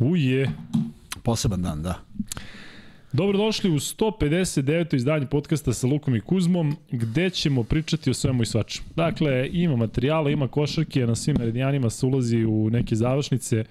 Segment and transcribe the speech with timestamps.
[0.00, 0.50] Uje.
[1.22, 1.94] Poseban dan, da.
[3.12, 4.94] Dobrodošli u 159.
[4.94, 8.88] izdanje podcasta sa Lukom i Kuzmom, gde ćemo pričati o svemu i svačemu.
[8.96, 13.64] Dakle, ima materijala, ima košarke, na svim meridijanima se ulazi u neke završnice.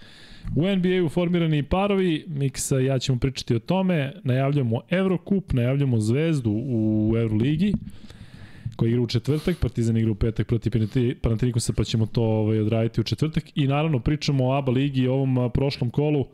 [0.55, 6.51] U NBA-u formirani parovi, Miksa i ja ćemo pričati o tome, najavljamo Eurocup, najavljamo Zvezdu
[6.51, 7.73] u Euroligi,
[8.79, 10.71] koji igra u četvrtak, Partizan igra u petak protiv
[11.21, 13.43] Panatinikosa, pa ćemo to ovaj, odraditi u četvrtak.
[13.55, 16.25] I naravno pričamo o ABA ligi i ovom prošlom kolu,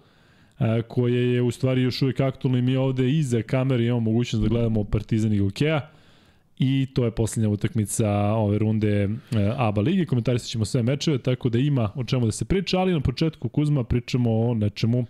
[0.88, 4.50] koje je u stvari još uvijek aktualno i mi ovde iza kamere imamo mogućnost da
[4.50, 5.90] gledamo Partizan i Gokeja
[6.60, 9.10] i to je posljednja utakmica ove runde
[9.58, 10.06] ABA ligi.
[10.06, 13.50] Komentarisat ćemo sve mečeve, tako da ima o čemu da se priča, ali na početku
[13.50, 15.06] Kuzma pričamo o nečemu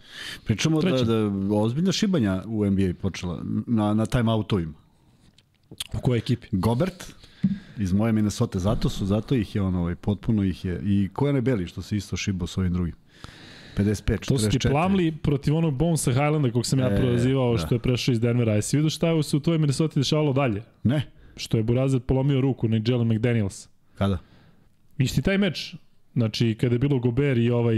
[0.45, 1.07] Pričamo da, trećem.
[1.07, 4.73] da ozbiljna šibanja u NBA počela na, na time outovima.
[5.93, 6.47] U kojoj ekipi?
[6.51, 7.13] Gobert
[7.77, 10.81] iz moje Minnesota, zato su, zato ih je on ovaj, potpuno ih je.
[10.83, 12.95] I ko je ne beli što se isto šibo s ovim drugim?
[13.77, 14.71] 55, To su ti 44.
[14.71, 17.57] plamli protiv onog Bonesa Highlanda kog sam ja E, prozivao da.
[17.57, 18.53] što je prešao iz Denvera.
[18.53, 20.63] Jesi vidio šta je se u tvojoj Minnesota dešavalo dalje?
[20.83, 23.67] Ne, Što je Burazir polomio ruku na Jalen McDaniels.
[23.95, 24.17] kada?
[24.97, 25.75] Isti taj meč.
[26.13, 27.75] Znači, kada je bilo Gober i ovaj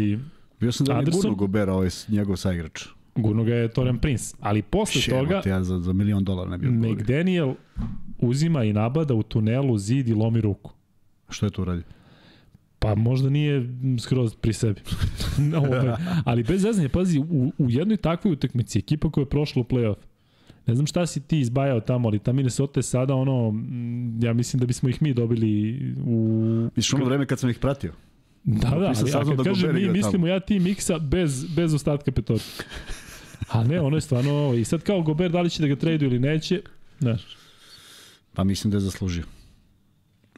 [0.59, 1.21] Bio sam da mi Anderson?
[1.21, 2.85] gurnu Gobera, ovaj njegov saigrač.
[3.17, 4.35] Gurno ga je Torian Prince.
[4.39, 6.95] Ali posle toga, Šemote, ja za, za milion dolara ne bi odgovorio.
[6.95, 7.53] McDaniel
[8.19, 10.71] uzima i nabada u tunelu zid i lomi ruku.
[11.29, 11.83] Što je to uradio?
[12.79, 13.69] Pa možda nije
[13.99, 14.81] skroz pri sebi.
[15.63, 19.65] Ove, ali bez zezanja, pazi, u, u jednoj takvoj utakmici, ekipa koja je prošla u
[19.65, 19.97] play-off,
[20.67, 24.33] ne znam šta si ti izbajao tamo, ali ta Minnesota je sada ono, mm, ja
[24.33, 26.69] mislim da bismo ih mi dobili u...
[26.75, 27.93] Misliš ono vreme kad sam ih pratio?
[28.43, 29.93] Da, da, ali, a kad da kažem mi, tamo.
[29.93, 32.43] mislimo ja ti miksa bez, bez ostatka petorka.
[33.49, 36.09] A ne, ono je stvarno, i sad kao Gober, da li će da ga traduju
[36.09, 36.61] ili neće,
[36.99, 37.21] znaš.
[38.33, 39.23] Pa mislim da je zaslužio.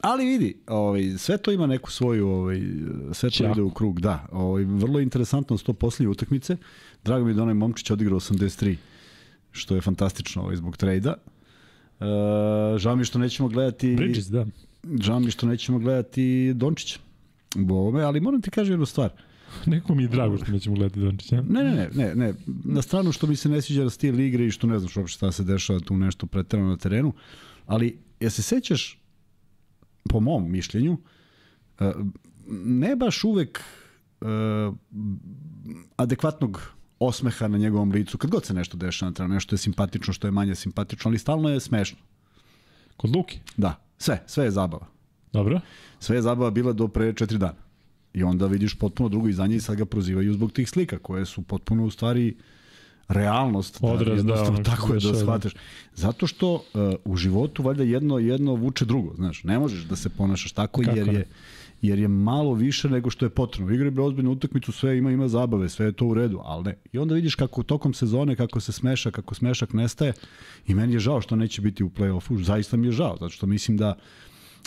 [0.00, 2.60] Ali vidi, ovaj, sve to ima neku svoju, ovaj,
[3.12, 4.26] sve to ide u krug, da.
[4.32, 6.56] Ovaj, vrlo interesantno s to poslije utakmice.
[7.04, 8.76] Drago mi je da onaj momčić odigrao 83,
[9.52, 11.14] što je fantastično ovaj, zbog trejda.
[12.00, 12.04] E,
[12.78, 13.96] žao mi što nećemo gledati...
[13.96, 14.46] Bridges, da.
[15.00, 16.98] Žao mi što nećemo gledati Dončića
[17.56, 19.10] u ovome, ali moram ti kažem jednu stvar.
[19.66, 21.42] Neko mi je drago što nećemo gledati Dončića.
[21.48, 22.34] Ne, ne, ne, ne, ne.
[22.64, 25.32] Na stranu što mi se ne sviđa stil igre i što ne znaš uopšte šta
[25.32, 27.12] se dešava tu nešto preterano na terenu,
[27.66, 28.98] ali ja se sećaš,
[30.08, 30.98] po mom mišljenju,
[31.80, 31.92] e,
[32.64, 33.60] ne baš uvek
[34.20, 34.26] e,
[35.96, 36.62] adekvatnog
[36.98, 40.26] osmeha na njegovom licu, kad god se nešto dešava na terenu, nešto je simpatično, što
[40.26, 41.98] je manje simpatično, ali stalno je smešno.
[42.96, 43.38] Kod Luki.
[43.56, 44.86] Da, sve, sve je zabava.
[45.32, 45.60] Dobro.
[45.98, 47.69] Sve je zabava bila do pre četiri dana.
[48.14, 51.42] I onda vidiš potpuno drugo izdanje i sad ga prozivaju zbog tih slika koje su
[51.42, 52.36] potpuno u stvari
[53.08, 53.78] realnost.
[53.80, 55.18] Odraz, da, jednostavno ono što tako je da da.
[55.18, 55.52] shvatiš.
[55.94, 56.60] Zato što uh,
[57.04, 59.44] u životu valjda jedno jedno vuče drugo, znaš.
[59.44, 61.26] Ne možeš da se ponašaš tako Kako jer je
[61.82, 63.74] jer je malo više nego što je potrebno.
[63.74, 66.76] Igra bre ozbiljnu utakmicu, sve ima ima zabave, sve je to u redu, ali ne.
[66.92, 70.12] I onda vidiš kako tokom sezone kako se smeša, kako smešak nestaje
[70.66, 72.42] i meni je žao što neće biti u plej-ofu.
[72.42, 73.94] Zaista mi je žao, zato što mislim da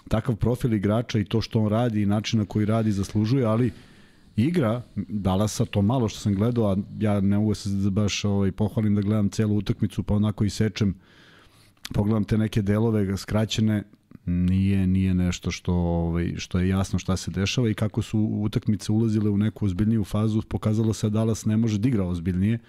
[0.08, 3.72] takav profil igrača i to što on radi i način na koji radi zaslužuje, ali
[4.36, 8.96] igra Dallasa, to malo što sam gledao, a ja ne mogu se baš ovaj, pohvalim
[8.96, 10.96] da gledam celu utakmicu, pa onako i sečem,
[11.94, 13.84] pogledam te neke delove skraćene,
[14.26, 18.92] nije nije nešto što ovaj što je jasno šta se dešava i kako su utakmice
[18.92, 22.60] ulazile u neku ozbiljniju fazu pokazalo se da Dallas ne može da igra ozbiljnije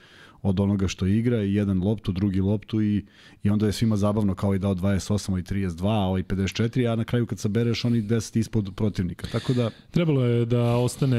[0.45, 3.05] od onoga što igra i jedan loptu, drugi loptu i,
[3.43, 6.97] i onda je svima zabavno kao i dao 28 i 32, a ovaj 54, a
[6.97, 9.27] na kraju kad sabereš oni 10 ispod protivnika.
[9.33, 11.19] Tako da Trebalo je da ostane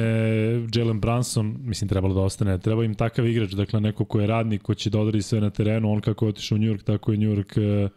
[0.73, 4.61] Jalen Branson, mislim trebalo da ostane, treba im takav igrač, dakle neko ko je radnik,
[4.61, 7.11] ko će da odredi sve na terenu, on kako je otišao u New York, tako
[7.11, 7.89] je New York e,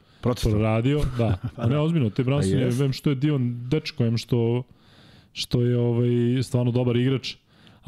[0.42, 1.38] proradio, da.
[1.56, 2.80] A ne, ozbiljno, te Branson Pa je, jest.
[2.80, 4.62] vem što je divan dečko, vem što,
[5.32, 7.34] što je ovaj, stvarno dobar igrač,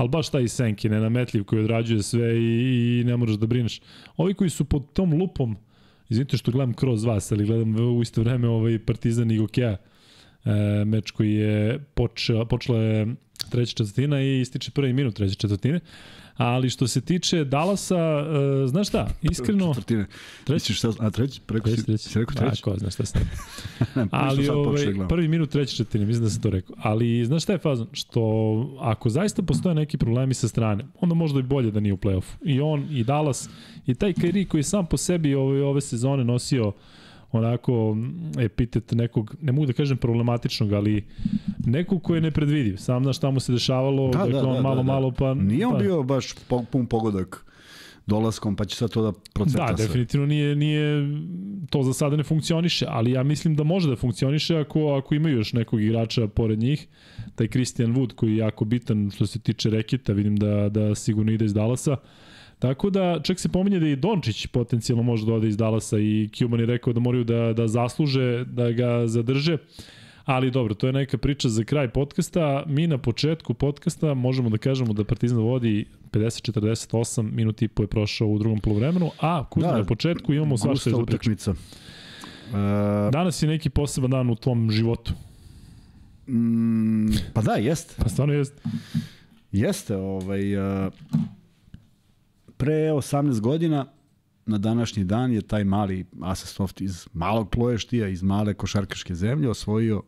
[0.00, 3.80] ali baš taj Senki, nenametljiv koji odrađuje sve i, i ne moraš da brineš.
[4.16, 5.56] Ovi koji su pod tom lupom,
[6.08, 10.84] izvinite što gledam kroz vas, ali gledam u isto vreme ovaj Partizan i Gokeja, e,
[10.84, 13.14] meč koji je počela, počela je
[13.50, 15.80] treća četvrtina i ističe prvi minut treće četvrtine.
[16.40, 17.98] Ali što se tiče Dallasa,
[18.64, 19.74] e, znaš šta, iskreno...
[19.74, 20.06] četvrtine.
[20.44, 20.74] Treći?
[20.74, 21.40] Šta, a treći?
[21.46, 22.08] Preko Treći, si, treći.
[22.08, 22.62] si rekao treći?
[22.62, 23.30] A, ko zna šta sam
[23.94, 26.76] Ne, Ali ovaj, prvi minut treće četvrtine, mislim da sam to rekao.
[26.78, 27.86] Ali znaš šta je fazon?
[27.92, 28.20] Što
[28.80, 32.34] ako zaista postoje neki problemi sa strane, onda možda i bolje da nije u play-offu.
[32.44, 33.48] I on, i Dallas,
[33.86, 36.72] i taj Kyrie koji sam po sebi ove, ove sezone nosio
[37.32, 37.96] onako
[38.38, 41.04] epitet nekog, ne mogu da kažem problematičnog, ali
[41.66, 42.76] nekog ko je nepredvidiv.
[42.76, 44.92] Sam znaš šta mu se dešavalo, Da, dakle da, on da, malo, da, da.
[44.92, 45.34] malo pa...
[45.34, 46.34] Nije on pa, bio baš
[46.70, 47.50] pun pogodak
[48.06, 49.86] dolaskom, pa će sad to da proceta Da, sve.
[49.86, 51.08] definitivno nije, nije,
[51.70, 55.36] to za sada ne funkcioniše, ali ja mislim da može da funkcioniše ako, ako imaju
[55.36, 56.86] još nekog igrača pored njih.
[57.34, 61.32] Taj Christian Wood koji je jako bitan što se tiče reketa, vidim da, da sigurno
[61.32, 61.96] ide iz Dallasa.
[62.60, 66.28] Tako da, čak se pominje da i Dončić potencijalno može da ode iz Dallasa i
[66.34, 69.56] Cuban je rekao da moraju da, da zasluže, da ga zadrže.
[70.24, 72.64] Ali dobro, to je neka priča za kraj podcasta.
[72.66, 77.86] Mi na početku podcasta možemo da kažemo da Partizan vodi 50-48 minuti i po je
[77.86, 81.02] prošao u drugom polovremenu, a Kuzma da, na početku imamo svašta za priču.
[81.02, 81.50] utakmica.
[81.50, 81.56] Uh,
[83.12, 85.12] Danas je neki poseban dan u tvom životu.
[86.28, 87.94] mm, pa da, jeste.
[88.02, 88.60] Pa stvarno jest.
[89.52, 90.92] Jeste, ovaj, uh,
[92.60, 93.86] pre 18 godina
[94.46, 100.02] na današnji dan je taj mali Asasoft iz malog ploještija, iz male košarkaške zemlje osvojio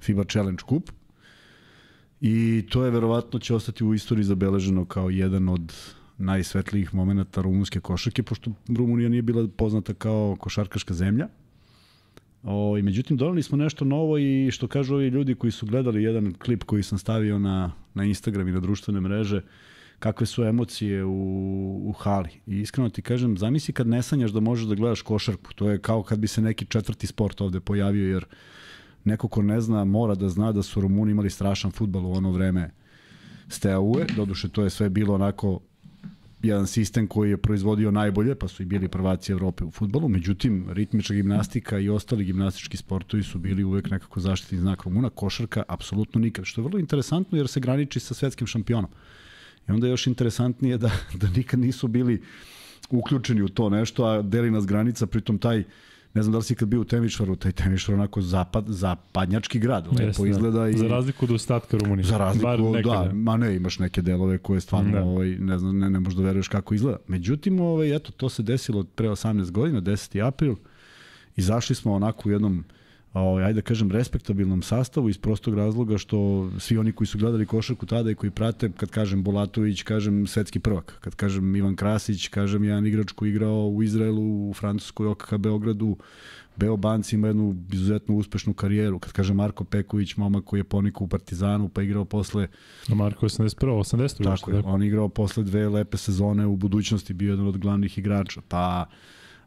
[0.00, 0.90] FIBA Challenge Cup
[2.20, 5.72] i to je verovatno će ostati u istoriji zabeleženo kao jedan od
[6.18, 11.28] najsvetlijih momenta rumunske košarke, pošto Rumunija nije bila poznata kao košarkaška zemlja.
[12.42, 16.02] O, i međutim, donali smo nešto novo i što kažu ovi ljudi koji su gledali
[16.02, 19.42] jedan klip koji sam stavio na, na Instagram i na društvene mreže,
[19.98, 22.28] kakve su emocije u, u hali.
[22.46, 25.54] I iskreno ti kažem, zamisli kad ne sanjaš da možeš da gledaš košarku.
[25.54, 28.24] To je kao kad bi se neki četvrti sport ovde pojavio, jer
[29.04, 32.30] neko ko ne zna mora da zna da su Rumuni imali strašan futbal u ono
[32.30, 32.70] vreme
[33.48, 34.06] Steaue.
[34.16, 35.60] Doduše, to je sve bilo onako
[36.42, 40.08] jedan sistem koji je proizvodio najbolje, pa su i bili prvaci Evrope u futbolu.
[40.08, 45.10] Međutim, ritmička gimnastika i ostali gimnastički sportovi su bili uvek nekako zaštitni znak Rumuna.
[45.10, 48.90] Košarka apsolutno nikad, što je vrlo interesantno jer se graniči sa svetskim šampionom.
[49.68, 50.90] I onda je još interesantnije da,
[51.20, 52.22] da nikad nisu bili
[52.90, 55.64] uključeni u to nešto, a deli nas granica, pritom taj
[56.16, 59.86] ne znam da li si kad bio u Temišvaru, taj Temišvar onako zapad, zapadnjački grad,
[59.86, 60.68] lepo Jeste, izgleda.
[60.68, 62.04] I, Za razliku od ostatka Rumunije.
[62.04, 62.46] Za razliku,
[62.84, 64.98] da, ma ne, imaš neke delove koje stvarno, Da.
[64.98, 65.04] da.
[65.04, 66.98] ovaj, ne znam, ne, ne možeš da veruješ kako izgleda.
[67.08, 70.26] Međutim, ovaj, eto, to se desilo pre 18 godina, 10.
[70.26, 70.54] april,
[71.36, 72.64] izašli smo onako u jednom,
[73.22, 77.46] ovaj, ajde da kažem, respektabilnom sastavu iz prostog razloga što svi oni koji su gledali
[77.46, 82.28] košarku tada i koji prate, kad kažem Bolatović, kažem svetski prvak, kad kažem Ivan Krasić,
[82.28, 85.96] kažem jedan igrač koji je igrao u Izraelu, u Francuskoj, OKK Beogradu,
[86.56, 88.98] Beo Banci ima jednu izuzetno uspešnu karijeru.
[88.98, 92.48] Kad kažem Marko Peković, momak koji je ponikao u Partizanu, pa igrao posle
[92.88, 93.66] Marko 81.
[93.66, 94.24] 80.
[94.24, 98.40] Tako je, on igrao posle dve lepe sezone u budućnosti, bio jedan od glavnih igrača.
[98.48, 98.86] Pa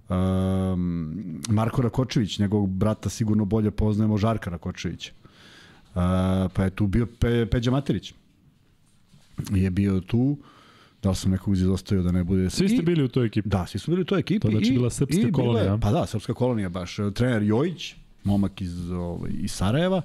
[0.09, 5.11] um, Marko Rakočević, njegovog brata sigurno bolje poznajemo Žarka Rakočevića.
[5.89, 6.01] Uh,
[6.53, 8.13] pa je tu bio Pe, Peđa Materić.
[9.51, 10.37] Je bio tu,
[11.03, 12.49] da li sam nekog izostavio da ne bude...
[12.49, 13.49] Svi ste bili u toj ekipi.
[13.49, 14.39] Da, svi su bili u toj ekipi.
[14.39, 15.77] To znači bila srpska i bila kolonija.
[15.77, 16.97] Pa da, srpska kolonija baš.
[17.13, 20.01] Trener Jojić, momak iz, ovaj, iz Sarajeva.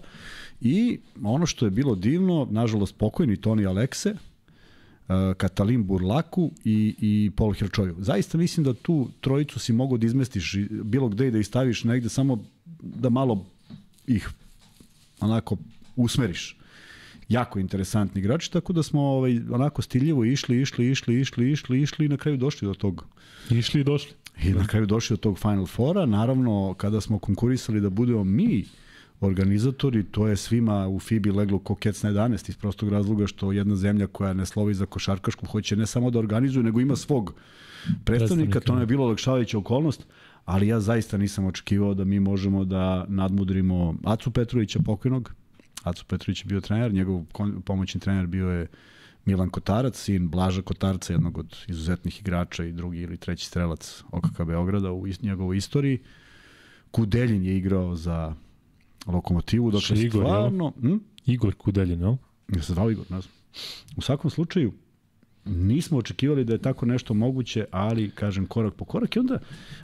[0.60, 4.14] I ono što je bilo divno, nažalost pokojni Toni Alekse,
[5.36, 7.96] Katalin Burlaku i, i Paul Herčoju.
[7.98, 11.84] Zaista mislim da tu trojicu si mogu da izmestiš bilo gde i da ih staviš
[11.84, 12.38] negde, samo
[12.80, 13.46] da malo
[14.06, 14.28] ih
[15.20, 15.56] onako
[15.96, 16.56] usmeriš
[17.28, 22.06] jako interesantni igrači, tako da smo ovaj, onako stiljivo išli, išli, išli, išli, išli, išli
[22.06, 23.06] i na kraju došli do tog
[23.50, 24.12] Išli i došli.
[24.44, 26.06] I na kraju došli do tog Final Fora.
[26.06, 28.64] Naravno, kada smo konkurisali da budemo mi
[29.20, 33.52] organizatori, to je svima u FIBI leglo ko kec na 11 iz prostog razloga što
[33.52, 37.34] jedna zemlja koja ne slovi za košarkašku hoće ne samo da organizuje, nego ima svog
[37.84, 38.04] predstavnika.
[38.04, 40.06] Predstavnika, To nam je bilo olakšavajuća okolnost,
[40.44, 45.34] ali ja zaista nisam očekivao da mi možemo da nadmudrimo Acu Petrovića pokojnog.
[45.82, 47.24] Acu Petrović je bio trener, njegov
[47.64, 48.66] pomoćni trener bio je
[49.24, 54.42] Milan Kotarac, sin Blaža Kotarca, jednog od izuzetnih igrača i drugi ili treći strelac OKK
[54.46, 55.98] Beograda u njegovoj istoriji.
[56.90, 58.34] Kudeljin je igrao za
[59.06, 60.30] Lokomotivu, dakle Igor, jel?
[60.30, 60.72] stvarno...
[60.80, 60.96] Hm?
[61.26, 62.18] Igor Kudeljen, no?
[62.48, 63.34] Ja se zvao Igor, ne znam.
[63.96, 64.72] U svakom slučaju,
[65.44, 69.38] nismo očekivali da je tako nešto moguće, ali, kažem, korak po korak i onda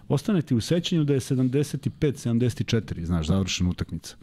[0.09, 4.17] ostane ti u sećanju da je 75-74, znaš, završena utakmica.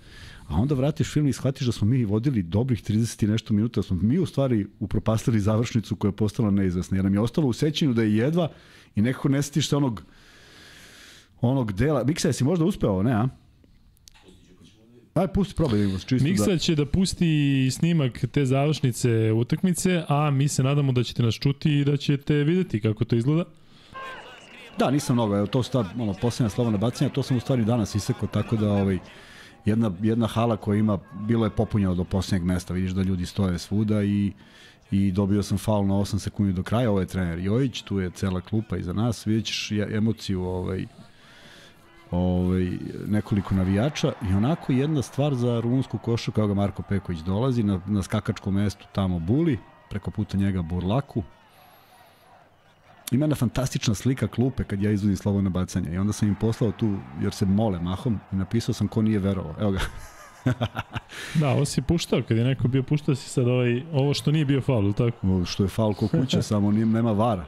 [0.48, 3.80] A onda vratiš film i shvatiš da smo mi vodili dobrih 30 i nešto minuta,
[3.80, 7.48] da smo mi u stvari upropastili završnicu koja je postala neizvesna, jer nam je ostalo
[7.48, 8.50] u sećanju da je jedva
[8.96, 10.04] i nekako ne setiš se onog
[11.42, 12.04] onog dela.
[12.04, 13.28] Miksa, jesi možda uspeo ne, a?
[15.18, 16.24] Aj, pusti, probaj da vidimo, čisto da...
[16.24, 21.36] Miksa će da pusti snimak te završnice utakmice, a mi se nadamo da ćete nas
[21.36, 23.44] čuti i da ćete videti kako to izgleda.
[24.80, 27.66] Da, nisam mnogo, evo to su ta ono, posljednja slobodna bacanja, to sam u stvari
[27.66, 28.98] danas isekao, tako da ovaj,
[29.66, 33.60] jedna, jedna hala koja ima, bilo je popunjeno do posljednjeg mesta, vidiš da ljudi stoje
[33.60, 34.32] svuda i
[34.92, 38.12] i dobio sam faul na 8 sekundi do kraja, ovo je trener Jojić, tu je
[38.12, 40.86] cela klupa iza nas, vidjet ćeš emociju ovaj,
[42.12, 42.72] ovaj,
[43.08, 47.82] nekoliko navijača i onako jedna stvar za rumunsku košu kao ga Marko Peković dolazi na,
[47.88, 49.60] na skakačkom mestu tamo Buli,
[49.90, 51.24] preko puta njega Burlaku,
[53.12, 56.72] ima jedna fantastična slika klupe kad ja izvodim slobodno bacanje i onda sam im poslao
[56.72, 59.56] tu, jer se mole mahom i napisao sam ko nije verovao.
[59.60, 59.80] Evo ga.
[61.40, 64.46] da, ovo si puštao, kad je neko bio puštao si sad ovaj, ovo što nije
[64.46, 65.28] bio faul, tako?
[65.28, 67.46] Ovo što je faul ko kuća, samo nije, nema vara.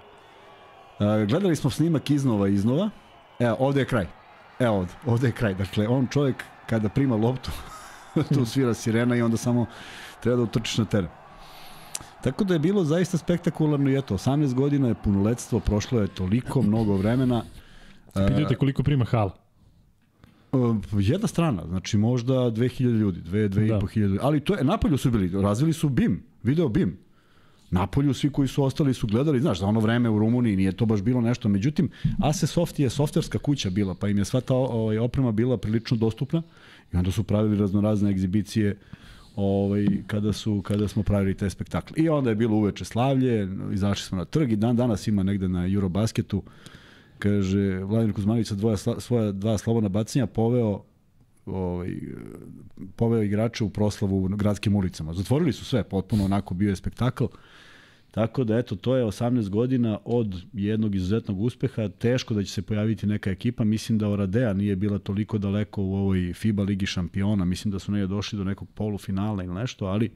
[1.00, 2.90] Uh, gledali smo snimak iznova iznova.
[3.40, 4.08] Evo, ovde je kraj.
[4.60, 5.54] Evo ovde, ovde je kraj.
[5.54, 7.52] Dakle, on čovjek kada prima loptu,
[8.34, 9.66] tu svira sirena i onda samo
[10.22, 11.10] treba da utrčiš na teren.
[12.24, 16.62] Tako da je bilo zaista spektakularno i eto, 18 godina je punoletstvo, prošlo je toliko
[16.62, 17.44] mnogo vremena.
[18.14, 19.36] Pitajte koliko prima hala.
[20.92, 24.02] Jedna strana, znači možda 2000 ljudi, 2, 2500 da.
[24.02, 26.98] ljudi, ali to je, napolju su bili, razvili su BIM, video BIM.
[27.72, 30.86] Napolju svi koji su ostali su gledali, znaš, za ono vreme u Rumuniji nije to
[30.86, 31.50] baš bilo nešto.
[31.50, 35.58] Međutim, Ase Soft je softverska kuća bila, pa im je sva ta ovaj, oprema bila
[35.58, 36.42] prilično dostupna
[36.94, 38.78] i onda su pravili raznorazne egzibicije
[39.36, 42.04] ovaj, kada, su, kada smo pravili te spektakle.
[42.04, 45.48] I onda je bilo uveče slavlje, izašli smo na trg i dan danas ima negde
[45.48, 46.44] na Eurobasketu,
[47.20, 50.84] kaže, Vladimir Kuzmanović sa dvoja, svoja dva slobodna bacanja poveo
[51.46, 51.96] ovaj,
[52.96, 55.14] poveo igrače u proslavu u gradskim ulicama.
[55.14, 57.26] Zatvorili su sve, potpuno onako bio je spektakl.
[58.12, 61.90] Tako da eto, to je 18 godina od jednog izuzetnog uspeha.
[61.90, 63.64] Teško da će se pojaviti neka ekipa.
[63.64, 67.46] Mislim da Oradea nije bila toliko daleko u ovoj FIBA ligi šampiona.
[67.46, 70.10] Mislim da su negdje došli do nekog polufinala ili nešto, ali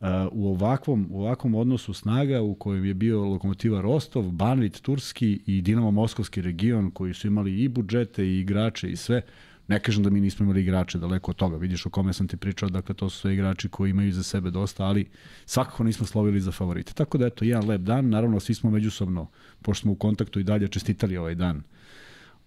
[0.00, 5.40] uh, u ovakvom, u ovakvom odnosu snaga u kojem je bio Lokomotiva Rostov, Banvit Turski
[5.46, 9.22] i Dinamo Moskovski region koji su imali i budžete i igrače i sve,
[9.68, 12.36] Ne kažem da mi nismo imali igrače daleko od toga, vidiš o kome sam ti
[12.36, 15.08] pričao, dakle to su sve igrači koji imaju za sebe dosta, ali
[15.46, 16.92] svakako nismo slovili za favorite.
[16.92, 19.26] Tako da eto, jedan lep dan, naravno svi smo međusobno,
[19.62, 21.62] pošto smo u kontaktu i dalje čestitali ovaj dan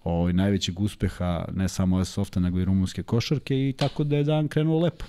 [0.03, 4.47] ovaj, najvećeg uspeha ne samo softa nego i rumunske košarke i tako da je dan
[4.47, 5.05] krenuo lepo.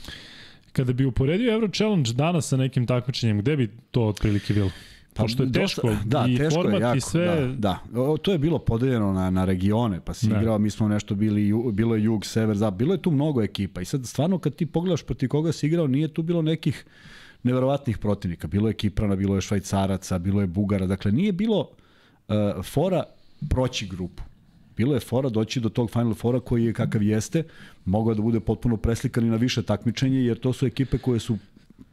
[0.72, 4.70] Kada bi uporedio Euro Challenge danas sa nekim takmičenjem, gde bi to otprilike bilo?
[5.18, 7.46] Pa što je teško da, i teško format je jako, i sve.
[7.56, 8.02] Da, da.
[8.02, 10.40] O, to je bilo podeljeno na, na regione, pa si da.
[10.40, 13.80] igrao, mi smo nešto bili, bilo je jug, sever, zap, bilo je tu mnogo ekipa
[13.80, 16.84] i sad stvarno kad ti pogledaš proti koga si igrao, nije tu bilo nekih
[17.42, 18.46] neverovatnih protivnika.
[18.46, 22.34] Bilo je Kiprana, bilo je Švajcaraca, bilo je Bugara, dakle nije bilo uh,
[22.64, 23.04] fora
[23.50, 24.22] proći grupu.
[24.76, 27.42] Bilo je fora doći do tog Final Fora koji je kakav jeste,
[27.84, 31.38] mogao da bude potpuno preslikan i na više takmičenje, jer to su ekipe koje su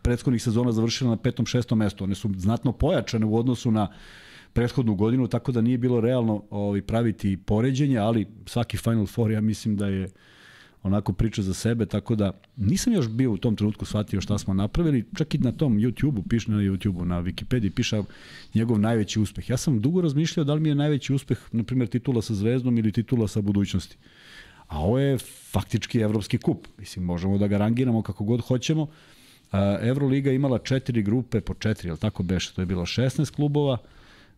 [0.01, 2.03] prethodnih sezona završila na petom, šestom mestu.
[2.03, 3.87] One su znatno pojačane u odnosu na
[4.53, 9.41] prethodnu godinu, tako da nije bilo realno ovaj, praviti poređenje, ali svaki Final Four ja
[9.41, 10.09] mislim da je
[10.83, 14.53] onako priča za sebe, tako da nisam još bio u tom trenutku shvatio šta smo
[14.53, 18.01] napravili, čak i na tom YouTube-u, piše na YouTube-u, na Wikipediji piše
[18.53, 19.49] njegov najveći uspeh.
[19.49, 22.77] Ja sam dugo razmišljao da li mi je najveći uspeh, na primjer, titula sa Zvezdom
[22.77, 23.97] ili titula sa budućnosti.
[24.67, 25.17] A ovo je
[25.51, 26.67] faktički evropski kup.
[26.77, 28.87] Mislim, možemo da ga rangiramo kako god hoćemo,
[29.81, 33.77] Euroliga imala četiri grupe po četiri, ali tako beše, to je bilo 16 klubova,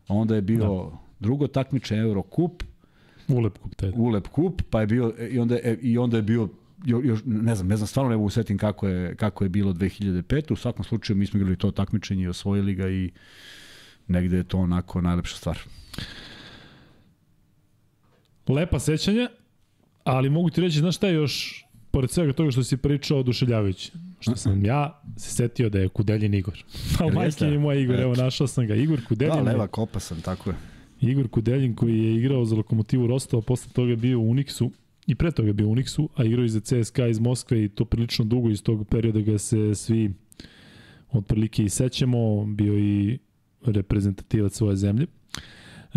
[0.08, 0.98] onda je bilo da.
[1.20, 2.64] drugo takmičenje Eurocup,
[3.28, 3.92] Ulep kup taj.
[3.96, 6.50] Ulep kup, pa je bio i onda je, i onda je bio
[6.86, 10.54] još ne znam, ne znam stvarno ne mogu setim kako je kako je bilo 2005.
[10.54, 13.12] U svakom slučaju mi smo igrali to takmičenje i osvojili ga i
[14.08, 15.60] negde je to onako najlepša stvar.
[18.48, 19.30] Lepa sećanja,
[20.04, 23.92] ali mogu ti reći, znaš šta je još pored svega toga što si pričao oduševljavajuće,
[24.20, 26.64] što sam ja se setio da je Kudeljen Igor.
[26.98, 28.76] Pa majke je moj Igor, evo našao sam ga.
[28.76, 29.36] Igor Kudeljen.
[29.36, 30.56] Da, leva kopa sam, tako je.
[31.02, 34.72] Igor Kudeljen koji je igrao za Lokomotivu Rostova, posle toga je bio u Uniksu
[35.08, 37.70] i pre toga je bio u Uniksu, a igrao i za CSKA iz Moskve i
[37.70, 40.14] to prilično dugo iz tog perioda ga se svi
[41.12, 43.20] otprilike i sećamo, bio i
[43.66, 45.08] reprezentativac svoje zemlje.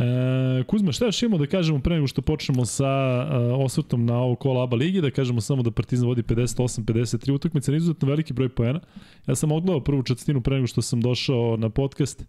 [0.01, 4.19] E, Kuzma, šta još imamo da kažemo pre nego što počnemo sa uh, osvrtom na
[4.19, 8.49] ovo kola ABA ligi, da kažemo samo da Partizan vodi 58-53 utakmice, izuzetno veliki broj
[8.49, 8.81] poena.
[9.27, 12.25] Ja sam odgledao prvu četvrtinu pre nego što sam došao na podcast,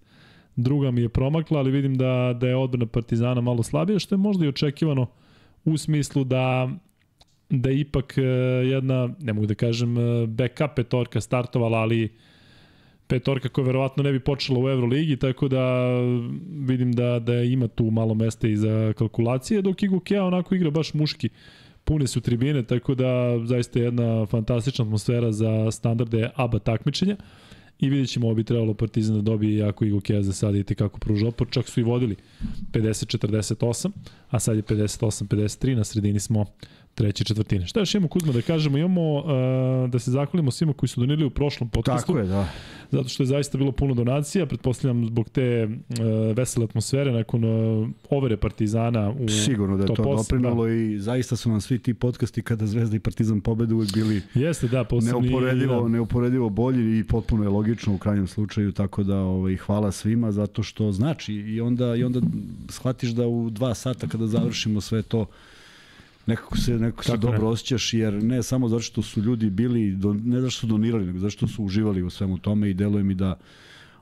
[0.56, 4.20] druga mi je promakla, ali vidim da, da je odbrana Partizana malo slabija, što je
[4.20, 5.08] možda i očekivano
[5.66, 6.70] u smislu da
[7.50, 8.24] da ipak uh,
[8.68, 12.16] jedna, ne mogu da kažem, uh, backup petorka startovala, ali
[13.12, 15.96] petorka koja verovatno ne bi počela u Euroligi, tako da
[16.68, 20.72] vidim da, da ima tu malo mesta i za kalkulacije, dok Igu Kea onako igra
[20.72, 21.30] baš muški.
[21.84, 27.16] Pune su tribine, tako da zaista je jedna fantastična atmosfera za standarde ABA takmičenja.
[27.80, 30.64] I vidjet ćemo ovo bi trebalo Partizan da dobije jako Igo Kea za sad i
[30.64, 31.48] kako pruža opor.
[31.50, 32.16] Čak su i vodili
[32.72, 33.92] 50-48,
[34.30, 36.46] a sad je 58-53, na sredini smo
[36.96, 37.68] treće četvrtine.
[37.68, 38.78] Šta još imamo Kuzma da kažemo?
[38.78, 42.08] Imamo uh, da se zahvalimo svima koji su donirali u prošlom podcastu.
[42.08, 42.48] Tako je, da.
[42.92, 47.90] Zato što je zaista bilo puno donacija, pretpostavljam zbog te uh, vesele atmosfere nakon uh,
[48.10, 50.74] overe Partizana u Sigurno da je to, to doprinalo da.
[50.74, 54.68] i zaista su nam svi ti podcasti kada Zvezda i Partizan pobedu uvek bili Jeste,
[54.68, 55.90] da, posebni, neuporedivo, da.
[55.90, 60.64] neuporedivo bolji i potpuno je logično u krajnjem slučaju, tako da ovaj, hvala svima zato
[60.64, 62.22] što znači i onda, i onda
[62.70, 65.26] shvatiš da u dva sata kada završimo sve to
[66.32, 67.48] nekako se nekako se dobro ne.
[67.48, 71.06] osjećaš jer ne samo zato što su ljudi bili do, ne zato što su donirali
[71.06, 73.36] nego zato što su uživali u svemu tome i deluje mi da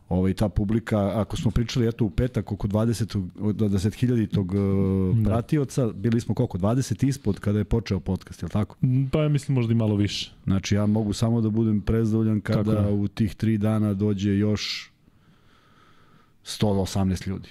[0.09, 5.88] ovaj ta publika ako smo pričali eto u petak oko 20 20.000 tog uh, pratioca
[5.88, 8.75] bili smo koliko 20 ispod kada je počeo podcast je tako?
[9.12, 10.31] Pa ja mislim možda i malo više.
[10.43, 14.91] Znači ja mogu samo da budem prezadovoljan kada u tih 3 dana dođe još
[16.43, 17.50] 118 ljudi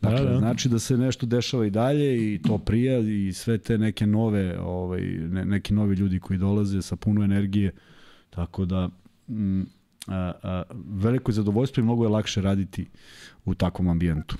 [0.00, 0.38] Dakle, da, da.
[0.38, 4.58] znači da se nešto dešava i dalje i to prija i sve te neke nove,
[4.58, 7.72] ovaj, ne, neki novi ljudi koji dolaze sa puno energije,
[8.30, 8.88] tako da
[9.28, 9.62] mm,
[10.06, 12.86] a, a, veliko je zadovoljstvo i mnogo je lakše raditi
[13.44, 14.36] u takvom ambijentu.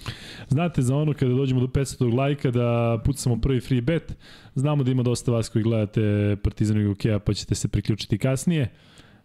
[0.48, 4.16] Znate za ono kada dođemo do 500 lajka da pucamo prvi free bet,
[4.54, 8.72] znamo da ima dosta vas koji gledate Partizan i Gokeja pa ćete se priključiti kasnije.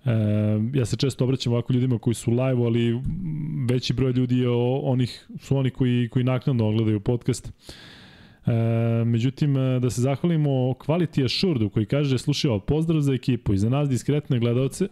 [0.05, 0.12] E,
[0.74, 3.01] ja se često obraćam ovako ljudima koji su live, ali
[3.70, 4.50] veći broj ljudi je
[4.84, 7.53] onih, su oni koji, koji naknadno ogledaju podcast.
[8.46, 8.51] E,
[9.05, 13.89] međutim, da se zahvalimo Quality Assuredu koji kaže, slušaj pozdrav za ekipu i za nas
[13.89, 14.88] diskretne gledalce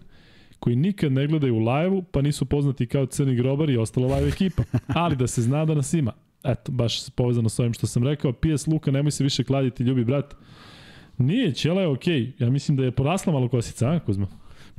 [0.59, 4.29] koji nikad ne gledaju u live-u, pa nisu poznati kao Crni grobar i ostala live
[4.29, 4.63] ekipa.
[5.01, 6.11] Ali da se zna da nas ima.
[6.43, 8.33] Eto, baš povezano s ovim što sam rekao.
[8.33, 10.35] PS Luka, nemoj se više kladiti, ljubi brat.
[11.17, 12.19] Nije, ćela je okej.
[12.21, 12.31] Okay.
[12.43, 14.27] Ja mislim da je porasla malo kosica, a, Kuzma?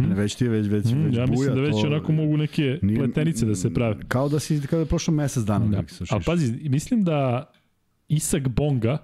[0.04, 0.14] Hmm?
[0.14, 2.78] Već ti je već, već, hmm, već ja mislim da već to, onako mogu neke
[2.82, 3.96] nije, pletenice da se prave.
[4.08, 5.66] Kao da si, kao da je prošlo mesec dana.
[5.66, 5.82] Da.
[5.82, 7.50] da Ali pazi, mislim da
[8.08, 8.98] Isak Bonga,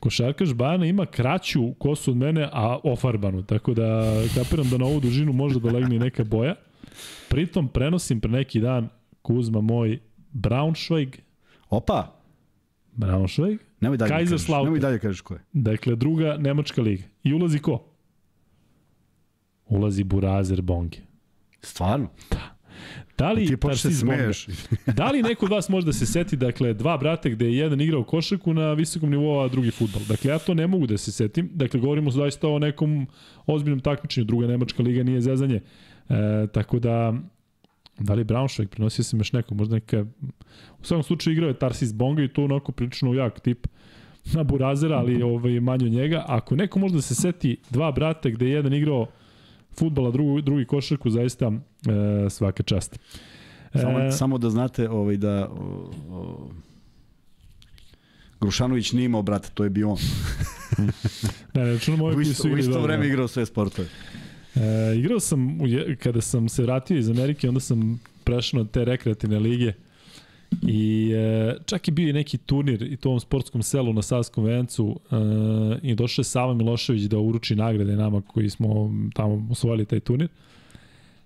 [0.00, 5.00] košarkaš Bajana ima kraću kosu od mene, a ofarbanu, tako da kapiram da na ovu
[5.00, 6.54] dužinu može da legne neka boja.
[7.28, 8.88] Pritom prenosim pre neki dan
[9.22, 9.98] Kuzma moj
[10.32, 11.16] Braunschweig.
[11.70, 12.12] Opa!
[12.92, 13.58] Braunschweig.
[13.80, 15.40] Nemoj dalje, da kažeš, nemoj dalje kažeš ko je.
[15.52, 17.02] Dakle, druga Nemačka liga.
[17.24, 17.91] I ulazi ko?
[19.76, 20.98] Ulazi Burazer Bonge.
[21.60, 22.08] Stvarno?
[22.30, 22.52] Da.
[23.18, 24.46] Da li, ti počeš smeješ.
[24.98, 27.80] da li neko od vas može da se seti, dakle, dva brata gde je jedan
[27.80, 30.02] igrao košarku na visokom nivou, a drugi futbol?
[30.08, 31.50] Dakle, ja to ne mogu da se setim.
[31.54, 33.06] Dakle, govorimo zaista o nekom
[33.46, 34.24] ozbiljnom takmičenju.
[34.24, 35.60] Druga Nemačka liga nije zezanje.
[36.08, 37.14] E, tako da,
[37.98, 40.04] da li Braunschweig prenosio se još neko, možda neka...
[40.80, 43.66] U svakom slučaju igrao je Tarsis Bonga i to onako prilično jak tip
[44.34, 46.24] na Burazera, ali ovaj, manje od njega.
[46.28, 49.06] Ako neko može da se seti dva brata gde je jedan igrao
[49.78, 52.98] futbala, drugi, drugi košarku, zaista e, svaka čast.
[53.74, 56.50] E, samo, samo da znate ovaj, da o, o,
[58.40, 59.98] Grušanović nije imao brata, to je bio on.
[61.54, 62.66] ne, ne, računam ove koji su igrali.
[62.66, 63.88] U isto vreme igrao sve sportove.
[64.54, 65.58] E, igrao sam,
[66.02, 69.72] kada sam se vratio iz Amerike, onda sam prešao na te rekreativne lige.
[70.68, 74.02] I e, čak je bio i neki turnir i to u ovom sportskom selu na
[74.02, 75.16] Savskom vencu e,
[75.82, 80.28] i došao je Sava Milošević da uruči nagrade nama koji smo tamo osvojili taj turnir.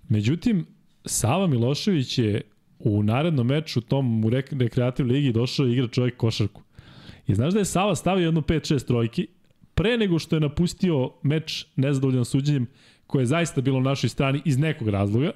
[0.08, 0.66] Međutim,
[1.04, 2.40] Sava Milošević je
[2.78, 6.62] u narednom meču tom u rek rekreativ ligi došao i igra čovjek košarku.
[7.26, 9.26] I znaš da je Sava stavio jedno 5-6 trojki
[9.74, 12.66] pre nego što je napustio meč nezadovoljan suđenjem
[13.06, 15.30] koje je zaista bilo na našoj strani iz nekog razloga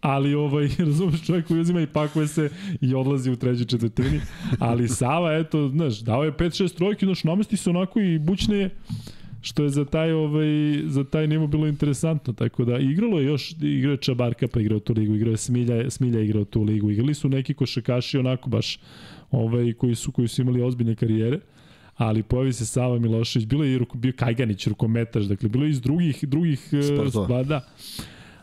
[0.00, 4.20] ali ovaj, razumeš, čovjek koji uzima i pakuje se i odlazi u trećoj četvrtini,
[4.58, 8.70] ali Sava, eto, znaš, dao je 5-6 trojki, znaš, namesti se onako i bučne
[9.40, 10.46] što je za taj ovaj
[10.86, 12.32] za taj nivo bilo interesantno.
[12.32, 15.90] Tako da igralo je još igrao je Čabarka pa igrao tu ligu igrao je Smilja
[15.90, 16.90] Smilja igrao tu ligu.
[16.90, 18.78] Igrali su neki košarkaši onako baš
[19.30, 21.40] ovaj koji su koji su imali ozbiljne karijere.
[21.96, 25.70] Ali pojavi se Sava Milošević bilo je i ruko, bio Kajganić rukometaš dakle bilo je
[25.70, 27.42] iz drugih drugih Sportova.
[27.42, 27.68] da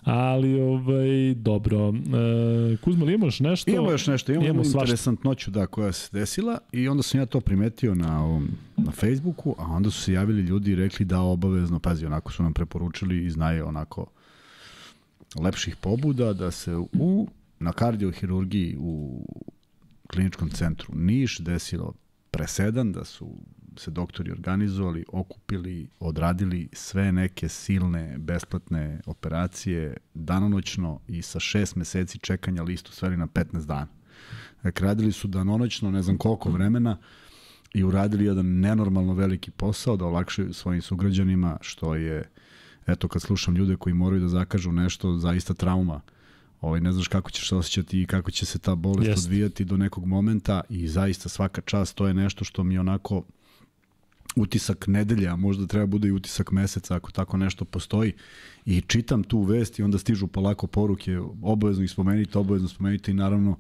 [0.06, 1.90] Ali, ovaj, dobro.
[1.90, 3.72] E, Kuzma, li imaš nešto?
[3.72, 7.40] Imamo još nešto, imamo, imamo interesantnoću da, koja se desila i onda sam ja to
[7.40, 11.80] primetio na, ovom, na Facebooku, a onda su se javili ljudi i rekli da obavezno,
[11.80, 14.06] pazi, onako su nam preporučili i znaju onako
[15.40, 17.28] lepših pobuda da se u,
[17.60, 19.26] na kardiohirurgiji u
[20.08, 21.94] kliničkom centru Niš desilo
[22.32, 23.30] presedan da su
[23.78, 32.20] se doktori organizovali, okupili, odradili sve neke silne, besplatne operacije danonoćno i sa šest meseci
[32.20, 33.88] čekanja listu sveli na 15 dana.
[34.64, 36.98] Dakle, radili su danonoćno ne znam koliko vremena
[37.74, 42.30] i uradili jedan nenormalno veliki posao da olakšaju svojim sugrađanima, što je,
[42.88, 46.02] eto kad slušam ljude koji moraju da zakažu nešto, zaista trauma.
[46.62, 49.26] Ovaj, ne znaš kako ćeš se osjećati i kako će se ta bolest Jest.
[49.26, 53.24] odvijati do nekog momenta i zaista svaka čast, to je nešto što mi onako
[54.36, 58.14] utisak nedelja, a možda treba bude i utisak meseca ako tako nešto postoji.
[58.66, 63.14] I čitam tu vest i onda stižu polako poruke obavezno ih spomenite, obavezno spomenite i
[63.14, 63.58] naravno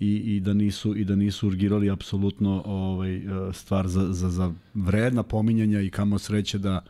[0.00, 4.52] i, i da nisu i da nisu urgirali apsolutno ovaj e, stvar za, za, za
[4.74, 6.84] vredna pominjanja i kamo sreće da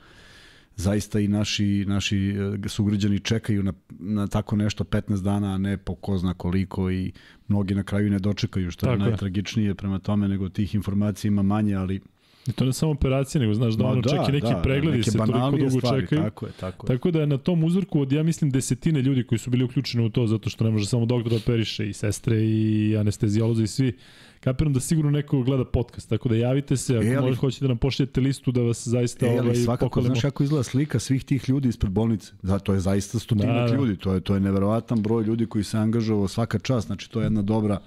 [0.76, 5.76] zaista i naši, naši e, sugrađani čekaju na, na tako nešto 15 dana, a ne
[5.76, 7.12] po ko zna koliko i
[7.48, 9.08] mnogi na kraju ne dočekaju, što tako je.
[9.08, 9.74] najtragičnije.
[9.74, 12.00] Prema tome, nego tih informacija ima manje, ali
[12.46, 14.98] I to ne samo operacije, nego znaš da ono da, čak i neki da, pregledi
[14.98, 16.22] neke se toliko dugo stvari, čekaju.
[16.22, 16.96] Tako je, tako je.
[16.96, 20.04] Tako da je na tom uzorku od, ja mislim, desetine ljudi koji su bili uključeni
[20.04, 23.66] u to, zato što ne može samo doktor da operiše i sestre i anestezijolozi i
[23.66, 23.96] svi.
[24.40, 27.68] Kapiram da sigurno neko gleda podcast, tako da javite se, ako e, možete hoćete da
[27.68, 30.14] nam pošljete listu da vas zaista e, ovaj, svakako, pokolemo.
[30.14, 32.32] Znaš kako izgleda slika svih tih ljudi ispred bolnice?
[32.42, 33.74] Da, to je zaista stotinak da, da.
[33.74, 37.20] ljudi, to je, to je neverovatan broj ljudi koji se angažovao svaka čast, znači to
[37.20, 37.80] je jedna dobra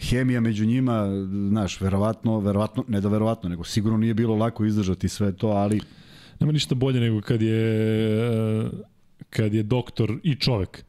[0.00, 1.06] hemija među njima,
[1.48, 5.80] znaš, verovatno, verovatno, ne da verovatno, nego sigurno nije bilo lako izdržati sve to, ali...
[6.40, 8.70] Nema ništa bolje nego kad je,
[9.30, 10.84] kad je doktor i čovek.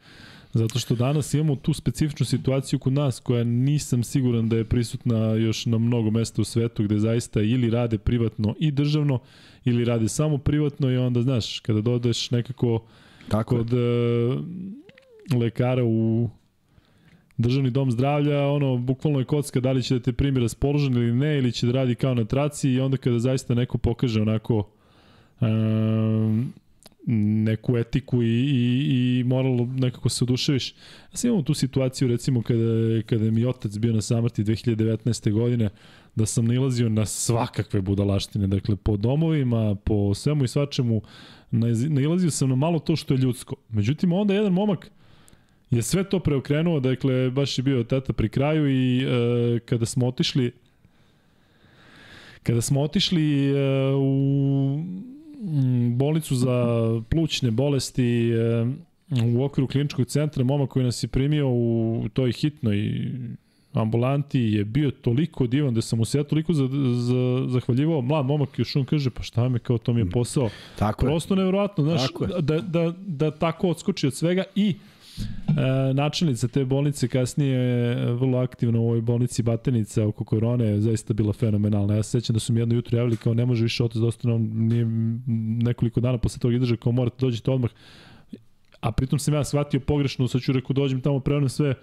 [0.54, 5.34] Zato što danas imamo tu specifičnu situaciju kod nas koja nisam siguran da je prisutna
[5.34, 9.20] još na mnogo mesta u svetu gde zaista ili rade privatno i državno
[9.66, 12.84] ili rade samo privatno i onda znaš kada dodeš nekako
[13.28, 14.38] Tako kod je.
[15.40, 16.30] lekara u
[17.40, 21.14] državni dom zdravlja, ono, bukvalno je kocka da li će da te primi raspoložen ili
[21.14, 24.70] ne, ili će da radi kao na traci i onda kada zaista neko pokaže onako
[25.42, 26.54] um,
[27.46, 30.72] neku etiku i, i, i moral nekako se oduševiš.
[31.12, 35.32] Ja sam imao tu situaciju recimo kada, kada mi otac bio na samrti 2019.
[35.32, 35.70] godine
[36.16, 41.02] da sam nalazio na svakakve budalaštine, dakle po domovima, po svemu i svačemu,
[41.90, 43.56] nalazio sam na malo to što je ljudsko.
[43.70, 44.92] Međutim, onda jedan momak
[45.72, 50.08] je sve to preokrenuo, dakle, baš je bio tata pri kraju i e, kada smo
[50.08, 50.52] otišli
[52.44, 53.56] kada smo otišli e,
[53.96, 54.84] u
[55.96, 56.66] bolnicu za
[57.10, 58.66] plućne bolesti e,
[59.36, 62.92] u okviru kliničkog centra, moma koji nas je primio u toj hitnoj
[63.74, 68.02] ambulanti je bio toliko divan da sam mu se ja toliko za, za, zahvaljivao.
[68.02, 70.50] Mlad momak još on kaže, pa šta me kao to mi je posao.
[70.80, 71.38] Tako Prosto je.
[71.38, 72.02] nevjerojatno, znaš,
[72.40, 74.76] da, da, da tako odskoči od svega i
[75.58, 80.82] E, načelnica te bolnice kasnije je vrlo aktivna u ovoj bolnici Batenica oko korone, je
[80.82, 81.96] zaista bila fenomenalna.
[81.96, 84.08] Ja se sećam da su mi jedno jutro javili kao ne može više otac da
[84.08, 84.86] ostane, nije
[85.64, 87.72] nekoliko dana posle toga izdrža kao morate dođete odmah.
[88.80, 91.76] A pritom sam ja shvatio pogrešno, sad ću rekao dođem tamo preonem sve,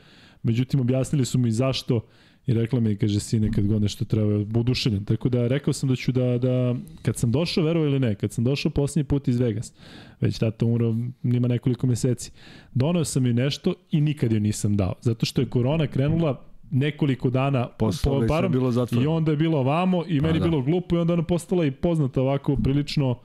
[0.43, 2.01] međutim objasnili su mi zašto
[2.47, 5.05] i rekla mi, kaže, sine, kad god nešto treba, budušenjan.
[5.05, 8.33] Tako da rekao sam da ću da, da kad sam došao, verovo ili ne, kad
[8.33, 9.73] sam došao posljednji put iz Vegas,
[10.21, 12.31] već tata umro, nima nekoliko meseci,
[12.75, 14.95] donao sam joj nešto i nikad joj nisam dao.
[15.01, 20.05] Zato što je korona krenula nekoliko dana Posao po bilo i onda je bilo ovamo
[20.07, 20.51] i meni pa, da.
[20.51, 23.19] bilo glupo i onda ona postala i poznata ovako prilično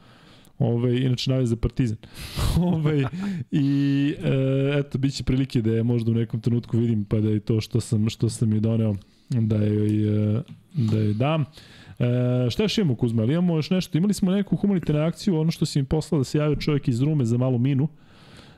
[0.62, 1.98] Ove, inače navez za Partizan.
[2.74, 3.04] Ove,
[3.52, 7.30] I e, eto, bit će prilike da je možda u nekom trenutku vidim pa da
[7.30, 8.96] je to što sam, što sam je doneo
[9.30, 10.42] da je, e,
[10.74, 11.46] da je dam.
[12.00, 13.22] E, šta još imamo Kuzma?
[13.22, 13.98] Ali imamo još nešto?
[13.98, 17.02] Imali smo neku humanitarnu akciju, ono što si im poslao da se javio čovjek iz
[17.02, 17.88] Rume za malu minu,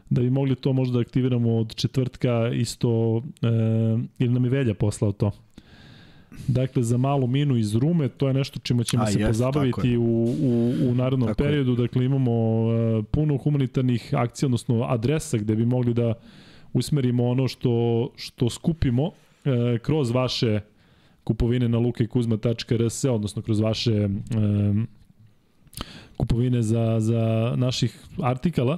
[0.10, 3.48] da bi mogli to možda da aktiviramo od četvrtka isto, e,
[4.20, 5.32] ili nam je Velja poslao to.
[6.48, 9.98] Dakle, za malu minu iz Rume, to je nešto čime ćemo A, se jest, pozabaviti
[9.98, 11.72] u, u, u narodnom tako periodu.
[11.72, 11.78] Je.
[11.78, 16.14] Dakle, imamo uh, puno humanitarnih akcija, odnosno adresa gde bi mogli da
[16.74, 19.12] usmerimo ono što, što skupimo uh,
[19.82, 20.60] kroz vaše
[21.24, 24.88] kupovine na lukekuzma.rs, odnosno kroz vaše um,
[26.18, 28.78] kupovine za, za naših artikala.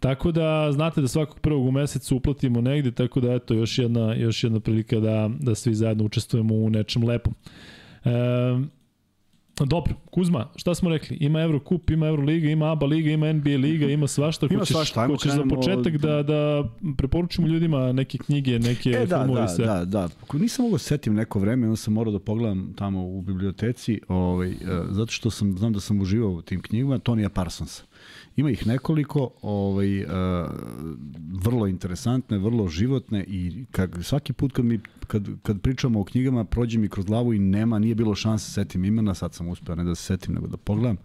[0.00, 4.14] Tako da znate da svakog prvog u mesecu uplatimo negde, tako da eto još jedna,
[4.14, 7.34] još jedna prilika da, da svi zajedno učestvujemo u nečem lepom.
[8.04, 8.10] E,
[9.66, 11.16] Dobro, Kuzma, šta smo rekli?
[11.20, 14.46] Ima Eurocup, ima Euroliga, ima ABA liga, ima NBA liga, ima svašta.
[14.50, 19.06] Ima hoćeš, svašta, ajmo hoćeš za početak da, da preporučimo ljudima neke knjige, neke e,
[19.06, 19.62] da, filmove da, se.
[19.62, 23.22] Da, da, Nisam mogao da setim neko vreme, onda sam morao da pogledam tamo u
[23.22, 24.56] biblioteci, ovaj, e,
[24.90, 27.82] zato što sam, znam da sam uživao u tim knjigama, Tonija Parsonsa.
[28.38, 30.08] Ima ih nekoliko, ovaj, uh,
[31.32, 36.44] vrlo interesantne, vrlo životne i kak, svaki put kad, mi, kad, kad pričamo o knjigama
[36.44, 39.84] prođe mi kroz glavu i nema, nije bilo šanse setim imena, sad sam uspeo ne
[39.84, 40.96] da se setim nego da pogledam.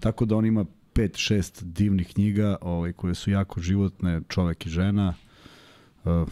[0.00, 4.70] Tako da on ima pet, šest divnih knjiga ovaj, koje su jako životne, čovek i
[4.70, 5.14] žena.
[6.04, 6.28] Uh,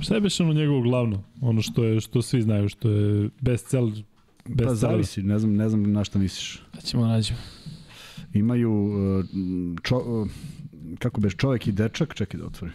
[0.00, 1.22] Šta je beš ono njegovo glavno?
[1.40, 4.02] Ono što je što svi znaju, što je bestseller
[4.48, 6.62] Best pa zavisi, ne znam, ne znam na šta misliš.
[6.74, 7.38] Da ćemo nađemo
[8.34, 9.24] imaju uh,
[9.82, 10.28] čo, uh,
[10.98, 12.74] kako beš čovek i dečak, čekaj da otvorim.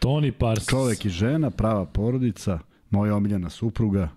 [0.00, 0.68] Tony Parsons.
[0.68, 2.58] Čovek i žena, prava porodica,
[2.90, 4.08] moja omiljena supruga.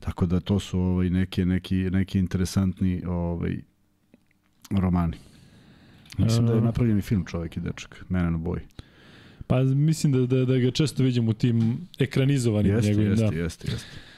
[0.00, 3.56] Tako da to su ovaj, neki, neki, neki interesantni ovaj,
[4.70, 5.16] romani.
[6.18, 8.60] Mislim da je napravljen i film čovek i dečak, mene na boji.
[9.46, 13.10] Pa mislim da, da, da ga često vidimo u tim ekranizovanim jeste, njegovim.
[13.10, 13.42] Jeste, da.
[13.42, 14.11] jeste, jeste.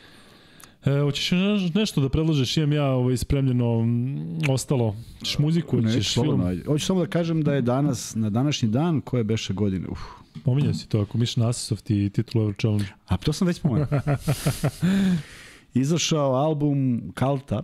[0.84, 1.30] E, hoćeš
[1.74, 2.56] nešto da predložiš?
[2.56, 4.96] Imam ja ovaj, spremljeno m, ostalo.
[5.22, 6.48] Češ muziku, Ne, slobodno, film?
[6.48, 6.64] ajde.
[6.64, 9.98] Hoću samo da kažem da je danas, na današnji dan, koje beše godine, uf,
[10.44, 12.84] Pominjao si to, ako miš na Asisoft i titul Euro Challenge.
[13.06, 13.86] A to sam već spomenuo.
[15.74, 17.62] Izašao album Kalta,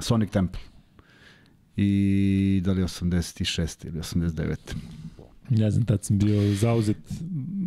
[0.00, 0.60] Sonic Temple.
[1.76, 3.86] I da li je 86.
[3.86, 4.56] ili 89.
[5.50, 6.96] Ne znam, tad sam bio zauzet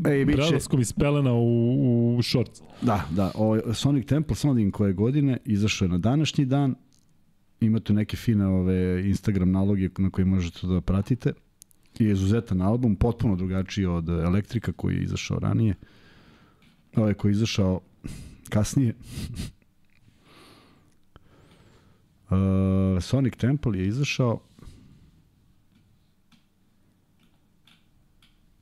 [0.06, 2.62] Ej, bit će- prelaskom iz pelena u, u shorts.
[2.82, 6.76] Da, da, o, Sonic Temple, samo da koje godine, izašao je na današnji dan.
[7.60, 11.34] Imate neke fine ove Instagram naloge na koje možete da pratite.
[12.00, 15.76] I izuzetan album, potpuno drugačiji od Elektrika koji je izašao ranije.
[16.96, 17.82] Ovaj koji je izašao
[18.50, 18.93] kasnije.
[22.30, 24.39] Uh, Sonic Temple je izašao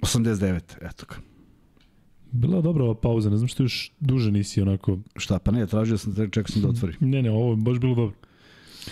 [0.02, 1.16] 89, eto ga.
[2.32, 5.00] Bila dobra ova pauza, ne znam što još duže nisi onako...
[5.16, 6.96] Šta, pa ne, tražio sam, čekao sam da otvori.
[7.12, 8.16] Ne, ne, ovo je baš bilo dobro.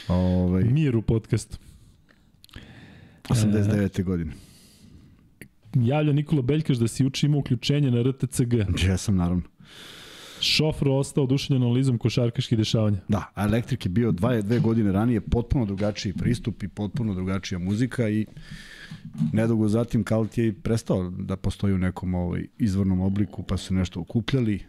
[0.07, 1.57] Ovaj, Mir u podcastu.
[3.29, 4.03] 89.
[4.03, 4.33] godine.
[5.75, 8.53] Javlja Nikola Beljkaš da si uči ima uključenje na RTCG.
[8.87, 9.43] Ja sam naravno.
[10.41, 12.97] Šofro ostao oduševljen analizom košarkaških dešavanja.
[13.07, 17.59] Da, a Elektrik je bio dva, dve godine ranije potpuno drugačiji pristup i potpuno drugačija
[17.59, 18.25] muzika i
[19.33, 23.99] nedugo zatim Kalt je prestao da postoji u nekom ovaj, izvornom obliku, pa su nešto
[23.99, 24.59] okupljali.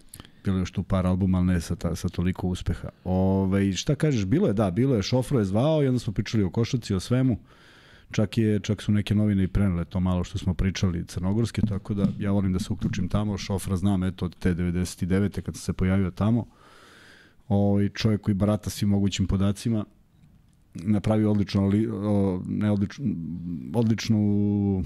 [0.44, 2.88] Bilo je tu par albuma, ali ne sa, ta, sa toliko uspeha.
[3.04, 6.44] Ove, šta kažeš, bilo je, da, bilo je, Šofro je zvao i onda smo pričali
[6.44, 7.38] o košaci, o svemu.
[8.10, 11.94] Čak, je, čak su neke novine i prenele to malo što smo pričali crnogorske, tako
[11.94, 13.38] da ja volim da se uključim tamo.
[13.38, 15.40] Šofra znam, eto, od te 99.
[15.40, 16.46] kad sam se pojavio tamo.
[17.48, 19.84] Ovaj čovjek koji barata svim mogućim podacima
[20.74, 23.04] napravio odlično li, o, ne odlično,
[23.74, 24.84] odličnu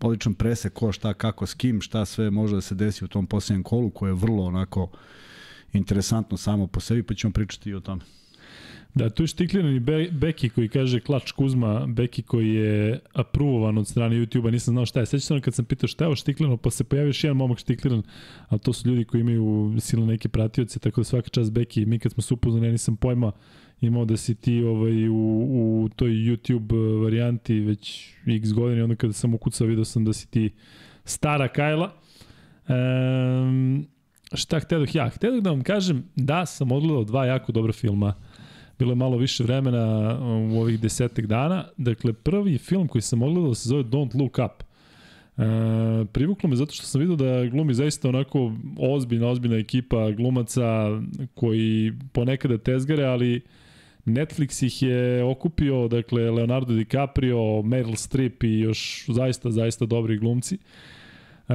[0.00, 3.26] odličan presek ko šta kako s kim šta sve može da se desi u tom
[3.26, 4.90] posljednjem kolu koje je vrlo onako
[5.72, 8.02] interesantno samo po sebi pa ćemo pričati i o tome.
[8.94, 13.88] Da, tu je štiklirani Be Beki koji kaže Klač Kuzma, Beki koji je aprovovan od
[13.88, 15.06] strane YouTube-a, nisam znao šta je.
[15.06, 17.58] Sveća se kad sam pitao šta je ovo štiklirano, pa se pojavio još jedan momak
[17.58, 18.02] štikliran,
[18.48, 21.98] a to su ljudi koji imaju silne neke pratioce, tako da svaka čast Beki, mi
[21.98, 23.32] kad smo se upoznali, ja nisam pojma
[23.80, 29.12] imao da si ti ovaj, u, u toj YouTube varijanti već x godina onda kada
[29.12, 30.50] sam ukucao vidio sam da si ti
[31.04, 31.92] stara Kajla.
[32.68, 33.86] Um,
[34.34, 35.10] šta htedoh ja?
[35.10, 38.14] Htedoh da vam kažem da sam odgledao dva jako dobra filma
[38.78, 40.18] bilo je malo više vremena
[40.52, 41.64] u ovih desetak dana.
[41.76, 44.62] Dakle, prvi film koji sam ogledao se zove Don't Look Up.
[44.62, 50.64] E, privuklo me zato što sam vidio da glumi zaista onako ozbiljna, ozbiljna ekipa glumaca
[51.34, 53.40] koji ponekada tezgare, ali
[54.08, 60.58] Netflix ih je okupio, dakle Leonardo DiCaprio, Meryl Streep i još zaista, zaista dobri glumci.
[61.48, 61.54] E,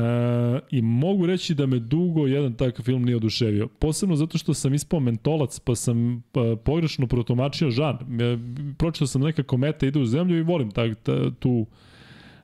[0.71, 3.67] I mogu reći da me dugo jedan takav film nije oduševio.
[3.67, 6.21] Posebno zato što sam ispao mentolac, pa sam e,
[6.63, 7.95] pogrešno protumačio žan.
[8.21, 8.37] E,
[8.77, 11.65] pročitao sam neka kometa ide u zemlju i volim ta, ta, tu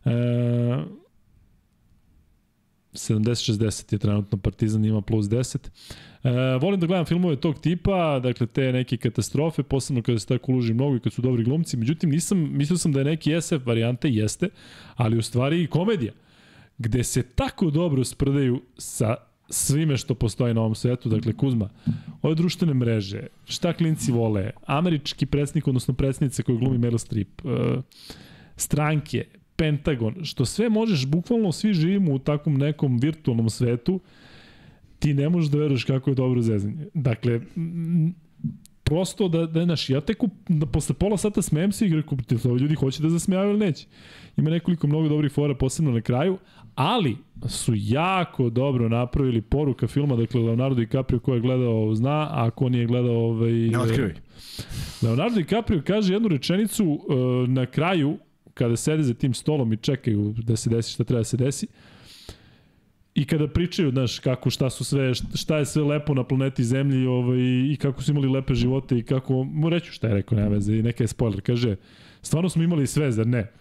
[0.06, 0.12] e,
[2.94, 5.70] 70-60 je trenutno Partizan, ima plus 10.
[6.24, 6.30] E,
[6.62, 10.74] volim da gledam filmove tog tipa, dakle te neke katastrofe, posebno kada se tako uloži
[10.74, 11.78] mnogo i kad su dobri glumci.
[11.78, 14.50] Međutim, nisam, mislio sam da je neki SF varijante, jeste,
[14.96, 16.14] ali u stvari i komedija
[16.80, 19.16] gde se tako dobro sprdaju sa
[19.50, 21.70] svime što postoji na ovom svetu, dakle Kuzma,
[22.22, 27.52] ove društvene mreže, šta klinci vole, američki predsjednik, odnosno predsjednica koju glumi Meryl Streep, uh,
[28.56, 34.00] stranke, Pentagon, što sve možeš, bukvalno svi živimo u takvom nekom virtualnom svetu,
[35.00, 36.86] ti ne možeš da veruješ kako je dobro zezanje.
[36.94, 37.42] Dakle,
[38.84, 42.76] prosto da, da naš, ja tek da posle pola sata smijem se i rekao, ljudi
[42.76, 43.88] hoće da zasmijaju ili neće.
[44.38, 46.38] Ima nekoliko mnogo dobrih fora, posebno na kraju,
[46.76, 52.48] ali su jako dobro napravili poruka filma, dakle Leonardo DiCaprio ko je gledao zna, a
[52.48, 53.52] ako nije gledao ovaj...
[53.52, 54.14] Ne otkrivaj.
[55.02, 58.18] Leonardo DiCaprio kaže jednu rečenicu uh, na kraju,
[58.54, 61.68] kada sede za tim stolom i čekaju da se desi šta treba da se desi,
[63.16, 67.08] i kada pričaju, znaš, kako, šta su sve, šta je sve lepo na planeti Zemlji
[67.08, 67.40] ovaj,
[67.72, 70.76] i kako su imali lepe živote i kako, mu reću šta je rekao, nema veze,
[70.76, 71.76] i neka je spoiler, kaže,
[72.22, 73.52] stvarno smo imali sve, zar ne?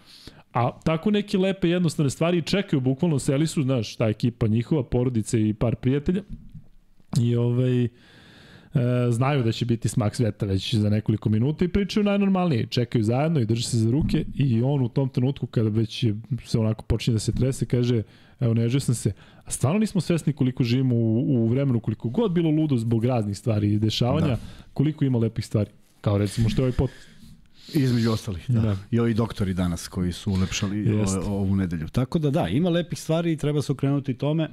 [0.52, 5.48] A tako neke lepe jednostavne stvari čekaju, bukvalno seli su, znaš, ta ekipa njihova, porodice
[5.48, 6.22] i par prijatelja.
[7.20, 7.90] I ovaj, e,
[9.10, 12.66] znaju da će biti smak sveta već za nekoliko minuta i pričaju najnormalnije.
[12.66, 16.16] Čekaju zajedno i drže se za ruke i on u tom trenutku kada već je,
[16.44, 18.02] se onako počinje da se trese, kaže
[18.40, 19.12] Evo, nežio sam se.
[19.44, 23.38] A stvarno nismo svesni koliko živimo u, u vremenu, koliko god bilo ludo zbog raznih
[23.38, 24.38] stvari i dešavanja, da.
[24.72, 25.70] koliko ima lepih stvari.
[26.00, 26.90] Kao recimo što je ovaj pot
[27.74, 28.60] Između ostalih, da.
[28.60, 28.76] da.
[28.90, 31.88] I ovi doktori danas koji su ulepšali o, ovu nedelju.
[31.88, 34.48] Tako da da, ima lepih stvari i treba se okrenuti tome.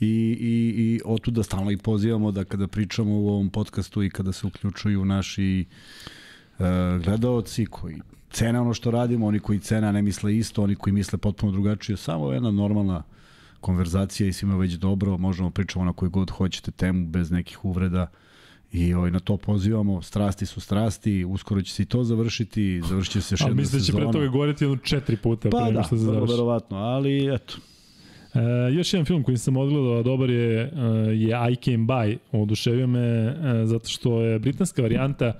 [0.00, 0.06] I,
[0.40, 4.46] i, i otuda stalno i pozivamo da kada pričamo u ovom podcastu i kada se
[4.46, 5.64] uključuju naši
[6.58, 6.66] uh,
[7.04, 11.18] gledaoci koji cene ono što radimo, oni koji cena ne misle isto, oni koji misle
[11.18, 13.02] potpuno drugačije, samo jedna normalna
[13.60, 18.06] konverzacija i svima već dobro, možemo pričamo na koju god hoćete temu bez nekih uvreda
[18.72, 23.12] i ovaj, na to pozivamo, strasti su strasti, uskoro će se i to završiti, završit
[23.12, 23.48] će se još jedna sezona.
[23.48, 26.02] Ali mislim da će pre toga govoriti jedno četiri puta pa pre da, što se
[26.02, 26.20] završi.
[26.20, 27.56] Pa da, verovatno, ali eto,
[28.34, 30.70] E, još jedan film koji sam odgledao, dobar je, e,
[31.14, 32.16] je I Came By.
[32.32, 35.32] Oduševio me e, zato što je britanska varijanta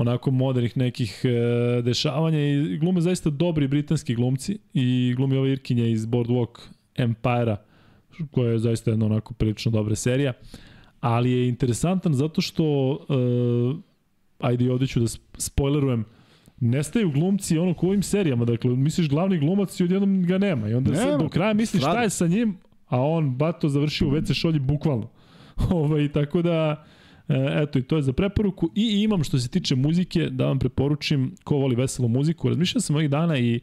[0.00, 5.86] onako modernih nekih e, dešavanja i glume zaista dobri britanski glumci i glumi ova Irkinja
[5.86, 6.60] iz Boardwalk
[6.96, 7.56] Empire-a
[8.30, 10.32] koja je zaista jedna onako prilično dobra serija
[11.00, 13.76] ali je interesantan zato što uh,
[14.38, 15.06] ajde ovdje ću da
[15.38, 16.04] spoilerujem
[16.60, 20.74] nestaju glumci ono u ovim serijama, dakle, misliš glavni glumac i odjednom ga nema i
[20.74, 22.56] onda nema, se do kraja misliš šta je sa njim,
[22.86, 25.08] a on bato završio u WC šolji bukvalno.
[25.70, 26.97] ovaj, tako da, e,
[27.28, 31.34] eto i to je za preporuku i imam što se tiče muzike da vam preporučim
[31.44, 32.48] ko voli veselu muziku.
[32.48, 33.60] Razmišljam sam ovih dana i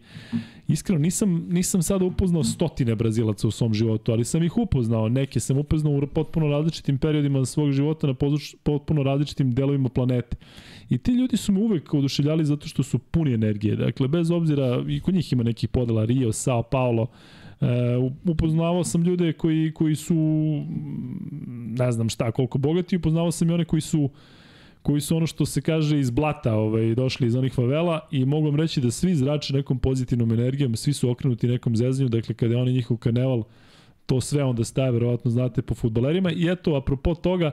[0.67, 5.09] iskreno nisam, nisam sada upoznao stotine Brazilaca u svom životu, ali sam ih upoznao.
[5.09, 8.13] Neke sam upoznao u potpuno različitim periodima svog života na
[8.63, 10.37] potpuno različitim delovima planete.
[10.89, 13.75] I ti ljudi su me uvek oduševljali zato što su puni energije.
[13.75, 17.44] Dakle, bez obzira, i kod njih ima nekih podela, Rio, Sao Paulo, E,
[18.25, 20.15] upoznavao sam ljude koji, koji su
[21.77, 24.09] ne znam šta, koliko bogati, upoznavao sam i one koji su
[24.85, 28.45] koji su ono što se kaže iz blata ovaj, došli iz onih favela i mogu
[28.45, 32.53] vam reći da svi zrače nekom pozitivnom energijom, svi su okrenuti nekom zezanju, dakle kada
[32.53, 33.43] je on njihov karneval,
[34.05, 36.31] to sve onda staje, verovatno znate, po futbolerima.
[36.31, 37.51] I eto, apropo toga,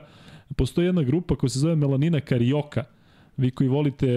[0.55, 2.83] postoji jedna grupa koja se zove Melanina Carioca,
[3.37, 4.07] vi koji volite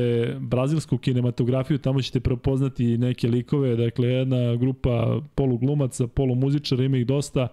[0.40, 7.48] brazilsku kinematografiju, tamo ćete prepoznati neke likove, dakle jedna grupa poluglumaca, polumuzičara, ima ih dosta,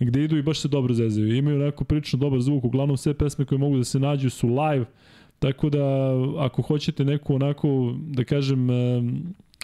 [0.00, 1.36] gde idu i baš se dobro zezaju.
[1.36, 4.84] Imaju onako prilično dobar zvuk, uglavnom sve pesme koje mogu da se nađu su live,
[5.38, 8.68] tako da ako hoćete neku onako, da kažem,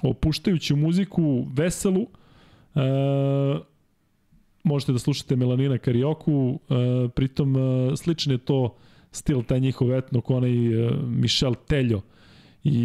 [0.02, 2.06] opuštajuću muziku, veselu,
[4.64, 6.60] možete da slušate Melanina Karioku,
[7.14, 7.56] pritom
[7.96, 8.74] sličan je to
[9.12, 12.00] stil taj njihov etno, onaj uh, Michel Teljo
[12.64, 12.78] i,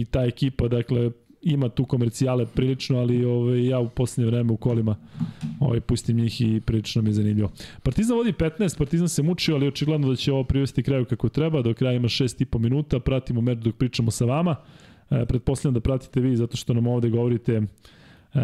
[0.00, 1.10] i ta ekipa, dakle,
[1.42, 4.96] ima tu komercijale prilično, ali ovaj, ja u poslednje vreme u kolima
[5.60, 7.50] ovaj, pustim njih i prilično mi je zanimljivo.
[7.82, 11.62] Partizan vodi 15, Partizan se mučio, ali očigledno da će ovo privesti kraju kako treba,
[11.62, 14.56] do kraja ima 6,5 minuta, pratimo meč dok pričamo sa vama.
[15.10, 18.40] E, pretpostavljam da pratite vi, zato što nam ovde govorite e,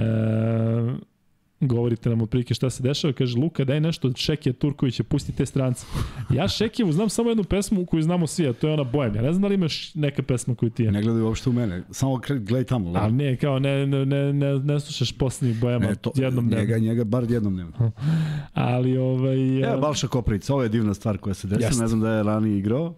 [1.67, 5.47] govorite nam otprilike šta se dešava, kaže Luka daj nešto od Šekija Turkovića, pusti te
[5.47, 5.87] strance.
[6.35, 9.15] Ja Šekijevu znam samo jednu pesmu koju znamo svi, a to je ona Bojem.
[9.15, 10.93] Ja ne znam da li imaš neka pesma koju ti je.
[10.93, 12.91] Ne gledaj uopšte u mene, samo gledaj tamo.
[12.91, 13.01] Le.
[13.01, 16.65] A ne, kao ne, ne, ne, ne, ne slušaš posljednjih Bojema ne, to, jednom dnevno.
[16.65, 17.93] Njega, njega bar jednom dnevno.
[18.55, 19.61] ali ovaj...
[19.63, 22.59] Evo, Balša Koprica, ovo je divna stvar koja se desila, ne znam da je ranije
[22.59, 22.95] igrao,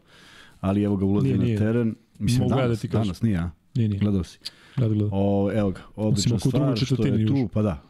[0.61, 1.59] ali evo ga ulazi nije, na nije.
[1.59, 1.94] teren.
[2.18, 3.50] Mislim, Mogu danas, da danas nije, a?
[3.74, 3.98] Nije, nije.
[3.98, 4.38] Gledao si.
[4.77, 5.18] Gledao, gledao.
[5.18, 7.83] O, evo ga, odlična stvar što je tu, pa da,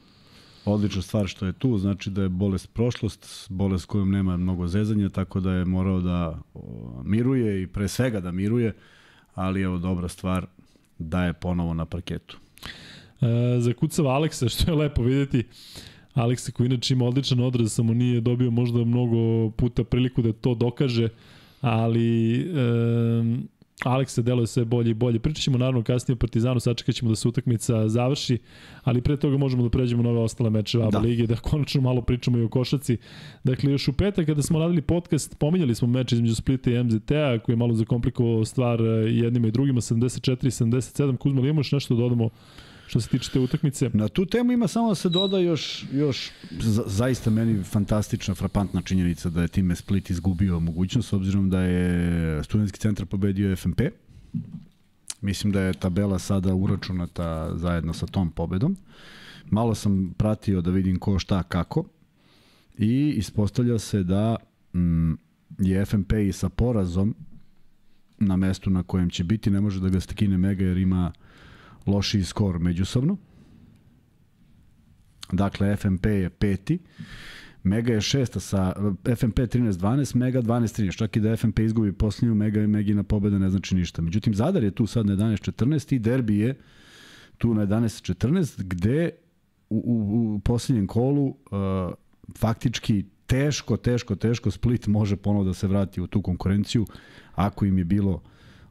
[0.64, 5.08] odlična stvar što je tu, znači da je bolest prošlost, bolest kojom nema mnogo zezanja,
[5.08, 6.38] tako da je morao da
[7.04, 8.74] miruje i pre svega da miruje,
[9.34, 10.46] ali evo dobra stvar
[10.98, 12.38] da je ponovo na parketu.
[13.20, 15.44] E, zakucava Aleksa, što je lepo videti.
[16.14, 20.54] Aleksa koji inače ima odličan odraz, samo nije dobio možda mnogo puta priliku da to
[20.54, 21.08] dokaže,
[21.60, 22.44] ali e,
[23.82, 25.18] Aleksa deluje sve bolje i bolje.
[25.18, 28.38] Pričat ćemo naravno kasnije o Partizanu, sačekat ćemo da se utakmica završi,
[28.82, 30.98] ali pre toga možemo da pređemo na ove ostale mečeve ABA da.
[30.98, 32.96] lige, da konačno malo pričamo i o košaci.
[33.44, 37.38] Dakle, još u petak kada smo radili podcast, pominjali smo meč između Splita i MZT-a,
[37.38, 41.16] koji je malo zakomplikovao stvar jednima i drugima, 74-77.
[41.16, 42.30] Kuzma, li imaš nešto da dodamo
[42.86, 43.90] što se tiče te utakmice.
[43.92, 46.30] Na tu temu ima samo da se doda još, još
[46.60, 51.60] za, zaista meni fantastična, frapantna činjenica da je time Split izgubio mogućnost, s obzirom da
[51.60, 53.80] je studentski centar pobedio FNP.
[55.20, 58.76] Mislim da je tabela sada uračunata zajedno sa tom pobedom.
[59.50, 61.84] Malo sam pratio da vidim ko šta kako
[62.78, 64.36] i ispostavlja se da
[64.74, 65.12] mm,
[65.58, 67.14] je FNP i sa porazom
[68.18, 71.12] na mestu na kojem će biti, ne može da ga stekine Mega jer ima
[71.86, 73.16] lošiji skor međusobno.
[75.32, 76.78] Dakle, FMP je peti,
[77.62, 78.72] Mega je šesta sa
[79.16, 80.96] FMP 13-12, Mega 12-13.
[80.96, 84.02] Čak i da FMP izgubi posljednju, Mega i Megina pobeda ne znači ništa.
[84.02, 86.54] Međutim, Zadar je tu sad na 11-14 i Derbi je
[87.38, 89.10] tu na 11-14, gde
[89.70, 91.36] u, u, u posljednjem kolu uh,
[92.38, 96.86] faktički teško, teško, teško Split može ponovo da se vrati u tu konkurenciju
[97.34, 98.22] ako im je bilo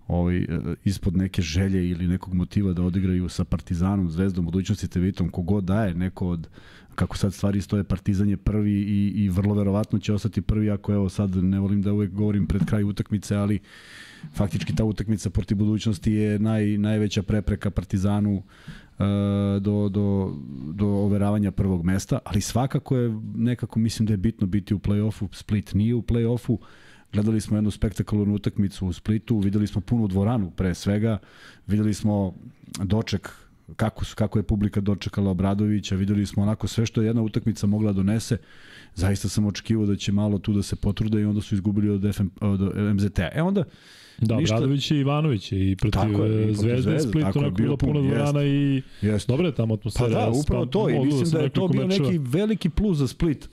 [0.07, 0.47] ovaj, e,
[0.83, 5.93] ispod neke želje ili nekog motiva da odigraju sa Partizanom, Zvezdom, budućnosti Tevitom, kogod daje
[5.93, 6.47] neko od
[6.95, 10.93] kako sad stvari stoje, Partizan je prvi i, i vrlo verovatno će ostati prvi ako
[10.93, 13.59] evo sad ne volim da uvek govorim pred kraj utakmice, ali
[14.33, 18.43] faktički ta utakmica protiv budućnosti je naj, najveća prepreka Partizanu uh,
[19.61, 20.35] do, do,
[20.73, 25.27] do overavanja prvog mesta, ali svakako je nekako mislim da je bitno biti u play-offu,
[25.31, 26.57] Split nije u play-offu,
[27.13, 31.17] gledali smo jednu spektakularnu utakmicu u Splitu, videli smo punu dvoranu pre svega,
[31.67, 32.33] videli smo
[32.83, 33.29] doček
[33.75, 37.67] kako, su, kako je publika dočekala Obradovića, videli smo onako sve što je jedna utakmica
[37.67, 38.37] mogla da donese,
[38.95, 42.15] zaista sam očekivao da će malo tu da se potrude i onda su izgubili od,
[42.15, 42.59] FM, od
[42.95, 43.19] MZT.
[43.19, 43.63] E onda,
[44.17, 44.55] Da, ništa...
[44.55, 49.27] Bradović i Ivanović i protiv je, Zvezde i Split, onako bila puna dvorana i jest.
[49.27, 50.09] dobra je tamo atmosfera.
[50.09, 53.49] Pa da, upravo to i mislim da je to bio neki veliki plus za Split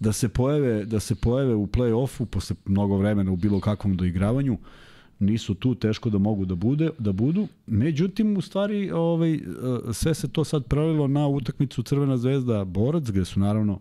[0.00, 4.58] da se pojave da se pojave u plej-ofu posle mnogo vremena u bilo kakvom doigravanju
[5.18, 9.40] nisu tu teško da mogu da bude da budu međutim u stvari ovaj
[9.92, 13.80] sve se to sad prelilo na utakmicu Crvena zvezda Borac gde su naravno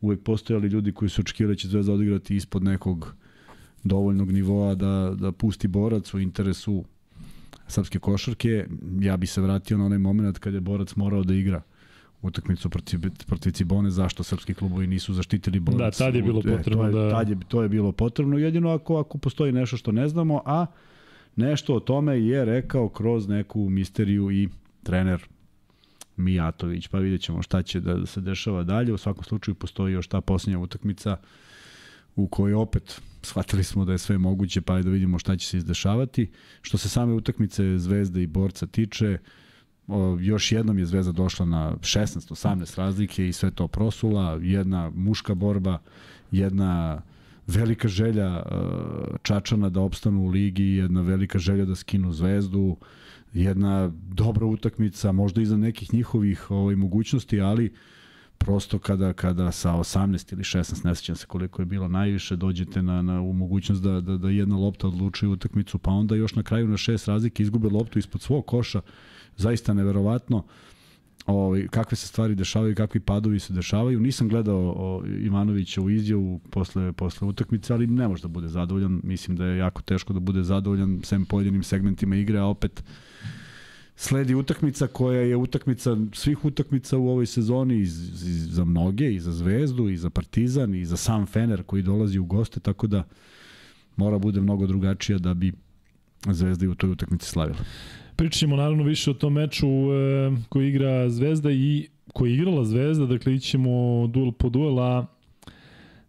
[0.00, 3.14] uvek postojali ljudi koji su očekivali da će Zvezda odigrati ispod nekog
[3.84, 6.84] dovoljnog nivoa da, da pusti borac u interesu
[7.66, 8.66] srpske košarke.
[9.00, 11.62] Ja bi se vratio na onaj moment kad je borac morao da igra
[12.22, 15.98] utakmicu protiv, protiv Cibone, zašto srpski klubovi nisu zaštitili borac.
[15.98, 16.88] Da, tad je bilo potrebno.
[16.88, 17.10] E, to, je, da...
[17.10, 20.66] tad je, to je bilo potrebno, jedino ako, ako postoji nešto što ne znamo, a
[21.36, 24.48] nešto o tome je rekao kroz neku misteriju i
[24.82, 25.22] trener
[26.16, 28.92] Mijatović, pa vidjet ćemo šta će da, da se dešava dalje.
[28.92, 31.16] U svakom slučaju postoji još ta posljednja utakmica
[32.16, 35.56] u kojoj opet shvatili smo da je sve moguće, pa da vidimo šta će se
[35.56, 36.30] izdešavati.
[36.62, 39.18] Što se same utakmice Zvezde i Borca tiče, o,
[40.20, 45.78] još jednom je Zvezda došla na 16-18 razlike i sve to prosula, jedna muška borba,
[46.30, 47.02] jedna
[47.46, 52.76] velika želja uh, Čačana da opstanu u ligi, jedna velika želja da skinu Zvezdu,
[53.32, 57.72] jedna dobra utakmica, možda iza nekih njihovih ovaj, mogućnosti, ali
[58.38, 62.82] prosto kada, kada sa 18 ili 16, ne sećam se koliko je bilo najviše, dođete
[62.82, 66.42] na, na u mogućnost da, da, da jedna lopta odlučuje utakmicu, pa onda još na
[66.42, 68.80] kraju na šest razlike izgube loptu ispod svog koša,
[69.42, 70.44] zaista neverovatno
[71.26, 74.00] ovaj, kakve se stvari dešavaju, kakvi padovi se dešavaju.
[74.00, 79.00] Nisam gledao o, Ivanovića u izjavu posle, posle utakmice, ali ne može da bude zadovoljan.
[79.04, 82.84] Mislim da je jako teško da bude zadovoljan sem pojedinim segmentima igre, a opet
[83.96, 89.20] sledi utakmica koja je utakmica svih utakmica u ovoj sezoni iz, iz, za mnoge, i
[89.20, 93.04] za Zvezdu, i za Partizan, i za sam Fener koji dolazi u goste, tako da
[93.96, 95.52] mora bude mnogo drugačija da bi
[96.30, 97.58] Zvezda i u toj utakmici slavila.
[98.22, 102.64] Pričat ćemo naravno više o tom meču e, koji igra Zvezda i koji je igrala
[102.64, 105.06] Zvezda, dakle ićemo duel po duela.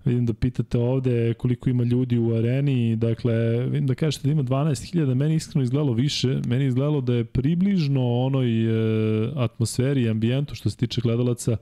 [0.06, 4.44] Vidim da pitate ovde koliko ima ljudi u areni, dakle, vidim da kažete da ima
[4.44, 10.56] 12.000, meni iskreno izgledalo više, meni izgledalo da je približno onoj e, atmosferi i ambijentu
[10.56, 11.58] što se tiče gledalaca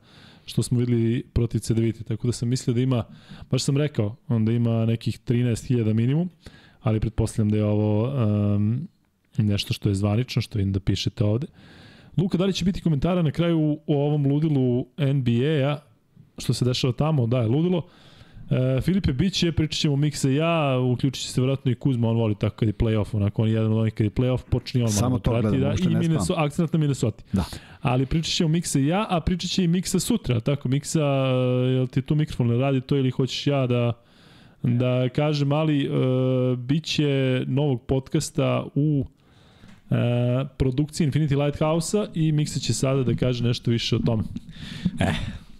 [0.46, 3.04] što smo videli protiv CDVite, tako da sam mislio da ima,
[3.52, 6.30] baš sam rekao, onda ima nekih 13.000 minimum,
[6.82, 8.14] ali pretpostavljam da je ovo
[8.56, 8.88] um,
[9.44, 11.48] nešto što je zvanično, što vidim da pišete ovde.
[12.18, 15.78] Luka, da li će biti komentara na kraju o ovom ludilu NBA-a,
[16.38, 17.88] što se dešava tamo, da je ludilo,
[18.52, 22.18] E, Filipe Biće, pričat ćemo Miksa i ja, uključit će se vratno i Kuzma, on
[22.18, 24.84] voli tako kad je play-off, onako on je jedan od onih kad je play-off, počne
[24.84, 27.24] on Samo to prati, da, i Minnesota, akcent na Minnesota.
[27.34, 27.44] Da.
[27.82, 31.72] Ali pričat ćemo Miksa i ja, a pričat će i Miksa sutra, tako Miksa, e,
[31.72, 33.94] jel ti tu mikrofon ne radi to ili hoćeš ja da
[34.64, 39.06] da kažem, ali uh, bit će novog podcasta u
[39.92, 44.24] uh, produkciji Infinity Lighthouse-a i Miksa će sada da kaže nešto više o tome.
[45.00, 45.14] Eh,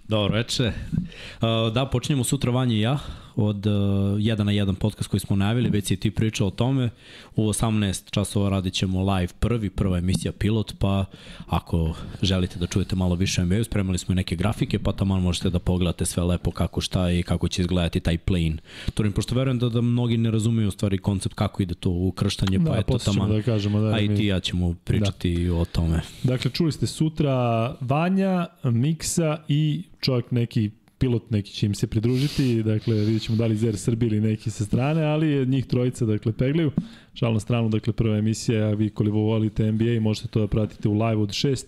[0.08, 0.64] dobro veče.
[0.66, 3.00] Uh, da, počinjemo sutra Vanja i ja
[3.36, 6.90] od uh, 1 na 1 podcast koji smo najavili, već si ti pričao o tome.
[7.36, 11.06] U 18 časova radit ćemo live prvi, prva emisija pilot, pa
[11.48, 15.50] ako želite da čujete malo više NBA, spremali smo i neke grafike, pa tamo možete
[15.50, 18.58] da pogledate sve lepo kako šta i kako će izgledati taj plane.
[18.94, 22.60] Turim, pošto verujem da, da mnogi ne razumeju u stvari koncept kako ide to ukrštanje,
[22.60, 25.56] pa da, eto tamo, da kažemo, da, a i ti ja ćemo pričati da.
[25.56, 26.02] o tome.
[26.24, 27.32] Dakle, čuli ste sutra
[27.80, 30.72] Vanja, Miksa i čovjek neki
[31.02, 34.50] pilot neki će im se pridružiti, dakle vidjet ćemo da li Zer Srbi ili neki
[34.50, 36.72] sa strane, ali njih trojica dakle peglaju.
[37.14, 40.94] Šal na stranu, dakle prva emisija, vi koliko volite NBA možete to da pratite u
[40.94, 41.66] live od 6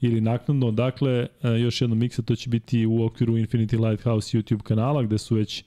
[0.00, 0.70] ili naknadno.
[0.70, 5.18] Dakle, e, još jedno miksa, to će biti u okviru Infinity Lighthouse YouTube kanala, gde
[5.18, 5.64] su već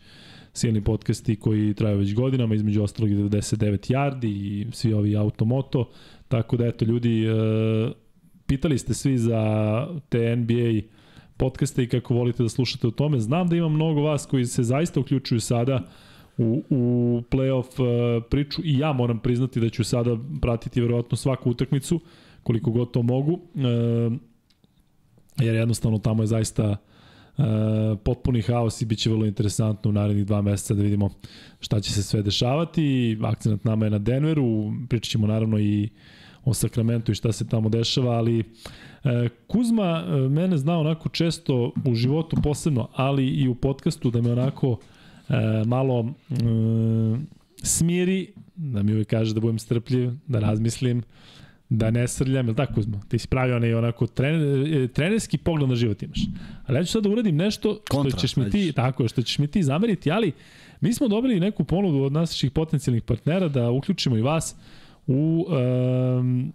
[0.54, 5.90] silni podcasti koji traju već godinama, između ostalog 99 yardi i svi ovi automoto.
[6.28, 7.32] Tako da, eto, ljudi, e,
[8.48, 10.96] pitali ste svi za te NBA
[11.38, 13.20] podcasta i kako volite da slušate o tome.
[13.20, 15.84] Znam da ima mnogo vas koji se zaista uključuju sada
[16.38, 21.50] u, u playoff uh, priču i ja moram priznati da ću sada pratiti verovatno svaku
[21.50, 22.00] utakmicu
[22.44, 23.34] koliko god to mogu.
[23.34, 24.14] Uh,
[25.40, 26.70] jer jednostavno tamo je zaista
[27.38, 27.46] uh,
[28.04, 31.10] potpuni haos i bit će vrlo interesantno u narednih dva meseca da vidimo
[31.60, 33.18] šta će se sve dešavati.
[33.24, 35.90] Akcenat nama je na Denveru, pričat ćemo naravno i
[36.46, 38.44] o Sakramentu i šta se tamo dešava, ali
[39.48, 44.32] Kuzma e, mene zna onako često u životu posebno, ali i u podcastu da me
[44.32, 44.80] onako
[45.30, 45.34] e,
[45.66, 46.36] malo e,
[47.64, 51.04] smiri, da mi uvek kaže da budem strpljiv, da razmislim,
[51.70, 53.02] da ne srljam, ili tako Kuzma?
[53.08, 56.20] Ti si pravio onaj onako trener, e, trenerski pogled na život imaš.
[56.66, 59.40] Ali ja ću sad da uradim nešto Kontra, što ćeš mi ti, tako, što ćeš
[59.40, 60.32] mi ti zameriti, ali
[60.82, 64.56] mi smo dobili neku ponudu od naših potencijalnih partnera da uključimo i vas
[65.08, 66.54] u um,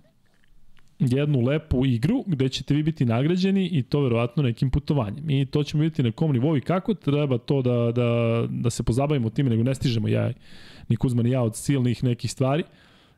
[1.01, 5.31] jednu lepu igru gde ćete vi biti nagrađeni i to verovatno nekim putovanjem.
[5.31, 8.83] I to ćemo vidjeti na kom nivou i kako treba to da, da, da se
[8.83, 10.33] pozabavimo time, nego ne stižemo ja,
[10.89, 12.65] ni Kuzma ni ja od silnih nekih stvari.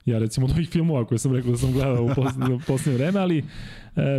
[0.05, 3.39] Ja recimo od ovih filmova koje sam rekao da sam gledao u poslednje vreme, ali
[3.39, 3.43] e,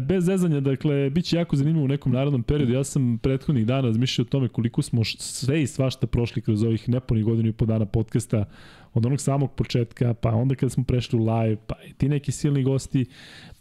[0.02, 2.74] bez zezanja, dakle, bit će jako zanimljivo u nekom narodnom periodu.
[2.74, 6.90] Ja sam prethodnih dana razmišljao o tome koliko smo sve i svašta prošli kroz ovih
[6.90, 8.46] nepunih godinu i po dana podcasta
[8.94, 12.32] od onog samog početka, pa onda kada smo prešli u live, pa i ti neki
[12.32, 13.06] silni gosti,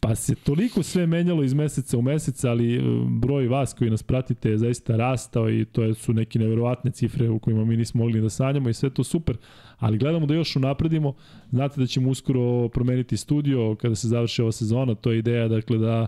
[0.05, 4.03] pa se toliko sve menjalo iz meseca u mesec, ali e, broj vas koji nas
[4.03, 8.21] pratite je zaista rastao i to su neke neverovatne cifre u kojima mi nismo mogli
[8.21, 9.37] da sanjamo i sve to super,
[9.79, 11.15] ali gledamo da još unapredimo,
[11.51, 15.79] znate da ćemo uskoro promeniti studio kada se završi ova sezona, to je ideja dakle
[15.79, 16.07] da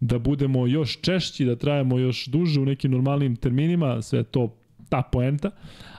[0.00, 4.56] da budemo još češći, da trajemo još duže u nekim normalnim terminima, sve to
[4.88, 5.50] ta poenta.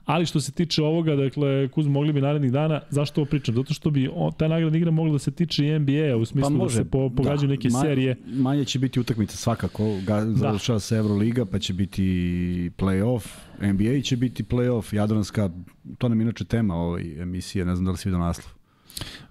[0.08, 3.56] Ali što se tiče ovoga, dakle, Kuz, mogli bi narednih dana, zašto ovo pričam?
[3.56, 6.50] Zato što bi o, ta nagradna igra mogla da se tiče i NBA-a, u smislu
[6.50, 8.18] pa može, da se po, pogađaju da, neke ma, serije.
[8.26, 10.34] Manje će biti utakmica svakako, ga, da.
[10.34, 12.02] završava se Euroliga, pa će biti
[12.78, 13.26] play-off,
[13.62, 15.50] NBA će biti play-off, Jadranska,
[15.98, 18.57] to nam inače tema ovoj emisije, ne znam da li si vidio naslov.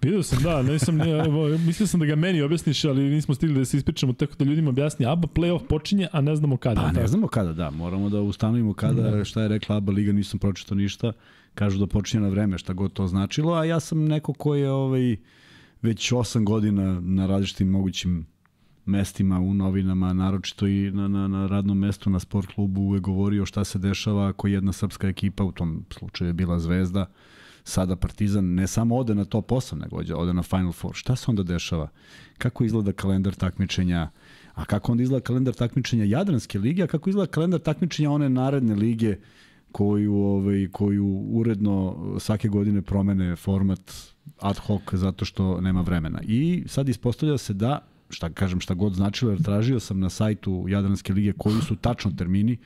[0.03, 1.29] Video sam, da, nisam, ne,
[1.67, 4.71] mislio sam da ga meni objasniš, ali nismo stigli da se ispričamo tako da ljudima
[4.71, 5.07] objasni.
[5.07, 6.81] ABA playoff počinje, a ne znamo kada.
[6.81, 7.71] Pa ne znamo kada, da.
[7.71, 9.25] Moramo da ustanovimo kada, da.
[9.25, 11.13] šta je rekla ABA Liga, nisam pročitao ništa.
[11.55, 14.71] Kažu da počinje na vreme, šta god to značilo, a ja sam neko ko je
[14.71, 15.17] ovaj,
[15.83, 18.27] već 8 godina na različitim mogućim
[18.87, 23.47] mestima u novinama, naročito i na, na, na radnom mestu na sport klubu uvek govorio
[23.47, 27.07] šta se dešava ako jedna srpska ekipa, u tom slučaju je bila Zvezda,
[27.67, 30.95] sada Partizan ne samo ode na top 8, nego ode na Final Four.
[30.95, 31.89] Šta se onda dešava?
[32.39, 34.11] Kako izgleda kalendar takmičenja?
[34.55, 36.83] A kako onda izgleda kalendar takmičenja Jadranske lige?
[36.83, 39.17] A kako izgleda kalendar takmičenja one naredne lige
[39.73, 43.93] koju, ovaj, koju uredno svake godine promene format
[44.41, 46.21] ad hoc zato što nema vremena.
[46.23, 50.65] I sad ispostavlja se da šta kažem šta god značilo, jer tražio sam na sajtu
[50.69, 52.59] Jadranske lige koji su tačno termini.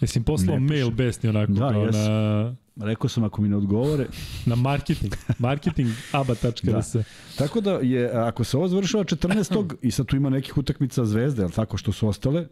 [0.00, 1.96] Jesi im poslao mail besni onako da, kao jes.
[1.96, 4.06] na Rekao sam ako mi ne odgovore...
[4.46, 5.14] Na marketing.
[5.38, 6.92] Marketing aba.rs.
[6.92, 7.02] Da.
[7.38, 9.74] Tako da je, ako se ovo završava 14.
[9.82, 12.46] i sad tu ima nekih utakmica Zvezde, ali tako što su ostale,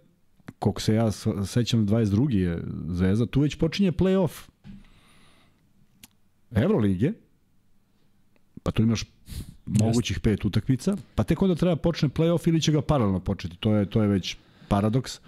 [0.58, 1.10] koliko se ja
[1.46, 2.34] sećam 22.
[2.34, 4.30] je Zvezda, tu već počinje play-off
[6.50, 7.12] Evrolige,
[8.62, 9.04] pa tu imaš
[9.66, 13.74] mogućih pet utakmica, pa tek onda treba počne play-off ili će ga paralelno početi, to
[13.74, 14.36] je, to je već
[14.68, 15.20] paradoks.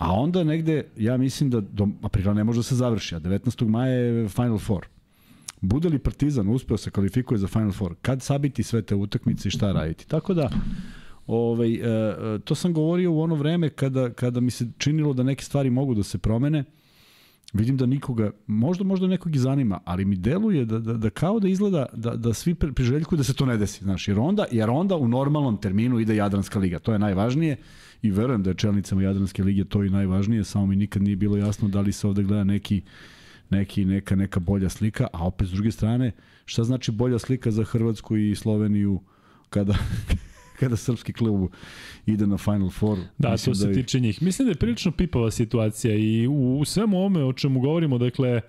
[0.00, 3.68] A onda negde, ja mislim da do aprila ne može da se završi, a 19.
[3.68, 4.86] maja je Final Four.
[5.60, 7.94] Bude li Partizan uspeo se kvalifikuje za Final Four?
[8.02, 10.08] Kad sabiti sve te utakmice i šta raditi?
[10.08, 10.50] Tako da,
[11.26, 15.22] ovaj, e, e, to sam govorio u ono vreme kada, kada mi se činilo da
[15.22, 16.64] neke stvari mogu da se promene.
[17.52, 21.40] Vidim da nikoga, možda možda nekog i zanima, ali mi deluje da, da, da kao
[21.40, 24.70] da izgleda da, da svi priželjkuju da se to ne desi, znaš, jer onda, jer
[24.70, 27.56] onda u normalnom terminu ide Jadranska liga, to je najvažnije
[28.02, 31.36] i verujem da je čelnicama Jadranske lige to i najvažnije, samo mi nikad nije bilo
[31.36, 32.82] jasno da li se ovde gleda neki
[33.50, 36.12] neki neka neka bolja slika, a opet s druge strane,
[36.44, 39.00] šta znači bolja slika za Hrvatsku i Sloveniju
[39.50, 39.74] kada
[40.60, 41.50] kada srpski klub
[42.06, 42.98] ide na Final Four.
[43.18, 43.74] Da, to se da je...
[43.74, 44.22] tiče njih.
[44.22, 48.40] Mislim da je prilično pipava situacija i u, u svemu ome o čemu govorimo, dakle,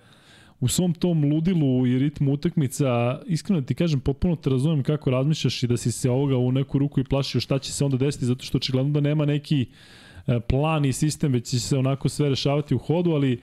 [0.62, 5.64] u svom tom ludilu i ritmu utakmica, iskreno ti kažem, potpuno te razumem kako razmišljaš
[5.64, 8.26] i da si se ovoga u neku ruku i plašio šta će se onda desiti,
[8.26, 9.66] zato što očigledno da nema neki
[10.28, 13.42] e, plan i sistem, već će se onako sve rešavati u hodu, ali uh,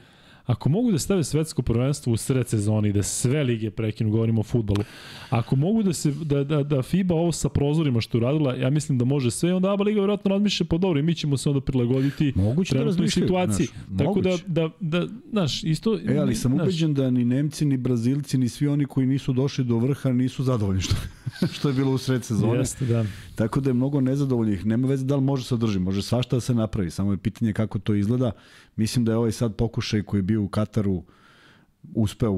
[0.49, 4.45] Ako mogu da stave svetsko prvenstvo u sred sezoni da sve lige prekinu, govorimo o
[4.45, 4.85] futbolu,
[5.31, 8.71] ako mogu da se da, da, da FIBA ovo sa prozorima što je uradila, ja
[8.71, 11.37] mislim da može sve, onda ABA liga vjerojatno razmišlja po pa dobro i mi ćemo
[11.37, 13.67] se onda prilagoditi Moguće da trenutnoj da situaciji.
[13.67, 15.99] Znaš, Tako da, da, da, znaš, isto...
[16.09, 19.65] E, ali sam ubeđen da ni Nemci, ni Brazilci, ni svi oni koji nisu došli
[19.65, 20.95] do vrha nisu zadovoljni što,
[21.55, 22.59] što je bilo u sred sezone.
[22.59, 23.05] Jeste, da.
[23.35, 24.67] Tako da je mnogo nezadovoljnih.
[24.67, 26.91] Nema veze da li može se održi, može svašta da se napravi.
[26.91, 28.33] Samo je pitanje kako to izgleda.
[28.79, 31.03] Mislim da je ovaj sad pokušaj koji je bio u Kataru
[31.95, 32.35] uspeo,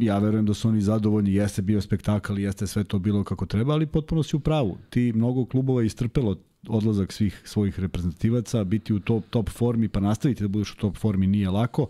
[0.00, 3.72] ja verujem da su oni zadovoljni, jeste bio spektakl, jeste sve to bilo kako treba,
[3.72, 4.78] ali potpuno si u pravu.
[4.90, 6.36] Ti mnogo klubova istrpelo
[6.68, 10.96] odlazak svih svojih reprezentativaca, biti u top, top formi, pa nastaviti da budeš u top
[10.96, 11.86] formi nije lako.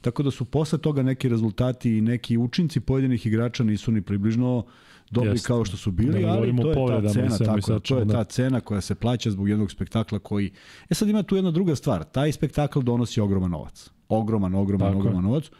[0.00, 4.64] Tako da su posle toga neki rezultati i neki učinci pojedinih igrača nisu ni približno
[5.10, 5.46] dobri Jeste.
[5.46, 8.60] kao što su bili, da ali to je ta cena, tako, to je ta cena
[8.60, 10.50] koja se plaća zbog jednog spektakla koji...
[10.90, 13.90] E sad ima tu jedna druga stvar, taj spektakl donosi ogroman novac.
[14.08, 14.98] Ogroman, ogroman, tako.
[14.98, 15.50] ogroman novac.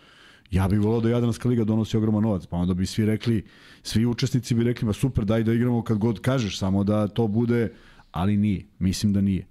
[0.51, 3.45] Ja bih volao da Jadranska liga donosi ogroman novac, pa onda bi svi rekli,
[3.83, 7.27] svi učesnici bi rekli, ma super, daj da igramo kad god kažeš, samo da to
[7.27, 7.73] bude,
[8.11, 9.47] ali nije, mislim da nije.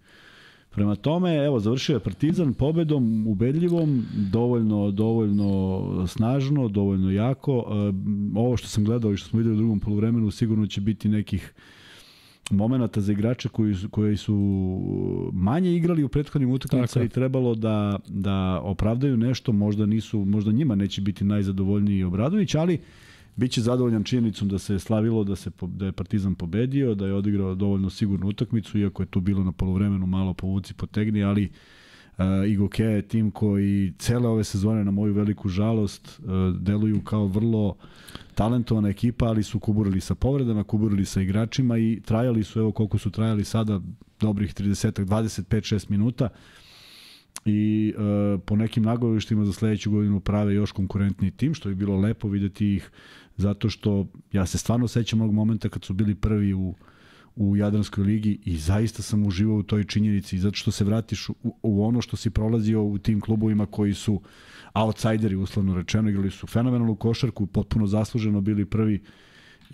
[0.69, 7.65] Prema tome, evo, završio je Partizan pobedom ubedljivom, dovoljno, dovoljno snažno, dovoljno jako.
[7.69, 7.73] E,
[8.39, 11.53] ovo što sam gledao i što smo videli u drugom polovremenu, sigurno će biti nekih
[12.51, 14.35] momenata za igrače koji, koji su
[15.33, 20.75] manje igrali u prethodnim utakmicama i trebalo da, da opravdaju nešto, možda nisu, možda njima
[20.75, 22.79] neće biti najzadovoljniji Obradović, ali
[23.39, 27.55] biće zadovoljan činjenicom da se slavilo da se da je Partizan pobedio, da je odigrao
[27.55, 31.49] dovoljno sigurnu utakmicu, iako je to bilo na polovremenu malo povuci potegni, ali
[32.17, 37.27] uh, Igoke je tim koji cele ove sezone na moju veliku žalost uh, deluju kao
[37.27, 37.75] vrlo
[38.35, 42.97] talentovana ekipa, ali su kuburili sa povredama, kuburili sa igračima i trajali su, evo koliko
[42.97, 43.81] su trajali sada,
[44.19, 46.29] dobrih 30 25-6 minuta.
[47.45, 51.97] I uh, po nekim nagovištima za sledeću godinu prave još konkurentni tim, što je bilo
[51.97, 52.91] lepo videti ih
[53.39, 56.75] zato što ja se stvarno sećam ovog momenta kad su bili prvi u,
[57.35, 61.35] u Jadranskoj ligi i zaista sam uživao u toj činjenici zato što se vratiš u,
[61.63, 64.21] u ono što si prolazio u tim klubovima koji su
[64.73, 69.01] outsideri, uslovno rečeno, igrali su fenomenalnu košarku, potpuno zasluženo bili prvi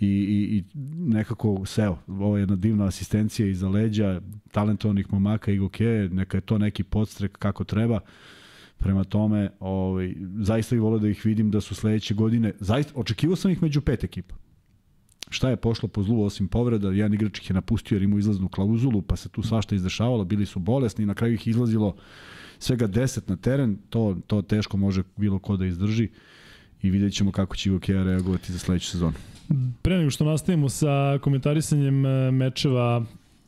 [0.00, 0.64] i, i, i
[0.96, 4.20] nekako seo, ovo je jedna divna asistencija iza leđa,
[4.52, 8.00] talentovanih momaka i goke, neka je to neki podstrek kako treba.
[8.78, 13.36] Prema tome, ovaj, zaista bih volio da ih vidim da su sledeće godine, zaista, očekivao
[13.36, 14.34] sam ih među pet ekipa.
[15.30, 18.48] Šta je pošlo po zlu osim povreda, jedan igrač ih je napustio jer imao izlaznu
[18.48, 21.96] klauzulu, pa se tu svašta izdešavalo, bili su bolesni i na kraju ih izlazilo
[22.58, 26.08] svega 10 na teren, to, to teško može bilo ko da izdrži
[26.82, 29.14] i vidjet ćemo kako će Ivo reagovati za sledeću sezonu.
[29.82, 33.04] Pre nego što nastavimo sa komentarisanjem e, mečeva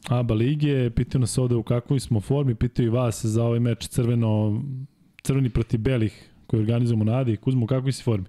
[0.09, 3.87] ABA lige, pitaju nas ovde u kakvoj smo formi, pitaju i vas za ovaj meč
[3.87, 4.62] crveno,
[5.23, 7.37] crveni protiv belih koji organizujemo na Adi.
[7.37, 8.27] Kuzmo, u kakvoj si formi?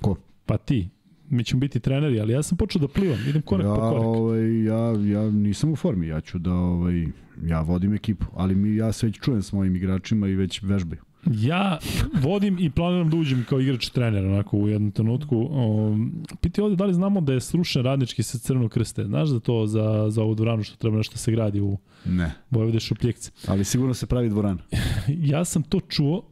[0.00, 0.16] Ko?
[0.46, 0.88] Pa ti.
[1.30, 4.02] Mi ćemo biti treneri, ali ja sam počeo da plivam, idem korak ja, po korak.
[4.02, 7.06] Ovaj, ja, ja nisam u formi, ja ću da, ovaj,
[7.44, 11.02] ja vodim ekipu, ali mi, ja se već čujem s mojim igračima i već vežbaju.
[11.30, 11.78] Ja
[12.22, 15.36] vodim i planiram da uđem kao igrač trener onako u jednom trenutku.
[15.36, 19.04] Um, piti ovde da li znamo da je srušen radnički sa Crvenog krste.
[19.04, 22.32] Znaš da to za, za ovu dvoranu što treba nešto da se gradi u ne.
[22.50, 23.30] Vojvode Šupljekce.
[23.46, 24.62] Ali sigurno se pravi dvorana.
[25.32, 26.22] ja sam to čuo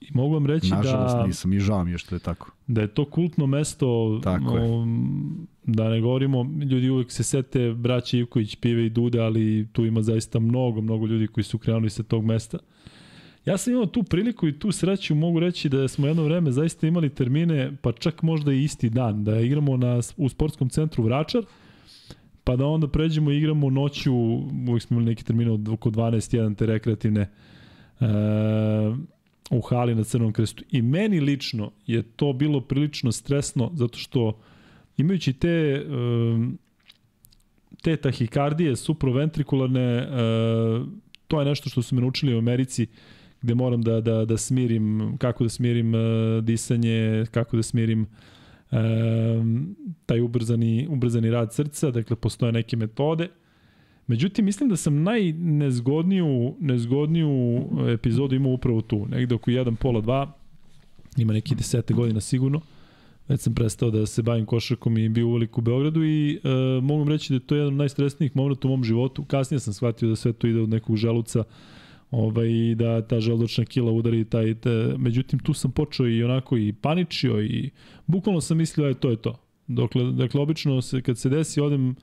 [0.00, 1.02] i mogu vam reći Nažalost, da...
[1.02, 2.50] Nažalost nisam i žao mi je što je tako.
[2.66, 4.70] Da je to kultno mesto, tako je.
[4.70, 9.84] Um, da ne govorimo, ljudi uvek se sete braće Ivković, Pive i Dude, ali tu
[9.84, 12.58] ima zaista mnogo, mnogo ljudi koji su krenuli sa tog mesta.
[13.46, 16.86] Ja sam imao tu priliku i tu sreću, mogu reći da smo jedno vreme zaista
[16.86, 21.42] imali termine, pa čak možda i isti dan, da igramo na, u sportskom centru Vračar,
[22.44, 24.14] pa da onda pređemo i igramo noću,
[24.68, 28.06] uvijek smo imali neki termine od oko 12.1 te rekreativne e,
[29.50, 30.64] u hali na Crnom krestu.
[30.70, 34.38] I meni lično je to bilo prilično stresno, zato što
[34.96, 35.84] imajući te e,
[37.82, 40.06] te tahikardije supraventrikularne, e,
[41.28, 42.86] to je nešto što su me naučili u Americi,
[43.44, 46.00] gde moram da, da, da smirim, kako da smirim uh,
[46.44, 48.78] disanje, kako da smirim uh,
[50.06, 53.28] taj ubrzani, ubrzani rad srca, dakle postoje neke metode.
[54.06, 60.28] Međutim, mislim da sam najnezgodniju nezgodniju epizodu imao upravo tu, negde oko 1, pola, 2,
[61.16, 62.60] ima neki desete godina sigurno,
[63.28, 67.10] već sam prestao da se bavim košarkom i bio uvelik u Beogradu i uh, mogu
[67.10, 69.24] reći da je to jedan od najstresnijih momenta u mom životu.
[69.24, 71.44] Kasnije sam shvatio da sve to ide od nekog želuca,
[72.14, 76.72] ovaj, da ta želučna kila udari taj, te, međutim tu sam počeo i onako i
[76.72, 77.70] paničio i
[78.06, 79.38] bukvalno sam mislio aj to je to.
[79.66, 81.94] Dokle, dakle, obično se, kad se desi odem,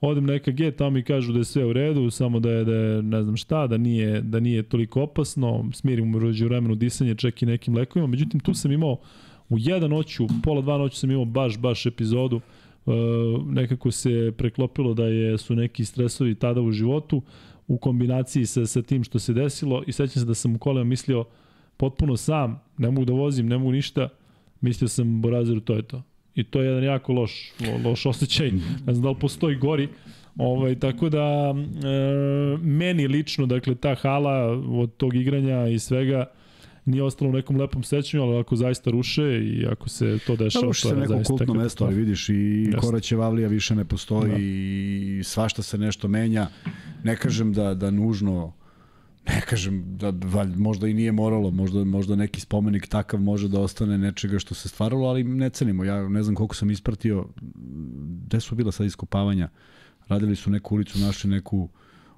[0.00, 2.74] odem na EKG, tamo mi kažu da je sve u redu, samo da je, da
[2.74, 7.42] je ne znam šta, da nije, da nije toliko opasno, smirim u vremenu disanje, čak
[7.42, 8.96] i nekim lekovima, međutim tu sam imao
[9.48, 12.40] u jedan noću, pola dva noću sam imao baš, baš epizodu,
[12.86, 12.94] Uh,
[13.46, 17.22] nekako se preklopilo da je su neki stresovi tada u životu
[17.68, 20.84] u kombinaciji sa, sa tim što se desilo i sećam se da sam u kolima
[20.84, 21.24] mislio
[21.76, 24.08] potpuno sam, ne mogu da vozim, ne mogu ništa,
[24.60, 26.02] mislio sam Borazeru to je to.
[26.34, 28.50] I to je jedan jako loš, lo, loš osjećaj.
[28.86, 29.88] Ne znam da li postoji gori.
[30.36, 36.26] Ovaj, tako da, e, meni lično, dakle, ta hala od tog igranja i svega,
[36.86, 40.62] nije ostalo u nekom lepom sećanju, ali ako zaista ruše i ako se to dešava,
[40.62, 42.80] Da, ruši to se neko kultno mesto, ali vidiš i Jeste.
[42.80, 44.36] Koraće Vavlija više ne postoji Da.
[44.38, 46.48] i svašta se nešto menja.
[47.04, 48.52] Ne kažem da, da nužno
[49.28, 53.60] ne kažem da valj, možda i nije moralo, možda, možda neki spomenik takav može da
[53.60, 55.84] ostane nečega što se stvaralo, ali ne cenimo.
[55.84, 57.26] Ja ne znam koliko sam ispratio,
[58.26, 59.48] gde su bila sad iskopavanja.
[60.08, 61.68] Radili su neku ulicu, našli neku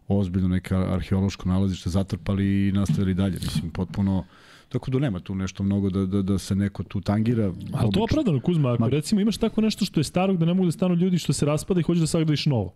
[0.09, 3.39] ozbiljno neke arheološko nalazište, zatrpali i nastavili dalje.
[3.43, 4.25] Mislim, potpuno...
[4.69, 7.45] Tako da nema tu nešto mnogo da, da, da se neko tu tangira.
[7.45, 8.03] Ali to Obično.
[8.03, 10.73] opravdano, Kuzma, ako Ma- recimo imaš tako nešto što je starog da ne mogu da
[10.73, 12.75] stanu ljudi što se raspada i hoćeš da sagradiš novo.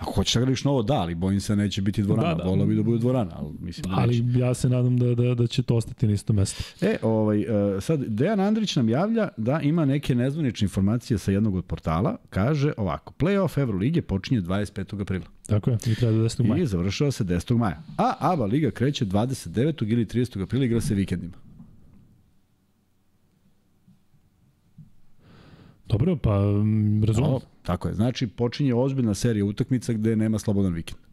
[0.00, 2.34] Ako hoćeš da gradiš novo, da, ali bojim se neće biti dvorana.
[2.34, 2.48] Da, Da.
[2.48, 4.22] Volao bi da bude dvorana, ali mislim da neće.
[4.22, 6.64] Ali ja se nadam da, da, da će to ostati na isto mesto.
[6.80, 11.54] E, ovaj, uh, sad, Dejan Andrić nam javlja da ima neke nezvanične informacije sa jednog
[11.54, 12.16] od portala.
[12.30, 15.00] Kaže ovako, playoff Evrolige počinje 25.
[15.00, 16.46] aprila Tako je, i treba do 10.
[16.46, 16.62] maja.
[16.62, 17.56] i završava se 10.
[17.56, 17.82] maja.
[17.98, 19.92] A ABA Liga kreće 29.
[19.92, 20.42] ili 30.
[20.42, 21.49] aprila igra se vikendima.
[25.90, 27.38] Dobro, pa mm, razumem.
[27.62, 27.94] Tako je.
[27.94, 31.09] Znači, počinje ozbiljna serija utakmica gde nema slobodan vikend.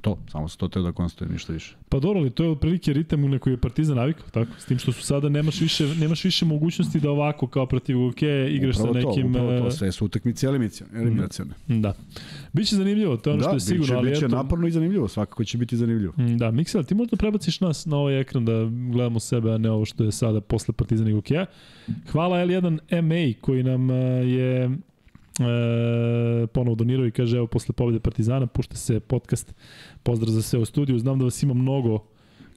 [0.00, 1.76] To, samo se to teo da konstatuje, ništa više.
[1.88, 4.50] Pa dobro, ali to je otprilike ritam na koji je Partizan navikao, tako?
[4.58, 8.54] S tim što su sada nemaš više nemaš više mogućnosti da ovako kao protiv Gokeje
[8.54, 11.00] igraš upravo sa nekim to, upravo to, e, sve su utakmice eliminacione.
[11.00, 11.50] eliminacione.
[11.66, 11.94] da.
[12.52, 14.36] Biće zanimljivo, to je ono što je sigurno, biće, ali biće eto.
[14.36, 16.12] naporno i zanimljivo, svakako će biti zanimljivo.
[16.18, 18.52] Mm, Da, Miksel, ti možda prebaciš nas na ovaj ekran da
[18.92, 21.46] gledamo sebe, a ne ovo što je sada posle Partizana i Gokeja.
[22.12, 23.94] Hvala L1 MA koji nam e,
[24.26, 24.70] je
[25.38, 29.54] e, ponovo donirao i kaže evo posle pobede Partizana pušta se podcast
[30.02, 32.04] pozdrav za sve u studiju znam da vas ima mnogo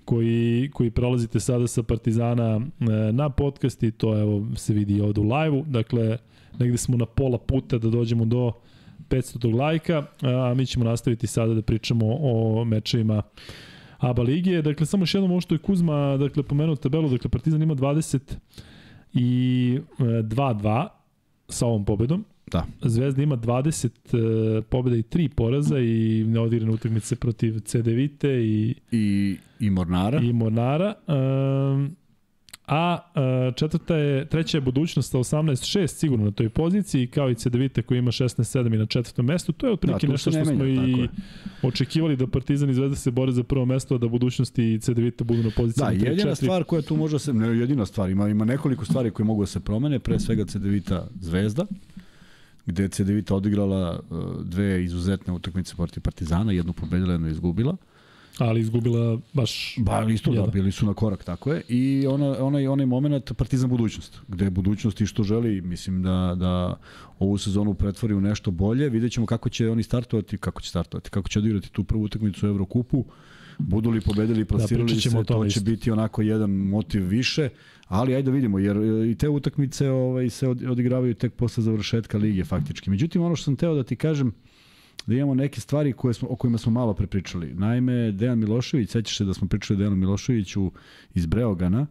[0.05, 5.21] koji, koji prelazite sada sa Partizana e, na podcast i to evo se vidi ovde
[5.21, 6.17] u live-u dakle
[6.59, 8.51] negde smo na pola puta da dođemo do
[9.09, 13.23] 500 lajka a mi ćemo nastaviti sada da pričamo o mečevima
[14.01, 14.61] ABA lige.
[14.61, 18.19] Dakle, samo još jednom ovo što je Kuzma dakle, pomenuo tabelu, dakle, Partizan ima 20
[19.13, 20.87] i e, 2-2
[21.49, 22.25] sa ovom pobedom.
[22.51, 22.65] Da.
[22.81, 23.87] Zvezda ima 20
[24.57, 30.19] e, pobjeda i 3 poraza i neodigrane utakmice protiv CD Vite i, I, i Mornara.
[30.19, 30.93] i Mornara.
[31.07, 31.95] Um,
[32.67, 37.35] a e, četvrta je, treća je budućnost sa 18-6 sigurno na toj poziciji, kao i
[37.35, 39.51] CD Vite koji ima 16-7 i na četvrtom mestu.
[39.51, 41.09] To je otprilike Da, nešto što smo menja, i tako je.
[41.63, 44.97] očekivali da Partizan i Zvezda se bore za prvo mesto, a da budućnosti i CD
[44.97, 46.07] Vita budu na poziciji Da, 3-4.
[46.07, 49.41] jedina stvar koja tu može se, ne jedina stvar, ima, ima nekoliko stvari koje mogu
[49.41, 51.65] da se promene, pre svega CDVita Zvezda,
[52.65, 57.77] gde je CDVita odigrala uh, dve izuzetne utakmice protiv Partizana, jednu pobedila, jednu izgubila.
[58.37, 61.61] ali izgubila baš Ba, isto da, bili su na korak, tako je.
[61.69, 66.35] I ona, onaj, onaj moment Partizan budućnost, gde je budućnost i što želi, mislim da,
[66.39, 66.79] da
[67.19, 68.89] ovu sezonu pretvori u nešto bolje.
[68.89, 72.45] Vidjet ćemo kako će oni startovati, kako će startovati, kako će odigrati tu prvu utakmicu
[72.45, 73.05] u Evrokupu.
[73.57, 75.69] Budu li pobedili, plasirali pričat ćemo se, o tome to će isto.
[75.69, 77.49] biti onako jedan motiv više,
[77.91, 81.63] ali ajde da vidimo, jer e, i te utakmice ovaj, se od- odigravaju tek posle
[81.63, 82.89] završetka lige faktički.
[82.89, 84.31] Međutim, ono što sam teo da ti kažem,
[85.07, 87.53] da imamo neke stvari koje smo, o kojima smo malo prepričali.
[87.53, 90.71] Naime, Dejan Milošević, sećaš se da smo pričali Dejanu Miloševiću
[91.13, 91.87] iz Breogana,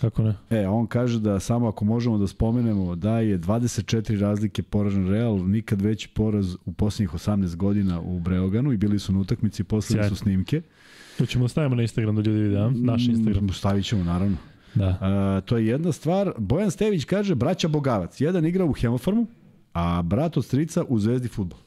[0.00, 0.34] Kako ne?
[0.50, 5.48] E, on kaže da samo ako možemo da spomenemo da je 24 razlike poražen Real,
[5.48, 9.98] nikad veći poraz u posljednjih 18 godina u Breoganu i bili su na utakmici, poslali
[9.98, 10.08] Sjajno.
[10.08, 10.62] su snimke.
[11.18, 12.70] To ćemo stavimo na Instagram da ljudi vide, a?
[12.70, 13.48] naš Instagram.
[13.48, 14.36] Stavit ćemo, naravno.
[14.74, 14.98] Da.
[15.00, 16.32] A, to je jedna stvar.
[16.38, 18.20] Bojan Stević kaže, braća Bogavac.
[18.20, 19.26] Jedan igra u Hemofarmu,
[19.72, 21.58] a brat od strica u Zvezdi futbol.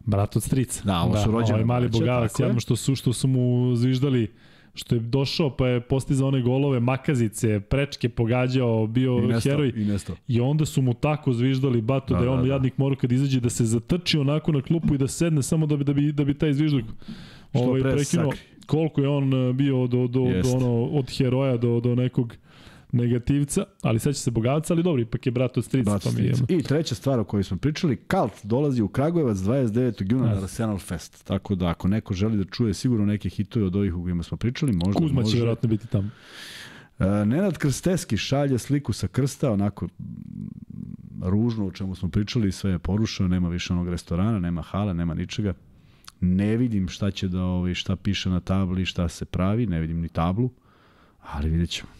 [0.00, 0.82] Brat od strica.
[0.84, 4.32] Da, ovo su rođeni Ovaj mali bogavac, jedno što su, što su mu zviždali
[4.74, 9.50] što je došao pa je postizao one golove, makazice, prečke pogađao, bio I nestao.
[9.50, 9.72] heroj.
[9.76, 10.16] I nestao.
[10.28, 12.52] I onda su mu tako zviždali bato da, Da, da je on da, da.
[12.52, 15.76] jadnik morao kad izađe da se zatrči onako na klupu i da sedne samo da
[15.76, 16.84] bi da bi da bi taj zvižduk
[17.52, 18.57] ovaj pre prekinuo sakri.
[18.68, 20.56] Koliko je on eh, bio do do, do Jeste.
[20.56, 22.34] ono od heroja do do nekog
[22.92, 26.10] negativca, ali sad će se bogavac, ali dobro, ipak je brat od strica, Brat pa
[26.10, 26.34] mi je.
[26.48, 30.12] I treća stvar o kojoj smo pričali, Kalt dolazi u Kragujevac 29.
[30.12, 31.24] juna na Arsenal Fest.
[31.24, 34.36] Tako da ako neko želi da čuje sigurno neke hitove od ovih u kojima smo
[34.36, 35.30] pričali, možda Kuzma može.
[35.30, 36.10] će vjerojatno biti tamo.
[36.98, 39.88] E, Nenad Krsteski šalje sliku sa krsta, onako
[41.22, 45.14] ružno o čemu smo pričali, sve je porušeno, nema više onog restorana, nema hale, nema
[45.14, 45.54] ničega.
[46.20, 50.00] Ne vidim šta će da, ovaj, šta piše na tabli, šta se pravi, ne vidim
[50.00, 50.50] ni tablu,
[51.20, 51.90] ali vidjet ćemo.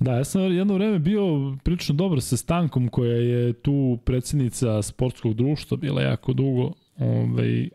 [0.00, 5.34] Da, ja sam jedno vreme bio prilično dobar sa Stankom koja je tu predsjednica sportskog
[5.34, 7.68] društva, bila jako dugo ovaj,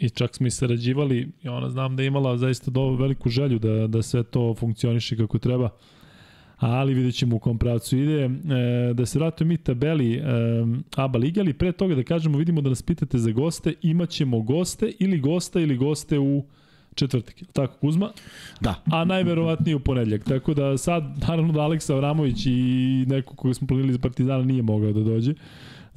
[0.00, 3.58] i čak smo i sarađivali i ona znam da je imala zaista do, veliku želju
[3.58, 5.70] da, da sve to funkcioniše kako treba.
[6.56, 8.24] Ali vidjet ćemo u kom pravcu ide.
[8.24, 8.30] E,
[8.94, 10.22] da se vratimo mi tabeli e,
[10.96, 14.92] ABA Liga, ali pre toga da kažemo, vidimo da nas pitate za goste, imaćemo goste
[14.98, 16.44] ili gosta ili goste u
[16.94, 18.10] četvrtak, tako Kuzma?
[18.60, 18.82] Da.
[18.92, 20.24] A najverovatnije u ponedljak.
[20.24, 24.62] Tako da sad, naravno da Aleksa Avramović i neko koga smo planili za Partizana nije
[24.62, 25.34] mogao da dođe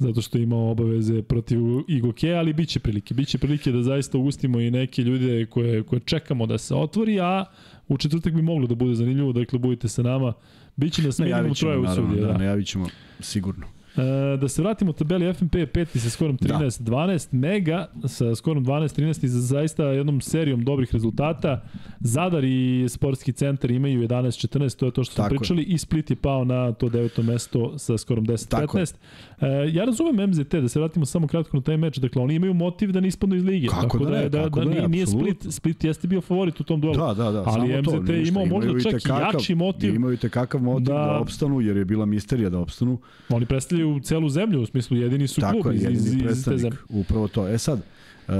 [0.00, 3.14] zato što imao obaveze protiv Igoke, ali biće prilike.
[3.14, 7.44] Biće prilike da zaista ugustimo i neke ljude koje, koje čekamo da se otvori, a
[7.90, 10.32] u četvrtak bi moglo da bude zanimljivo, dakle budite sa nama.
[10.76, 12.20] Biće nas minimum troje u sudije.
[12.20, 12.86] Da, da, najavit ćemo
[13.20, 13.66] sigurno.
[13.96, 17.38] E, da se vratimo u tabeli FNP 5 sa skorom 13-12, da.
[17.38, 21.62] Mega sa skorom 12-13 i za zaista jednom serijom dobrih rezultata.
[22.00, 25.66] Zadar i sportski centar imaju 11-14, to je to što smo pričali, je.
[25.66, 28.94] i Split je pao na to deveto mesto sa skorom 10-15.
[29.40, 32.54] E, ja razumem MZT, da se vratimo samo kratko na taj meč, dakle oni imaju
[32.54, 33.66] motiv da ne ispadnu iz lige.
[33.66, 36.60] Kako tako da, ne, da, da, da, da, nije, nije Split, Split jeste bio favorit
[36.60, 36.96] u tom duelu.
[36.96, 37.42] Da, da, da.
[37.46, 39.94] Ali MZT to, imao možda čak i jači motiv.
[39.94, 42.98] Imaju te kakav motiv da, da opstanu, jer je bila misterija da opstanu.
[43.28, 46.78] Oni predstavljaju celu zemlju, u smislu jedini su Tako klub iz, iz, iz te zemlje.
[46.88, 47.48] Upravo to.
[47.48, 48.34] E sad, uh,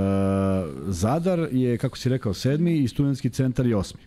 [0.89, 4.01] Zadar je, kako si rekao, sedmi i studentski centar je osmi.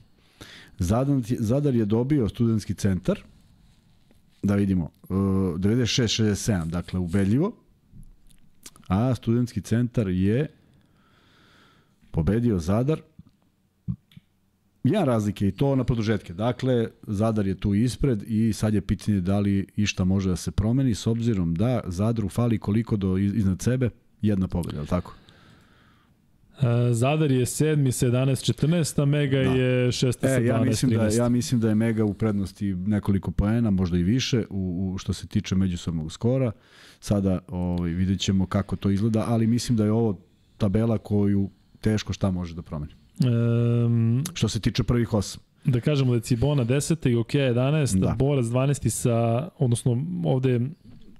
[0.79, 3.19] Zadar, Zadar je dobio studentski centar,
[4.43, 7.55] da vidimo, uh, 96-67, dakle ubedljivo,
[8.87, 10.47] a studentski centar je
[12.11, 13.01] pobedio Zadar
[14.83, 16.33] Ja razlike i to na produžetke.
[16.33, 20.51] Dakle, Zadar je tu ispred i sad je pitanje da li išta može da se
[20.51, 23.89] promeni s obzirom da Zadru fali koliko do iznad sebe
[24.21, 25.13] jedna pobeda, je tako?
[26.61, 27.91] E, Zadar je 7.
[27.91, 29.43] sa 11-14, a Mega da.
[29.43, 30.11] je 6.
[30.19, 31.17] sa e, ja mislim 13.
[31.17, 34.97] Da, ja mislim da je Mega u prednosti nekoliko poena, možda i više, u, u
[34.97, 36.51] što se tiče međusobnog skora.
[36.99, 40.19] Sada ovaj, vidjet ćemo kako to izgleda, ali mislim da je ovo
[40.57, 41.49] tabela koju
[41.81, 42.93] teško šta može da promeni.
[43.19, 45.41] Um, što se tiče prvih osam.
[45.65, 47.09] Da kažemo da je Cibona 10.
[47.09, 47.99] i OK 11.
[47.99, 48.15] Da.
[48.19, 48.89] Borac 12.
[48.89, 50.59] sa, odnosno ovde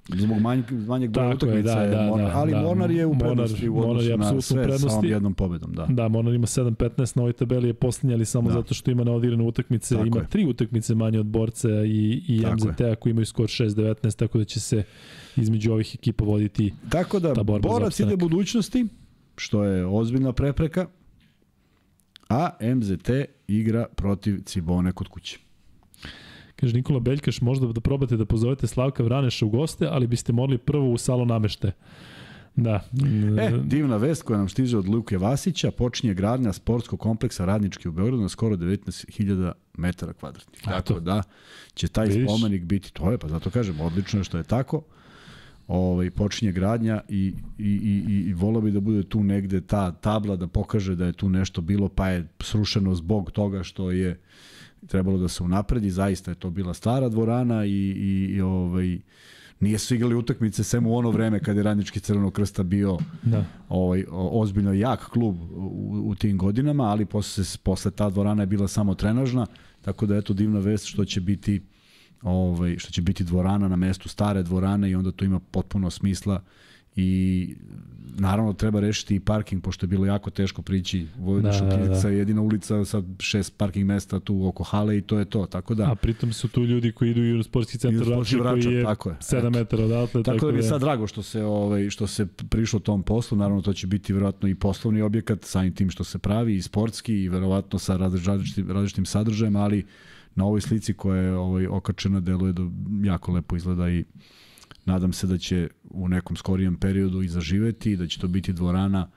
[0.10, 3.20] Zbog manjeg, manjeg broja utakmica da, je da, Mornar, da, ali da, Mornar je u
[3.20, 4.89] prednosti u odnosu na sve prednosti.
[4.89, 5.74] sa ovom jednom pobedom.
[5.74, 8.54] Da, da Mornar ima 7-15 na ovoj tabeli je posljednji, ali samo da.
[8.54, 10.28] zato što ima neodirane utakmice, tako ima je.
[10.28, 14.60] tri utakmice manje od borca i, i MZT-a koji imaju skor 6-19, tako da će
[14.60, 14.84] se
[15.36, 18.88] između ovih ekipa voditi tako da, ta borba borac ide budućnosti,
[19.38, 20.88] što je ozbiljna prepreka,
[22.30, 23.09] a MZT
[23.47, 25.39] igra protiv Cibone kod kuće.
[26.55, 30.57] Kaže Nikola Beljkaš, možda da probate da pozovete Slavka Vraneša u goste, ali biste morali
[30.57, 31.71] prvo u salon namešte.
[32.55, 32.82] Da.
[33.39, 37.91] E, divna vest koja nam stiže od Luke Vasića, počinje gradnja sportskog kompleksa Radnički u
[37.91, 40.61] Beogradu na skoro 19.000 metara kvadratnih.
[40.61, 41.24] Tako da
[41.74, 42.24] će taj Vidiš?
[42.24, 44.84] spomenik biti, to je, pa zato kažem, odlično je što je tako
[45.68, 47.70] ovaj, počinje gradnja i, i,
[48.07, 51.30] i, i volao bi da bude tu negde ta tabla da pokaže da je tu
[51.30, 54.20] nešto bilo pa je srušeno zbog toga što je
[54.88, 58.99] trebalo da se unapredi, zaista je to bila stara dvorana i, i, i ovaj,
[59.59, 63.45] nije su igrali utakmice sem u ono vreme kad je Radnički Crvenog krsta bio da.
[63.70, 68.68] ovaj, ozbiljno jak klub u, u tim godinama, ali posle, posle ta dvorana je bila
[68.68, 69.45] samo trenažna,
[69.82, 71.61] tako da eto divna vest što će biti
[72.24, 76.41] ovaj, što će biti dvorana na mestu stare dvorane i onda to ima potpuno smisla
[76.95, 77.55] i
[78.17, 81.07] naravno treba rešiti i parking pošto je bilo jako teško prići.
[81.17, 82.09] Vojvodina da, da, da.
[82.09, 85.91] jedina ulica sa šest parking mesta tu oko hale i to je to tako da
[85.91, 89.09] a pritom su tu ljudi koji idu i u sportski centar Vračar koji je, tako
[89.09, 89.15] je.
[89.19, 92.07] 7 metara odatle tako, tako da mi je da sad drago što se ovaj što
[92.07, 93.38] se prišlo tom poslu.
[93.38, 97.13] Naravno to će biti verovatno i poslovni objekat samim tim što se pravi i sportski
[97.13, 99.86] i verovatno sa različitim različitim sadržajem ali
[100.36, 102.62] na ovoj slici koja je ovaj, okačena deluje da
[103.04, 104.06] jako lepo izgleda i
[104.86, 108.54] nadam se da će u nekom skorijem periodu i zaživeti i da će to biti
[108.54, 109.10] dvorana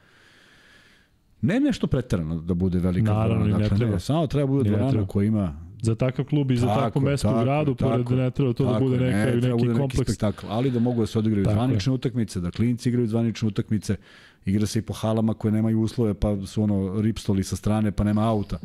[1.41, 3.59] ne nešto preterano da bude velika Naravno, dvorana.
[3.59, 3.93] Dakle, ne treba.
[3.93, 5.07] Ne, samo treba da bude dvorana treba.
[5.07, 8.19] koja ima za takav klub i za tako, takvo mesto tako, u gradu, tako, pored
[8.19, 9.99] ne treba to da tako, da bude neka, ne, neki, bude kompleks.
[9.99, 13.97] Neki spektakl, ali da mogu da se odigraju zvanične utakmice, da klinci igraju zvanične utakmice,
[14.45, 18.05] igra se i po halama koje nemaju uslove, pa su ono ripstoli sa strane, pa
[18.05, 18.59] nema auta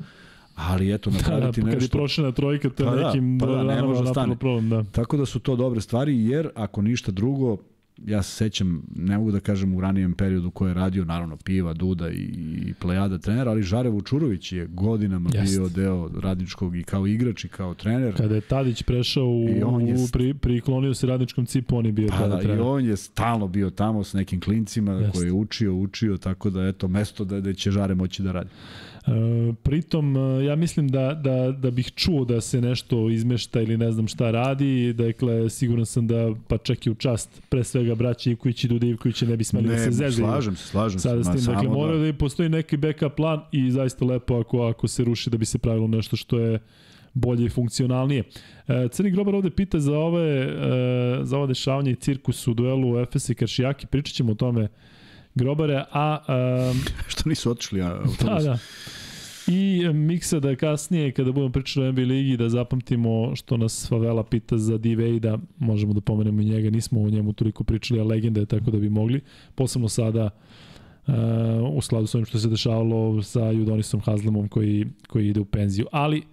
[0.69, 1.79] ali eto napraviti da, da, nešto.
[1.79, 4.35] Kad je prošena trojka, to pa nekim da, pa da, ne može da stane.
[4.35, 4.83] Problem, da.
[4.83, 7.57] Tako da su to dobre stvari, jer ako ništa drugo,
[8.05, 11.73] ja se sećam, ne mogu da kažem u ranijem periodu ko je radio, naravno Piva,
[11.73, 12.29] Duda i,
[12.67, 15.57] i Plejada trener, ali Žarev Učurović je godinama Jest.
[15.57, 18.17] bio deo radničkog i kao igrač i kao trener.
[18.17, 22.07] Kada je Tadić prešao u, je, u pri, priklonio se radničkom cipu, on je bio
[22.07, 22.57] pa, tada da, trener.
[22.57, 25.13] I on je stalno bio tamo s nekim klincima Jest.
[25.13, 28.49] koje je učio, učio, tako da eto, mesto da, da će Žare moći da radi.
[29.63, 33.91] Pritom, e, ja mislim da, da, da bih čuo da se nešto izmešta ili ne
[33.91, 38.29] znam šta radi, dakle, siguran sam da, pa čak i u čast, pre svega braća
[38.29, 40.27] Ivković i Duda Ivković ne bi smeli da ne, da se zezaju.
[40.27, 41.31] slažem se, slažem Sada se.
[41.31, 42.05] S tim, dakle, mora da...
[42.05, 45.57] da postoji neki backup plan i zaista lepo ako, ako se ruši da bi se
[45.57, 46.59] pravilo nešto što je
[47.13, 48.23] bolje i funkcionalnije.
[48.67, 52.99] E, Crni grobar ovde pita za ove, e, za ove dešavanje i cirkus u duelu
[52.99, 54.67] Efes i Karšijaki, pričat ćemo o tome
[55.35, 56.19] grobare, a...
[56.71, 58.57] Um, Što nisu otišli, a da, da.
[59.47, 64.23] I miksa da kasnije, kada budemo pričali o NBA ligi, da zapamtimo što nas Favela
[64.23, 65.19] pita za D.
[65.19, 68.71] da možemo da pomenemo i njega, nismo o njemu toliko pričali, a legenda je tako
[68.71, 69.21] da bi mogli.
[69.55, 70.29] Posebno sada
[71.07, 71.13] uh,
[71.73, 75.85] u skladu s ovim što se dešavalo sa Judonisom Hazlemom koji, koji ide u penziju.
[75.91, 76.23] Ali,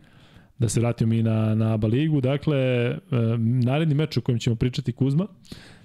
[0.58, 2.96] da se vratimo mi na, na ABA ligu, dakle, uh,
[3.64, 5.26] naredni meč o kojem ćemo pričati Kuzma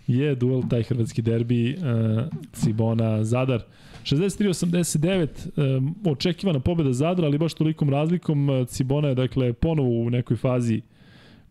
[0.07, 2.23] je duel taj hrvatski derbi uh,
[2.53, 3.63] Cibona Zadar.
[4.03, 10.37] 63-89, um, očekivana pobeda Zadra, ali baš tolikom razlikom Cibona je dakle ponovo u nekoj
[10.37, 10.81] fazi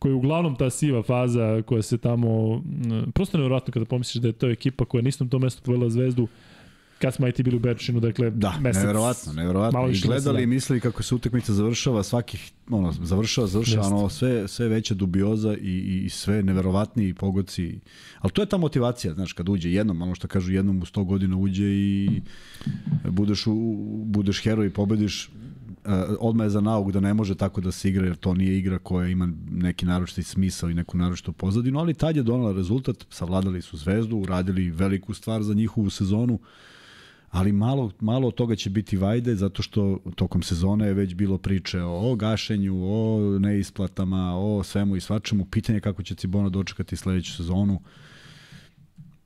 [0.02, 2.62] koja je uglavnom ta siva faza koja se tamo,
[3.14, 6.28] prosto nevjerojatno kada pomisliš da je to ekipa koja nisam to mesto povela zvezdu,
[7.02, 8.82] kad smo IT bili u Bečinu, dakle da, mesec.
[8.82, 9.88] Neverovatno, neverovatno.
[9.88, 14.68] I gledali i mislili kako se utakmica završava svakih, ono, završava, završava, ono, sve, sve
[14.68, 17.78] veća dubioza i, i sve neverovatniji pogoci.
[18.18, 21.04] Ali to je ta motivacija, znaš, kad uđe jednom, ono što kažu jednom u 100
[21.04, 22.20] godina uđe i
[23.04, 27.60] budeš, u, budeš heroj i pobediš, uh, odmah je za nauk da ne može tako
[27.60, 31.32] da se igra, jer to nije igra koja ima neki naročiti smisao i neku naročitu
[31.32, 36.38] pozadinu, ali tad je donala rezultat, savladali su zvezdu, uradili veliku stvar za njihovu sezonu,
[37.32, 41.82] ali malo, malo toga će biti vajde zato što tokom sezone je već bilo priče
[41.82, 45.44] o, gašenju, o neisplatama, o svemu i svačemu.
[45.44, 47.80] Pitanje je kako će Cibona dočekati sledeću sezonu.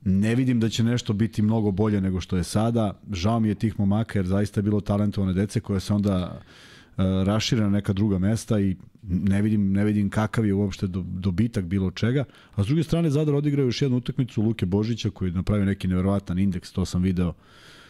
[0.05, 2.99] Ne vidim da će nešto biti mnogo bolje nego što je sada.
[3.11, 7.03] Žao mi je tih momaka jer zaista je bilo talentovane dece koje se onda uh,
[7.25, 11.65] rašire na neka druga mesta i ne vidim, ne vidim kakav je uopšte do, dobitak
[11.65, 12.23] bilo čega.
[12.55, 15.87] A s druge strane Zadar odigrao još jednu utakmicu Luke Božića koji je napravio neki
[15.87, 17.33] neverovatan indeks, to sam video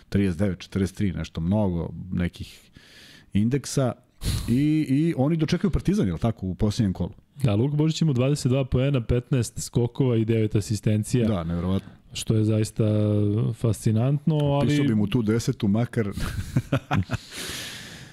[0.10, 2.70] 39, 43, nešto mnogo nekih
[3.34, 3.94] indeksa
[4.50, 7.12] i, i oni dočekaju Partizan, je li tako, u posljednjem kolu?
[7.44, 11.28] Da, Luka Božić ima 22 poena, 15 skokova i 9 asistencija.
[11.28, 11.90] Da, nevjerovatno.
[12.14, 12.84] Što je zaista
[13.54, 14.68] fascinantno, ali...
[14.68, 16.10] Pisao bi mu tu desetu, makar...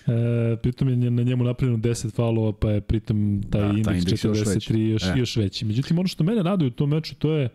[0.07, 3.99] E, pritom je na njemu napravljeno 10 faulova, pa je pritom taj da, indeks, taj
[3.99, 5.19] indeks 43 još, još, e.
[5.19, 5.65] još veći.
[5.65, 7.49] Međutim, ono što mene raduje u tom meču, to je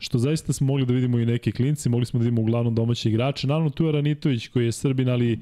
[0.00, 3.08] što zaista smo mogli da vidimo i neke klinci, mogli smo da vidimo uglavnom domaće
[3.08, 3.46] igrače.
[3.46, 5.40] Naravno, tu je Ranitović koji je Srbin, ali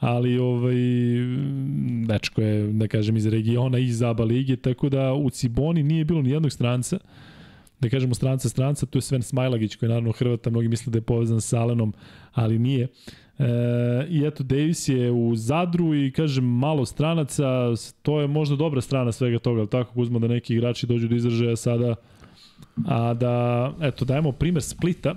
[0.00, 0.74] ali ovaj
[2.06, 6.22] dečko je da kažem iz regiona iz ABA lige tako da u Ciboni nije bilo
[6.22, 6.98] ni jednog stranca
[7.80, 10.98] da kažemo stranca stranca tu je Sven Smajlagić koji je naravno Hrvata mnogi misle da
[10.98, 11.94] je povezan sa Alenom
[12.32, 12.88] ali nije
[13.38, 17.44] E, I eto, Davis je u Zadru i kažem malo stranaca,
[18.02, 21.16] to je možda dobra strana svega toga, ali tako uzmo da neki igrači dođu do
[21.16, 21.94] izražaja sada
[22.86, 25.14] a da, eto, dajemo primer Splita,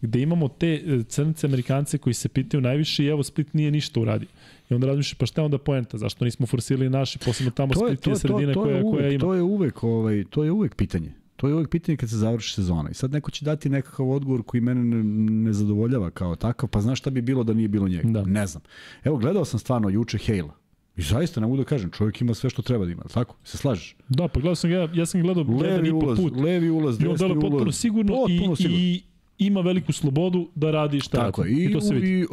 [0.00, 4.00] gde imamo te e, crnice Amerikance koji se pitaju najviše i evo Split nije ništa
[4.00, 4.28] uradio.
[4.70, 5.98] I onda razmišljaš, pa šta onda poenta?
[5.98, 8.84] Zašto nismo forsirali naši, posebno tamo to je, Split je sredine to, to, to koja,
[8.84, 9.20] uvek, koja ima?
[9.20, 11.12] To je uvek, ovaj, to je uvek pitanje.
[11.36, 12.90] To je uvek pitanje kad se završi sezona.
[12.90, 15.02] I sad neko će dati nekakav odgovor koji mene ne,
[15.32, 18.08] ne zadovoljava kao takav, pa znaš šta bi bilo da nije bilo njega?
[18.08, 18.24] Da.
[18.24, 18.62] Ne znam.
[19.04, 20.59] Evo, gledao sam stvarno juče Hejla.
[21.00, 23.36] I zaista ne mogu da kažem, čovjek ima sve što treba da ima, tako?
[23.44, 23.96] Se slažeš?
[24.08, 26.36] Da, pa gledao sam ga, ja sam gledao levi jedan i ulaz, put.
[26.36, 27.20] Levi ulaz, desni ulaz.
[27.20, 28.78] I on potpuno sigurno, potpuno i, sigurno.
[28.78, 29.02] i
[29.38, 31.54] ima veliku slobodu da radi šta Tako radi.
[31.54, 32.20] I, I to se vidi.
[32.20, 32.26] I,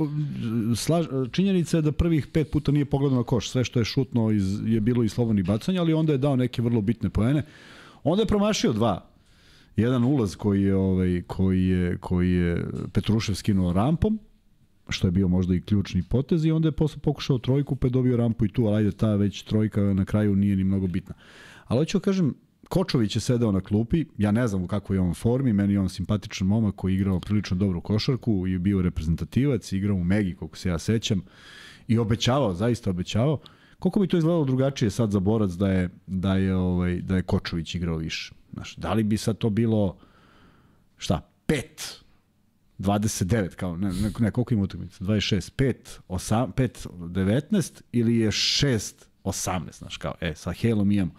[0.75, 3.49] slaž, činjenica je da prvih pet puta nije pogledao na koš.
[3.49, 6.61] Sve što je šutno iz, je bilo i slobodni bacanja, ali onda je dao neke
[6.61, 7.45] vrlo bitne poene.
[8.03, 9.05] Onda je promašio dva.
[9.75, 14.19] Jedan ulaz koji je, ovaj, koji je, koji je Petrušev skinuo rampom,
[14.89, 17.91] što je bio možda i ključni potez i onda je posle pokušao trojku pa je
[17.91, 21.15] dobio rampu i tu, ali ajde ta već trojka na kraju nije ni mnogo bitna.
[21.65, 22.33] Ali hoću da kažem,
[22.69, 25.79] Kočović je sedeo na klupi, ja ne znam u kakvoj je on formi, meni je
[25.79, 30.35] on simpatičan momak koji je igrao prilično dobru košarku i bio reprezentativac, igrao u Megi,
[30.35, 31.21] koliko se ja sećam,
[31.87, 33.39] i obećavao, zaista obećavao.
[33.79, 37.21] Koliko bi to izgledalo drugačije sad za borac da je, da je, ovaj, da je
[37.21, 38.33] Kočović igrao više?
[38.53, 39.97] Znaš, da li bi sad to bilo,
[40.97, 42.03] šta, pet
[42.79, 45.03] 29 kao ne, ne, ne koliko ima utakmica?
[45.03, 45.73] 26 5
[46.09, 51.11] 8 5 19 ili je 6 18 znaš kao e sa Helom imamo.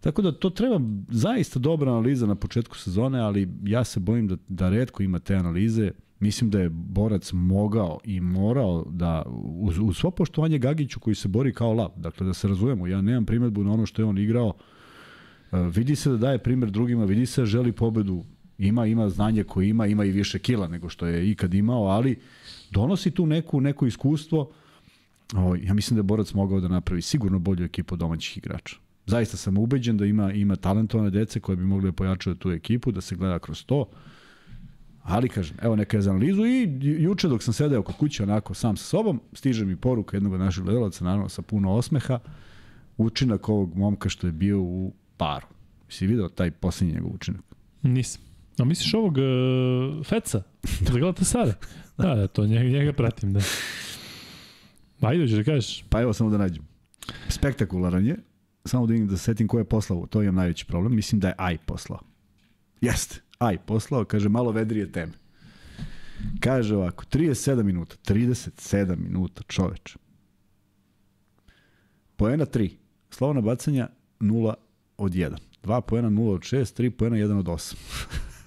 [0.00, 0.80] Tako da to treba
[1.10, 5.34] zaista dobra analiza na početku sezone, ali ja se bojim da, da redko ima te
[5.34, 5.90] analize.
[6.20, 9.22] Mislim da je borac mogao i morao da,
[9.60, 13.00] uz, uz svo poštovanje Gagiću koji se bori kao lav, dakle da se razumemo, ja
[13.00, 14.46] nemam primetbu na ono što je on igrao,
[15.52, 18.24] uh, vidi se da daje primer drugima, vidi se da želi pobedu,
[18.58, 22.18] Ima, ima znanje koje ima, ima i više kila nego što je ikad imao, ali
[22.70, 24.50] donosi tu neku, neko iskustvo.
[25.36, 28.76] O, ja mislim da je Borac mogao da napravi sigurno bolju ekipu domaćih igrača.
[29.06, 32.92] Zaista sam ubeđen da ima ima talentovane dece koje bi mogli da pojačaju tu ekipu,
[32.92, 33.88] da se gleda kroz to.
[35.02, 38.54] Ali kažem, evo neka je za analizu i juče dok sam sedeo kod kuće onako
[38.54, 42.18] sam sa sobom, stiže mi poruka jednog od naših gledalaca, naravno sa puno osmeha,
[42.96, 45.46] učinak ovog momka što je bio u paru.
[45.88, 47.42] Si vidio taj posljednji njegov učinak?
[47.82, 48.27] Nisam.
[48.58, 50.42] A misliš ovog uh, Feca?
[50.62, 51.52] Za Galatasaray?
[51.98, 53.40] Da, da, to njega, njega pratim, da.
[55.00, 55.84] Ajde, hoćeš da kažeš?
[55.88, 56.62] Pa evo samo da nađem.
[57.28, 58.16] Spektakularan je.
[58.64, 60.06] Samo da vidim da se setim ko je poslao.
[60.06, 60.94] To imam najveći problem.
[60.94, 62.00] Mislim da je Aj poslao.
[62.80, 63.20] Jeste.
[63.38, 64.04] Aj poslao.
[64.04, 65.12] Kaže malo vedrije teme.
[66.40, 67.04] Kaže ovako.
[67.04, 67.96] 37 minuta.
[68.14, 69.96] 37 minuta čoveč.
[72.16, 72.70] Poena 3.
[73.10, 73.88] Slovna bacanja
[74.20, 74.54] 0
[74.96, 75.36] od 1.
[75.64, 76.82] 2 poena 0 od 6.
[76.82, 77.74] 3 poena 1 od 8.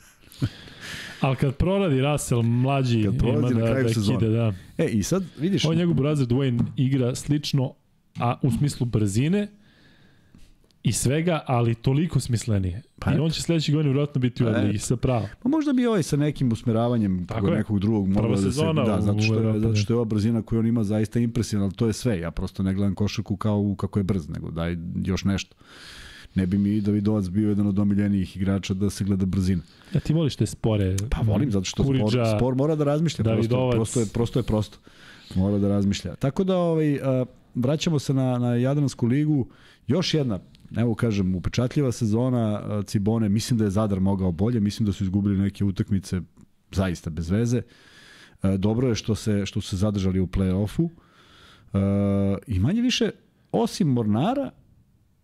[1.21, 4.19] Ali kad proradi Russell, mlađi Kad prolazi ima na da, kraju da sezone.
[4.19, 4.53] kide, da.
[4.77, 5.65] E, i sad vidiš...
[5.65, 7.73] Ovo njegov brazir Dwayne igra slično,
[8.19, 9.47] a u smislu brzine
[10.83, 12.81] i svega, ali toliko smislenije.
[12.99, 15.27] Pa Pa I on će sledeći godin vjerojatno biti u Pa ligi sa pravo.
[15.43, 17.57] Pa možda bi ovaj sa nekim usmeravanjem Tako je.
[17.57, 18.61] nekog drugog mogao da se...
[18.85, 19.75] Da, zato što, je, zato da.
[19.75, 22.19] što je ova brzina koju on ima zaista impresivna, ali to je sve.
[22.19, 25.55] Ja prosto ne gledam košarku kao kako je brz, nego daj još nešto.
[26.35, 29.61] Ne bi mi Davidovac bio jedan od omiljenijih igrača da se gleda brzina.
[29.93, 30.95] Ja ti voliš te spore.
[31.09, 33.75] Pa volim zato što spor, Kuriđa, spor mora da razmišlja, prosto, Davidovac.
[33.75, 34.77] prosto, je, prosto je prosto.
[35.35, 36.15] Mora da razmišlja.
[36.15, 37.25] Tako da ovaj, a,
[37.55, 39.47] vraćamo se na, na Jadransku ligu.
[39.87, 40.39] Još jedna,
[40.77, 43.29] evo kažem, upečatljiva sezona Cibone.
[43.29, 44.59] Mislim da je Zadar mogao bolje.
[44.59, 46.21] Mislim da su izgubili neke utakmice
[46.71, 47.61] zaista bez veze.
[48.43, 50.89] E, dobro je što se, što su se zadržali u play-offu.
[51.73, 53.09] E, I manje više,
[53.51, 54.51] osim Mornara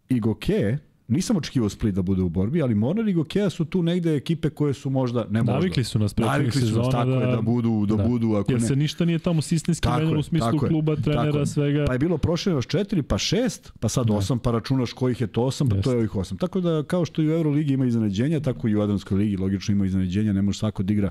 [0.09, 0.77] i Goke,
[1.07, 4.49] nisam očekivao Split da bude u borbi, ali Mornar i Gokea su tu negde ekipe
[4.49, 5.53] koje su možda, ne možda.
[5.53, 8.03] Navikli su nas prethodnih Navikli su nas sezona tako da, da- da budu, da, da.
[8.03, 8.67] budu ako Jer ne.
[8.67, 11.45] se ništa nije tamo sistemski Tako je, u smislu tako je, kluba, tako trenera, je.
[11.45, 11.85] svega.
[11.85, 15.27] Pa je bilo prošle još četiri, pa šest, pa sad osam, pa računaš kojih je
[15.27, 15.89] to osam, pa to Jeste.
[15.89, 16.37] je ovih osam.
[16.37, 19.71] Tako da kao što i u Euroligi ima iznenađenja, tako i u Adamskoj ligi logično
[19.71, 21.09] ima iznenađenja, ne može svako da igra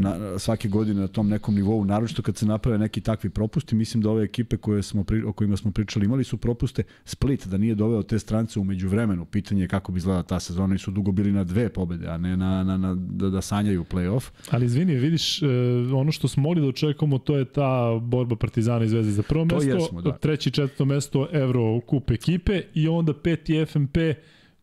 [0.00, 4.02] na, svake godine na tom nekom nivou, naročito kad se naprave neki takvi propusti, mislim
[4.02, 6.82] da ove ekipe koje smo, pri- o kojima smo pričali imali su propuste.
[7.04, 10.64] Split da nije doveo te strance umeđu vremenu, pitanje je kako bi izgledala ta sezona,
[10.64, 13.84] oni su dugo bili na dve pobede, a ne na, na, na da, da sanjaju
[13.84, 14.30] play-off.
[14.50, 15.46] Ali izvini, vidiš, e,
[15.94, 19.46] ono što smo mogli da očekujemo, to je ta borba Partizana i Zvezde za prvo
[19.46, 20.12] To mesto, jesmo, da.
[20.12, 23.96] treće i četvrto mesto Euro kup ekipe i onda peti FMP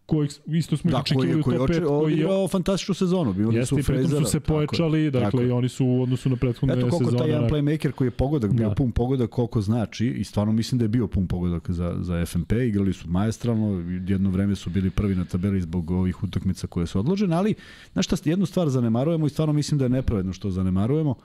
[0.08, 3.34] kojeg isto smo Da, koji očekivali koji top 5, oči- koji je odigrao fantastičnu sezonu.
[3.34, 5.48] Bili Jeste su Frezera, su se tako pojačali, tako dakle je.
[5.48, 7.18] i oni su u odnosu na prethodne Eto koliko sezone.
[7.20, 8.76] taj jedan playmaker koji je pogodak, bio Da.
[8.76, 12.52] pun pogodak, koliko znači i stvarno mislim da je bio pun pogodak za, za FNP,
[12.54, 13.68] igrali su maestralno,
[14.08, 17.54] jedno vreme su bili prvi na tabeli zbog ovih utakmica koje su odložene, ali
[17.94, 21.16] znaš šta, jednu stvar zanemarujemo i stvarno mislim da je nepravedno što zanemarujemo,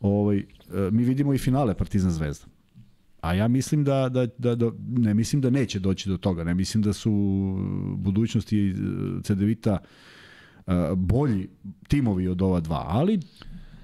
[0.00, 0.44] ovaj, e,
[0.90, 2.46] mi vidimo i finale Partizan Zvezda.
[3.26, 6.54] A ja mislim da, da, da, da, ne mislim da neće doći do toga, ne
[6.54, 7.12] mislim da su
[7.96, 8.74] budućnosti e,
[9.22, 9.78] CDVita
[10.66, 11.48] e, bolji
[11.88, 13.20] timovi od ova dva, ali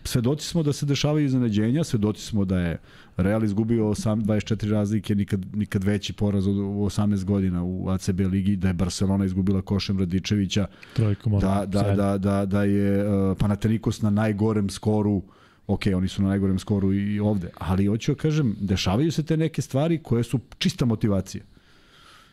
[0.04, 2.78] svedoci smo da se dešavaju iznenađenja, svedoci smo da je
[3.16, 8.20] Real izgubio 8, 24 razlike, nikad, nikad veći poraz od, u 18 godina u ACB
[8.20, 13.36] ligi, da je Barcelona izgubila Košem Radičevića, Trojkom, da, da, da, da, da je uh,
[13.38, 15.22] Panathinaikos na najgorem skoru,
[15.66, 19.36] ok, oni su na najgorem skoru i ovde, ali hoću da kažem, dešavaju se te
[19.36, 21.44] neke stvari koje su čista motivacija.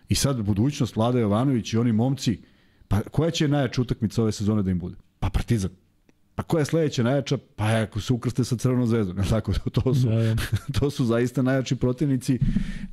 [0.10, 2.40] I sad budućnost Vlada Jovanović i oni momci,
[2.88, 4.96] pa koja će najjača utakmica ove sezone da im bude?
[5.20, 5.72] Pa Partizan.
[6.36, 7.38] Pa koja je sledeća najjača?
[7.56, 9.54] Pa ako se ukrste sa Crvenom zvezdom, jel tako?
[9.84, 10.36] To su, Da, da.
[10.80, 12.40] to su zaista najjači protivnici.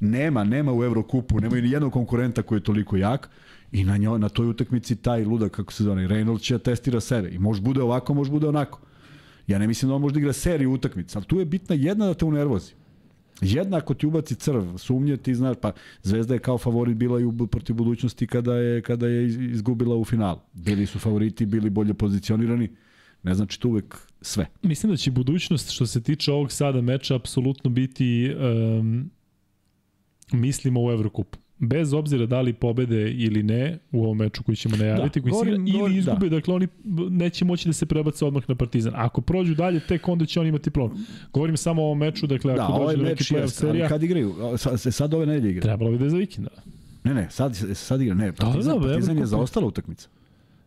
[0.00, 3.30] Nema, nema u Evrokupu, nemaju ni jednog konkurenta koji je toliko jak
[3.72, 7.00] i na, njoj, na toj utakmici taj ludak, kako se zove, Reynolds će da testira
[7.00, 8.80] sebe i može bude ovako, može bude onako.
[9.46, 12.06] Ja ne mislim da on može da igra seriju utakmica, ali tu je bitna jedna
[12.06, 12.72] da te unervozi.
[13.40, 17.24] Jedna ako ti ubaci crv, sumnje ti znaš, pa Zvezda je kao favorit bila i
[17.24, 20.38] u, protiv budućnosti kada je, kada je iz- izgubila u finalu.
[20.52, 22.70] Bili su favoriti, bili bolje pozicionirani,
[23.22, 24.46] ne znači to uvek sve.
[24.62, 28.34] Mislim da će budućnost što se tiče ovog sada meča apsolutno biti
[28.78, 29.10] um,
[30.32, 31.38] mislimo u Evrokupu.
[31.58, 35.30] Bez obzira da li pobede ili ne u ovom meču koji ćemo najaviti, Da, koji
[35.32, 36.66] govorim- igra, ili govorim- izgube, dakle oni
[37.10, 38.92] neće moći da se prebace odmah na Partizan.
[38.96, 41.06] Ako prođu dalje, tek onda će oni imati problem.
[41.32, 43.88] Govorim samo o ovom meču, dakle Da, ako ovaj dođe do neki meč playoff serija,
[43.88, 44.34] kad igraju?
[44.56, 45.62] Sad, sad ove nedelje igra.
[45.62, 46.50] trebalo bi da je za vikenda.
[47.04, 49.30] Ne, ne, sad, sad igra, ne, Partizan, da, Partizan je Evrokup.
[49.30, 50.08] zaostala utakmica.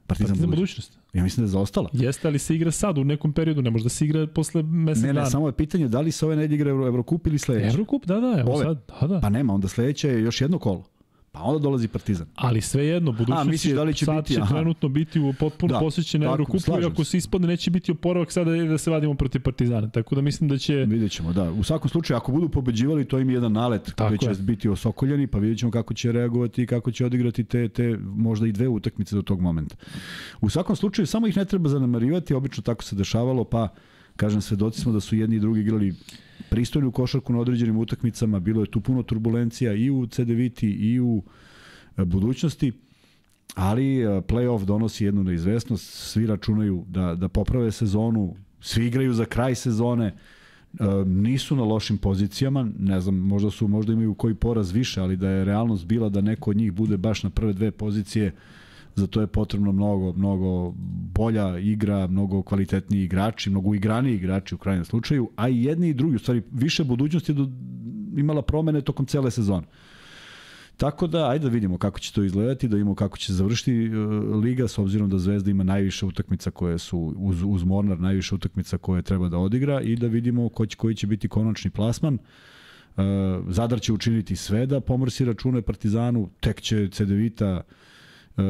[0.10, 0.90] Partizan, Partizan budućnost.
[0.90, 1.14] budućnost.
[1.14, 1.90] Ja mislim da je zaostala.
[1.94, 5.02] Jeste, ali se igra sad u nekom periodu, ne može da se igra posle mesec
[5.02, 5.30] Ne, ne, dana.
[5.30, 7.68] samo je pitanje da li se ove nedelje igra Evrokup ili sledeće.
[7.68, 8.66] Evrokup, da, da, evo Ove.
[8.66, 9.20] sad, da, da.
[9.20, 10.84] Pa nema, onda sledeće je još jedno kolo.
[11.32, 12.28] Pa onda dolazi Partizan.
[12.36, 14.56] Ali svejedno, budućnost A, misliš da li će sad biti, će aha.
[14.56, 17.18] trenutno biti u potpuno Da, posvećen Eurokupu i ako se.
[17.18, 19.90] ispadne neće biti oporavak sada da se vadimo protiv Partizana.
[19.90, 21.52] Tako da mislim da će Vidjet ćemo, da.
[21.52, 24.36] U svakom slučaju, ako budu pobeđivali, to im je jedan nalet Tako koji će je.
[24.36, 28.48] biti osokoljeni, pa vidjet ćemo kako će reagovati i kako će odigrati te, te možda
[28.48, 29.76] i dve utakmice do tog momenta.
[30.42, 33.68] U svakom slučaju, samo ih ne treba zanemarivati, obično tako se dešavalo, pa
[34.20, 35.94] Kažem, svedoci smo da su jedni i drugi igrali
[36.50, 41.24] pristojnu košarku na određenim utakmicama, bilo je tu puno turbulencija i u CDViti i u
[41.98, 42.72] e, budućnosti,
[43.56, 49.26] ali e, playoff donosi jednu neizvesnost, svi računaju da, da poprave sezonu, svi igraju za
[49.26, 50.16] kraj sezone, e,
[51.06, 55.30] nisu na lošim pozicijama, ne znam, možda su možda imaju koji poraz više, ali da
[55.30, 58.32] je realnost bila da neko od njih bude baš na prve dve pozicije,
[59.00, 60.74] za to je potrebno mnogo, mnogo
[61.14, 65.94] bolja igra, mnogo kvalitetniji igrači, mnogo igraniji igrači u krajnjem slučaju, a i jedni i
[65.94, 67.50] drugi, u stvari više budućnosti do,
[68.18, 69.68] imala promene tokom cele sezone.
[70.78, 74.36] Tako da, ajde da vidimo kako će to izgledati, da vidimo kako će završiti uh,
[74.44, 78.78] liga, s obzirom da Zvezda ima najviše utakmica koje su, uz, uz Mornar, najviše utakmica
[78.78, 82.14] koje treba da odigra i da vidimo ko će, koji će biti konačni plasman.
[82.14, 83.04] Uh,
[83.50, 87.79] Zadar će učiniti sve da pomrsi račune Partizanu, tek će Cedevita uh,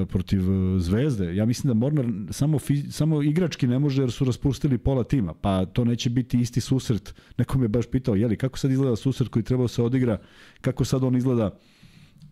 [0.10, 0.42] protiv
[0.80, 1.36] Zvezde.
[1.36, 2.60] Ja mislim da Mornar samo,
[2.92, 7.14] samo igrački ne može jer su raspustili pola tima, pa to neće biti isti susret.
[7.38, 10.18] Neko me baš pitao, jeli, kako sad izgleda susret koji treba da se odigra,
[10.62, 11.58] kako sad on izgleda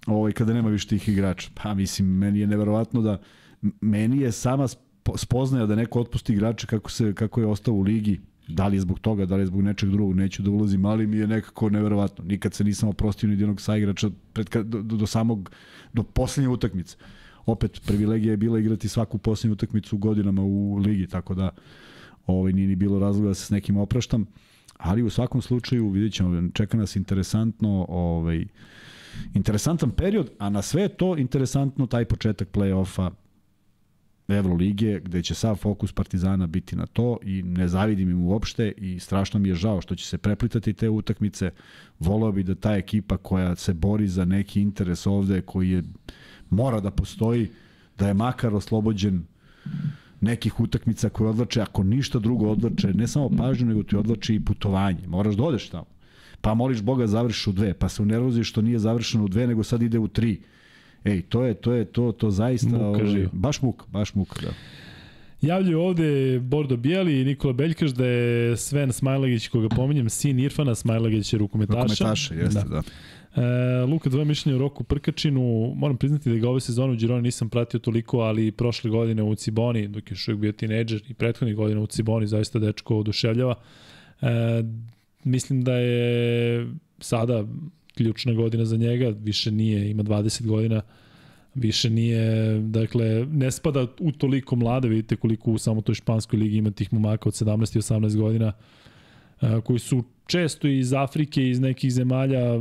[0.08, 1.50] ovaj, kada nema više tih igrača.
[1.54, 3.22] Pa mislim, meni je neverovatno da
[3.82, 4.68] meni je sama
[5.16, 8.82] spoznaja da neko otpusti igrača kako, se, kako je ostao u ligi, da li je
[8.82, 11.70] zbog toga, da li je zbog nečeg drugog, neću da ulazim, ali mi je nekako
[11.70, 12.26] neverovatno.
[12.26, 15.52] Nikad se nisam oprostio ni jednog saigrača pred, do, do, do samog,
[15.94, 16.98] do poslednje utakmice.
[17.48, 21.50] Opet, privilegija je bila igrati svaku poslednju utakmicu godinama u ligi, tako da
[22.26, 24.26] ovaj, nije ni bilo razloga da se s nekim opraštam.
[24.78, 28.46] Ali u svakom slučaju, vidjet ćemo, čeka nas interesantno ovaj,
[29.34, 33.12] interesantan period, a na sve to interesantno taj početak play-offa
[34.28, 39.00] Evrolige, gde će sav fokus Partizana biti na to i ne zavidim im uopšte i
[39.00, 41.52] strašno mi je žao što će se preplitati te utakmice.
[42.00, 45.84] Voleo bi da ta ekipa koja se bori za neki interes ovde, koji je,
[46.50, 47.50] mora da postoji,
[47.98, 49.24] da je makar oslobođen
[50.22, 54.40] nekih utakmica koje odlače, ako ništa drugo odlače, ne samo pažnju, nego ti odlače i
[54.40, 55.08] putovanje.
[55.08, 55.98] Moraš da odeš tamo
[56.42, 59.64] pa moliš Boga završiš u dve, pa se unervoziš što nije završeno u dve, nego
[59.64, 60.40] sad ide u tri.
[61.06, 64.52] Ej, to je, to je, to, to zaista, muka, ovaj, baš muka, baš muka, da.
[65.42, 70.76] Javljaju ovde Bordo Bijeli i Nikola Beljkaš da je Sven Smajlagić, koga pominjem, sin Irfana
[70.76, 71.82] Smajlagića, rukometaša.
[71.82, 72.70] Rukometaša, jeste, da.
[72.70, 72.82] da.
[73.38, 75.74] E, Luka, dvoje mišljenje o Roku Prkačinu.
[75.76, 79.36] Moram priznati da ga ove sezone u Gironi nisam pratio toliko, ali prošle godine u
[79.36, 83.56] Ciboni, dok je još bio tineđer, i prethodnih godina u Ciboni, zaista dečko oduševljava.
[84.22, 84.28] E,
[85.24, 86.68] mislim da je
[87.00, 87.46] sada
[87.96, 90.82] ključna godina za njega, više nije, ima 20 godina,
[91.56, 96.58] više nije, dakle, ne spada u toliko mlade, vidite koliko u samo toj španskoj ligi
[96.58, 98.54] ima tih momaka od 17 i 18 godina,
[99.64, 102.54] koji su često iz Afrike, iz nekih zemalja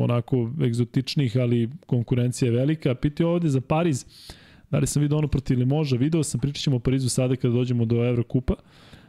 [0.00, 2.94] onako egzotičnih, ali konkurencija je velika.
[2.94, 4.04] Pitao ovde za Pariz,
[4.70, 7.54] da li sam vidio ono protiv Limoža, video sam, pričat ćemo o Parizu sada kada
[7.54, 8.54] dođemo do Evrokupa.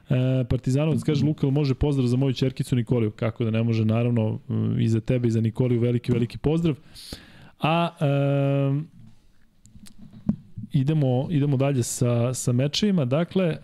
[0.09, 3.11] E, Partizanovac kaže Luka, može pozdrav za moju čerkicu Nikoliju.
[3.11, 4.39] Kako da ne može, naravno,
[4.79, 6.75] i za tebe i za Nikoliju veliki, veliki pozdrav.
[7.59, 8.98] A e,
[10.73, 13.05] idemo, idemo dalje sa, sa mečevima.
[13.05, 13.57] Dakle, e,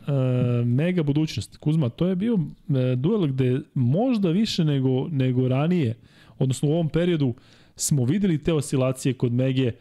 [0.66, 1.58] mega budućnost.
[1.58, 5.96] Kuzma, to je bio e, duel gde možda više nego, nego ranije,
[6.40, 7.34] odnosno u ovom periodu,
[7.76, 9.72] smo videli te oscilacije kod Mege,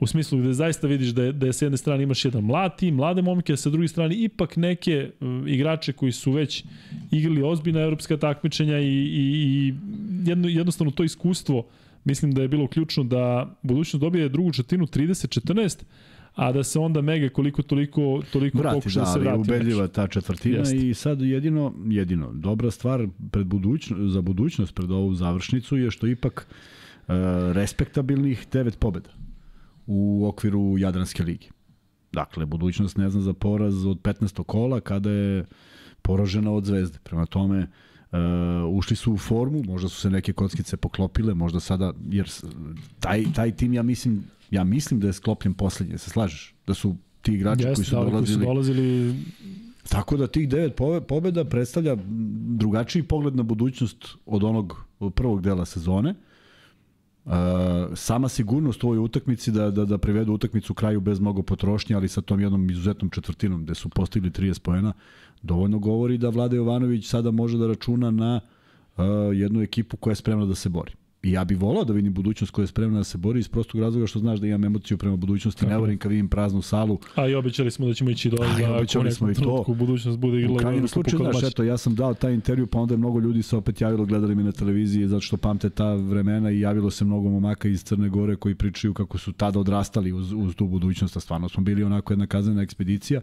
[0.00, 2.78] U smislu gde zaista vidiš da je, da je s jedne strane imaš jedan mlad
[2.78, 6.64] tim, mlade momke, a sa druge strane ipak neke uh, igrače koji su već
[7.10, 9.74] igrali ozbiljna evropska takmičenja i, i, i
[10.26, 11.66] jedno, jednostavno to iskustvo
[12.04, 15.82] mislim da je bilo ključno da budućnost dobije drugu četvrtinu 30-14,
[16.34, 19.40] a da se onda Mega koliko toliko toliko vrati, pokuša da, da se vrati.
[19.40, 20.76] ubedljiva ta četvrtina Jeste.
[20.76, 26.06] i sad jedino jedino dobra stvar pred budućnost za budućnost pred ovu završnicu je što
[26.06, 27.14] ipak uh,
[27.52, 29.10] respektabilnih devet pobeda
[29.86, 31.48] u okviru Jadranske ligi.
[32.12, 34.42] Dakle, budućnost ne zna za poraz od 15.
[34.44, 35.44] kola kada je
[36.02, 36.98] poražena od Zvezde.
[37.02, 37.66] Prema tome,
[38.14, 42.30] uh, ušli su u formu, možda su se neke kockice poklopile, možda sada, jer
[43.00, 46.54] taj, taj tim, ja mislim, ja mislim da je sklopljen poslednje, se slažeš?
[46.66, 48.26] Da su ti igrači Jeste, koji su dolazili...
[48.26, 49.14] Koji su dolazili
[49.88, 51.96] Tako da tih devet pobeda predstavlja
[52.56, 54.84] drugačiji pogled na budućnost od onog
[55.14, 56.10] prvog dela sezone.
[56.10, 56.16] Uh,
[57.24, 57.32] Uh,
[57.94, 62.08] sama sigurnost u ovoj utakmici da, da, da privedu utakmicu kraju bez mnogo potrošnje, ali
[62.08, 64.92] sa tom jednom izuzetnom četvrtinom gde su postigli 30 poena,
[65.42, 68.40] dovoljno govori da Vlada Jovanović sada može da računa na
[68.96, 70.92] uh, jednu ekipu koja je spremna da se bori.
[71.24, 73.80] I ja bih volao da vidim budućnost koja je spremna da se bori iz prostog
[73.80, 75.70] razloga što znaš da imam emociju prema budućnosti, Tako.
[75.70, 76.98] ne volim kad vidim praznu salu.
[77.14, 79.64] A i obećali smo da ćemo ići do da obećali smo i to.
[79.68, 82.94] Budućnost bude igrala u krajnjem slučaju, znaš, eto, ja sam dao taj intervju, pa onda
[82.94, 86.50] je mnogo ljudi se opet javilo, gledali mi na televiziji zato što pamte ta vremena
[86.50, 90.32] i javilo se mnogo momaka iz Crne Gore koji pričaju kako su tada odrastali uz,
[90.32, 93.20] uz tu budućnost, a stvarno smo bili onako jedna kazana ekspedicija.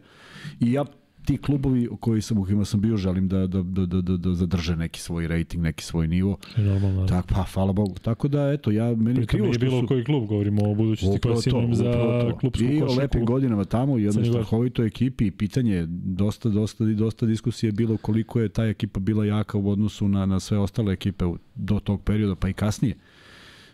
[0.59, 0.85] I ja
[1.25, 4.33] ti klubovi koji sam u kojima sam bio želim da, da, da, da, da, da
[4.33, 6.37] zadrže neki svoj rating, neki svoj nivo.
[6.57, 7.07] Normalno.
[7.07, 7.95] Tak, pa, hvala Bogu.
[8.01, 9.87] Tako da, eto, ja, meni Pritom krivo što bilo su...
[9.87, 11.93] koji klub, govorimo o budućnosti koja Upravo si to, imam za
[12.39, 13.01] klubsku I o košarku.
[13.01, 17.71] lepim godinama tamo, u jednoj strahovitoj ekipi i pitanje je, dosta, dosta, dosta diskusije je
[17.71, 21.25] bilo koliko je ta ekipa bila jaka u odnosu na, na sve ostale ekipe
[21.55, 22.95] do tog perioda, pa i kasnije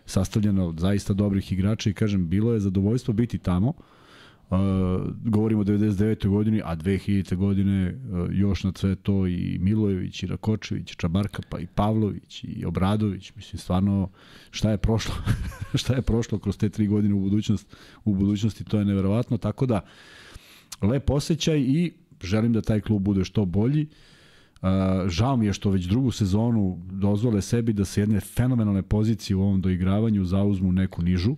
[0.06, 3.68] sastavljena od zaista dobrih igrača i kažem, bilo je zadovoljstvo biti tamo.
[3.68, 3.84] Uh,
[5.24, 6.28] govorimo o 99.
[6.28, 7.36] godini, a 2000.
[7.36, 12.44] godine uh, još na sve to i Milojević, i Rakočević, i Čabarka, pa i Pavlović,
[12.44, 13.32] i Obradović.
[13.36, 14.10] Mislim, stvarno,
[14.50, 15.14] šta je prošlo?
[15.80, 19.38] šta je prošlo kroz te tri godine u budućnost, u budućnosti, to je neverovatno.
[19.38, 19.80] Tako da,
[20.82, 21.92] lep osjećaj i
[22.22, 23.86] želim da taj klub bude što bolji.
[24.62, 24.68] Uh,
[25.08, 29.42] žao mi je što već drugu sezonu dozvole sebi da se jedne fenomenalne pozicije u
[29.42, 31.36] ovom doigravanju zauzmu neku nižu,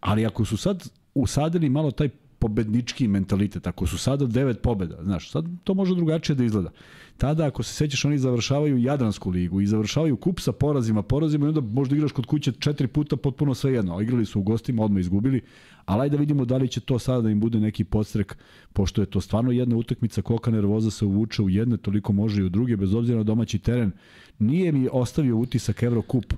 [0.00, 2.08] ali ako su sad usadili malo taj
[2.42, 6.70] pobednički mentalitet, ako su sada devet pobeda, znaš, sad to može drugačije da izgleda.
[7.18, 11.48] Tada, ako se sećaš, oni završavaju Jadransku ligu i završavaju kup sa porazima, porazima i
[11.48, 14.00] onda možda igraš kod kuće četiri puta potpuno sve jedno.
[14.00, 15.40] Igrali su u gostima, odmah izgubili,
[15.84, 18.36] ali ajde da vidimo da li će to sada da im bude neki podstrek,
[18.72, 22.44] pošto je to stvarno jedna utakmica, kolika nervoza se uvuče u jedne, toliko može i
[22.44, 23.92] u druge, bez obzira na domaći teren.
[24.38, 26.34] Nije mi ostavio utisak Evrokup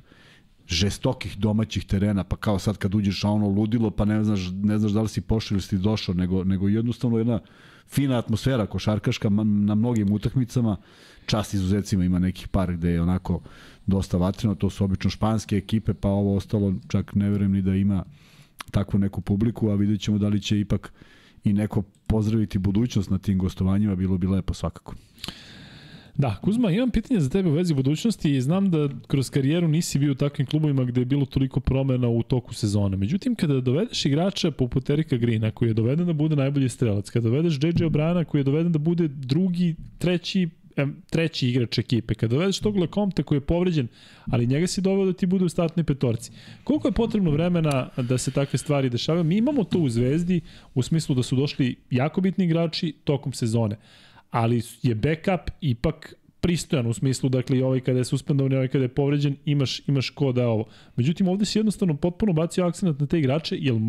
[0.67, 4.79] žestokih domaćih terena, pa kao sad kad uđeš a ono ludilo, pa ne znaš, ne
[4.79, 7.41] znaš da li si pošao ili si došao, nego, nego jednostavno jedna
[7.89, 10.77] fina atmosfera košarkaška na mnogim utakmicama.
[11.27, 13.41] Čast izuzecima ima nekih par gde je onako
[13.87, 17.75] dosta vatreno, to su obično španske ekipe, pa ovo ostalo čak ne verujem ni da
[17.75, 18.05] ima
[18.71, 20.93] takvu neku publiku, a vidjet ćemo da li će ipak
[21.45, 24.95] i neko pozdraviti budućnost na tim gostovanjima, bilo bi lepo svakako.
[26.17, 29.99] Da, Kuzma, imam pitanje za tebe u vezi budućnosti i znam da kroz karijeru nisi
[29.99, 32.97] bio u takvim klubovima gde je bilo toliko promena u toku sezone.
[32.97, 37.29] Međutim, kada dovedeš igrača poput Erika Grina, koji je doveden da bude najbolji strelac, kada
[37.29, 40.49] dovedeš JJ Obrana, koji je doveden da bude drugi, treći,
[41.11, 43.89] treći igrač ekipe, kada dovedeš tog Lekomte koji je povređen,
[44.27, 46.33] ali njega si doveo da ti bude u startnoj petorci.
[46.65, 49.25] Koliko je potrebno vremena da se takve stvari dešavaju?
[49.25, 50.41] Mi imamo to u Zvezdi,
[50.75, 53.77] u smislu da su došli jako bitni igrači tokom sezone
[54.35, 58.69] ali je backup ipak pristojan u smislu, dakle i ovaj kada je suspendovan i ovaj
[58.69, 60.65] kada je povređen, imaš, imaš ko da ovo.
[60.97, 63.81] Međutim, ovde si jednostavno potpuno bacio akcent na te igrače, jel e,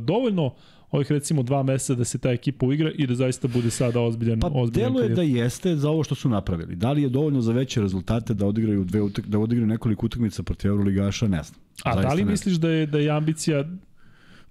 [0.00, 0.54] dovoljno
[0.90, 4.40] ovih recimo dva meseca da se ta ekipa uigra i da zaista bude sada ozbiljan,
[4.40, 5.16] Pa ozbiljan deluje karijer?
[5.16, 6.76] da jeste za ovo što su napravili.
[6.76, 10.42] Da li je dovoljno za veće rezultate da odigraju dve utak, da odigraju nekoliko utakmica
[10.42, 11.60] protiv Euroligaša, ne znam.
[11.84, 13.64] A Zaista da li misliš da je, da je ambicija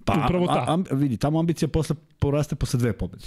[0.05, 0.65] pa, upravo ta?
[0.67, 3.25] A, a, vidi, tamo ambicija posle poraste posle dve pobede.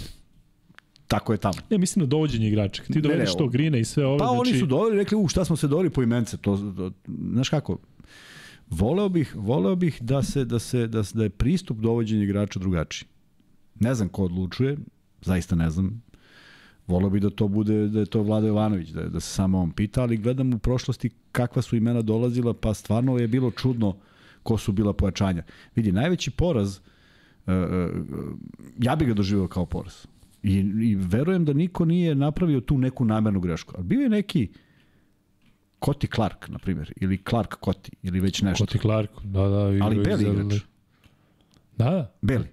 [1.07, 1.57] Tako je tamo.
[1.69, 2.83] Ne, mislim na dovođenje igrača.
[2.83, 4.39] Ti dovedeš to Grina i sve ove, Pa znači...
[4.39, 6.91] oni su doveli, rekli, u šta smo se doveli po imence, to, to
[7.31, 7.77] znaš kako,
[8.69, 12.59] voleo bih, voleo bih da se da se da, se- da je pristup dovođenja igrača
[12.59, 13.07] drugačiji.
[13.79, 14.77] Ne znam ko odlučuje,
[15.21, 16.01] zaista ne znam.
[16.87, 19.71] Voleo bih da to bude da je to Vlado Jovanović, da, da se samo on
[19.71, 23.95] pita, ali gledam u prošlosti kakva su imena dolazila, pa stvarno je bilo čudno
[24.43, 25.43] ko su bila pojačanja.
[25.75, 26.81] Vidi, najveći poraz uh,
[27.47, 28.03] uh,
[28.79, 30.05] ja bih ga doživio kao poraz.
[30.47, 33.73] I, I verujem da niko nije napravio tu neku namernu grešku.
[33.75, 34.49] Ali bio je neki
[35.79, 38.65] Koti Clark, na primjer, ili Clark Koti, ili već nešto.
[38.65, 39.71] Koti Clark, da, da.
[39.71, 40.61] i- Ali beli igrač.
[41.77, 42.15] Da, da.
[42.21, 42.45] Beli.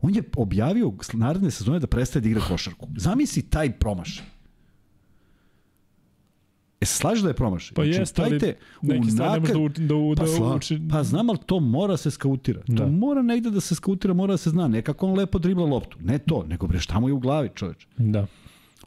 [0.00, 2.88] On je objavio naredne sezone da prestaje da igra košarku.
[2.96, 4.26] Zamisli taj promašaj.
[6.84, 7.74] E, se slažeš da je promašaj?
[7.74, 8.38] Pa jeste, ali
[8.82, 10.80] neki stvari ne može da, u- da, u- pa, da sla, uči...
[10.90, 12.60] pa znam, ali to mora se skautira.
[12.60, 12.86] To Da.
[12.86, 14.68] mora negde da se skautira, mora da se zna.
[14.68, 15.98] Ne kako on lepo dribla loptu.
[16.02, 17.86] Ne to, nego bre šta mu je u glavi, čoveč.
[17.96, 18.26] Da.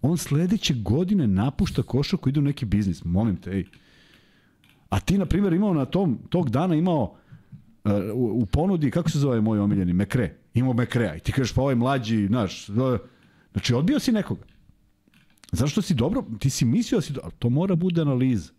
[0.01, 3.03] On sledeće godine napušta košarku, ide u neki biznis.
[3.03, 3.65] Molim te, ej.
[4.89, 7.15] A ti, na primjer, imao na tom, tog dana imao
[7.83, 10.33] uh, u, u ponudi, kako se zove moj omiljeni, Mekre.
[10.53, 11.15] Imao Mekrea.
[11.15, 12.75] I ti kažeš, pa ovaj mlađi, znaš, uh,
[13.51, 14.41] znači odbio si nekoga.
[15.51, 18.51] Zašto si dobro, ti si mislio da si dobro, to mora bude analiza.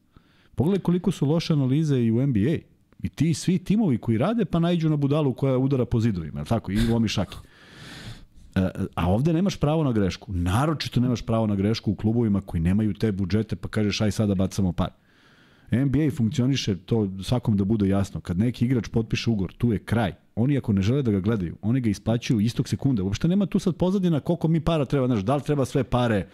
[0.55, 2.57] Pogledaj koliko su loše analize i u NBA.
[3.03, 6.73] I ti svi timovi koji rade, pa najđu na budalu koja udara po zidovima, tako?
[6.73, 7.37] I lomi šake.
[8.55, 10.33] E, a ovde nemaš pravo na grešku.
[10.33, 14.35] Naročito nemaš pravo na grešku u klubovima koji nemaju te budžete, pa kažeš aj sada
[14.35, 14.91] bacamo par.
[15.71, 18.21] NBA funkcioniše to svakom da bude jasno.
[18.21, 20.13] Kad neki igrač potpiše ugor, tu je kraj.
[20.39, 23.03] Oni ako ne žele da ga gledaju, oni ga isplaćuju istog sekunda.
[23.03, 26.27] Uopšte nema tu sad pozadina koliko mi para treba, znaš, da li treba sve pare,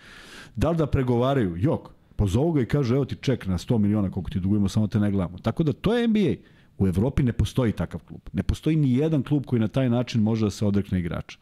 [0.57, 1.57] da li da pregovaraju.
[1.57, 4.87] Jok, pozovu ga i kažu evo ti ček na 100 miliona koliko ti dugujemo, samo
[4.87, 5.39] te ne gledamo.
[5.39, 6.35] Tako da to je NBA.
[6.79, 8.21] U Evropi ne postoji takav klub.
[8.33, 11.39] Ne postoji ni jedan klub koji na taj način može da se odrekne igrača.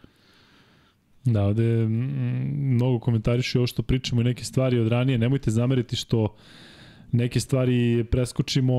[1.25, 5.19] Da, ovde mm, mnogo komentarišu ovo što pričamo i neke stvari od ranije.
[5.19, 6.35] Nemojte zameriti što
[7.13, 8.75] neke stvari preskočimo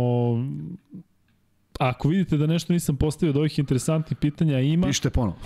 [1.80, 5.38] Ako vidite da nešto nisam postavio od ovih interesantnih pitanja, ima, Pišite ponovo.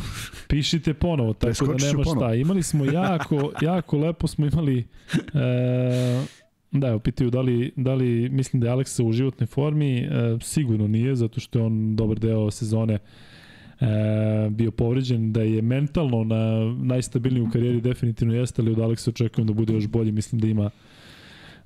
[0.47, 2.25] pišite ponovo, tako da nema ponovo.
[2.25, 2.35] šta.
[2.35, 4.85] Imali smo jako, jako lepo smo imali...
[5.33, 6.25] E,
[6.71, 9.97] da, evo, pitaju da li, da li mislim da je Aleksa u životnoj formi.
[9.97, 10.09] E,
[10.41, 12.99] sigurno nije, zato što je on dobar deo sezone e,
[14.49, 19.47] bio povređen, da je mentalno na najstabilniji u karijeri definitivno jeste, ali od Aleksa očekujem
[19.47, 20.69] da bude još bolji, mislim da ima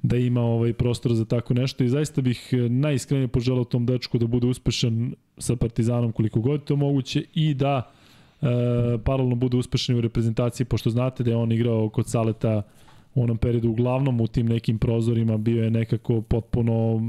[0.04, 4.18] da ima ovaj prostor za tako nešto i zaista bih e, najiskrenije poželao tom dečku
[4.18, 7.92] da bude uspešan sa Partizanom koliko god je to moguće i da
[8.42, 8.46] e,
[9.04, 12.62] paralelno bude uspešan u reprezentaciji, pošto znate da je on igrao kod Saleta
[13.16, 17.02] u onom periodu uglavnom u tim nekim prozorima bio je nekako potpuno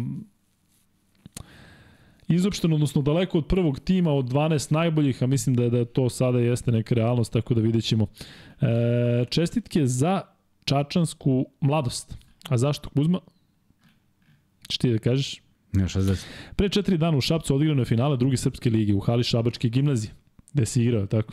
[2.28, 6.38] izopšten, odnosno daleko od prvog tima od 12 najboljih, a mislim da, da to sada
[6.38, 8.06] jeste neka realnost, tako da vidjet ćemo.
[8.60, 10.20] E, čestitke za
[10.64, 12.21] čačansku mladost.
[12.44, 13.20] A zašto Kuzma?
[14.68, 15.40] Ćeš ti da kažeš?
[15.72, 16.24] Ne, 60.
[16.56, 20.12] Pre četiri dana u Šapcu odigrano je finale druge srpske lige u hali Šabačke gimnazije.
[20.52, 21.32] Gde si igrao, tako?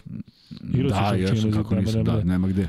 [0.73, 2.67] Igrao Da, jesam, gimnazije, kako nema- nisam, nema da, nema gde.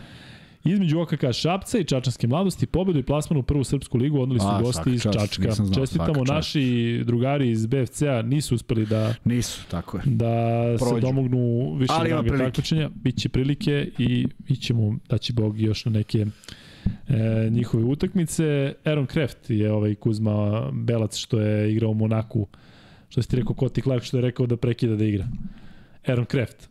[0.65, 4.47] Između OKK Šapca i Čačanske mladosti pobedu i plasman u prvu srpsku ligu odneli su
[4.47, 5.51] A, gosti iz čast, Čačka.
[5.51, 6.29] znao, Čestitamo, čast.
[6.29, 6.65] naši
[7.05, 10.03] drugari iz BFC-a nisu uspeli da Nisu, tako je.
[10.07, 10.35] da
[10.79, 11.01] se Prođu.
[11.01, 11.39] domognu
[11.75, 12.91] više ranga takmičenja.
[12.95, 16.27] Biće prilike i ićemo da će Bog još na neke
[17.09, 18.75] e, njihove utakmice.
[18.85, 22.47] Aaron Kraft je ovaj Kuzma Belac što je igrao u Monaku.
[23.09, 25.27] Što si ti rekao, Koti Clark što je rekao da prekida da igra.
[26.07, 26.71] Aaron Kraft.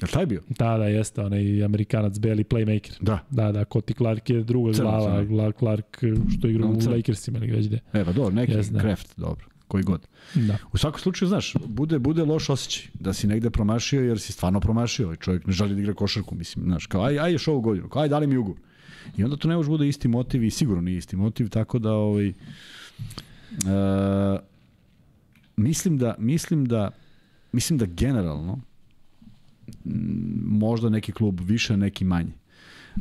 [0.00, 0.42] Je li taj bio?
[0.48, 2.92] Da, da, jeste, onaj Amerikanac, beli playmaker.
[3.00, 3.18] Da.
[3.30, 5.28] Da, da, Koti Clark je druga Crno, glava, crno.
[5.28, 5.98] Gla, Clark
[6.38, 6.90] što igra No, u.
[6.90, 7.80] Lakersima ili već gde.
[7.92, 8.80] E, pa dobro, neki Jeste, da.
[8.80, 10.06] Kraft, dobro, koji god.
[10.34, 10.56] Da.
[10.72, 14.60] U svakom slučaju, znaš, bude, bude loš osjećaj da si negde promašio jer si stvarno
[14.60, 15.06] promašio.
[15.06, 17.88] Ovaj čovjek ne želi da igra košarku, mislim, znaš, kao aj, aj još ovu godinu,
[17.88, 18.60] kao aj dali mi ugovor.
[19.16, 21.92] I onda to ne može bude isti motiv i sigurno nije isti motiv, tako da
[21.92, 22.34] ovaj, e,
[25.56, 26.90] mislim da mislim da
[27.52, 28.60] mislim da generalno
[30.44, 32.32] možda neki klub više, neki manje.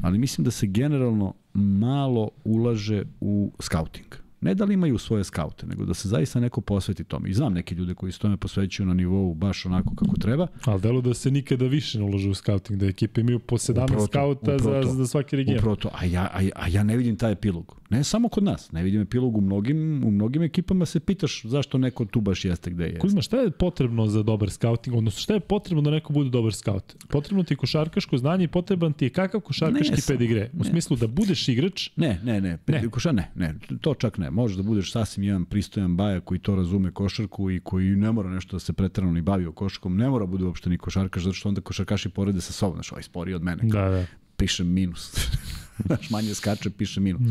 [0.01, 4.27] Ali mislim da se generalno malo ulaže u scouting.
[4.41, 7.30] Ne da li imaju svoje skaute, nego da se zaista neko posveti tome.
[7.30, 10.47] I znam neke ljude koji se tome posvećuju na nivou baš onako kako treba.
[10.65, 13.84] Ali delo da se nikada više ne ulaže u scouting, da ekipe imaju po 17
[13.84, 15.57] Upravo to, skauta za, za svaki region.
[15.57, 15.89] Upravo to.
[15.93, 17.77] A ja, a, a ja ne vidim taj epilog.
[17.89, 18.72] Ne samo kod nas.
[18.72, 22.69] Ne vidim epilog u mnogim, u mnogim ekipama se pitaš zašto neko tu baš jeste
[22.72, 22.99] gde je.
[22.99, 26.53] Kuzma, šta je potrebno za dobar scouting, odnosno šta je potrebno da neko bude dobar
[26.53, 26.95] scout?
[27.07, 30.49] Potrebno ti je košarkaško znanje i potreban ti je kakav košarkaški Ne, pedigre.
[30.53, 30.69] U ne.
[30.69, 32.81] smislu da budeš igrač, Ne, ne, ne, Ne.
[32.81, 32.89] ne.
[32.89, 34.27] Koša, ne, ne, to čak ne.
[34.32, 38.30] Možeš da budeš sasvim jedan pristojan baja koji to razume košarku i koji ne mora
[38.30, 41.34] nešto da se pretrano ni bavi o košarkom, ne mora bude uopšte ni košarkaš, zato
[41.34, 44.06] što onda košarkaši porede sa sobom, znaš, ovaj sporiji od mene, da, da.
[44.38, 45.30] piše minus.
[45.86, 47.22] znaš, manje skače, piše minus.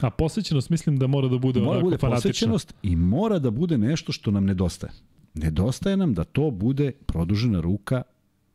[0.00, 2.30] A posvećenost mislim da mora da bude Mora onako bude fanatična.
[2.30, 4.92] posvećenost i mora da bude nešto što nam nedostaje.
[5.34, 8.02] Nedostaje nam da to bude produžena ruka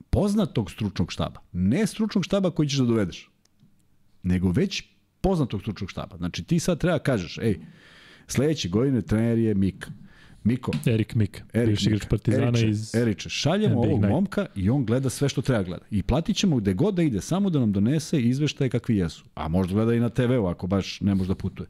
[0.10, 1.40] poznatog stručnog štaba.
[1.52, 3.30] Ne stručnog štaba koji ćeš da dovedeš,
[4.24, 4.84] nego već
[5.24, 6.18] poznatog stručnog štaba.
[6.18, 7.60] Znači ti sad treba kažeš, ej,
[8.28, 9.92] sledeće godine trener je Mika.
[10.44, 12.96] Miko, Erik Mik, Erik bivši igrač Partizana Eriče, iz...
[12.96, 14.10] Eriče, šaljemo ovog Night.
[14.10, 15.86] momka i on gleda sve što treba gleda.
[15.92, 19.24] I platit ćemo gde god da ide, samo da nam donese izveštaje kakvi jesu.
[19.36, 21.68] A možda gleda i na TV-u ako baš ne može da putuje.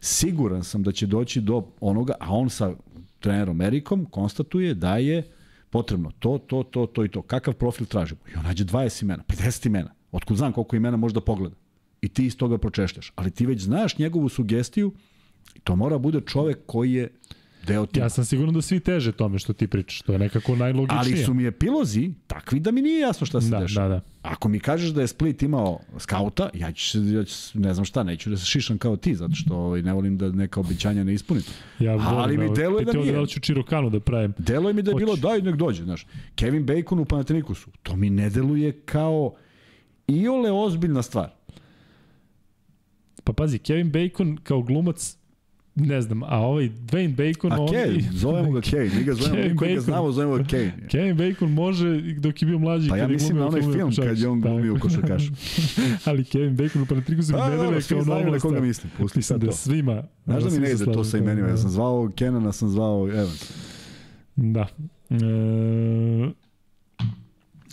[0.00, 2.74] Siguran sam da će doći do onoga, a on sa
[3.20, 5.22] trenerom Erikom konstatuje da je
[5.70, 7.22] potrebno to, to, to, to i to.
[7.22, 8.20] Kakav profil tražimo?
[8.34, 9.90] I on nađe 20 imena, 50 imena.
[10.12, 11.56] Otkud znam koliko imena može da pogleda.
[12.06, 13.12] I ti iz toga pročešljaš.
[13.16, 14.92] Ali ti već znaš njegovu sugestiju
[15.54, 17.08] i to mora bude čovek koji je
[17.66, 18.04] deo tima.
[18.06, 21.00] Ja sam siguran da svi teže tome što ti pričaš, to je nekako najlogičnije.
[21.00, 23.88] Ali su mi epilozi takvi da mi nije jasno šta se Da, dešava.
[23.88, 24.00] da, da.
[24.22, 27.84] Ako mi kažeš da je Split imao skauta, ja ću se, ja ću, ne znam
[27.84, 31.04] šta, neću da se šišam kao ti, zato što ovaj, ne volim da neka obećanja
[31.04, 31.42] ne ispunim.
[31.78, 33.12] Ja Ali volim, mi evo, deluje da nije.
[33.12, 34.32] Da ću Čirokanu da pravim.
[34.38, 35.04] Deluje mi da je Hoće.
[35.04, 36.06] bilo daj nek dođe, znaš.
[36.34, 39.34] Kevin Bacon u Panathinaikosu, to mi ne deluje kao
[40.08, 41.30] iole ozbiljna stvar.
[43.26, 45.16] Pa pazi, Kevin Bacon kao glumac,
[45.74, 47.52] ne znam, a ovaj Dwayne Bacon...
[47.52, 50.44] A on, Kevin, zovemo ga Kevin, mi ga zovemo, Kevin koji ga znamo, zovemo ga
[50.44, 50.72] Kevin.
[50.90, 52.88] Kevin Bacon može dok je bio mlađi.
[52.88, 54.88] Pa ja mislim na onaj film kad je on glumio Tako.
[54.88, 55.30] košarkaša.
[56.06, 58.60] Ali Kevin Bacon u Panatriku se Pa, ne dobro, deluje svi kao znaju na koga
[58.60, 59.52] mislim, pusti sad da to.
[59.52, 60.02] svima...
[60.24, 63.08] Znaš da mi ne ide to sa da- imenima, ja sam zvao Kenana, sam zvao
[63.08, 63.52] Evans.
[64.36, 64.66] Da.
[65.10, 65.16] E,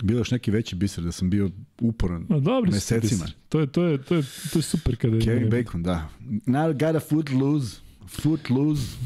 [0.03, 1.49] Bilo još neki veći biser da sam bio
[1.83, 2.25] uporan.
[2.29, 3.01] no, dobri su Mesecima.
[3.01, 3.31] biseri.
[3.49, 4.23] To je, to je, to je,
[4.53, 5.19] to je super kada...
[5.19, 6.09] Kevin Bacon, da.
[6.45, 7.77] Now got a foot loose.
[8.07, 8.97] Foot loose.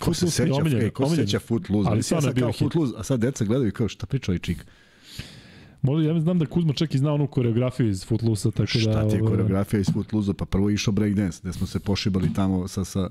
[0.00, 1.88] Ko se seća, omiljen, ej, ko se seća Footloose?
[1.88, 2.58] Ali Ali sad, bio kao hit.
[2.58, 4.66] Footloose, a sad deca gledaju kao šta priča ovaj čik.
[5.82, 8.66] Možda ja znam da Kuzma čak i zna onu koreografiju iz Footloose-a, tako da...
[8.80, 10.32] Šta ti je ovaj, koreografija iz Footloose?
[10.34, 13.10] Pa prvo je išao breakdance, gde smo se pošibali tamo sa, sa,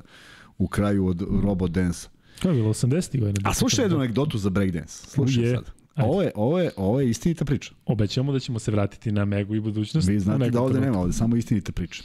[0.57, 2.07] u kraju od robot dance.
[2.35, 3.19] Kako je bilo, 80.
[3.19, 3.49] godina?
[3.49, 4.93] A slušaj jednu anegdotu za breakdance.
[5.07, 5.55] Slušaj Je.
[5.55, 5.80] sad.
[6.03, 7.73] Ovo je, ovo, je, ovo je istinita priča.
[7.85, 10.07] Obećamo da ćemo se vratiti na Megu i budućnost.
[10.07, 12.03] Vi znate da ovde nema, ovde samo istinita priča.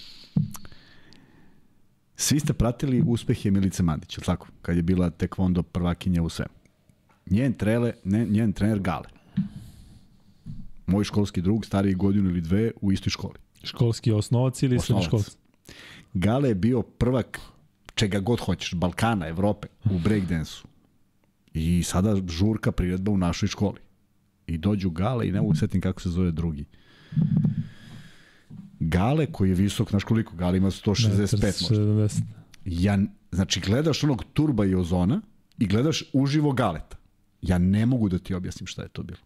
[2.16, 4.48] Svi ste pratili uspehe Milice Mandić, je tako?
[4.62, 6.54] Kad je bila tekvondo prvakinja u svemu.
[7.30, 9.08] Njen, trele, ne, njen trener Gale.
[10.86, 13.34] Moj školski drug, stariji godinu ili dve, u istoj školi.
[13.62, 15.36] Školski osnovac ili srednjoškolac?
[16.14, 17.40] Gale je bio prvak
[17.94, 20.66] čega god hoćeš, Balkana, Evrope, u breakdansu.
[21.54, 23.85] I sada žurka priredba u našoj školi.
[24.46, 26.64] I dođu Gale i ne mogu setim kako se zove drugi.
[28.80, 30.36] Gale koji je visok, znaš koliko?
[30.36, 31.76] Gale ima 165 možda.
[31.76, 32.20] 70.
[32.64, 32.98] Ja,
[33.32, 35.20] znači, gledaš onog Turba i Ozona
[35.58, 36.96] i gledaš uživo Galeta.
[37.42, 39.20] Ja ne mogu da ti objasnim šta je to bilo.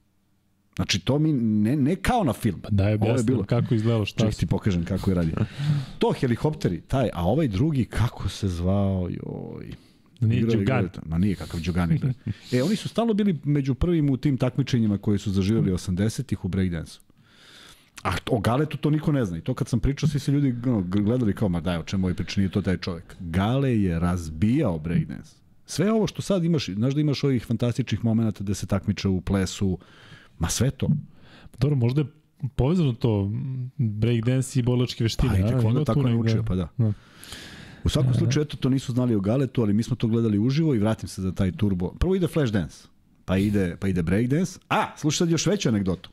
[0.76, 2.62] Znači, to mi ne, ne kao na film.
[2.70, 3.44] Da je objasnio bilo.
[3.44, 5.34] kako izgledalo, šta Ček ti pokažem kako je radio.
[5.98, 9.70] To helikopteri, taj, a ovaj drugi, kako se zvao, joj.
[10.20, 10.88] Nije Igrao je, Đugan.
[11.06, 12.12] Ma nije kakav Đugan igra.
[12.52, 16.48] E, oni su stalno bili među prvim u tim takmičenjima koji su zaživjeli 80-ih u
[16.48, 17.00] breakdansu.
[18.02, 19.38] A o Galetu to niko ne zna.
[19.38, 22.06] I to kad sam pričao, svi se ljudi no, gledali kao, ma daj, o čemu
[22.06, 23.16] ovaj priča, nije to taj čovjek.
[23.20, 25.36] Gale je razbijao breakdance.
[25.66, 29.20] Sve ovo što sad imaš, znaš da imaš ovih fantastičnih momenta da se takmiče u
[29.20, 29.78] plesu,
[30.38, 30.88] ma sve to.
[31.58, 32.06] Dobro, možda je
[32.56, 33.30] povezano to
[33.76, 35.32] breakdance i borilačke veštine.
[35.32, 36.68] Pa i tu tako je negde- učio, pa da.
[36.78, 36.92] Da.
[37.84, 40.74] U svakom slučaju, eto, to nisu znali o Galetu, ali mi smo to gledali uživo
[40.74, 41.92] i vratim se za taj turbo.
[41.98, 42.88] Prvo ide Flashdance,
[43.24, 44.58] pa ide, pa ide Breakdance.
[44.68, 46.10] A, slušaj sad još veću anegdotu.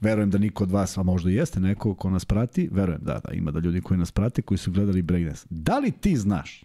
[0.00, 3.32] Verujem da niko od vas, a možda jeste neko ko nas prati, verujem da, da
[3.32, 5.46] ima da ljudi koji nas prate, koji su gledali Breakdance.
[5.50, 6.64] Da li ti znaš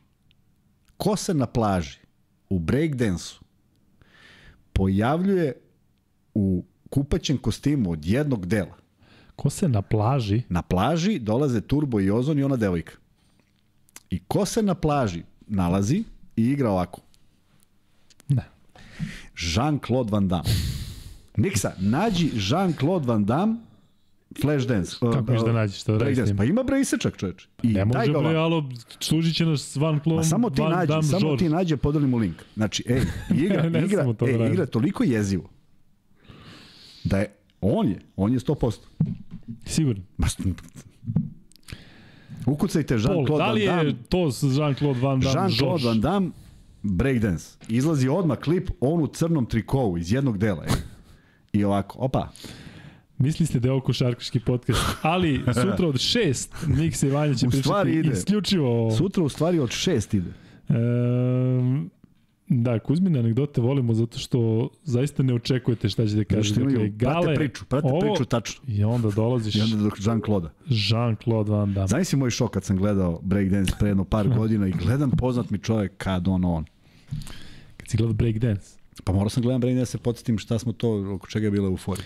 [0.97, 1.99] ko se na plaži
[2.49, 3.43] u Breakdance-u
[4.73, 5.53] pojavljuje
[6.33, 8.77] u kupaćem kostimu od jednog dela?
[9.35, 12.93] Ko se na plaži, Na plaži dolaze Turbo i Ozon i ona devojka.
[14.13, 16.03] I ko se na plaži nalazi
[16.35, 17.01] i igra ovako?
[18.29, 18.43] Ne.
[19.35, 20.49] Jean-Claude Van Damme.
[21.37, 23.55] Miksa, nađi Jean-Claude Van Damme
[24.41, 24.95] Flashdance.
[25.01, 26.25] Kako Uh, ćeš da nađeš, da s Breakdance.
[26.25, 26.37] tim?
[26.37, 27.47] Pa ima bre isečak, čoveč.
[27.63, 28.69] I ne može bre, alo,
[28.99, 31.37] služit će nas Van Klom, Ma samo ti Van Damme, samo George.
[31.39, 32.35] ti nađe, podelimo link.
[32.55, 33.01] Znači, ej,
[33.45, 34.53] igra, Ne igra, to da ej, radim.
[34.53, 35.49] igra toliko jezivo
[37.03, 38.77] da je, on je, on je 100%.
[39.65, 40.03] Sigurno.
[40.17, 40.27] Ma,
[42.45, 43.83] Ukucajte Jean-Claude da Van li Damme.
[43.83, 44.17] je to
[44.57, 45.85] Jean-Claude Van Damme, Jean-Claude?
[45.85, 46.31] Van Damme
[46.81, 47.45] breakdance.
[47.67, 50.65] Izlazi odmah klip on u crnom trikovu iz jednog dela.
[51.53, 52.29] I ovako, opa.
[53.17, 57.47] Misli ste da je ovo košarkaški podcast, ali sutra od šest Miksa i Vanja će
[57.49, 58.11] pričati ide.
[58.11, 58.91] isključivo.
[58.91, 60.29] Sutra u stvari od šest ide.
[60.69, 61.85] Ehm,
[62.49, 66.49] da, Kuzmine anegdote volimo zato što zaista ne očekujete šta će da kaže.
[66.49, 68.61] Što imaju, prate priču, prate ovo- priču tačno.
[68.67, 70.47] I onda dolaziš I onda dok Jean-Claude.
[70.67, 71.87] Jean-Claude Van Damme.
[71.87, 75.49] Znaš si moj šok kad sam gledao breakdance pre jedno par godina i gledam poznat
[75.49, 76.65] mi čovjek kad on on.
[77.77, 78.77] Kad si gledao breakdance.
[79.03, 81.67] Pa morao sam gledam breakdance da se podsjetim šta smo to, oko čega je bila
[81.67, 82.05] euforija.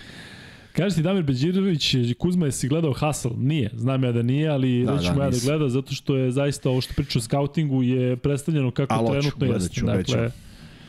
[0.78, 3.30] Kaže ti Damir Beđirović, Kuzma, jesi gledao Hustle?
[3.36, 3.70] Nije.
[3.74, 6.30] Znam ja da nije, ali Da, reći da, mu ja da gleda, zato što je
[6.30, 9.82] zaista ovo što priča o scoutingu je predstavljeno kako hoću, trenutno jeste.
[9.82, 10.30] Dakle.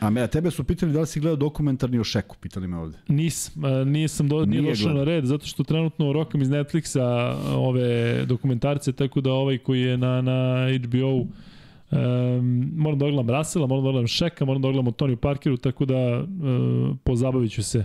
[0.00, 2.76] A me, a tebe su pitali da li si gledao dokumentarni o Šeku, pitali me
[2.76, 2.98] ovde.
[3.08, 3.50] nis,
[3.86, 8.92] nisam do, nije, Nije došao na red, zato što trenutno rokam iz Netflixa ove dokumentarce,
[8.92, 11.26] tako da ovaj koji je na, na HBO
[11.92, 15.84] Um, moram da ogledam Rasela, moram da ogledam Šeka, moram da ogledam Toniju Parkeru, tako
[15.84, 17.84] da uh, pozabavit ću se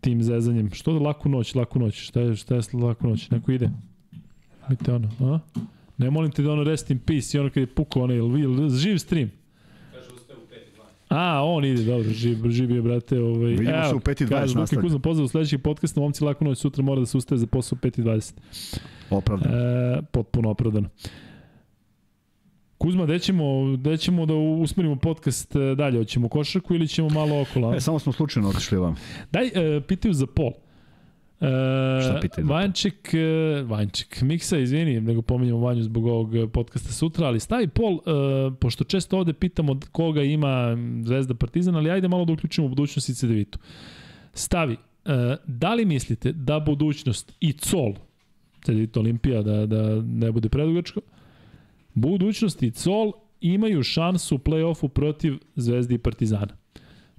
[0.00, 0.70] tim zezanjem.
[0.70, 1.94] Što da laku noć, laku noć?
[1.94, 3.30] Šta je, šta je laku noć?
[3.30, 3.70] Neko ide?
[4.68, 5.38] Vidite ono, a?
[5.98, 8.18] Ne molim te da ono rest in peace i ono kad je pukao onaj,
[8.68, 9.30] živ stream?
[11.08, 13.20] A, on ide, dobro, živ, živ je, brate.
[13.20, 14.82] Ovaj, Vidimo se u 5 i 20 Kaže, Luka nastavlja.
[14.82, 17.78] Kuzma, pozdrav u sledećeg podcasta, momci, laku noć, sutra mora da se ustaje za posao
[17.82, 18.32] u 5 i 20.
[19.10, 19.56] Opravdano.
[19.56, 20.88] E, potpuno opravdano.
[22.78, 25.98] Kuzma, gde ćemo, gde ćemo da usmerimo podcast e, dalje?
[25.98, 27.74] Hoćemo košarku ili ćemo malo okolo?
[27.74, 28.96] E, samo smo slučajno otišli vam.
[29.32, 30.52] Daj, e, pitaju za pol.
[31.40, 32.46] E, Šta pitaju?
[32.46, 37.94] Vanček, e, Vanček, Miksa, izvini, nego pominjamo Vanju zbog ovog podcasta sutra, ali stavi pol,
[37.94, 38.00] e,
[38.60, 43.08] pošto često ovde pitamo koga ima Zvezda Partizan, ali ajde malo da uključimo u budućnost
[43.08, 43.58] i Cedevitu.
[44.32, 47.94] Stavi, e, da li mislite da budućnost i Col,
[48.64, 51.00] Cedevita Olimpija, da, da ne bude predugačko,
[52.00, 56.56] budućnost i Col imaju šansu u play-offu protiv Zvezde i Partizana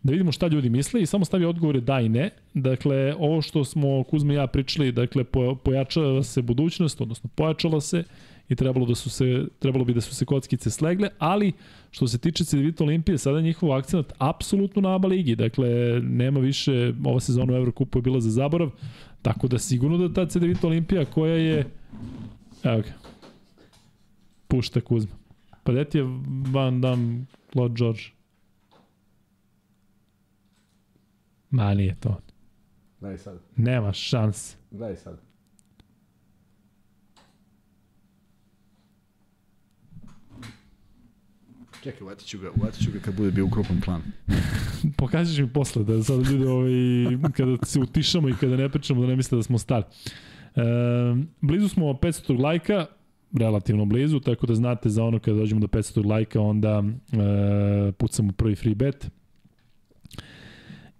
[0.03, 2.29] da vidimo šta ljudi misle i samo stavi odgovore da i ne.
[2.53, 7.81] Dakle, ovo što smo Kuzma i ja pričali, dakle, po, pojačava se budućnost, odnosno pojačala
[7.81, 8.03] se
[8.49, 11.51] i trebalo, da su se, trebalo bi da su se kockice slegle, ali
[11.91, 16.93] što se tiče Cedevita Olimpije, sada njihov akcent apsolutno na ABA ligi, dakle, nema više,
[17.05, 18.69] ova sezona u Evrokupu je bila za zaborav,
[19.21, 21.65] tako da sigurno da ta Cedevita Olimpija koja je,
[22.63, 22.93] evo ga,
[24.49, 25.15] pušta Kuzma.
[25.63, 26.03] Pa gde ti je
[26.51, 28.01] Van Dam Lord George.
[31.49, 32.21] Ma nije to.
[32.99, 34.55] Gledaj sad, Nema šans.
[34.71, 35.21] gledaj sad.
[41.83, 44.01] Čekaj, uvatit ću ga, uvatit ću ga kad bude bio ukrupan plan.
[44.97, 49.07] Pokažeš mi posle da sad ljudi ovaj, kada se utišamo i kada ne pričamo da
[49.07, 49.83] ne misle da smo stali.
[50.55, 50.61] E,
[51.41, 52.85] blizu smo 500 lajka,
[53.33, 58.31] relativno blizu, tako da znate za ono kada dođemo do 500 lajka onda e, pucamo
[58.31, 59.09] prvi free bet.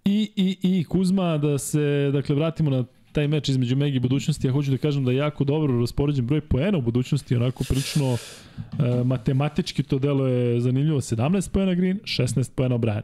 [0.04, 4.46] I, i, i Kuzma, da se dakle, vratimo na taj meč između Megi i budućnosti,
[4.46, 8.12] ja hoću da kažem da je jako dobro raspoređen broj poena u budućnosti, onako prilično
[8.12, 13.02] e, matematički to delo je zanimljivo, 17 poena Green, 16 poena O'Brien.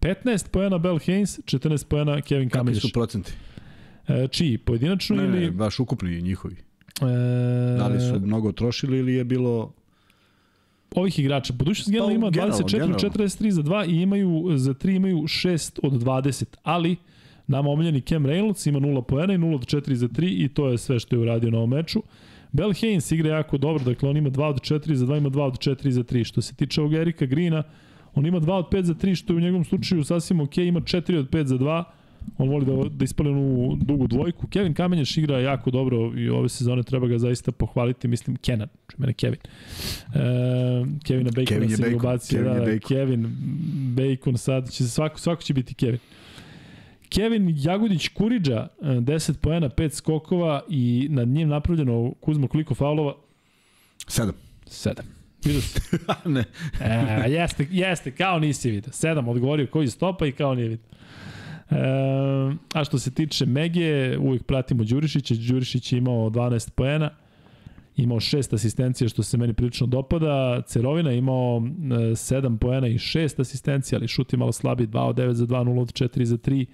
[0.00, 2.82] 15 poena Bell Haynes, 14 poena Kevin Kakvi Kameniš.
[2.82, 3.32] su procenti?
[4.08, 4.58] E, čiji?
[4.58, 5.40] Pojedinačno Ne, ili...
[5.40, 6.56] ne, baš ukupni njihovi.
[7.00, 9.72] E, Da li su mnogo trošili ili je bilo...
[10.94, 11.52] ovih igrača.
[11.52, 12.98] Budućnost generalno Pa, ima generalno, 24 generalno.
[12.98, 16.96] 43 za 2 i imaju za 3 imaju 6 od 20, ali
[17.46, 20.68] nama omiljeni Cam Reynolds ima 0 poena i 0 od 4 za 3 i to
[20.68, 22.02] je sve što je uradio na ovom meču.
[22.52, 25.42] Bell Haynes igra jako dobro, dakle on ima 2 od 4 za 2, ima 2
[25.42, 26.24] od 4 za 3.
[26.24, 27.62] Što se tiče ovog Erika Greena,
[28.14, 30.80] on ima 2 od 5 za 3, što je u njegovom slučaju sasvim ok, ima
[30.80, 31.84] 4 od 5 za 2,
[32.38, 34.46] on voli da, da ispali onu dugu dvojku.
[34.46, 38.98] Kevin Kamenjaš igra jako dobro i ove sezone treba ga zaista pohvaliti, mislim Kenan, čuje
[38.98, 39.38] mene Kevin.
[40.14, 40.20] E,
[41.04, 42.88] Kevina Bacona Kevin je Bacon, ubacio, Kevin da, je Bacon.
[42.88, 43.36] Kevin
[43.96, 45.98] Bacon sad će svako svako će biti Kevin.
[47.08, 53.14] Kevin Jagodić Kuriđa 10 poena, 5 skokova i nad njim napravljeno Kuzmo koliko faulova?
[54.08, 54.34] Sedam.
[54.66, 55.00] 7.
[55.44, 55.80] Vidio si?
[56.24, 56.44] ne.
[56.80, 58.92] E, jeste, jeste, kao nisi vidio.
[58.92, 60.86] 7 odgovorio koji stopa i kao nije vidio.
[61.70, 61.76] E,
[62.72, 65.34] a što se tiče Mege, uvijek pratimo Đurišića.
[65.48, 67.10] Đurišić je imao 12 poena,
[67.96, 70.62] imao 6 asistencija što se meni prilično dopada.
[70.66, 75.00] Cerovina je imao e, 7 poena i 6 asistencija, ali šut je malo slabiji, 2
[75.00, 76.66] od 9 za 2, 0 od 4 za 3.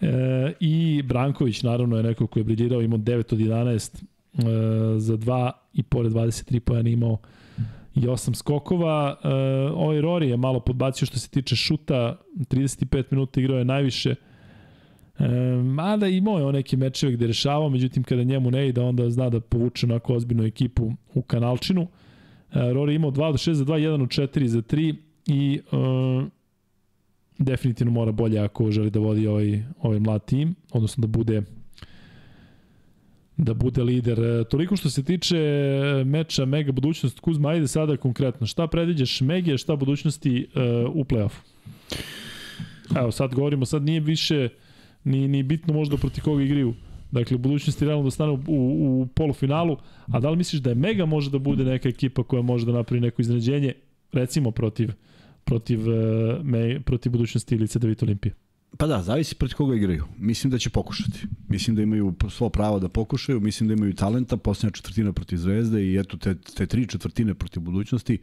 [0.00, 4.02] E, I Branković naravno je neko koji je briljirao, imao 9 od 11
[4.34, 7.18] e, za 2 i pored 23 poena imao
[7.94, 9.16] i 8 skokova.
[9.24, 9.28] E,
[9.74, 14.14] ovaj Rory je malo podbacio što se tiče šuta, 35 minuta igrao je najviše.
[15.18, 15.28] E,
[15.64, 19.30] mada imao je on neke mečeve gde rešavao, međutim kada njemu ne ide, onda zna
[19.30, 21.82] da povuče onako ozbiljnu ekipu u kanalčinu.
[21.82, 24.94] E, Rory imao 2 od 6 za 2, 1 od 4 za 3
[25.26, 26.40] i e,
[27.38, 31.42] definitivno mora bolje ako želi da vodi ovaj, ovaj mlad tim, odnosno da bude
[33.40, 34.20] da bude lider.
[34.20, 35.38] E, Toliko što se tiče
[36.06, 38.46] meča Mega budućnost Kuzma, ajde sada konkretno.
[38.46, 40.62] Šta predviđaš Mege, šta budućnosti uh,
[40.94, 41.40] u play-offu?
[42.96, 44.48] Evo, sad govorimo, sad nije više
[45.04, 46.74] ni, ni bitno možda protiv koga igriju.
[47.10, 49.76] Dakle, budućnosti realno da stane u, u, polufinalu,
[50.06, 52.72] a da li misliš da je Mega može da bude neka ekipa koja može da
[52.72, 53.72] napravi neko iznenađenje,
[54.12, 54.90] recimo protiv
[55.44, 55.80] protiv,
[56.42, 58.34] me, protiv budućnosti ili CDVita Olimpije?
[58.76, 60.04] Pa da, zavisi protiv koga igraju.
[60.18, 61.26] Mislim da će pokušati.
[61.48, 65.84] Mislim da imaju svo pravo da pokušaju, mislim da imaju talenta, posljednja četvrtina protiv Zvezde
[65.84, 68.18] i eto te, te tri četvrtine protiv budućnosti.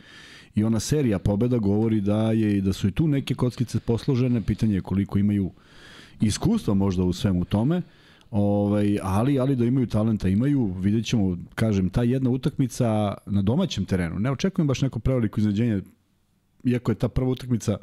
[0.55, 4.75] I ona serija pobeda govori da je da su i tu neke kockice posložene, pitanje
[4.75, 5.51] je koliko imaju
[6.21, 7.81] iskustva možda u svemu tome.
[8.31, 13.85] Ovaj, ali, ali da imaju talenta, imaju, vidjet ćemo, kažem, ta jedna utakmica na domaćem
[13.85, 14.19] terenu.
[14.19, 15.81] Ne očekujem baš neko preveliko iznenađenje,
[16.63, 17.77] iako je ta prva utakmica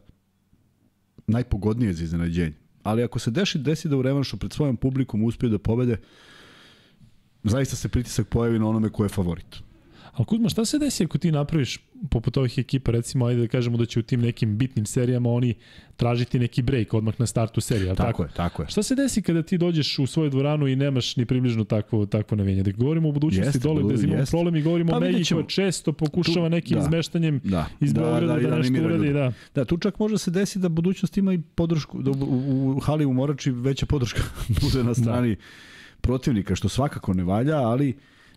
[1.26, 2.54] najpogodnije za iznenađenje.
[2.82, 5.96] Ali ako se deši, desi da u revanšu pred svojom publikom uspije da pobede,
[7.44, 9.63] zaista se pritisak pojavi na onome ko je favorit.
[10.14, 11.78] Ali Kuzma, šta se desi ako ti napraviš
[12.10, 15.54] poput ovih ekipa, recimo, ajde da kažemo da će u tim nekim bitnim serijama oni
[15.96, 18.22] tražiti neki break odmah na startu serije, ali Tako, tako?
[18.22, 18.68] je, tako je.
[18.68, 22.36] Šta se desi kada ti dođeš u svoju dvoranu i nemaš ni približno takvo, takvo
[22.36, 22.62] navijenje?
[22.62, 25.24] Da govorimo o budućnosti Jeste, dole gde budu- imamo problem i govorimo Pa o Megi
[25.26, 26.80] koja često pokušava Tu- nekim da.
[26.80, 29.12] izmeštanjem Da, iz da, Beograda da, da, da, da nešto uradi.
[29.12, 29.32] Da.
[29.54, 32.80] Da, tu čak može se desiti da budućnost ima i podršku, da u, u, u
[32.80, 34.22] hali u Morači veća podrška
[34.62, 35.36] bude na strani
[36.00, 37.94] protivnika, što svakako ne valja, ali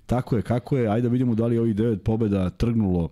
[0.07, 0.87] tako je kako je.
[0.87, 3.09] Ajde da vidimo da li je ovih devet pobeda trgnulo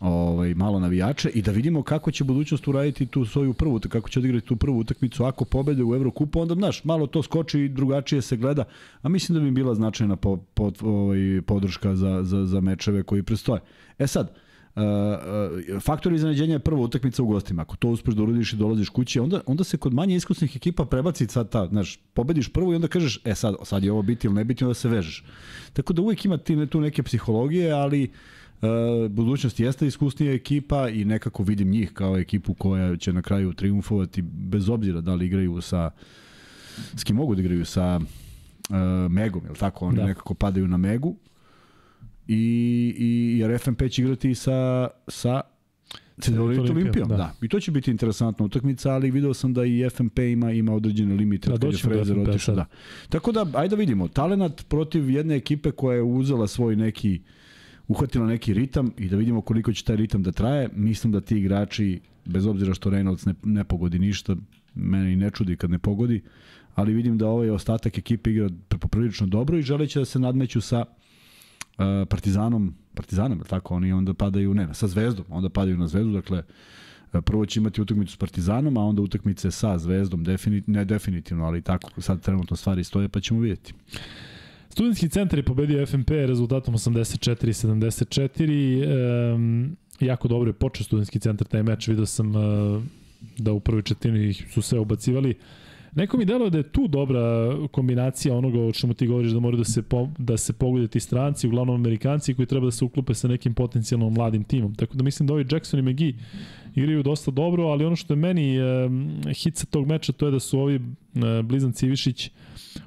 [0.00, 4.18] ovaj malo navijače i da vidimo kako će budućnost uraditi tu svoju prvu kako će
[4.18, 8.22] odigrati tu prvu utakmicu ako pobede u Evrokupu onda znaš malo to skoči i drugačije
[8.22, 8.64] se gleda
[9.02, 13.22] a mislim da bi bila značajna po, po, ovaj podrška za, za, za mečeve koji
[13.22, 13.60] prestoje
[13.98, 17.62] e sad Uh, uh, faktor iznenađenja je prva utakmica u gostima.
[17.62, 20.84] Ako to uspeš da uradiš i dolaziš kući, onda, onda se kod manje iskusnih ekipa
[20.84, 24.26] prebaci sad ta, znaš, pobediš prvu i onda kažeš, e sad, sad je ovo biti
[24.26, 25.24] ili ne biti, onda se vežeš.
[25.72, 28.10] Tako da uvijek ima ti, tu neke psihologije, ali
[28.62, 28.68] uh,
[29.10, 34.22] budućnost jeste iskusnija ekipa i nekako vidim njih kao ekipu koja će na kraju triumfovati
[34.22, 35.90] bez obzira da li igraju sa
[36.96, 38.76] s kim mogu da igraju sa uh,
[39.10, 39.86] Megom, jel tako?
[39.86, 40.06] Oni da.
[40.06, 41.16] nekako padaju na Megu
[42.28, 45.40] i, i jer FNP će igrati sa, sa
[46.20, 47.16] Cedevita Olimpijom, Olimpijom, da.
[47.16, 47.34] da.
[47.42, 51.14] I to će biti interesantna utakmica, ali video sam da i FMP ima ima određene
[51.14, 52.54] limite Da, kad je Fraser FMP otišao.
[52.54, 52.66] Da.
[53.08, 57.20] Tako da, ajde da vidimo, talenat protiv jedne ekipe koja je uzela svoj neki
[57.88, 60.68] uhvatila neki ritam i da vidimo koliko će taj ritam da traje.
[60.74, 64.36] Mislim da ti igrači, bez obzira što Reynolds ne, ne pogodi ništa,
[64.74, 66.22] mene i ne čudi kad ne pogodi,
[66.74, 70.84] ali vidim da ovaj ostatak ekipe igra poprilično dobro i želeće da se nadmeću sa
[72.08, 76.38] Partizanom, Partizanom, je tako, oni onda padaju, ne, sa Zvezdom, onda padaju na Zvezdu, dakle,
[76.38, 76.44] uh,
[77.20, 81.62] prvo će imati utakmicu s Partizanom, a onda utakmice sa Zvezdom, definit, ne definitivno, ali
[81.62, 83.74] tako sad trenutno stvari stoje, pa ćemo vidjeti.
[84.68, 89.34] Studentski centar je pobedio FNP rezultatom 84-74.
[89.34, 91.88] Um, jako dobro je počeo studentski centar taj meč.
[91.88, 92.42] Video sam uh,
[93.38, 95.34] da u prvoj četvrtini su sve ubacivali.
[95.94, 97.20] Neko mi deluje da je tu dobra
[97.70, 101.00] kombinacija onoga o čemu ti govoriš da moraju da se, po, da se pogledaju ti
[101.00, 104.74] stranci, uglavnom Amerikanci koji treba da se uklope sa nekim potencijalno mladim timom.
[104.74, 106.12] Tako da mislim da ovi Jackson i McGee
[106.74, 110.32] igraju dosta dobro, ali ono što je meni um, hit sa tog meča to je
[110.32, 110.82] da su ovi uh,
[111.44, 112.30] Blizan Civišić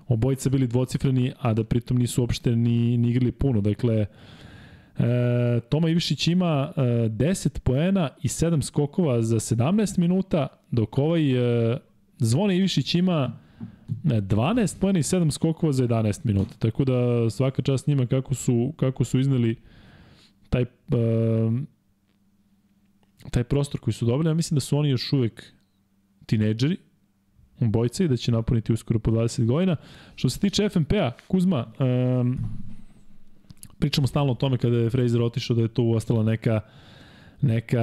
[0.07, 3.61] obojica bili dvocifreni, a da pritom nisu uopšte ni, ni igrali puno.
[3.61, 4.05] Dakle,
[4.99, 11.31] E, Toma Ivišić ima e, 10 poena i 7 skokova za 17 minuta, dok ovaj
[11.73, 11.77] e,
[12.19, 13.39] Zvone Ivišić ima
[14.03, 16.55] ne, 12 poena i 7 skokova za 11 minuta.
[16.59, 19.55] Tako da svaka čast njima kako su, kako su izneli
[20.49, 20.67] taj, e,
[23.31, 24.29] taj prostor koji su dobili.
[24.29, 25.43] Ja mislim da su oni još uvek
[26.25, 26.77] tinejdžeri,
[27.59, 29.75] bojca i da će napuniti uskoro po 20 godina.
[30.15, 32.37] Što se tiče FNP-a, Kuzma, um,
[33.79, 36.61] pričamo stalno o tome kada je Fraser otišao da je tu ostala neka
[37.41, 37.81] neka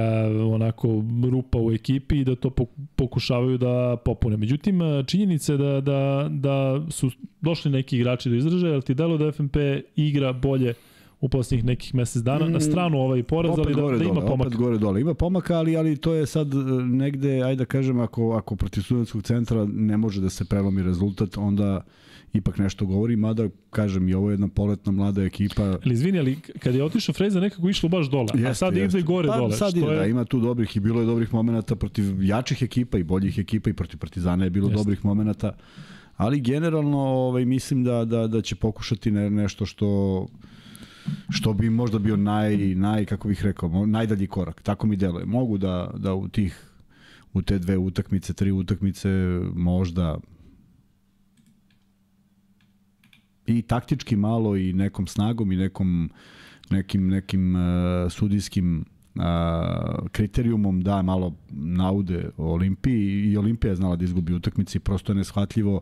[0.53, 2.49] onako rupa u ekipi i da to
[2.95, 4.37] pokušavaju da popune.
[4.37, 7.11] Međutim, činjenica je da, da, da su
[7.41, 9.55] došli neki igrači do izražaja, ali ti delo da FNP
[9.95, 10.73] igra bolje
[11.23, 12.49] u poslednjih nekih mesec dana.
[12.49, 14.47] Na stranu ovaj poraz, ali da, da ima dole, pomaka.
[14.47, 15.01] Opet gore dole.
[15.01, 16.47] Ima pomaka, ali, ali to je sad
[16.85, 21.37] negde, ajde da kažem, ako, ako protiv studentskog centra ne može da se prelomi rezultat,
[21.37, 21.81] onda
[22.33, 25.63] ipak nešto govori, mada kažem i ovo je jedna poletna mlada ekipa.
[25.63, 28.97] Ali izvini, ali kad je otišao Freza nekako išlo baš dole, jeste, a sad jeste.
[28.97, 29.51] ide gore pa, dole.
[29.51, 29.95] Sad što ide, je...
[29.95, 33.69] da, ima tu dobrih i bilo je dobrih momenata protiv jačih ekipa i boljih ekipa
[33.69, 34.77] i protiv Partizana je bilo jeste.
[34.77, 35.55] dobrih momenata.
[36.17, 40.27] Ali generalno ovaj, mislim da, da, da će pokušati ne, nešto što
[41.29, 44.61] što bi možda bio naj, naj kako bih rekao, najdalji korak.
[44.61, 45.25] Tako mi deluje.
[45.25, 46.69] Mogu da, da u tih
[47.33, 49.09] u te dve utakmice, tri utakmice
[49.55, 50.17] možda
[53.47, 56.09] i taktički malo i nekom snagom i nekom
[56.69, 57.61] nekim nekim uh,
[58.11, 59.23] sudijskim uh,
[60.11, 65.15] kriterijumom da malo naude o Olimpiji i Olimpija je znala da izgubi utakmici prosto je
[65.15, 65.81] neshvatljivo uh,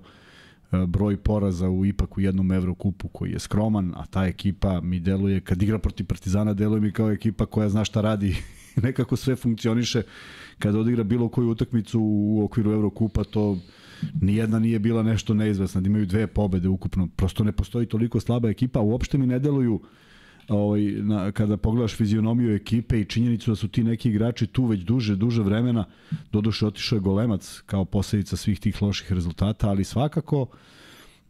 [0.87, 5.39] broj poraza u ipak u jednom Evrokupu koji je skroman, a ta ekipa mi deluje,
[5.39, 8.35] kad igra protiv Partizana, deluje mi kao ekipa koja zna šta radi
[8.83, 10.01] nekako sve funkcioniše.
[10.59, 13.57] Kada odigra bilo koju utakmicu u okviru Evrokupa, to
[14.21, 18.49] nijedna nije bila nešto neizvesna, da imaju dve pobede ukupno, prosto ne postoji toliko slaba
[18.49, 19.81] ekipa, uopšte mi ne deluju
[20.47, 24.81] ovaj, na, kada pogledaš fizionomiju ekipe i činjenicu da su ti neki igrači tu već
[24.81, 25.85] duže, duže vremena,
[26.31, 30.47] doduše otišao je golemac kao posledica svih tih loših rezultata, ali svakako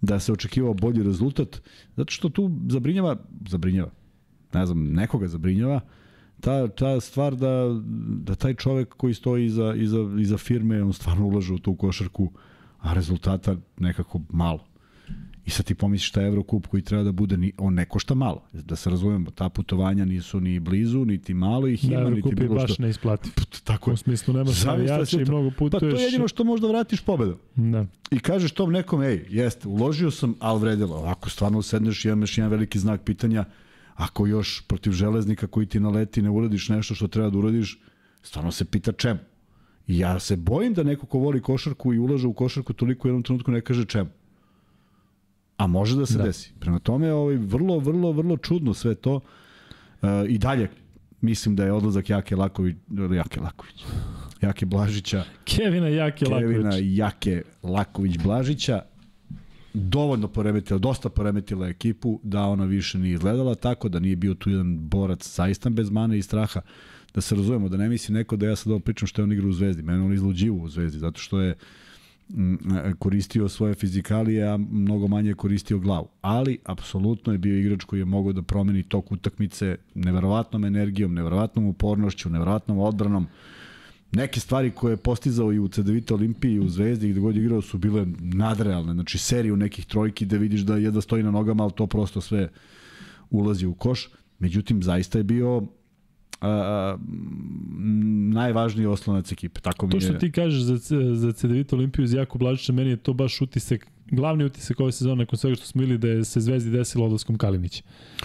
[0.01, 1.61] da se očekivao bolji rezultat,
[1.95, 3.17] zato što tu zabrinjava,
[3.49, 3.91] zabrinjava,
[4.53, 5.81] ne znam, nekoga zabrinjava,
[6.39, 7.81] ta, ta stvar da,
[8.23, 12.31] da taj čovek koji stoji iza, iza, iza firme, on stvarno ulaže u tu košarku,
[12.81, 14.71] a rezultata nekako malo.
[15.45, 18.13] I sad ti pomisliš šta je Evrokup koji treba da bude, ni, on ne košta
[18.13, 18.43] malo.
[18.53, 22.35] Da se razumemo, ta putovanja nisu ni blizu, niti malo ih da, ima, niti bilo
[22.35, 22.43] što.
[22.43, 23.31] Evrokup je baš neisplativ.
[23.63, 23.93] Tako je.
[23.93, 25.81] U smislu nemaš navijača i mnogo putuješ.
[25.81, 27.37] Pa to je jedino što možda vratiš pobedu.
[27.55, 27.85] Da.
[28.11, 31.03] I kažeš tom nekom, ej, jeste, uložio sam, ali vredilo.
[31.05, 33.45] Ako stvarno sedneš i imaš jedan veliki znak pitanja,
[33.95, 37.79] ako još protiv železnika koji ti naleti ne uradiš nešto što treba da uradiš,
[38.23, 39.19] stvarno se pita čemu.
[39.87, 43.09] I ja se bojim da neko ko voli košarku i ulaže u košarku toliko u
[43.09, 44.09] jednom trenutku ne kaže čemu.
[45.57, 46.23] A može da se da.
[46.23, 46.53] desi.
[46.59, 49.15] Prema tome, ovaj, vrlo, vrlo, vrlo čudno sve to.
[49.15, 50.69] Uh, I dalje,
[51.21, 52.75] mislim da je odlazak Jake Laković,
[53.15, 53.85] Jake Laković,
[54.41, 56.51] Jake Blažića, Kevina Jake Laković.
[56.51, 58.81] Kevina Jake Laković Blažića
[59.73, 64.49] dovoljno poremetila, dosta poremetila ekipu da ona više nije izgledala tako, da nije bio tu
[64.49, 66.61] jedan borac zaista bez mane i straha.
[67.13, 69.31] Da se razumemo, da ne misli neko da ja sad ovo pričam što je on
[69.31, 69.83] igra u Zvezdi.
[69.83, 71.55] Mene on izluđivo u Zvezdi, zato što je
[72.29, 72.55] mm,
[72.99, 76.07] koristio svoje fizikalije, a mnogo manje koristio glavu.
[76.21, 81.65] Ali, apsolutno je bio igrač koji je mogao da promeni tok utakmice neverovatnom energijom, neverovatnom
[81.65, 83.27] upornošću, neverovatnom odbranom
[84.11, 87.41] neke stvari koje je postizao i u CDVita Olimpiji i u Zvezdi gde god je
[87.43, 88.93] igrao su bile nadrealne.
[88.93, 92.49] Znači seriju nekih trojki da vidiš da jedva stoji na nogama, ali to prosto sve
[93.29, 94.09] ulazi u koš.
[94.39, 95.63] Međutim, zaista je bio
[96.41, 96.97] a,
[98.33, 99.61] najvažniji oslonac ekipe.
[99.61, 100.01] Tako mi To je...
[100.01, 100.77] što ti kažeš za,
[101.15, 105.15] za CDVita Olimpiju iz Jako Blažića, meni je to baš utisak, glavni utisak ove sezone
[105.15, 107.83] nakon svega što smo videli da je se Zvezdi desilo odlaskom Kalinića.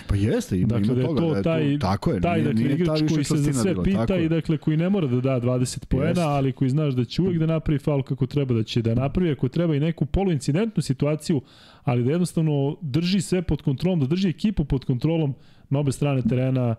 [0.09, 1.21] Pa jeste, ima, Dakle, ima da je toga.
[1.21, 3.53] to da je taj, to, tako je, taj nije, dakle, nije igrač koji se za
[3.53, 4.29] sve bila, pita i je.
[4.29, 6.23] dakle koji ne mora da da 20 poena, Jeste.
[6.23, 9.31] ali koji znaš da će uvek da napravi faul kako treba, da će da napravi
[9.31, 11.41] ako treba i neku poluincidentnu situaciju,
[11.85, 15.35] ali da jednostavno drži sve pod kontrolom, da drži ekipu pod kontrolom
[15.71, 16.75] na obe strane terena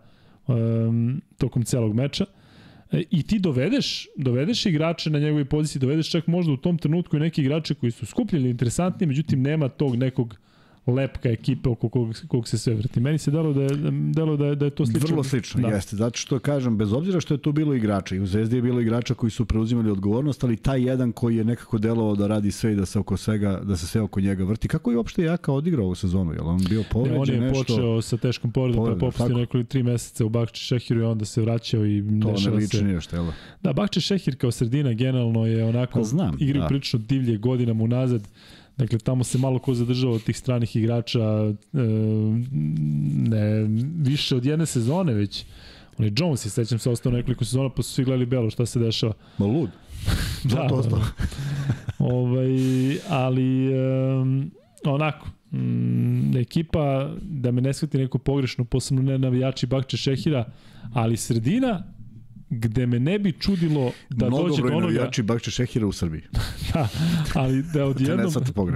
[0.47, 2.25] um, tokom celog meča.
[2.91, 7.17] E, I ti dovedeš, dovedeš igrače na njegovoj poziciji, dovedeš čak možda u tom trenutku
[7.17, 10.37] i neki igrače koji su skupljeni, interesantni, međutim nema tog nekog
[10.87, 12.99] lepka ekipe oko kog, kog se sve vrti.
[12.99, 13.69] Meni se dalo da je,
[14.13, 15.07] delo da je, da je to slično.
[15.07, 15.67] Vrlo slično, da.
[15.67, 15.95] jeste.
[15.95, 18.81] Zato što kažem, bez obzira što je tu bilo igrača, i u Zvezdi je bilo
[18.81, 22.73] igrača koji su preuzimali odgovornost, ali taj jedan koji je nekako delovao da radi sve
[22.73, 24.67] i da se oko svega, da se sve oko njega vrti.
[24.67, 26.33] Kako je uopšte Jaka odigrao ovu sezonu?
[26.33, 27.63] Je li on bio povređen Ne, on je nešto?
[27.63, 29.39] počeo sa teškom povredom, pa popustio tako.
[29.39, 32.83] nekoliko tri meseca u Bakči Šehiru i onda se vraćao i To ne liči se.
[32.83, 33.25] ništa, jel?
[33.63, 33.73] da?
[33.73, 36.67] Bakče Šehir kao sredina generalno je onako Pa znam, igraju da.
[36.67, 38.27] prilično divlje godinama unazad.
[38.77, 41.53] Dakle, tamo se malo ko zadržava od tih stranih igrača e,
[43.29, 43.65] ne,
[43.97, 45.45] više od jedne sezone već.
[45.97, 48.65] On je Jones, i sećam se, ostao nekoliko sezona, pa su svi gledali belo šta
[48.65, 49.13] se dešava.
[49.37, 49.69] Ma lud.
[50.43, 51.01] Da, Zato ostao.
[51.99, 52.49] ovaj,
[53.09, 54.51] ali um,
[54.85, 60.45] onako, mm, ekipa, da me ne shvati neko pogrešno, posebno ne navijači Bakče Šehira,
[60.93, 61.83] ali sredina
[62.49, 64.81] gde me ne bi čudilo da dođe do onoga...
[64.83, 66.21] navijači Bakče Šehira u Srbiji.
[66.73, 66.87] Da,
[67.35, 68.33] ali da odjednom,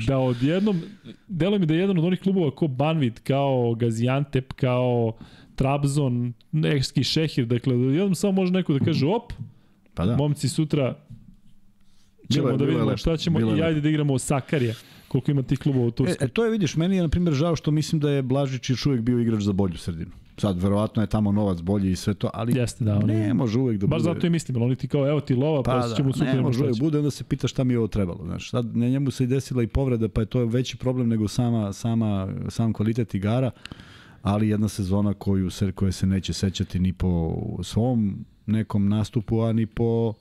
[0.08, 0.82] da odjednom,
[1.28, 5.14] delo mi da je jedan od onih klubova kao Banvit, kao Gaziantep, kao
[5.56, 6.34] Trabzon,
[6.66, 9.34] Ekski Šehir, dakle, da odjednom samo može neko da kaže, op,
[9.94, 10.16] Pa da.
[10.16, 10.96] momci sutra
[12.30, 14.74] ćemo Bilo je- da vidimo šta ćemo i ajde da igramo Sakarija,
[15.08, 16.26] koliko ima tih klubova u E, Turskoj.
[16.26, 18.86] e, to je, vidiš, meni je, na primjer, žao što mislim da je Blažić još
[18.86, 20.12] uvijek bio igrač za bolju sredinu.
[20.42, 23.80] Sad, verovatno je tamo novac bolji i sve to, ali Jeste, da, ne može uvijek
[23.82, 24.14] da Baš bude...
[24.14, 26.34] zato i mislim, ali oni ti kao, evo ti lova, pa, Pa da, ćemo sutra
[26.34, 26.76] ne može ćemo.
[26.80, 28.20] bude, onda se pita šta mi je ovo trebalo.
[28.26, 31.28] Znaš, sad ne, njemu se i desila i povreda, pa je to veći problem nego
[31.28, 33.52] sama, sama, sam kvalitet igara,
[34.22, 39.54] ali jedna sezona koju se, koje se neće sećati ni po svom nekom nastupu, a
[39.54, 40.14] ni po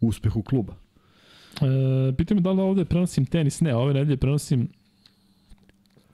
[0.00, 0.74] uspehu kluba.
[1.60, 4.68] E, pitam da li ovde prenosim tenis, ne, ove nedelje prenosim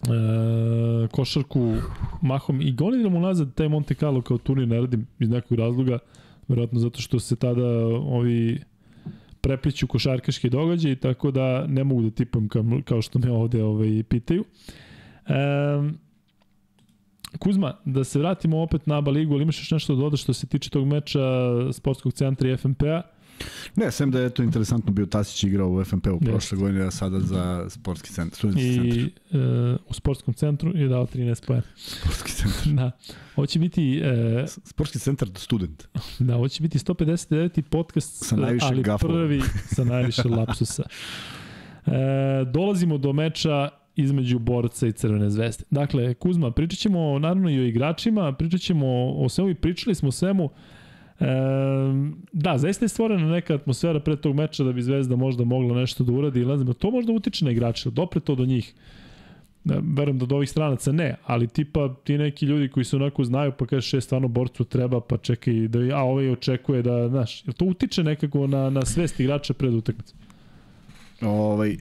[0.04, 1.74] e, košarku
[2.22, 5.98] mahom i godinama unazad taj Monte Carlo kao turnir ne radim iz nekog razloga,
[6.48, 8.60] verovatno zato što se tada ovi
[9.40, 14.02] prepliću košarkaški događaj, tako da ne mogu da tipam kao, kao što me ovde ovaj,
[14.08, 14.44] pitaju.
[15.26, 15.34] E,
[17.38, 20.32] Kuzma, da se vratimo opet na ABA ligu, ali imaš još nešto da dodaš što
[20.32, 21.20] se tiče tog meča
[21.72, 23.02] sportskog centra i FNP-a?
[23.76, 26.30] Ne, sem da je to interesantno bio Tasić igrao u FNP-u Jeste.
[26.30, 28.98] prošle godine, a sada za sportski centar, studentski centar.
[28.98, 31.62] i e, u sportskom centru je dao 13 poena.
[31.76, 32.72] Sportski centar.
[32.80, 32.90] Da.
[33.36, 35.88] Ovo će biti e, Sportski centar student.
[36.18, 37.62] da, ovo će biti 159.
[37.62, 39.14] podcast, Sa ali gafova.
[39.14, 39.42] prvi
[39.74, 40.82] sa najviše lapsusa.
[41.86, 41.90] E,
[42.52, 45.64] dolazimo do meča između borca i Crvene zvezde.
[45.70, 50.08] Dakle, Kuzma, pričat ćemo naravno i o igračima, pričat ćemo o svemu i pričali smo
[50.08, 50.50] o svemu.
[51.20, 51.24] E,
[52.32, 56.04] da, zaista je stvorena neka atmosfera pre tog meča da bi Zvezda možda mogla nešto
[56.04, 58.74] da uradi znam, to možda utiče na igrače, dopre to do njih.
[59.64, 63.24] Da, verujem da od ovih stranaca ne, ali tipa ti neki ljudi koji se onako
[63.24, 67.42] znaju pa kaže šest stvarno borcu treba pa čekaj da a ovaj očekuje da znaš,
[67.42, 70.18] to utiče nekako na na svest igrača pred utakmicom.
[71.22, 71.76] Ovaj,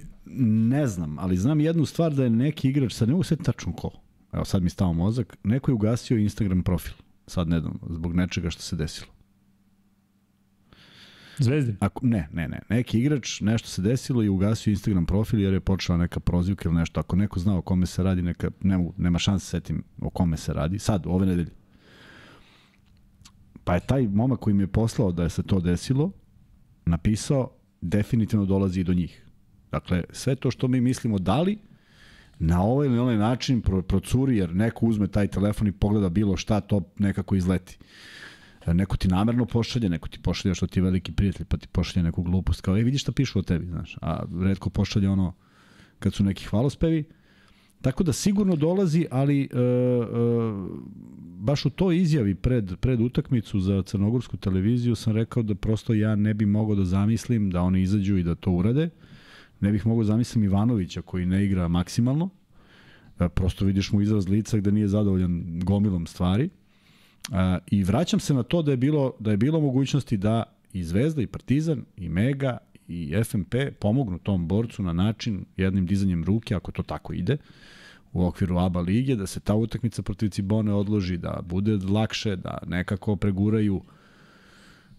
[0.72, 3.74] ne znam, ali znam jednu stvar da je neki igrač, sad ne mogu sve tačno
[3.74, 3.92] ko,
[4.34, 6.94] evo sad mi stao mozak, neko je ugasio Instagram profil,
[7.28, 9.19] sad ne znam, zbog nečega što se desilo.
[11.40, 11.78] Zvezdin.
[11.80, 15.60] Ako, ne, ne, ne, neki igrač, nešto se desilo i ugasio Instagram profil jer je
[15.60, 17.00] počela neka prozivka ili nešto.
[17.00, 20.38] Ako neko zna o kome se radi, neka, ne nema šanse da setim o kome
[20.38, 20.80] se radi.
[20.80, 21.52] Sad, ove nedelje.
[23.64, 26.12] Pa je taj momak koji mi je poslao da je se to desilo,
[26.86, 27.52] napisao,
[27.82, 29.26] definitivno dolazi i do njih.
[29.72, 31.58] Dakle, sve to što mi mislimo da li,
[32.40, 36.38] na ovaj ili onaj način pro, procuri, jer neko uzme taj telefon i pogleda bilo
[36.38, 37.78] šta, to nekako izleti.
[38.68, 42.04] Neko ti namerno pošalje, neko ti pošalje što ti je veliki prijatelj, pa ti pošalje
[42.04, 43.98] neku glupost, kao, e, vidi šta pišu o tebi, znaš.
[44.02, 45.34] A redko pošalje ono,
[46.00, 47.04] kad su neki hvalospevi.
[47.82, 49.50] Tako da sigurno dolazi, ali e, e,
[51.40, 56.16] baš u toj izjavi pred, pred utakmicu za crnogorsku televiziju sam rekao da prosto ja
[56.16, 58.90] ne bi mogao da zamislim da oni izađu i da to urade.
[59.60, 62.30] Ne bih mogao da zamislim Ivanovića koji ne igra maksimalno.
[63.20, 66.50] E, prosto vidiš mu izraz lica gde nije zadovoljan gomilom stvari.
[67.32, 70.44] A, I vraćam se na to da je bilo da je bilo mogućnosti da
[70.74, 76.24] i Zvezda i Partizan i Mega i FMP pomognu tom borcu na način jednim dizanjem
[76.24, 77.38] ruke ako to tako ide
[78.14, 82.58] u okviru ABA lige, da se ta utakmica protiv Cibone odloži, da bude lakše, da
[82.68, 83.82] nekako preguraju.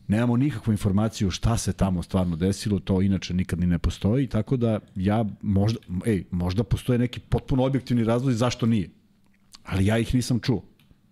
[0.09, 4.57] Nemamo nikakvu informaciju šta se tamo stvarno desilo, to inače nikad ni ne postoji, tako
[4.57, 8.91] da ja možda, ej, možda postoje neki potpuno objektivni razlozi zašto nije.
[9.65, 10.63] Ali ja ih nisam čuo.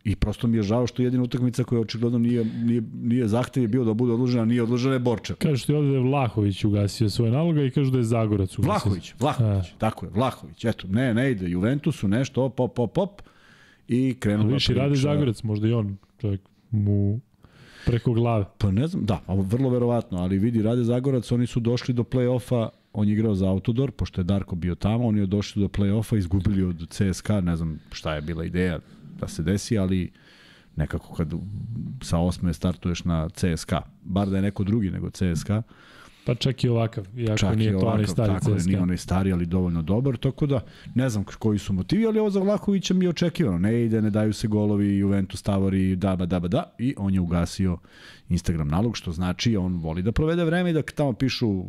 [0.05, 3.69] I prosto mi je žao što jedina utakmica koja očigledno nije, nije, nije zahtev je
[3.69, 5.35] bio da bude odložena, nije odložena je Borča.
[5.35, 8.73] Kažu ti ovde da je Vlahović ugasio svoje naloga i kažu da je Zagorac ugasio.
[8.73, 9.79] Vlahović, Vlahović, A.
[9.79, 10.65] tako je, Vlahović.
[10.65, 13.23] Eto, ne, ne ide, Juventusu nešto, op, op, op, op.
[13.89, 17.20] I krenula Viš i radi Zagorac, možda i on, čovjek mu
[17.87, 18.45] preko glave.
[18.59, 22.69] Pa ne znam, da, vrlo verovatno, ali vidi, Rade Zagorac, oni su došli do play-offa,
[22.93, 26.19] on je igrao za Autodor, pošto je Darko bio tamo, oni je došli do play-offa,
[26.19, 28.79] izgubili od CSKA, ne znam šta je bila ideja
[29.19, 30.12] da se desi, ali
[30.77, 31.32] nekako kad
[32.03, 35.62] sa osme startuješ na CSKA, bar da je neko drugi nego CSKA,
[36.28, 38.69] Pa čak i ovakav, iako čak nije to onaj stari tako CSKA.
[38.69, 40.61] nije onaj stari, ali dovoljno dobar, tako da
[40.95, 43.59] ne znam koji su motivi, ali ovo za Vlahovića mi je očekivano.
[43.59, 47.15] Ne ide, ne daju se golovi, Juventus stavori, da, ba, da, ba, da, i on
[47.15, 47.78] je ugasio
[48.28, 51.65] Instagram nalog, što znači on voli da provede vreme i da tamo pišu,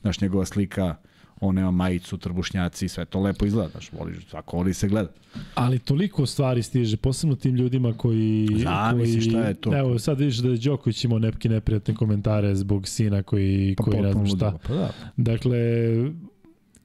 [0.00, 0.94] znaš, njegova slika,
[1.40, 5.08] on nema majicu, trbušnjaci, sve to lepo izgleda, znaš, voliš, svako voli se gleda.
[5.54, 8.48] Ali toliko stvari stiže, posebno tim ljudima koji...
[8.62, 9.78] Zamisli koji, šta je to.
[9.78, 14.00] Evo, sad vidiš da je Đoković imao nepke neprijatne komentare zbog sina koji, pa koji
[14.00, 14.58] ne znam šta.
[14.66, 14.92] Pa da.
[15.16, 15.58] Dakle,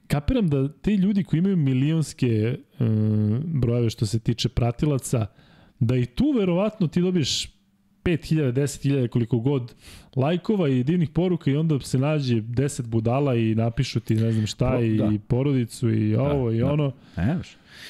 [0.06, 5.26] kapiram da ti ljudi koji imaju milionske um, brojeve što se tiče pratilaca,
[5.78, 7.51] da i tu verovatno ti dobiješ
[8.04, 9.74] 5000, 10.000, koliko god
[10.16, 14.46] lajkova i divnih poruka i onda se nađe 10 budala i napišu ti ne znam
[14.46, 15.12] šta Pro, i da.
[15.28, 16.72] porodicu i da, ovo da, i da.
[16.72, 16.92] ono.
[17.16, 17.38] Ne,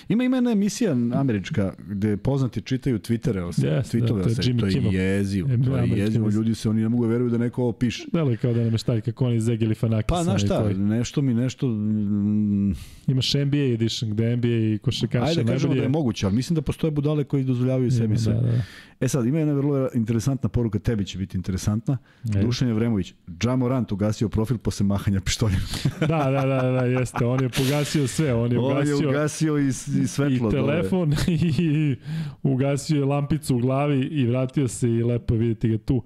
[0.08, 4.28] Ima ima jedna emisija američka gde poznati čitaju Twittere, o se, yes, tweetove, da, to
[4.28, 7.12] je, se, to je jezivo, e, to je jezivo, ljudi se oni ne mogu da
[7.12, 8.04] veruju da neko ovo piše.
[8.12, 10.06] Dele kao da nam šta kako oni zegeli fanaki.
[10.08, 11.66] Pa znaš šta, nešto mi nešto...
[11.68, 12.74] Mm,
[13.06, 16.54] Imaš NBA edition gde NBA i košarkaši Ajde da kažemo da je moguće, ali mislim
[16.54, 18.34] da postoje budale koji dozvoljavaju sebi sve.
[18.34, 18.62] Da, da.
[19.02, 21.98] E sad, ima jedna vrlo interesantna poruka, tebi će biti interesantna.
[22.34, 22.42] E.
[22.42, 25.60] Dušan Jevremović, Jamorant ugasio profil posle mahanja pištoljem.
[26.00, 27.24] da, da, da, da, jeste.
[27.24, 28.34] On je pogasio sve.
[28.34, 30.48] On je on ugasio, je ugasio i, i svetlo.
[30.48, 31.38] I telefon dole.
[31.58, 31.96] i
[32.42, 36.02] ugasio je lampicu u glavi i vratio se i lepo vidjeti ga tu.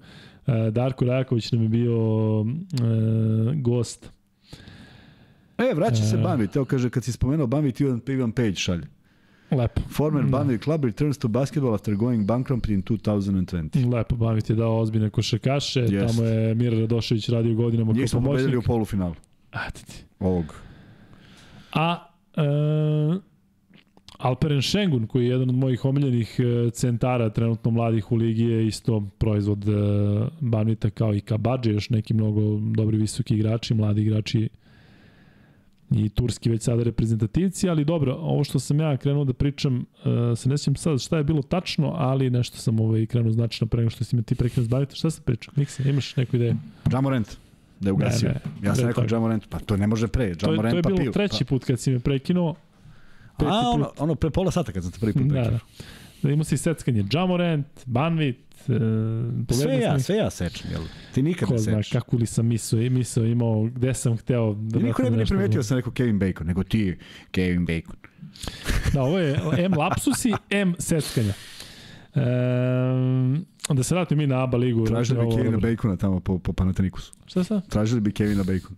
[0.47, 2.47] E, Darko Rajaković nam je bio uh,
[3.55, 4.09] gost.
[5.57, 6.47] E, vraća se Bambi.
[6.47, 8.87] Teo kaže, kad si spomenuo Bambi, ti Ivan Page šalje.
[9.51, 9.81] Lepo.
[9.89, 10.31] Former mm.
[10.31, 13.93] Banvit Club returns to basketball after going bankrupt in 2020.
[13.93, 16.07] Lepo, Banvit je dao ozbiljne košakaše, yes.
[16.07, 18.01] tamo je Mira Radošević radio godinama kao pomoćnik.
[18.01, 19.15] Njih smo pobedili u polufinalu.
[19.51, 20.03] A, ti ti.
[20.19, 20.55] Ovog.
[21.73, 22.41] A, e,
[24.17, 28.67] Alperen Šengun, koji je jedan od mojih omiljenih e, centara trenutno mladih u ligi, je
[28.67, 29.71] isto proizvod e,
[30.39, 34.49] Banvita kao i Kabadže, još neki mnogo dobri visoki igrači, mladi igrači
[35.91, 40.37] i turski već sada reprezentativci, ali dobro, ovo što sam ja krenuo da pričam, uh,
[40.37, 43.77] se ne sjećam sad šta je bilo tačno, ali nešto sam ovaj krenuo značajno pre
[43.77, 44.95] nego što si me ti prekinuo zbaviti.
[44.95, 45.53] Šta sam pričao?
[45.57, 46.55] Nikse, imaš neku ideju?
[46.91, 47.37] Jamorant
[47.79, 48.29] da je ugasio.
[48.29, 50.33] Ne, ne, ja sam rekao Jamorant, pa to ne može pre.
[50.41, 51.49] Jamorant to, je, to je bilo treći pa.
[51.49, 52.55] put kad si me prekinuo.
[53.39, 55.43] A, ono, ono pre pola sata kad sam te prvi put prekinuo.
[55.43, 55.59] Da, da.
[56.23, 60.81] Da imao si seckanje Jamorant, Banvit, Uh, sve ja, sve ja sečem, jel?
[61.13, 61.73] Ti nikad ne sečeš.
[61.75, 64.53] Ko zna kako li sam mislio, mislio imao, gde sam hteo...
[64.53, 66.97] Da niko ne bi ne primetio da sam rekao Kevin Bacon, nego ti
[67.31, 67.95] Kevin Bacon.
[68.93, 71.33] da, ovo je M lapsusi, M seckanja.
[72.15, 74.85] Um, da se vratim mi na ABA ligu.
[74.85, 77.13] Tražili bi Kevina Bacona tamo po, po Panatenikusu.
[77.25, 77.61] Šta sa?
[77.69, 78.75] Tražili bi Kevina Bacona.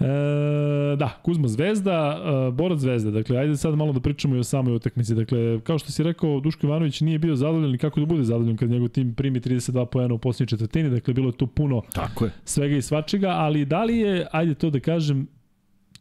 [0.00, 3.10] E, da, Kuzma Zvezda, e, Borac Zvezda.
[3.10, 5.14] Dakle, ajde sad malo da pričamo i o samoj utakmici.
[5.14, 8.56] Dakle, kao što si rekao, Duško Ivanović nije bio zadovoljan i kako da bude zadovoljan
[8.56, 10.90] kad njegov tim primi 32 poena u posljednjoj četvrtini.
[10.90, 12.30] Dakle, bilo je tu puno Tako je.
[12.44, 15.26] svega i svačega, ali da li je, ajde to da kažem,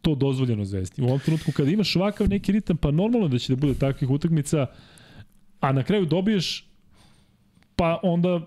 [0.01, 1.01] to dozvoljeno Zvezdi?
[1.01, 4.09] U ovom trenutku kada imaš ovakav neki ritam, pa normalno da će da bude takvih
[4.09, 4.65] utakmica,
[5.59, 6.67] a na kraju dobiješ,
[7.75, 8.41] pa onda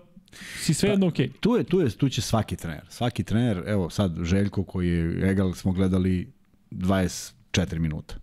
[0.59, 1.27] si sve jedno okej.
[1.27, 1.39] Okay.
[1.39, 2.85] Tu, je, tu, je, tu će svaki trener.
[2.89, 6.31] Svaki trener, evo sad Željko koji je Egal smo gledali
[6.71, 8.15] 24 minuta.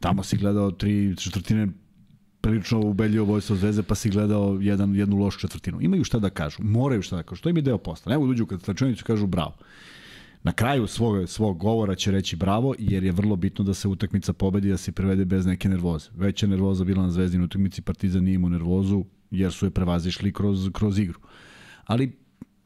[0.00, 1.68] Tamo si gledao tri četvrtine
[2.40, 5.78] prilično ubedljivo vojstvo zvezde, pa si gledao jedan, jednu lošu četvrtinu.
[5.80, 7.42] Imaju šta da kažu, moraju šta da kažu.
[7.42, 8.14] To im je deo posla.
[8.14, 9.56] Evo uđu kad slačunicu kažu bravo.
[10.42, 14.32] Na kraju svog, svog govora će reći bravo, jer je vrlo bitno da se utakmica
[14.32, 16.10] pobedi, da se prevede bez neke nervoze.
[16.16, 20.68] Veća nervoza bila na zvezdinu utakmici, Partizan nije imao nervozu, jer su je prevazišli kroz,
[20.72, 21.20] kroz igru.
[21.84, 22.12] Ali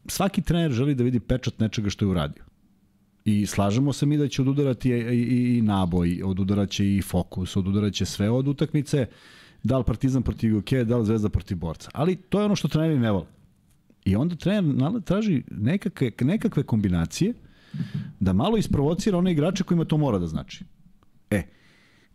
[0.06, 2.44] svaki trener želi da vidi pečat nečega što je uradio.
[3.24, 8.05] I slažemo se mi da će odudarati i, i, i naboj, odudaraće i fokus, odudaraće
[8.05, 9.06] sve od utakmice,
[9.62, 11.90] da li Partizan protiv UK, da li Zvezda protiv Borca.
[11.94, 13.26] Ali to je ono što treneri ne vole.
[14.05, 17.34] I onda trener traži nekakve, nekakve kombinacije
[18.20, 20.64] da malo isprovocira one igrače kojima to mora da znači.
[21.30, 21.43] E,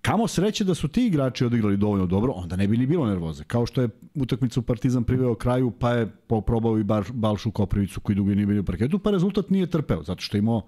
[0.08, 3.44] Kamo sreće da su ti igrači odigrali dovoljno dobro, onda ne bi ni bilo nervoze.
[3.44, 8.16] Kao što je utakmicu Partizan priveo kraju, pa je poprobao i bar, Balšu Koprivicu koji
[8.16, 10.62] dugo nije bio u parketu, pa rezultat nije trpeo, zato što je imao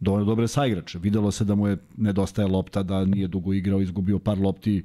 [0.00, 0.98] dovoljno dobre saigrače.
[0.98, 4.84] Videlo se da mu je nedostaje lopta, da nije dugo igrao, izgubio par lopti,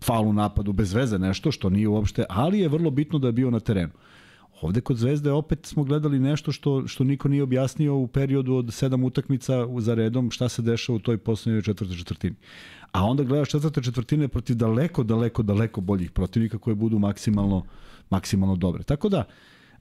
[0.00, 3.32] faul u napadu, bez veze nešto, što nije uopšte, ali je vrlo bitno da je
[3.32, 3.92] bio na terenu.
[4.62, 8.74] Ovde kod Zvezde opet smo gledali nešto što, što niko nije objasnio u periodu od
[8.74, 12.36] sedam utakmica za redom šta se dešava u toj poslednjoj četvrtoj četvrtini.
[12.92, 17.64] A onda gledaš četvrte četvrtine protiv daleko, daleko, daleko boljih protivnika koje budu maksimalno,
[18.10, 18.82] maksimalno dobre.
[18.82, 19.24] Tako da,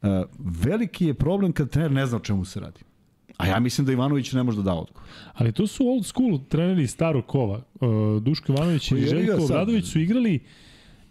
[0.01, 2.79] e, veliki je problem kad trener ne zna o čemu se radi.
[3.37, 5.03] A ja mislim da Ivanović ne može da da odgovor.
[5.33, 7.61] Ali to su old school treneri starog kova.
[7.79, 10.39] Uh, Duško Ivanović i Željko Obradović su igrali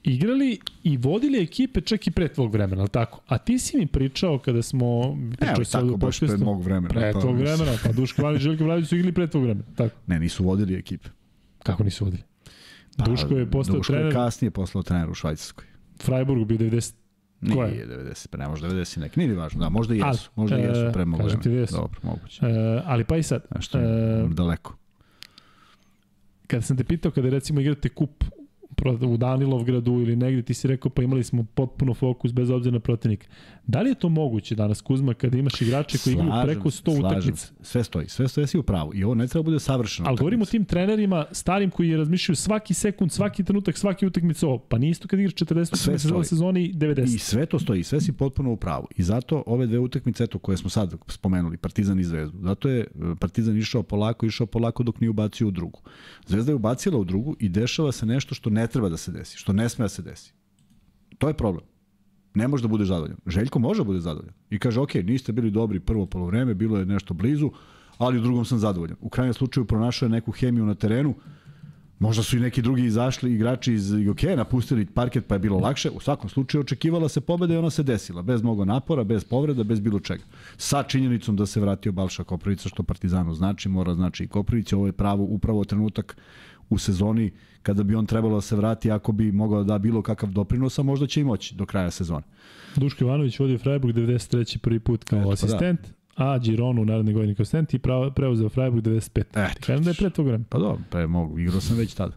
[0.03, 3.21] igrali i vodili ekipe čak i pre tvog vremena, ali tako?
[3.27, 6.89] A ti si mi pričao kada smo pričao se tako, baš pre mog vremena.
[6.89, 9.95] Pre tvog vremena, pa Duško Ivanović i Željko Obradović su igrali pre tvog vremena, tako?
[10.07, 11.09] Ne, nisu vodili ekipe.
[11.63, 12.23] Kako nisu vodili?
[12.97, 14.07] Pa, Duško je postao Duško trener.
[14.07, 15.65] Duško je kasnije postao trener u Švajcarskoj.
[16.03, 16.95] Freiburg bio 90
[17.41, 20.63] Nije 90, pa ne može 90 neki, nije važno, da, možda i jesu, možda i
[20.63, 21.67] jesu pre mogu vremena.
[21.71, 22.47] Dobro, moguće.
[22.47, 23.43] E, ali pa i sad.
[23.57, 24.77] Nešto je e, daleko.
[26.47, 28.25] Kada sam te pitao, kada recimo igrate kup
[29.03, 32.81] u Danilovgradu ili negde ti si rekao pa imali smo potpuno fokus bez obzira na
[32.81, 33.27] protivnika.
[33.67, 37.53] Da li je to moguće danas Kuzma kada imaš igrače koji igraju preko 100 utakmica?
[37.61, 40.09] Sve stoji, sve stoji, si u pravu i ovo ne treba da bude savršeno.
[40.09, 44.59] Ali govorimo o tim trenerima starim koji razmišljaju svaki sekund, svaki trenutak, svaki utakmica ovo.
[44.59, 47.15] Pa nije isto kad igraš 40 utakmica u sezoni 90.
[47.15, 48.87] I sve to stoji, sve si potpuno u pravu.
[48.97, 52.39] I zato ove dve utakmice eto koje smo sad spomenuli, Partizan i Zvezdu.
[52.43, 52.87] Zato je e,
[53.21, 55.81] Partizan išao polako, išao polako dok nije ubacio u drugu.
[56.27, 59.39] Zvezda je ubacila u drugu i dešava se nešto što ne treba da se desi,
[59.39, 60.33] što ne sme da se desi.
[61.19, 61.65] To je problem.
[62.35, 63.19] Ne može da bude zadovoljan.
[63.27, 64.35] Željko može da bude zadovoljan.
[64.51, 67.51] I kaže, ok, niste bili dobri prvo polovreme, bilo je nešto blizu,
[67.99, 68.97] ali u drugom sam zadovoljan.
[69.01, 71.15] U krajnjem slučaju pronašao je neku hemiju na terenu,
[72.01, 75.91] Možda su i neki drugi izašli, igrači iz IGOK napustili parket pa je bilo lakše.
[75.91, 78.23] U svakom slučaju očekivala se pobeda i ona se desila.
[78.23, 80.23] Bez mnogo napora, bez povreda, bez bilo čega.
[80.57, 84.77] Sa činjenicom da se vratio Balša Koprivica, što Partizanu znači, mora znači i Koprivica.
[84.77, 86.17] Ovo je pravo, upravo trenutak
[86.71, 87.31] u sezoni
[87.63, 90.79] kada bi on trebalo da se vrati ako bi mogao da da bilo kakav doprinos,
[90.79, 92.23] a možda će i moći do kraja sezone.
[92.77, 94.59] Duško Ivanović vodio Freiburg 93.
[94.59, 95.81] prvi put kao Eto, asistent,
[96.17, 96.31] pa da.
[96.31, 97.81] a Gironu u naredne godine kao asistent i
[98.15, 99.21] preuzeo Freiburg 95.
[99.21, 100.45] Eto, Kažem da je pre tog vremena.
[100.49, 102.17] Pa dobro, pa je mogu, igrao sam već tada.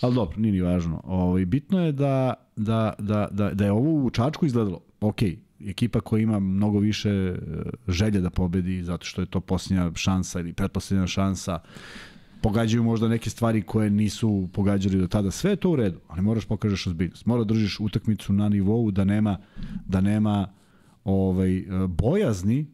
[0.00, 1.00] Ali dobro, nije ni važno.
[1.04, 4.80] Ovo, ovaj, bitno je da, da, da, da, da je ovo u Čačku izgledalo.
[5.00, 5.22] Ok,
[5.66, 7.36] ekipa koja ima mnogo više e,
[7.88, 11.58] želje da pobedi zato što je to posljednja šansa ili pretposljednja šansa
[12.42, 15.30] pogađaju možda neke stvari koje nisu pogađali do tada.
[15.30, 17.26] Sve je to u redu, ali moraš pokažeš ozbiljnost.
[17.26, 19.38] Mora da držiš utakmicu na nivou da nema
[19.86, 20.48] da nema
[21.04, 22.66] ovaj bojazni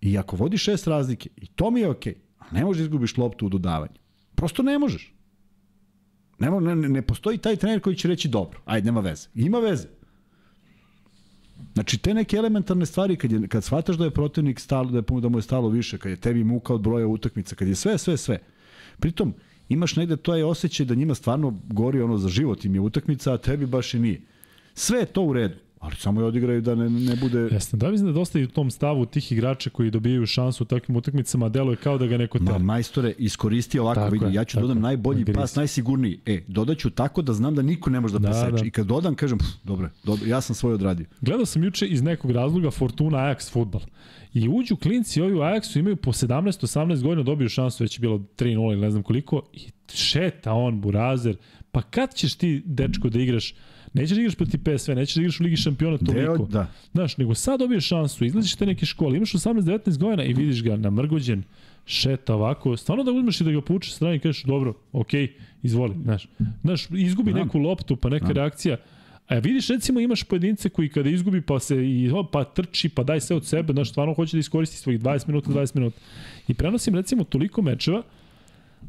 [0.00, 2.14] i ako vodiš šest razlike i to mi je okej.
[2.14, 3.98] Okay, ne možeš da izgubiš loptu u dodavanju.
[4.34, 5.14] Prosto ne možeš.
[6.38, 9.28] Ne, ne, ne postoji taj trener koji će reći dobro, ajde, nema veze.
[9.34, 9.88] Ima veze.
[11.74, 15.20] Znači, te neke elementarne stvari, kad, je, kad shvataš da je protivnik stalo, da, je,
[15.20, 17.98] da mu je stalo više, kad je tebi muka od broja utakmica, kad je sve,
[17.98, 18.38] sve, sve,
[19.02, 19.34] Pritom,
[19.68, 23.32] imaš negde to je osjećaj da njima stvarno gori ono za život im je utakmica,
[23.32, 24.20] a tebi baš i nije.
[24.74, 25.54] Sve je to u redu.
[25.78, 27.38] Ali samo je odigraju da ne, ne bude...
[27.38, 30.66] Jeste, da mislim da dosta i u tom stavu tih igrača koji dobijaju šansu u
[30.66, 32.52] takvim utakmicama, deluje kao da ga neko tera.
[32.52, 35.36] Ma, majstore, iskoristi ovako, tako vidi, ja ću dodam najbolji Gris.
[35.36, 36.20] pas, najsigurniji.
[36.26, 38.62] E, dodaću tako da znam da niko ne može da, da preseče.
[38.62, 38.66] Da.
[38.66, 41.06] I kad dodam, kažem, pff, dobro, dobro, ja sam svoj odradio.
[41.20, 43.82] Gledao sam juče iz nekog razloga Fortuna Ajax futbal.
[44.34, 48.18] I uđu klinci ovi u Ajaxu, imaju po 17-18 godina dobiju šansu, već je bilo
[48.18, 49.60] 3-0 ili ne znam koliko, i
[49.94, 51.36] šeta on, Burazer.
[51.72, 53.54] Pa kad ćeš ti, dečko, da igraš
[53.94, 56.36] Nećeš da igraš protiv PSV, nećeš da igraš u Ligi šampiona toliko.
[56.36, 56.66] Deo, da.
[56.92, 60.76] Znaš, nego sad dobiješ šansu, izlaziš te neke škole, imaš 18-19 godina i vidiš ga
[60.76, 61.42] namrgođen,
[61.86, 65.30] šeta ovako, stvarno da uzmeš i da ga povučeš strani i kažeš, dobro, okej, okay,
[65.62, 66.28] izvoli, znaš.
[66.62, 67.38] Znaš, izgubi da.
[67.38, 68.32] neku loptu, pa neka da.
[68.32, 68.76] reakcija,
[69.32, 73.20] A vidiš, recimo, imaš pojedince koji kada izgubi pa se i pa trči, pa daj
[73.20, 75.98] sve od sebe, znaš, stvarno hoće da iskoristi svojih 20 minuta, 20 minuta.
[76.48, 78.02] I prenosim, recimo, toliko mečeva,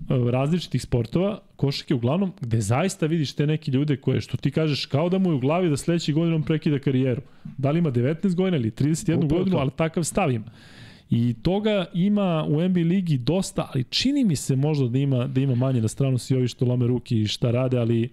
[0.09, 4.85] E, različitih sportova, košake uglavnom, gde zaista vidiš te neki ljude koje, što ti kažeš,
[4.85, 7.21] kao da mu je u glavi da sledeći godin on prekida karijeru.
[7.57, 9.61] Da li ima 19 godina ili 31 Upravo godinu, to.
[9.61, 10.45] ali takav stav ima.
[11.09, 15.41] I toga ima u NBA ligi dosta, ali čini mi se možda da ima, da
[15.41, 18.09] ima manje na stranu svi ovi što lome ruki i šta rade, ali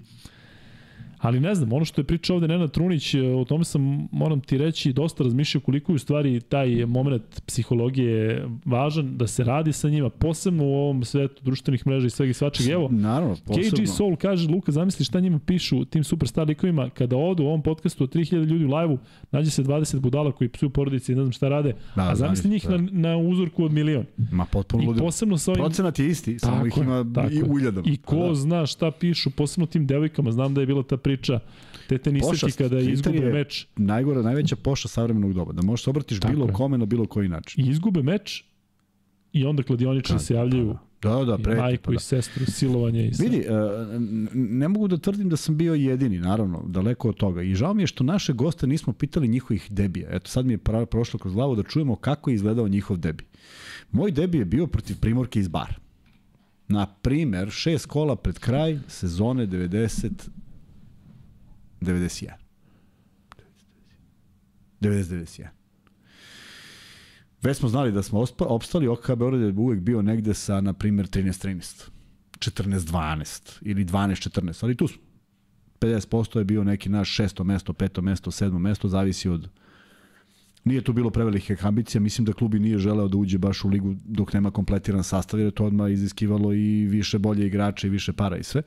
[1.21, 4.41] Ali ne znam, ono što je pričao ovde Nenad Trunić, e, o tome sam, moram
[4.41, 9.73] ti reći, dosta razmišljao koliko je u stvari taj moment psihologije važan da se radi
[9.73, 12.73] sa njima, posebno u ovom svetu društvenih mreža i svega i svačega.
[12.73, 13.71] Evo, Naravno, posebno.
[13.71, 17.63] KG Soul kaže, Luka, zamisli šta njima pišu tim superstar likovima, kada odu u ovom
[17.63, 18.99] podcastu od 3000 ljudi u live-u,
[19.31, 22.51] nađe se 20 budala koji psuju porodice i ne znam šta rade, Da, a zamisli
[22.51, 22.77] njih da.
[22.77, 24.05] na, na uzorku od milion.
[24.33, 25.63] Ma potpuno I posebno sa ovim...
[25.65, 27.87] Procenat je isti, samo ih ima tako i uljadama.
[27.91, 28.35] I ko Da.
[28.35, 31.41] zna šta pišu, posebno tim devojkama, znam da je bila ta priča
[31.89, 32.59] te tenisaki Pošast.
[32.59, 35.53] kada izgube je meč Najgora, najveća poša savremenog doba.
[35.53, 36.53] Da možeš obratiš Tako bilo je.
[36.53, 37.65] kome na bilo koji način.
[37.65, 38.45] i izgube meč
[39.32, 41.61] i onda kladioničari se javljaju Da, da, i preti.
[41.61, 42.01] majku Pa i da.
[42.01, 43.24] sestru, silovanje i sve.
[43.24, 43.51] Vidi, e,
[44.35, 47.43] ne mogu da tvrdim da sam bio jedini, naravno, daleko od toga.
[47.43, 50.09] I žao mi je što naše goste nismo pitali njihovih debija.
[50.11, 53.24] Eto, sad mi je pra- prošlo kroz glavu da čujemo kako je izgledao njihov debi.
[53.93, 55.74] Moj debi je bio protiv Primorke iz Bar.
[56.69, 60.11] Na primer, šest kola pred kraj sezone 90
[61.81, 62.31] 91.
[64.81, 65.47] 90-91.
[67.43, 71.07] Već smo znali da smo opstali, OKK Beograd je uvek bio negde sa, na primjer,
[71.07, 71.89] 13-13.
[72.39, 75.02] 14-12 ili 12-14, ali tu smo.
[75.81, 79.48] 50% je bio neki naš šesto mesto, peto mesto, sedmo mesto, zavisi od
[80.65, 83.69] Nije tu bilo prevelikih ambicija, mislim da klub i nije želeo da uđe baš u
[83.69, 87.90] ligu dok nema kompletiran sastav, jer je to odmah iziskivalo i više bolje igrače i
[87.90, 88.62] više para i sve.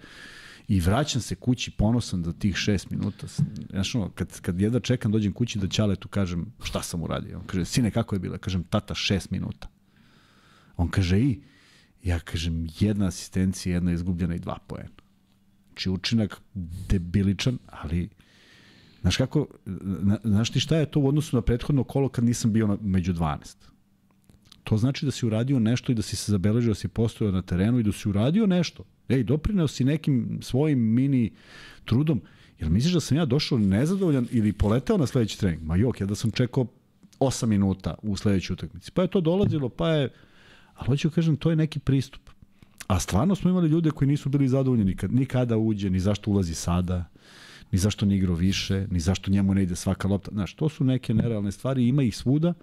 [0.67, 3.27] I vraćam se kući ponosan za tih šest minuta.
[3.69, 7.37] Znaš, ono, kad, kad jedva čekam dođem kući da Ćaletu kažem šta sam uradio.
[7.39, 8.37] On kaže, sine, kako je bilo?
[8.37, 9.67] Kažem, tata, šest minuta.
[10.77, 11.41] On kaže, i?
[12.03, 14.89] Ja kažem, jedna asistencija, jedna izgubljena i dva poena.
[15.67, 16.41] Znači, učinak
[16.89, 18.09] debiličan, ali
[19.03, 22.53] Znaš kako, na, znaš ti šta je to u odnosu na prethodno kolo kad nisam
[22.53, 23.55] bio na, među 12?
[24.63, 27.41] To znači da si uradio nešto i da si se zabeležio, da si postojao na
[27.41, 28.83] terenu i da si uradio nešto.
[29.09, 31.31] Ej, doprineo si nekim svojim mini
[31.85, 32.21] trudom.
[32.59, 35.63] Jel misliš da sam ja došao nezadovoljan ili poleteo na sledeći trening?
[35.63, 36.65] Ma jok, ja da sam čekao
[37.19, 38.91] 8 minuta u sledećoj utakmici.
[38.91, 40.09] Pa je to dolazilo, pa je...
[40.73, 42.29] Ali hoću da kažem, to je neki pristup.
[42.87, 46.31] A stvarno smo imali ljude koji nisu bili zadovoljni nikad, ni kada uđe, ni zašto
[46.31, 47.05] ulazi sada
[47.73, 50.31] ni zašto ne igrao više, ni zašto njemu ne ide svaka lopta.
[50.31, 52.53] Znaš, to su neke nerealne stvari, ima ih svuda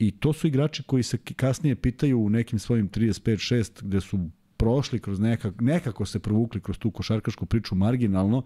[0.00, 4.18] i to su igrači koji se kasnije pitaju u nekim svojim 35-6 gde su
[4.56, 8.42] prošli kroz nekak, nekako se provukli kroz tu košarkašku priču marginalno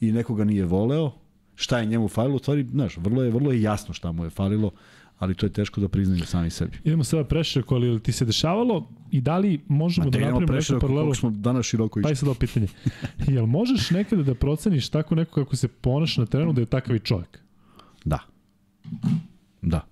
[0.00, 1.12] i nekoga nije voleo,
[1.54, 4.30] šta je njemu falilo, u stvari, znaš, vrlo je, vrlo je jasno šta mu je
[4.30, 4.70] falilo,
[5.18, 6.78] ali to je teško da priznaju sami sebi.
[6.84, 10.86] Idemo sada preširoko, ali ti se dešavalo i da li možemo Ma da napravimo preširoko
[10.86, 11.14] paralelu?
[11.14, 12.16] smo danas široko Pa je išli.
[12.16, 12.68] sad ovo pitanje.
[13.34, 16.96] Jel možeš nekada da proceniš tako neko kako se ponaša na terenu da je takav
[16.96, 17.38] i čovjek?
[18.04, 18.18] Da.
[19.62, 19.89] Da.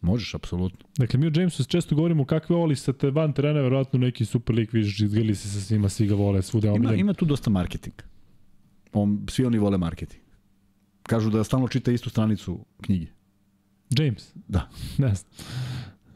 [0.00, 0.88] Možeš, apsolutno.
[0.98, 4.56] Dakle, mi o Jamesu često govorimo kakve voli sa te van terena, verovatno neki super
[4.56, 7.94] lik, vidiš, izgrili se sa svima, svi ga vole, svuda Ima, ima tu dosta marketing.
[8.92, 10.22] On, svi oni vole marketing.
[11.02, 13.06] Kažu da stalno čita istu stranicu knjige.
[13.90, 14.32] James?
[14.48, 14.68] Da.
[14.98, 15.30] Ne znam.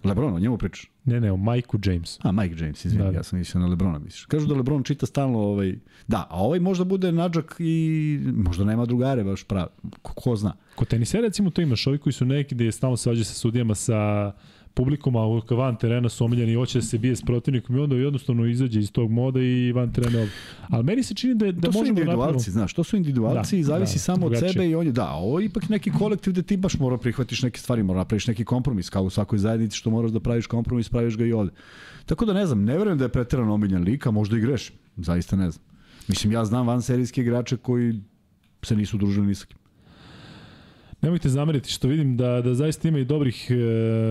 [0.05, 0.91] Lebron, o njemu pričaš.
[1.05, 2.21] Ne, ne, o Majku Jamesu.
[2.23, 4.25] A, Mike James, izvini, Da, da, ja sam mislio na Lebrona, misliš.
[4.25, 5.75] Kažu da Lebron čita stalno ovaj...
[6.09, 9.69] Da, a ovaj možda bude nađak i možda nema drugare baš pravi.
[10.03, 10.53] Ko, ko zna.
[10.75, 13.75] Kod tenisera recimo to imaš, ovi koji su neki gde stalno se vađaju sa sudijama,
[13.75, 14.33] sa
[14.75, 17.97] publikom, a van terena su omiljeni i hoće da se bije s protivnikom i onda
[17.97, 20.27] jednostavno izađe iz tog moda i van terena.
[20.69, 22.23] Ali meni se čini da, da to su možemo da napravimo...
[22.23, 24.93] individualci, znaš, to su individualci Da, i zavisi da, samo od sebe i on je,
[24.93, 28.27] da, ovo je ipak neki kolektiv gde ti baš mora prihvatiš neke stvari, mora napraviš
[28.27, 31.53] neki kompromis, kao u svakoj zajednici što moraš da praviš kompromis, praviš ga i ovde.
[32.07, 35.37] Tako da ne znam, ne verujem da je preterano omiljen lika, možda i grešim, zaista
[35.37, 35.65] ne znam.
[36.09, 38.01] Mislim, ja znam van serijske igrače koji
[38.63, 39.62] se nisu družili ni sa kim.
[41.03, 43.55] Nemojte zameriti što vidim da, da zaista ima i dobrih e,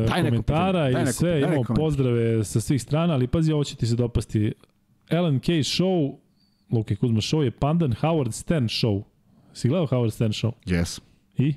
[0.07, 1.75] Daj komentara pitanje, i sve, pitanje, imamo komentar.
[1.75, 4.53] pozdrave sa svih strana, ali pazi, ovo će ti se dopasti.
[5.09, 5.47] Ellen K.
[5.47, 6.15] Show,
[6.71, 9.03] Luke Kuzma Show je pandan Howard Stern Show.
[9.53, 10.51] Si gledao Howard Stern Show?
[10.65, 10.99] Yes,
[11.37, 11.53] I?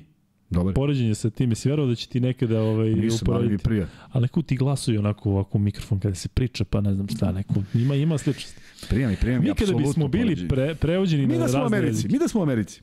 [0.49, 0.73] dobar.
[0.73, 3.63] Poređenje sa tim, si verovao da će ti nekada ovaj, Nisam, ali mi uporediti?
[3.63, 3.87] prija.
[4.11, 7.31] Ali neko ti glasuju onako ovako u mikrofon kada se priča, pa ne znam šta,
[7.31, 8.61] neko, ima, ima sličnost.
[8.89, 11.63] Prija mi, prija mi, Mi kada bismo bili pre, prevođeni Mi na da smo u
[11.63, 12.81] razne Americi, jezike, mi da smo u Americi.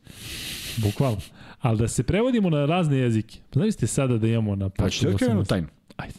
[0.76, 1.18] bukvalno,
[1.62, 5.06] ali da se prevodimo na razne jezike, pa ste sada da imamo na Pa Podcastu
[5.06, 5.46] da 18?
[5.46, 5.68] tajnu.
[5.96, 6.14] Ajde.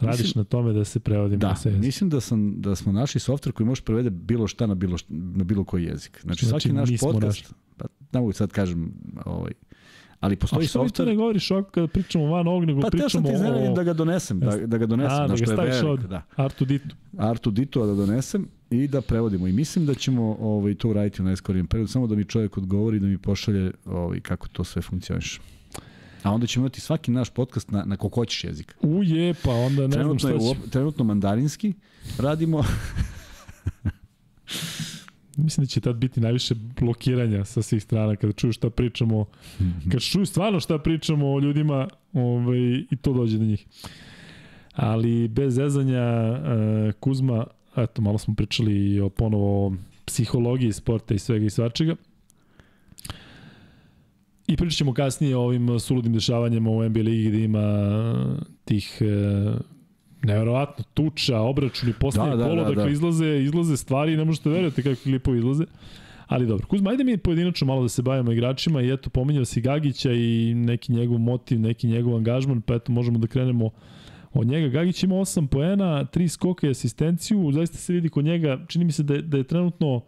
[0.00, 1.86] Radiš Mislim- na tome da se prevodimo Da, na sve jezike.
[1.86, 5.06] mislim da sam da smo našli softver koji može prevede bilo šta na bilo šta,
[5.10, 6.20] na bilo koji jezik.
[6.22, 7.54] Znači, Znači, svaki naš podcast, našli.
[7.76, 8.92] pa ne mogu sad kažem,
[9.24, 9.52] ovaj,
[10.20, 11.08] ali A postoji što mi to softver.
[11.08, 13.82] ne govoriš ovako kada pričamo van ovog, nego Pa teo sam pričamo ti o da
[13.82, 16.06] ga donesem, da, da ga donesem, A, da ga staviš ovde.
[16.06, 16.22] da.
[16.36, 16.94] Artu Ditu.
[17.18, 19.46] Artu Dito da donesem i da prevodimo.
[19.46, 23.00] I mislim da ćemo ovaj, to uraditi u najskorijem periodu, samo da mi čovjek odgovori
[23.00, 25.40] da mi pošalje ovaj, kako to sve funkcioniše.
[26.22, 28.74] A onda ćemo imati svaki naš podcast na, na koliko hoćeš jezika.
[28.80, 30.44] Uje, pa onda ne znam Trenutno, šta je, će.
[30.44, 31.72] u, op- trenutno mandarinski,
[32.18, 32.64] radimo
[35.36, 39.24] mislim da će tad biti najviše blokiranja sa svih strana kada čuju šta pričamo,
[39.92, 42.58] kad čuju stvarno šta pričamo o ljudima ovaj,
[42.90, 43.66] i to dođe do njih.
[44.72, 46.02] Ali bez zezanja
[46.32, 46.38] uh,
[47.00, 47.46] Kuzma,
[47.76, 49.72] eto malo smo pričali o ponovo
[50.04, 51.96] psihologiji sporta i svega i svačega.
[54.46, 57.64] I pričat ćemo kasnije o ovim suludim dešavanjima u NBA ligi gde ima
[58.64, 59.06] tih e,
[60.22, 62.90] nevjerovatno tuča, obračuni, poslednje da, da, kolo, da, dakle da.
[62.90, 65.64] izlaze, izlaze stvari i ne možete verujete kakvi klipovi izlaze.
[66.26, 69.60] Ali dobro, Kuzma, ajde mi pojedinačno malo da se bavimo igračima i eto, pominjao si
[69.60, 73.70] Gagića i neki njegov motiv, neki njegov angažman, pa eto, možemo da krenemo
[74.32, 74.68] od njega.
[74.68, 78.92] Gagić ima 8 poena, 3 skoka i asistenciju, zaista se vidi kod njega, čini mi
[78.92, 80.02] se da je, da je trenutno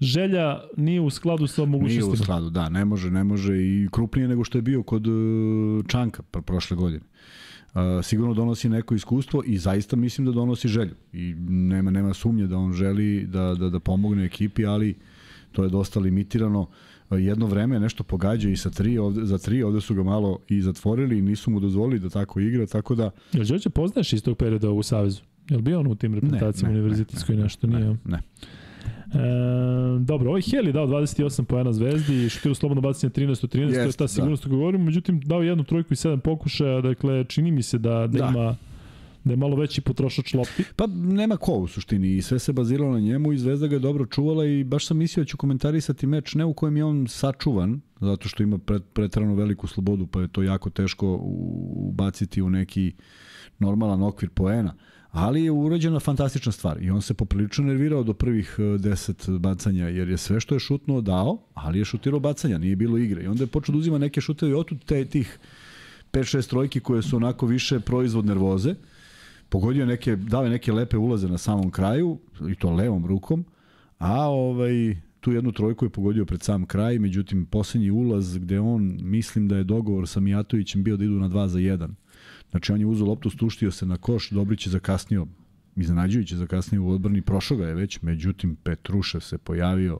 [0.00, 2.06] želja nije u skladu sa mogućnostima.
[2.06, 5.06] Nije u skladu, da, ne može, ne može i krupnije nego što je bio kod
[5.06, 7.04] uh, Čanka prošle godine.
[7.74, 10.94] Uh, sigurno donosi neko iskustvo i zaista mislim da donosi želju.
[11.12, 14.94] I nema nema sumnje da on želi da, da, da pomogne ekipi, ali
[15.52, 16.60] to je dosta limitirano.
[16.60, 16.68] Uh,
[17.16, 20.62] jedno vreme nešto pogađa i sa tri, ovde, za tri, ovde su ga malo i
[20.62, 23.10] zatvorili i nisu mu dozvolili da tako igra, tako da...
[23.32, 25.20] Jel Đorđe poznaješ iz tog perioda u Savezu?
[25.48, 27.66] Jel bio on u tim reprezentacijama univerzitetskoj nešto?
[27.66, 27.80] Nije.
[27.80, 28.18] Ne, ne.
[29.14, 33.74] E, dobro, ovaj Heli dao 28 poena Zvezdi, šutirao slobodno bacanje 13 od 13, Jest,
[33.74, 34.50] to je ta sigurnost da.
[34.50, 38.28] govorimo, međutim dao jednu trojku i sedam pokušaja, dakle čini mi se da, da, da.
[38.28, 38.56] ima
[39.24, 40.64] da je malo veći potrošač lopti.
[40.76, 43.80] Pa nema ko u suštini i sve se baziralo na njemu i Zvezda ga je
[43.80, 47.06] dobro čuvala i baš sam mislio da ću komentarisati meč ne u kojem je on
[47.08, 51.18] sačuvan, zato što ima pret, pretrano veliku slobodu pa je to jako teško
[51.74, 52.92] ubaciti u neki
[53.58, 54.74] normalan okvir poena
[55.10, 59.88] ali je urađena fantastična stvar i on se poprilično nervirao do prvih 10 e, bacanja
[59.88, 63.26] jer je sve što je šutnuo dao, ali je šutirao bacanja, nije bilo igre i
[63.26, 65.38] onda je počeo da uzima neke šuteve i otud te, tih
[66.12, 68.74] 5-6 trojki koje su onako više proizvod nervoze,
[69.50, 72.18] pogodio neke, dao je neke lepe ulaze na samom kraju
[72.50, 73.44] i to levom rukom,
[73.98, 78.98] a ovaj, tu jednu trojku je pogodio pred sam kraj, međutim poslednji ulaz gde on,
[79.02, 81.88] mislim da je dogovor sa Mijatovićem bio da idu na 2 za 1
[82.50, 85.26] Znači, on je uzeo loptu, stuštio se na koš, Dobrić je zakasnio,
[85.76, 89.98] iznenađujuće zakasnio u odbrani, prošao ga je već, međutim, Petrušev se pojavio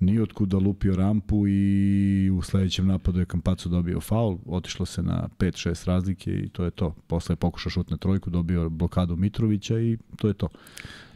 [0.00, 5.28] nijotkud da lupio rampu i u sledećem napadu je Kampaco dobio faul, otišlo se na
[5.38, 6.94] 5-6 razlike i to je to.
[7.06, 10.48] Posle je pokušao šutne trojku, dobio blokadu Mitrovića i to je to.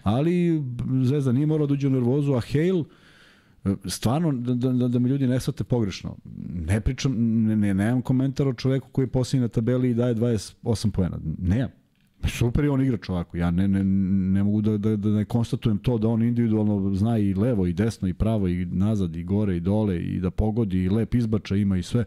[0.02, 0.62] Ali
[1.02, 2.84] Zvezda nije morao da uđe u nervozu, a Hale
[3.86, 6.16] stvarno da, da, da, da mi ljudi ne shvate pogrešno.
[6.66, 10.14] Ne pričam, ne, ne, nemam komentar o čoveku koji je posljednji na tabeli i daje
[10.14, 11.18] 28 poena.
[11.38, 11.68] Ne,
[12.28, 13.36] super je on igrač ovako.
[13.36, 13.84] Ja ne, ne,
[14.32, 17.72] ne mogu da, da, da ne konstatujem to da on individualno zna i levo i
[17.72, 21.56] desno i pravo i nazad i gore i dole i da pogodi i lep izbača
[21.56, 22.04] ima i sve.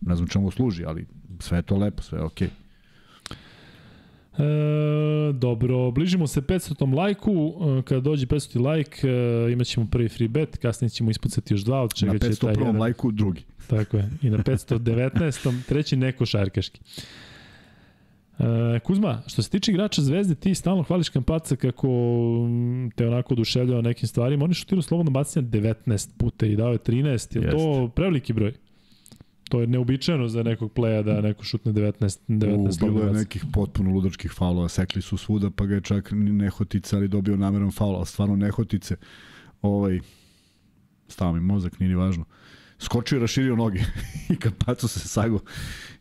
[0.00, 1.06] Ne znam čemu služi, ali
[1.38, 2.48] sve je to lepo, sve je okej.
[2.48, 2.66] Okay.
[4.38, 6.94] E, dobro, bližimo se 500.
[6.94, 8.60] lajku, e, kada dođe 500.
[8.60, 12.18] lajk e, imat ćemo prvi free bet, kasnije ćemo ispucati još dva, od čega će
[12.18, 12.64] taj jedan...
[12.64, 12.80] Na 501.
[12.80, 13.44] lajku drugi.
[13.66, 15.62] Tako je, i na 519.
[15.68, 16.80] treći neko šarkaški.
[18.38, 21.88] E, Kuzma, što se tiče igrača Zvezde, ti stalno hvališ Kampaca kako
[22.94, 24.44] te onako oduševljava nekim stvarima.
[24.44, 27.42] Oni šutiru slobodno bacanje 19 puta i dao je 13.
[27.42, 28.52] Je to preveliki broj?
[29.48, 33.44] To je neobičajeno za nekog pleja da neko šutne 19 19 U, bilo je nekih
[33.52, 37.96] potpuno ludačkih faulova, sekli su svuda, pa ga je čak nehotice, ali dobio namerom faul,
[37.96, 38.96] ali stvarno nehotice.
[39.62, 40.00] Ovaj,
[41.08, 42.24] stava mi mozak, nije ni važno.
[42.78, 43.80] Skočio i raširio noge
[44.32, 45.40] i kad pacu se sago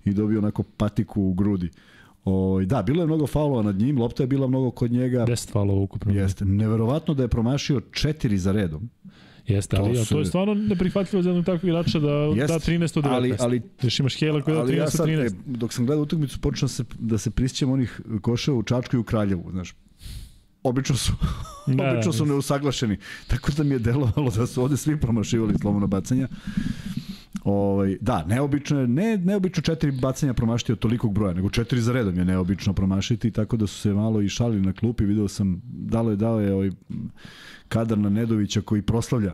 [0.05, 1.69] i dobio onako patiku u grudi.
[2.25, 5.25] O, da, bilo je mnogo faulova nad njim, lopta je bila mnogo kod njega.
[5.25, 6.13] 10 faulova ukupno.
[6.13, 6.45] Jeste.
[6.45, 8.89] Neverovatno da je promašio četiri za redom.
[9.47, 10.13] Jeste, ali to, su...
[10.13, 13.09] to je stvarno neprihvatljivo za jednog takvog igrača da Jest, da 13 od 19.
[13.09, 15.25] Ali, ali, Još imaš Hela koji da 13 ja sad, 13.
[15.25, 18.99] E, dok sam gledao utakmicu, počeo se, da se prisjećam onih koševa u Čačku i
[18.99, 19.75] u Kraljevu, znaš.
[20.63, 21.13] Obično su,
[21.67, 22.97] da, obično su neusaglašeni.
[23.27, 26.27] Tako da mi je delovalo da su ovde svi promašivali slobodno bacanja.
[27.45, 31.93] Ovaj, da, neobično je, ne, neobično četiri bacanja promašiti od tolikog broja, nego četiri za
[31.93, 35.61] redom je neobično promašiti, tako da su se malo i šalili na klupi, video sam,
[35.65, 36.71] dalo je, dao je ovaj,
[37.67, 39.33] kadar na Nedovića koji proslavlja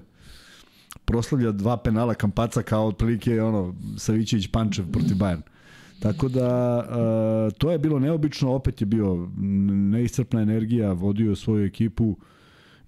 [1.05, 5.41] proslavlja dva penala Kampaca kao otprilike ono Savićević Pančev protiv Bayern.
[5.99, 9.29] Tako da uh, to je bilo neobično, opet je bio
[9.91, 12.17] neiscrpna energija, vodio svoju ekipu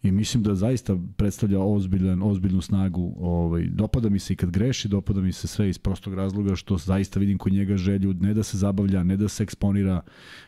[0.04, 3.14] i mislim da zaista predstavlja ozbiljan, ozbiljnu snagu.
[3.20, 6.78] Ovaj, dopada mi se i kad greši, dopada mi se sve iz prostog razloga što
[6.78, 10.02] zaista vidim kod njega želju ne da se zabavlja, ne da se eksponira,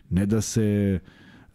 [0.10, 1.00] ne da se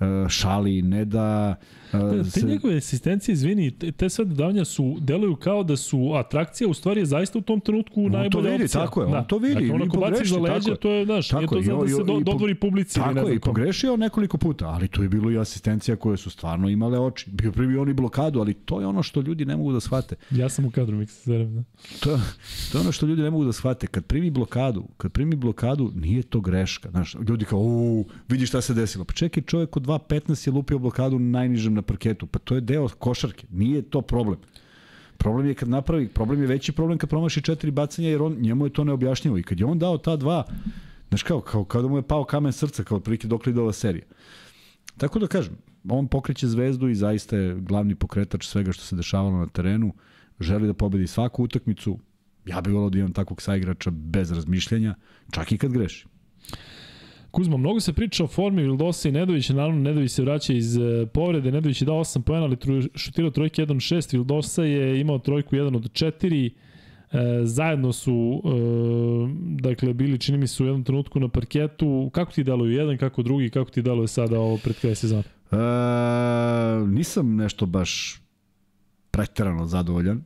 [0.00, 1.56] uh, šali, ne da...
[1.92, 6.12] Uh, te, te njegove asistencije, izvini, te, te sve dodavanja su, deluju kao da su
[6.14, 8.84] atrakcija, u stvari je zaista u tom trenutku on najbolja to vidi, opcija.
[8.84, 9.22] Tako je, on da.
[9.22, 9.54] to vidi.
[9.54, 12.20] Dakle, onako baci za leđa, to je, znaš, tako nije to za da se do,
[12.20, 12.94] dodvori publici.
[12.94, 16.68] Tako je, i pogrešio nekoliko puta, ali tu je bilo i asistencija koje su stvarno
[16.68, 17.30] imale oči.
[17.30, 20.16] Bio primio oni blokadu, ali to je ono što ljudi ne mogu da shvate.
[20.30, 21.62] Ja sam u kadru, Miksa Zerem, da.
[22.00, 22.20] To,
[22.72, 23.86] to je ono što ljudi ne mogu da shvate.
[23.86, 26.90] Kad primi blokadu, kad primi blokadu, nije to greška.
[26.90, 29.04] Znaš, ljudi kao, u, vidi šta se desilo.
[29.04, 32.26] Pa čekaj, čovjek od 2.15 je lupio blokadu najnižem na parketu.
[32.26, 33.46] Pa to je deo košarke.
[33.50, 34.38] Nije to problem.
[35.18, 38.66] Problem je kad napravi, problem je veći problem kad promaši četiri bacanja jer on, njemu
[38.66, 39.38] je to neobjašnjivo.
[39.38, 40.44] I kad je on dao ta dva,
[41.08, 43.72] znaš kao, kao, kao da mu je pao kamen srca, kao prilike dok li ova
[43.72, 44.04] serija.
[44.96, 45.56] Tako da kažem,
[45.88, 49.92] on pokreće zvezdu i zaista je glavni pokretač svega što se dešavalo na terenu.
[50.40, 51.98] Želi da pobedi svaku utakmicu.
[52.46, 54.94] Ja bih volao da imam takvog saigrača bez razmišljanja,
[55.30, 56.06] čak i kad greši.
[57.30, 61.08] Kuzma, mnogo se priča o formi Vildosa i Nedovića, naravno Nedović se vraća iz uh,
[61.14, 65.56] povrede, Nedović je dao 8 pojena, ali tru, šutirao trojke 1-6, Vildosa je imao trojku
[65.56, 66.50] 1 od 4,
[67.12, 68.50] E, zajedno su e,
[69.62, 72.10] dakle bili čini mi se u jednom trenutku na parketu.
[72.14, 75.22] Kako ti deluje jedan kako drugi kako ti deluje sada ovo pred kraj sezone?
[75.50, 75.56] E,
[76.86, 78.20] nisam nešto baš
[79.10, 80.22] preterano zadovoljan.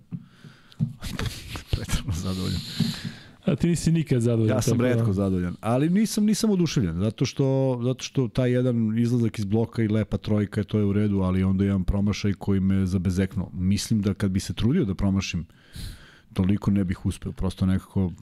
[1.71, 2.61] Preterano zadovoljan
[3.45, 4.57] A ti nisi nikad zadovoljan.
[4.57, 5.13] Ja sam redko da.
[5.13, 9.89] zadovoljan, ali nisam nisam oduševljen, zato što zato što taj jedan izlazak iz bloka i
[9.89, 13.51] lepa trojka to je u redu, ali onda jedan promašaj koji me zabezeknuo.
[13.53, 15.47] Mislim da kad bi se trudio da promašim
[16.33, 18.13] toliko ne bih uspeo, prosto nekako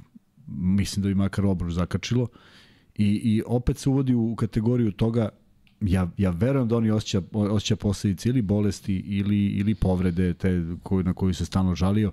[0.56, 2.28] mislim da bi makar obruč zakačilo.
[2.94, 5.28] I, I opet se uvodi u kategoriju toga
[5.80, 11.04] ja, ja verujem da oni osjeća, osjeća posledice ili bolesti ili, ili povrede te koju,
[11.04, 12.12] na koju se stalno žalio,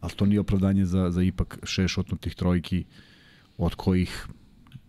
[0.00, 2.84] ali to nije opravdanje za, za ipak šest šotnutih trojki
[3.58, 4.26] od kojih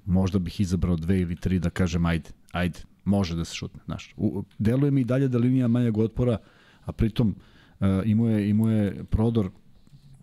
[0.06, 3.80] možda bih izabrao dve ili tri da kažem ajde, ajde, može da se šutne.
[3.86, 4.14] Znaš.
[4.18, 6.38] U, deluje mi i dalje da linija manjeg otpora,
[6.86, 7.36] a pritom
[7.80, 9.49] uh, imao, je, imao je prodor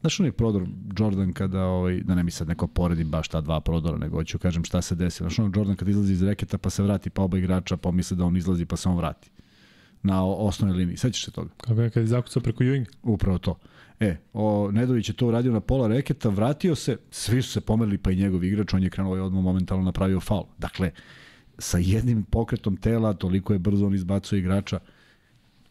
[0.00, 0.66] Znaš onaj prodor
[0.98, 4.38] Jordan kada, ovaj, da ne mi sad neko poredi baš ta dva prodora, nego hoću
[4.38, 5.16] kažem šta se desi.
[5.16, 8.24] Znaš onaj Jordan kada izlazi iz reketa pa se vrati pa oba igrača pomisle da
[8.24, 9.30] on izlazi pa se on vrati
[10.02, 10.96] na osnovnoj liniji.
[10.96, 11.50] Sećaš se toga?
[11.56, 12.86] Kako je kad je zakucao preko Ewing?
[13.02, 13.58] Upravo to.
[14.00, 17.98] E, o, Nedović je to uradio na pola reketa, vratio se, svi su se pomerili
[17.98, 20.44] pa i njegov igrač, on je krenuo i odmah momentalno napravio faul.
[20.58, 20.90] Dakle,
[21.58, 24.80] sa jednim pokretom tela, toliko je brzo on izbacuje igrača,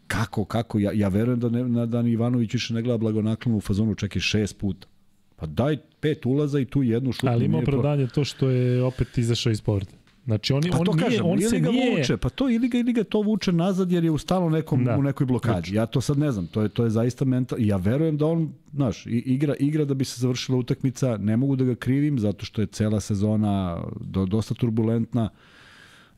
[0.08, 0.80] Kako, kako?
[0.80, 4.20] Ja, ja verujem da, ne, da ni Ivanović više ne gleda blagonaklono u fazonu čekaj
[4.20, 4.88] šest puta.
[5.36, 7.32] Pa daj pet ulaza i tu jednu šutnu.
[7.32, 9.92] Ali ima opravdanje to što je opet izašao iz povrede.
[10.26, 11.98] Znači on, pa on, to nije, kažem, on ili se ga nije...
[11.98, 14.86] vuče, pa to ili ga, ili ga to vuče nazad jer je u stalno nekom,
[14.86, 14.98] da.
[14.98, 15.76] u nekoj blokadi.
[15.76, 17.60] Ja to sad ne znam, to je, to je zaista mental.
[17.62, 21.64] Ja verujem da on, znaš, igra, igra da bi se završila utakmica, ne mogu da
[21.64, 25.30] ga krivim zato što je cela sezona do, dosta turbulentna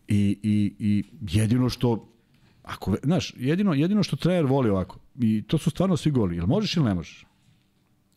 [0.07, 2.07] i, i, i jedino što
[2.67, 6.45] Ako, znaš, jedino, jedino što trener voli ovako, i to su stvarno svi goli, jel
[6.45, 7.25] možeš ili ne možeš?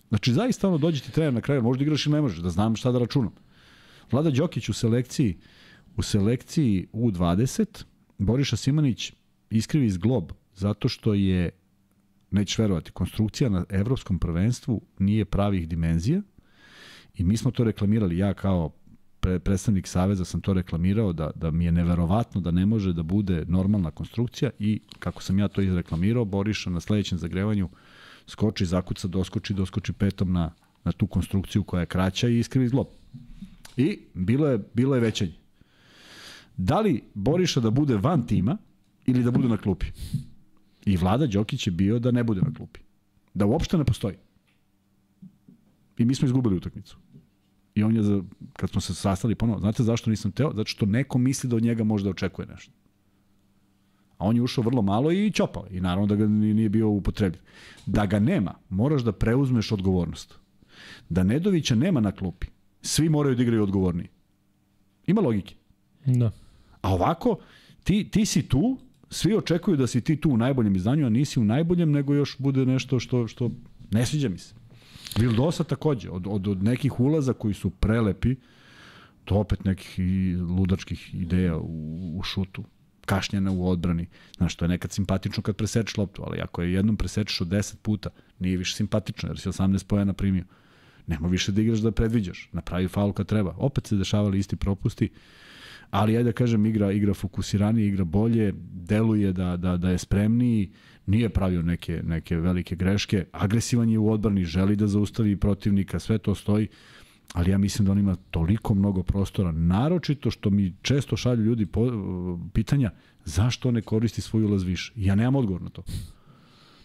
[0.09, 2.51] Znači, zaista ono dođe ti trener na kraju, možeš da igraš ili ne možeš, da
[2.51, 3.33] znam šta da računam.
[4.11, 5.37] Vlada Đokić u selekciji,
[5.97, 7.85] u selekciji U20,
[8.19, 9.13] Boriša Simanić
[9.51, 11.51] iskrivi iz glob, zato što je,
[12.31, 16.23] nećeš verovati, konstrukcija na evropskom prvenstvu nije pravih dimenzija
[17.15, 18.71] i mi smo to reklamirali, ja kao
[19.21, 23.03] pre, predstavnik Saveza sam to reklamirao da, da mi je neverovatno da ne može da
[23.03, 27.69] bude normalna konstrukcija i kako sam ja to izreklamirao, Boriša na sledećem zagrevanju
[28.27, 30.53] skoči, zakuca, doskoči, doskoči petom na,
[30.85, 32.87] na tu konstrukciju koja je kraća i iskrivi zglob.
[33.77, 35.40] I bilo je, bilo je većanje.
[36.63, 38.57] Da li Boriša da bude van tima
[39.07, 39.87] ili da bude na klupi?
[40.85, 42.81] I Vlada Đokić je bio da ne bude na klupi.
[43.35, 44.17] Da uopšte ne postoji.
[45.99, 46.97] I mi smo izgubili utakmicu.
[47.75, 48.23] I on je, za,
[48.53, 50.53] kad smo se sastali ponovo, znate zašto nisam teo?
[50.55, 52.73] Zato što neko misli da od njega može da očekuje nešto.
[54.19, 55.67] A on je ušao vrlo malo i čopao.
[55.71, 57.41] I naravno da ga nije bio upotrebljiv.
[57.87, 60.35] Da ga nema, moraš da preuzmeš odgovornost.
[61.09, 62.47] Da Nedovića nema na klupi,
[62.83, 64.09] svi moraju da igraju odgovorniji.
[65.07, 65.55] Ima logike.
[66.07, 66.31] Da.
[66.83, 67.39] A ovako,
[67.85, 68.79] ti, ti si tu,
[69.11, 72.37] svi očekuju da si ti tu u najboljem izdanju, a nisi u najboljem, nego još
[72.39, 73.51] bude nešto što, što
[73.91, 74.55] ne sviđa mi se.
[75.19, 78.37] Vildosa takođe, od, od, od nekih ulaza koji su prelepi,
[79.25, 82.65] to opet nekih i ludačkih ideja u, u šutu,
[83.07, 84.07] kašnjena u odbrani.
[84.37, 87.77] Znaš, to je nekad simpatično kad presečeš loptu, ali ako je jednom presečeš od 10
[87.77, 90.45] puta, nije više simpatično, jer si 18 pojena primio.
[91.07, 92.49] Nema više da igraš da predviđaš.
[92.53, 93.55] Napravi faul kad treba.
[93.59, 95.09] Opet se dešavali isti propusti,
[95.91, 100.71] ali ajde da kažem, igra, igra fokusiranije, igra bolje, deluje da, da, da je spremniji,
[101.07, 106.19] nije pravio neke, neke velike greške, agresivan je u odbrani, želi da zaustavi protivnika, sve
[106.19, 106.69] to stoji,
[107.35, 111.67] ali ja mislim da on ima toliko mnogo prostora, naročito što mi često šalju ljudi
[111.67, 111.91] po,
[112.53, 112.91] pitanja,
[113.25, 114.93] Zašto ne koristi svoj ulaz više?
[114.97, 115.83] Ja nemam odgovor na to.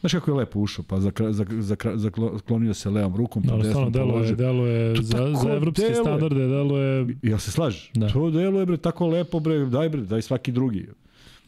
[0.06, 3.48] Znaš kako je lepo ušao, pa zaklonio za, za, za, zaklonio se levom rukom, pa
[3.48, 4.36] Da, ali desnom stvarno položio.
[4.36, 5.96] deluje, deluje To za, za evropske deluje.
[5.96, 7.18] standarde, deluje...
[7.22, 7.92] Jel se slažeš?
[7.94, 8.10] Da.
[8.10, 10.88] To deluje bre tako lepo bre, daj bre, daj svaki drugi.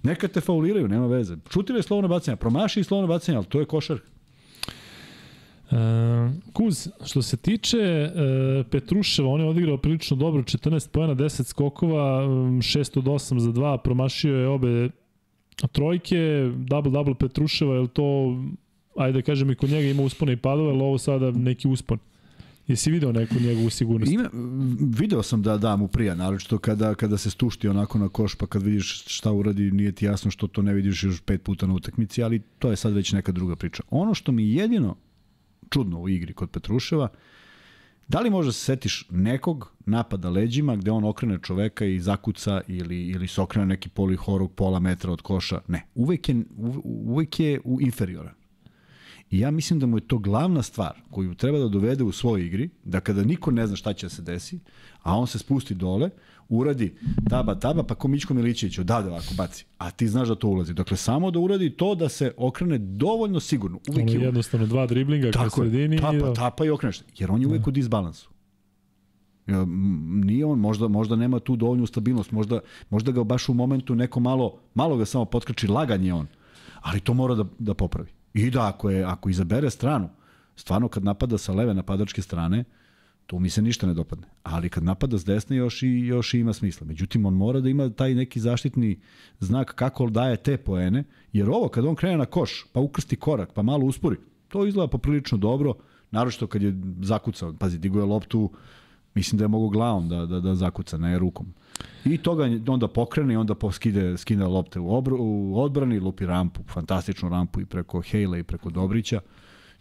[0.04, 1.38] Neka te fauliraju, nema veze.
[1.54, 3.98] Šutiraj slovno bacanje, promaši slovno bacanje, ali to je košar.
[5.72, 5.78] Uh,
[6.54, 12.26] Kuz, što se tiče uh, Petruševa, on je odigrao prilično dobro, 14 pojena, 10 skokova,
[12.26, 14.90] um, 6 od 8 za 2, promašio je obe
[15.68, 16.16] trojke,
[16.56, 18.38] double-double Petruševa, je li to,
[18.98, 21.98] ajde da kažem i kod njega ima uspone i padove, ali ovo sada neki uspon.
[22.68, 24.12] Jesi video neku njegovu sigurnost?
[24.12, 24.30] Ima,
[24.80, 28.48] video sam da da mu prija, naročito kada, kada se stušti onako na koš, pa
[28.48, 31.74] kad vidiš šta uradi, nije ti jasno što to ne vidiš još pet puta na
[31.74, 33.84] utakmici, ali to je sad već neka druga priča.
[33.90, 34.96] Ono što mi jedino
[35.70, 37.08] čudno u igri kod Petruševa,
[38.08, 43.08] da li možda se setiš nekog napada leđima gde on okrene čoveka i zakuca ili,
[43.08, 45.62] ili se okrene neki polihorog pola metra od koša?
[45.68, 48.34] Ne, uvek je, uve- uvek je u inferioran.
[49.32, 52.46] I ja mislim da mu je to glavna stvar koju treba da dovede u svojoj
[52.46, 54.60] igri, da kada niko ne zna šta će da se desi,
[55.02, 56.10] a on se spusti dole,
[56.50, 56.96] uradi
[57.30, 59.66] taba, taba, pa ko Mićko Milićević odade ovako baci.
[59.78, 60.74] A ti znaš da to ulazi.
[60.74, 63.80] Dakle, samo da uradi to da se okrene dovoljno sigurno.
[63.90, 65.96] Uvijek Ono je jednostavno dva driblinga ka sredini.
[65.96, 67.02] je, i tapa, da- tapa i okreneš.
[67.18, 68.30] Jer on je uvijek u disbalansu.
[70.26, 72.60] Nije on, možda, možda nema tu dovoljnu stabilnost, možda,
[72.90, 76.28] možda ga baš u momentu neko malo, malo ga samo potkači, lagan je on,
[76.82, 78.10] ali to mora da, da popravi.
[78.34, 80.10] I da ako, je, ako izabere stranu,
[80.56, 82.64] stvarno kad napada sa leve napadačke strane,
[83.28, 84.28] tu mi se ništa ne dopadne.
[84.44, 86.88] Ali kad napada s desne još i, još ima smisla.
[86.88, 89.00] Međutim, on mora da ima taj neki zaštitni
[89.40, 93.54] znak kako daje te poene, jer ovo kad on krene na koš, pa ukrsti korak,
[93.54, 94.18] pa malo uspori,
[94.48, 95.74] to izgleda poprilično dobro,
[96.12, 98.52] naročito kad je zakucao, pazi, digo je loptu,
[99.16, 101.54] mislim da je mogo glavom da, da, da zakuca, ne rukom.
[102.06, 106.62] I toga onda pokrene i onda poskide, skine lopte u, obr, u odbrani, lupi rampu,
[106.68, 109.20] fantastičnu rampu i preko Hejla i preko Dobrića.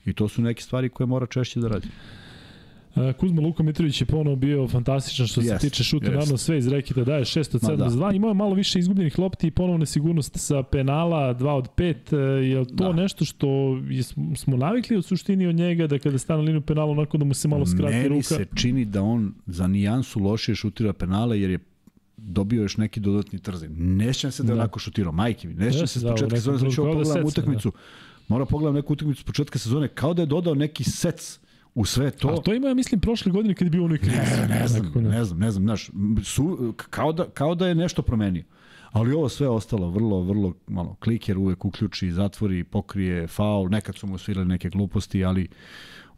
[0.05, 1.89] I to su neke stvari koje mora češće da radi.
[2.98, 6.14] E, Kuzma Luka Mitrović je ponovo bio fantastičan što se Jest, tiče šuta, jest.
[6.14, 7.90] naravno sve iz reketa daje 6 od Ma 7 da.
[7.90, 11.68] za 2, imao je malo više izgubljenih lopti i ponovo nesigurnost sa penala 2 od
[11.70, 12.93] 5, je li to Da.
[12.93, 13.48] nešto što
[13.89, 14.02] je,
[14.36, 17.48] smo navikli u suštini od njega da kada stane liniju penala onako da mu se
[17.48, 18.23] malo skrati Meni ruka?
[18.23, 21.59] se čini da on za nijansu lošije šutira penale jer je
[22.18, 23.70] dobio još neki dodatni trzin.
[23.97, 24.60] Ne sjećam se da je Da.
[24.60, 25.55] onako šutirao, majke mi.
[25.55, 27.73] Ne sjećam se s da, početka nekom sezone, znači ovo da pogledam secne, utakmicu.
[28.28, 31.40] Mora pogledam neku utakmicu s početka sezone, kao da je dodao neki sec
[31.77, 32.28] u sve to.
[32.28, 34.16] A to ima, ja mislim, prošle godine kad je bio onoj krizi.
[34.16, 35.90] Ne, ne znam, Nekako, ne znam, ne znam, znaš,
[36.24, 38.44] su, kao, da, kao da je nešto promenio.
[38.93, 40.97] Ali ovo sve ostalo vrlo, vrlo malo.
[41.01, 45.48] Kliker uvek uključi, zatvori, pokrije, faul, nekad su mu svirali neke gluposti, ali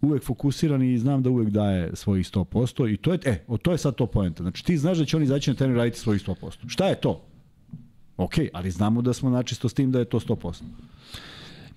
[0.01, 3.73] uvek fokusiran i znam da uvek daje svojih 100% i to je, e, o, to
[3.73, 4.43] je sad to poenta.
[4.43, 6.53] Znači ti znaš da će on izaći na teren raditi svojih 100%.
[6.67, 7.23] Šta je to?
[8.17, 10.63] Ok, ali znamo da smo načisto s tim da je to 100%.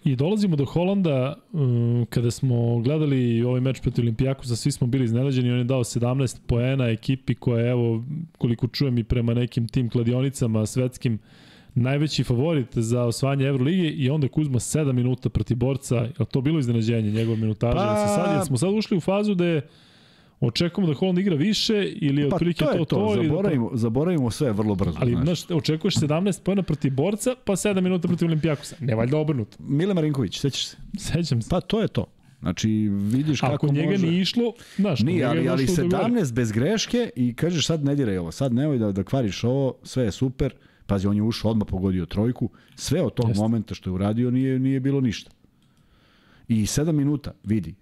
[0.03, 5.05] I dolazimo do Holanda, um, kada smo gledali ovaj meč protiv Olimpijakusa, svi smo bili
[5.05, 8.03] iznenađeni, on je dao 17 poena ekipi koja je, evo,
[8.37, 11.19] koliko čujem i prema nekim tim kladionicama svetskim,
[11.75, 16.59] najveći favorit za osvajanje Evrolige i onda Kuzma 7 minuta protiv borca, je to bilo
[16.59, 17.77] iznenađenje njegov minutaža?
[17.77, 18.07] Pa- Pa...
[18.07, 19.67] Se sad, smo sad ušli u fazu da je
[20.41, 23.69] očekujemo da Holland igra više ili Pa otprilike to je to to, to, da zaboravimo,
[23.73, 24.97] zaboravimo sve vrlo brzo.
[25.01, 25.25] Ali, znaš.
[25.25, 28.75] znaš, očekuješ 17 pojena protiv borca, pa 7 minuta protiv Olimpijakusa.
[28.79, 29.57] Ne valjda obrnuto.
[29.59, 30.77] Mile Marinković, sećaš se?
[30.97, 31.49] Sećam se.
[31.49, 32.05] Pa to je to.
[32.39, 34.07] Znači, vidiš kako Ako njega može...
[34.07, 36.03] nije išlo, znaš, Nije, ali, ali došlo do gore.
[36.03, 39.73] 17 bez greške i kažeš sad ne diraj ovo, sad nemoj da, da kvariš ovo,
[39.83, 40.53] sve je super.
[40.85, 42.49] Pazi, on je ušao odmah pogodio trojku.
[42.75, 43.41] Sve od tog Jeste.
[43.41, 45.31] momenta što je uradio nije, nije bilo ništa.
[46.47, 47.75] I 7 minuta, vidi,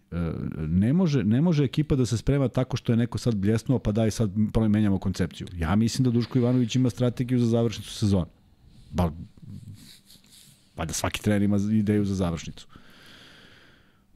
[0.67, 3.91] ne može, ne može ekipa da se sprema tako što je neko sad bljesnuo, pa
[3.91, 4.31] daj sad
[4.69, 5.47] menjamo koncepciju.
[5.57, 8.25] Ja mislim da Duško Ivanović ima strategiju za završnicu sezone.
[8.91, 9.11] Ba,
[10.75, 12.67] pa da svaki trener ima ideju za završnicu.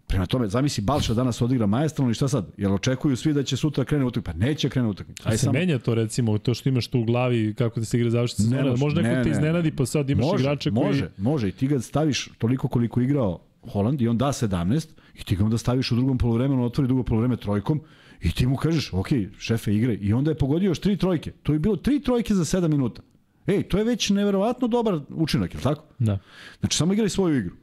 [0.07, 2.47] Prema tome, zamisli Balša danas odigra maestralno i šta sad?
[2.57, 4.31] Jel očekuju svi da će sutra krene utakmica?
[4.31, 5.29] Pa neće krene utakmica.
[5.29, 8.09] A se menja to recimo, to što imaš tu u glavi, kako da se igra
[8.09, 9.35] završiti Ne sezona, može, možda neko ne, te ne.
[9.35, 10.85] iznenadi, pa sad imaš može, igrače koji...
[10.85, 11.47] Može, može.
[11.47, 13.39] I ti ga staviš toliko koliko igrao
[13.71, 17.03] Holand i on da 17 i ti ga onda staviš u drugom polovremenu, otvori drugo
[17.03, 17.81] polovreme trojkom
[18.21, 19.07] i ti mu kažeš, ok,
[19.39, 19.93] šefe igre.
[19.93, 21.31] I onda je pogodio još tri trojke.
[21.43, 23.01] To je bilo tri trojke za 7 minuta.
[23.47, 25.83] Ej, to je već neverovatno dobar učinak, je li tako?
[25.99, 26.19] Da.
[26.59, 27.55] Znači, samo igraj svoju igru.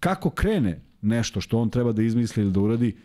[0.00, 2.96] Kako krene nešto što on treba da izmisli ili da uradi,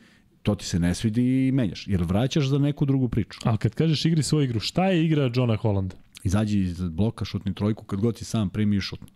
[0.42, 1.88] to ti se ne svidi i menjaš.
[1.88, 3.40] Jer vraćaš za neku drugu priču.
[3.44, 5.96] Ali kad kažeš igri svoju igru, šta je igra Johna Hollanda?
[6.24, 9.08] Izađi iz bloka, šutni trojku, kad god si sam primi i šutni.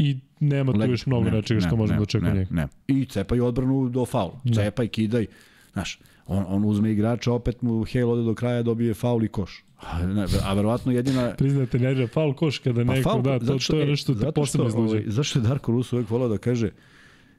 [0.00, 2.54] I nema tu još mnogo Ne, nečega što ne, možemo da očekujemo ne, njega.
[2.54, 2.68] ne.
[2.90, 4.40] I cepaj odbranu do faula.
[4.44, 4.54] Da.
[4.54, 5.26] Cepaj, kidaj.
[5.72, 9.64] Znaš, On, on uzme igrača, opet mu Hale ode do kraja, dobije faul i koš.
[9.80, 11.32] A, ne, a verovatno jedina...
[11.38, 13.84] Priznate, ne igra faul koš kada Pa neko faul, da, to, zato što- to je
[13.84, 14.90] e, nešto te posebno izluđe.
[14.90, 16.70] ovaj, Zašto je Darko Rusu uvek volao da kaže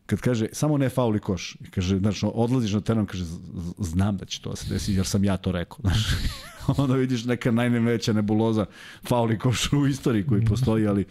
[0.05, 1.55] kad kaže samo ne faul i koš.
[1.57, 4.69] I kaže, znači, odlaziš na teren, kaže, "Z- z- znam da će to da se
[4.69, 5.77] desi, jer sam ja to rekao.
[5.83, 6.07] Znaš,
[6.77, 8.65] onda vidiš neka najneveća nebuloza
[9.03, 11.05] faul i koš u istoriji koji postoji, ali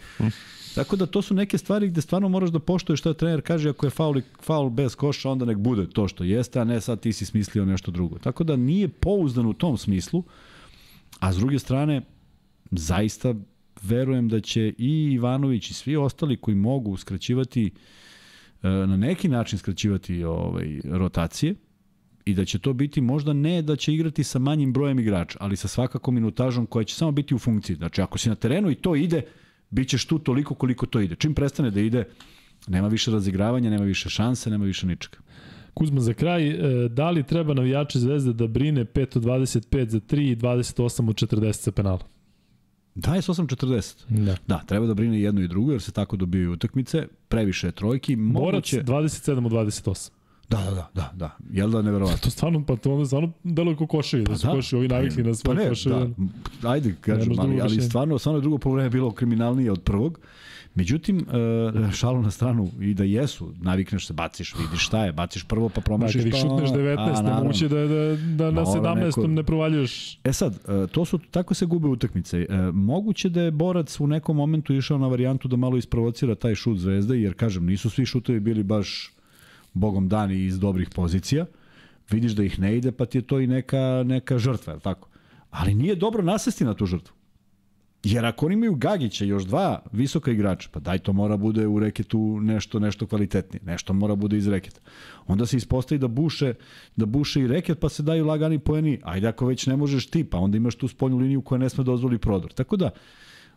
[0.75, 3.87] Tako da to su neke stvari gde stvarno moraš da poštoješ šta trener kaže, ako
[3.87, 7.13] je faul, faul bez koša, onda nek bude to što jeste, a ne sad ti
[7.13, 8.19] si smislio nešto drugo.
[8.19, 10.23] Tako da nije pouzdan u tom smislu,
[11.21, 12.03] a s druge strane,
[12.71, 13.35] zaista
[13.83, 17.71] verujem da će i Ivanović i svi ostali koji mogu skraćivati
[18.63, 21.55] e, na neki način skraćivati ovaj rotacije
[22.25, 25.57] i da će to biti možda ne da će igrati sa manjim brojem igrača, ali
[25.57, 27.77] sa svakako minutažom koja će samo biti u funkciji.
[27.77, 29.23] Znači ako si na terenu i to ide,
[29.71, 31.15] bit ćeš tu toliko koliko to ide.
[31.15, 32.05] Čim prestane da ide,
[32.69, 35.19] nema više razigravanja, nema više šanse, nema više ničega.
[35.75, 40.01] Kuzma, za kraj, e, da li treba navijači Zvezde da brine 5 od 25 za
[40.01, 42.01] 3 i 28 od 40 sa penala?
[42.95, 43.95] 28-40.
[44.09, 44.37] Da.
[44.47, 47.07] Da, treba da brine jedno i drugo, jer se tako dobijaju utakmice.
[47.29, 48.17] Previše je trojki.
[48.17, 48.83] Borac Moguće...
[48.83, 50.11] 27 od 28.
[50.51, 51.37] Da, da, da, da, da.
[51.53, 52.19] Jel da neverovatno?
[52.25, 54.53] To stvarno, pa to onda stvarno deluje kao koševi, da su da.
[54.53, 56.09] koši ovi navikli na Pa svoje ne, koševe.
[56.63, 60.21] da, ajde, kažem, ali, ali stvarno, stvarno drugo polovreme bilo kriminalnije od prvog.
[60.75, 65.45] Međutim, uh, šalu na stranu i da jesu, navikneš se, baciš, vidiš šta je, baciš
[65.45, 66.39] prvo pa promašiš ih pa...
[66.39, 69.05] šutneš 19, a, ne moguće da, da, da na Mora 17.
[69.07, 70.19] neko- ne provaljuješ.
[70.25, 72.39] E sad, e, to su, tako se gube utakmice.
[72.41, 76.55] E, Moguće da je borac u nekom momentu išao na varijantu da malo isprovocira taj
[76.55, 79.13] šut zvezde, jer kažem, nisu svi šutovi bili baš
[79.73, 81.47] bogom dani iz dobrih pozicija.
[82.11, 85.09] Vidiš da ih ne ide, pa ti je to i neka, neka žrtva, je tako?
[85.51, 87.15] Ali nije dobro nasesti na tu žrtvu.
[88.05, 91.79] Jer ako oni imaju Gagića još dva visoka igrača, pa daj to mora bude u
[91.79, 94.81] reketu nešto nešto kvalitetnije, nešto mora bude iz reketa.
[95.27, 96.55] Onda se ispostavi da buše,
[96.97, 99.01] da buše i reket, pa se daju lagani poeni.
[99.03, 101.85] Ajde ako već ne možeš ti, pa onda imaš tu spoljnu liniju koja ne sme
[101.85, 102.53] dozvoli prodor.
[102.53, 102.91] Tako da,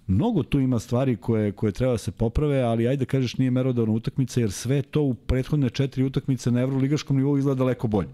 [0.07, 3.51] mnogo tu ima stvari koje, koje treba da se poprave, ali ajde da kažeš nije
[3.51, 8.09] merodavna utakmica, jer sve to u prethodne četiri utakmice na evroligaškom nivou izgleda daleko bolje.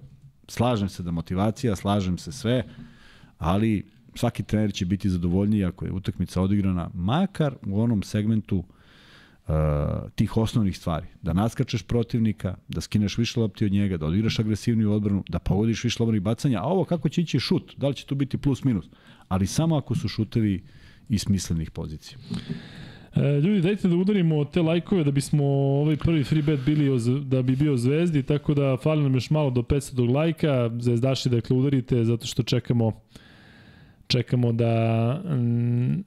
[0.48, 2.64] Slažem se da motivacija, slažem se sve,
[3.38, 3.86] ali
[4.16, 9.54] svaki trener će biti zadovoljniji ako je utakmica odigrana, makar u onom segmentu uh,
[10.16, 11.08] tih osnovnih stvari.
[11.22, 15.84] Da naskačeš protivnika, da skineš više lopti od njega, da odigraš agresivniju odbranu, da pogodiš
[15.84, 18.64] više slobodnih bacanja, a ovo kako će ići šut, da li će tu biti plus
[18.64, 18.86] minus,
[19.28, 20.64] ali samo ako su šutevi
[21.10, 22.18] iz smislenih pozicija.
[23.16, 26.98] E, ljudi, dajte da udarimo te lajkove da bismo ovaj prvi free bet bili o,
[27.24, 30.72] da bi bio zvezdi, tako da fali nam još malo do 500 lajka.
[30.80, 33.02] Zvezdaši, dakle, udarite zato što čekamo
[34.08, 36.04] čekamo da mm,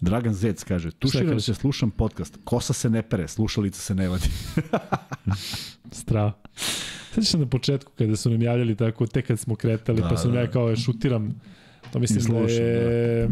[0.00, 1.40] Dragan Zec kaže, tuširam kaže?
[1.40, 4.28] se, slušam podcast, kosa se ne pere, slušalica se ne vadi.
[6.02, 6.32] strava.
[7.12, 10.16] Sveća se na početku kada su nam javljali tako, tek kad smo kretali, Da, pa
[10.16, 10.40] sam da.
[10.40, 11.40] ja kao šutiram
[11.92, 13.28] To mislim I da slušam, je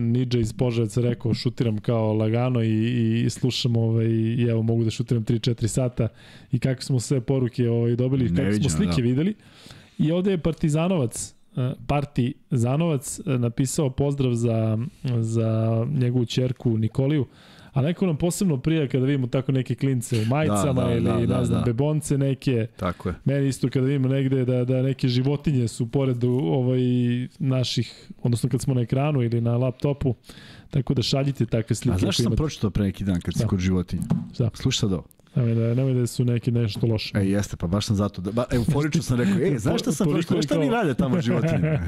[0.00, 4.90] Nidža iz Požarevca rekao šutiram kao lagano i, i slušam ovaj, i evo mogu da
[4.90, 6.08] šutiram 3-4 sata
[6.52, 9.08] i kako smo sve poruke ovaj, dobili, kako smo Neviđeno, slike da.
[9.08, 9.34] videli.
[9.98, 14.78] I ovde je Partizanovac, eh, Partizanovac eh, napisao pozdrav za,
[15.20, 17.26] za njegovu čerku Nikoliju,
[17.74, 21.04] a neko nam posebno prija kada vidimo tako neke klince u majicama Da, da, ili
[21.04, 21.64] da, ne da, znam, da.
[21.64, 22.66] bebonce neke.
[22.76, 23.14] Tako je.
[23.24, 26.80] Meni isto kada vidimo negde da, da neke životinje su pored ovaj,
[27.38, 30.14] naših, odnosno kad smo na ekranu ili na laptopu,
[30.70, 31.94] tako da šaljite takve slike.
[31.94, 33.46] A znaš što sam pročitao pre neki dan kad si Da.
[33.46, 34.02] kod životinja?
[34.38, 34.50] Da.
[34.54, 35.04] Slušaj sad ovo.
[35.36, 37.18] Nemoj da, nemoj da su neki nešto loše.
[37.18, 38.22] E, jeste, pa baš sam zato.
[38.22, 41.78] Da, ba, euforično sam rekao, ej, znaš šta sam Znaš šta mi rade tamo životinje?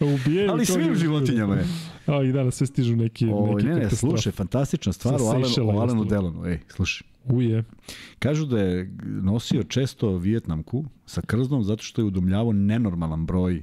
[0.14, 1.64] Ubijaju Ali svim životinjama je.
[2.06, 4.10] A, i danas sve stižu neki, O, neki ne, ne, katastrofe.
[4.10, 6.04] slušaj, fantastična stvar o Alenu, o Alenu.
[6.04, 6.46] Delonu.
[6.46, 7.06] Ej, slušaj.
[7.24, 7.64] Uje.
[8.18, 13.62] Kažu da je nosio često Vijetnamku sa krznom zato što je udomljavao nenormalan broj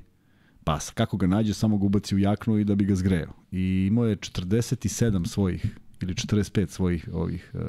[0.64, 0.92] pasa.
[0.94, 3.32] Kako ga nađe, samo ga ubaci u jaknu i da bi ga zgreo.
[3.52, 7.62] I imao je 47 svojih ili 45 svojih ovih uh,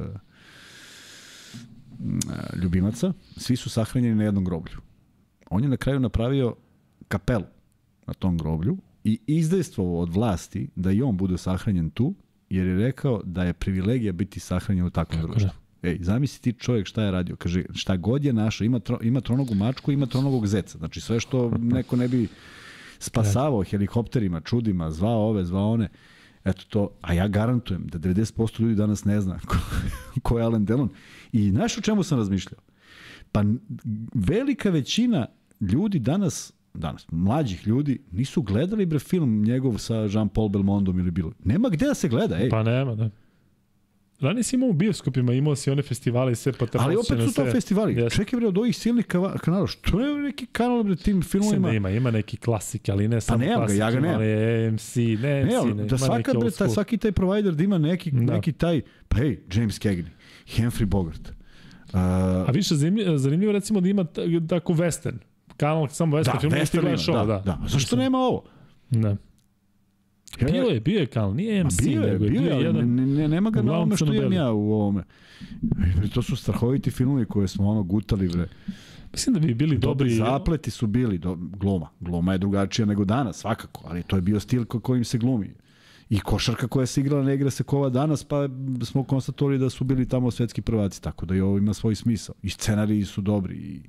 [2.63, 3.13] ljubimaca.
[3.37, 4.77] Svi su sahranjeni na jednom groblju.
[5.51, 6.55] On je na kraju napravio
[7.09, 7.45] kapelu
[8.07, 12.15] na tom groblju i izdejstvovao od vlasti da i on bude sahranjen tu,
[12.51, 15.51] jer je rekao da je privilegija biti sahranjen u takvom Kako društvu.
[15.83, 17.37] Ej, zamisli ti čovjek šta je radio.
[17.37, 20.79] Kaže, šta god je našo, ima, tro, ima tronogu mačku, ima tronogog zeca.
[20.79, 22.29] Znači sve što neko ne bi
[22.99, 25.89] spasavao helikopterima, čudima, zvao ove, zvao one.
[26.47, 29.57] Eto to, a ja garantujem da 90% ljudi danas ne zna ko,
[30.23, 30.89] ko je Alan Delon.
[31.33, 32.61] I znaš o čemu sam razmišljao?
[33.33, 33.45] Pa
[34.15, 35.27] velika većina
[35.61, 41.33] ljudi danas danas, mlađih ljudi, nisu gledali bre film njegov sa Jean-Paul Belmondom ili bilo.
[41.45, 42.49] Nema gde da se gleda, ej.
[42.49, 43.11] Pa nema, da.
[44.21, 47.07] Ranije si imao u bioskopima, imao si one festivale i sve pa te Ali opet
[47.09, 47.51] su to sve.
[47.53, 47.95] festivali.
[47.95, 48.17] Jeste.
[48.17, 51.69] Čekaj bre, od ovih silnih kanala, što ne neki kanal bre tim filmovima?
[51.69, 54.17] da ima, ima neki klasik, ali ne samo nema ga, klasik, ja ga nemam.
[54.17, 54.27] ali
[54.67, 56.71] AMC, ne AMC, Ne, ali ne, da svaka bre, school.
[56.71, 58.35] svaki taj provider da ima neki, Da.
[58.35, 60.09] neki taj, pa hej, James Cagney,
[60.49, 61.29] Humphrey Bogart.
[61.87, 64.05] Uh, A više zanimljivo, zanimljivo recimo da ima
[64.49, 65.17] tako western.
[65.57, 67.39] Kanal samo western da, film, Western ima, da, da.
[67.41, 67.69] da.
[67.69, 68.45] Zašto nema ovo?
[68.91, 69.17] Da.
[70.41, 72.65] Ja, Bio je, bio je kanal, nije AMC, bio je, nego je bio je, ali
[72.65, 72.95] jedan...
[72.95, 75.03] ne, ne, nema ga na ovome što imam ja u ovome.
[76.05, 78.49] E, To su strahoviti filmovi koje smo ono gutali, bre.
[79.13, 80.15] Mislim da bi bili Dobri dobri...
[80.15, 81.89] zapleti su bili, do, gluma.
[82.01, 85.55] Gluma je drugačija nego danas, svakako, ali to je bio stil ko kojim se glumi.
[86.11, 88.49] I košarka koja se igrala ne igra se kova danas, pa
[88.85, 92.35] smo konstatovali da su bili tamo svetski prvaci, tako da i ovo ima svoj smisao.
[92.43, 93.81] I scenariji su dobri i,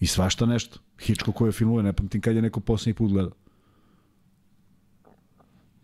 [0.00, 0.78] i svašta nešto.
[1.00, 3.32] Hičko koje filmuje, ne pamtim kad je neko poslednji put gledao.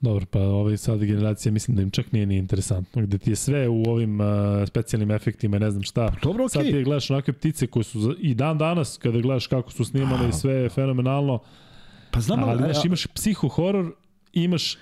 [0.02, 3.36] Dobro, pa ovaj sad generacija mislim da im čak nije ni interesantno, gde ti je
[3.36, 4.26] sve u ovim uh,
[4.66, 6.14] specijalnim efektima ne znam šta.
[6.22, 6.72] Dobro, Sad okej.
[6.72, 10.28] ti gledaš onakve ptice koje su za- i dan danas kada gledaš kako su snimane
[10.28, 11.38] i sve je fenomenalno,
[12.10, 13.90] Pa znam, ali znaš, imaš psiho-horor,
[14.32, 14.76] imaš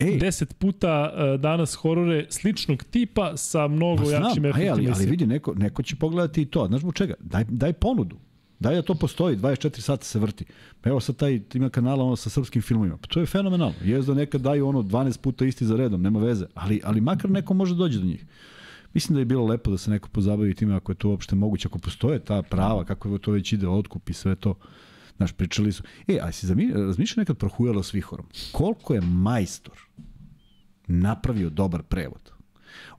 [0.00, 0.18] Ej.
[0.18, 4.72] 10 puta uh, danas horore sličnog tipa sa mnogo Pa jačim znam, aj, efektima.
[4.72, 6.66] ali, ali vidi, neko, neko će pogledati i to.
[6.66, 7.14] Znaš zbog čega?
[7.20, 8.16] Daj, daj ponudu.
[8.60, 10.44] Da to postoji, 24 sata se vrti.
[10.84, 12.96] Evo sad taj ima kanala ono sa srpskim filmovima.
[12.96, 13.74] Pa to je fenomenalno.
[13.84, 16.46] Jes da nekad daju ono 12 puta isti za redom, nema veze.
[16.54, 18.24] Ali, ali makar neko može doći do njih.
[18.94, 21.68] Mislim da je bilo lepo da se neko pozabavi time ako je to uopšte moguće,
[21.68, 24.54] ako postoje ta prava, kako je to već ide, otkup i sve to.
[25.16, 25.82] Znaš, pričali su.
[26.08, 28.26] E, a si razmišljao nekad prohujalo s vihorom?
[28.52, 29.78] Koliko je majstor
[30.86, 32.32] napravio dobar prevod?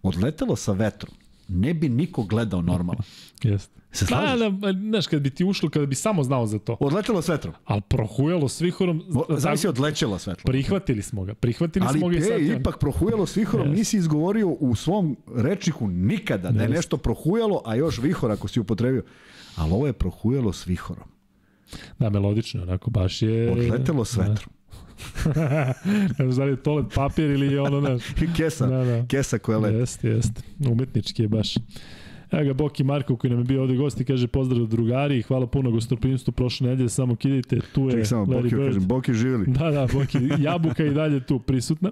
[0.04, 1.14] Odletelo sa vetrom,
[1.48, 3.04] ne bi niko gledao normalno.
[3.44, 3.79] Jeste.
[3.92, 4.40] Se Da, slažeš?
[4.52, 6.78] da, znaš, kad bi ti ušlo, kada bi samo znao za to.
[6.80, 7.54] Odletelo s vetrom.
[7.66, 10.44] Ali prohujalo s vihorom, Zavisi odlećelo svetlo.
[10.46, 11.34] prihvatili smo ga.
[11.34, 12.32] Prihvatili Ali smo ga i sad...
[12.32, 13.72] e, ipak prohujalo s vihorom Yes.
[13.72, 16.72] nisi izgovorio u svom rečniku nikada da je Yes.
[16.72, 19.04] nešto prohujalo, a još vihor ako si upotrebio.
[19.56, 21.08] Ali ovo je prohujalo s vihorom.
[22.00, 23.52] Da, melodično, onako, baš je...
[23.52, 24.54] Odletelo s vetrom.
[26.20, 28.02] Ne znam da li je toalet papir ili je ono, znaš.
[28.38, 29.06] Kesa, Da, da.
[29.08, 29.78] kesa koja leti.
[29.78, 30.42] Jeste, jeste.
[30.62, 31.56] Umetnički je baš.
[32.32, 35.48] Evo ga Boki Marko koji nam je bio ovde gost i kaže pozdrav drugari, hvala
[35.48, 38.68] puno gostoprimstvu prošle nedelje, samo kidajte, tu je Čekaj samo, Larry Boki, Bird.
[38.68, 39.46] kažem, Boki živjeli.
[39.48, 41.92] Da, da, Boki, jabuka i dalje tu prisutna.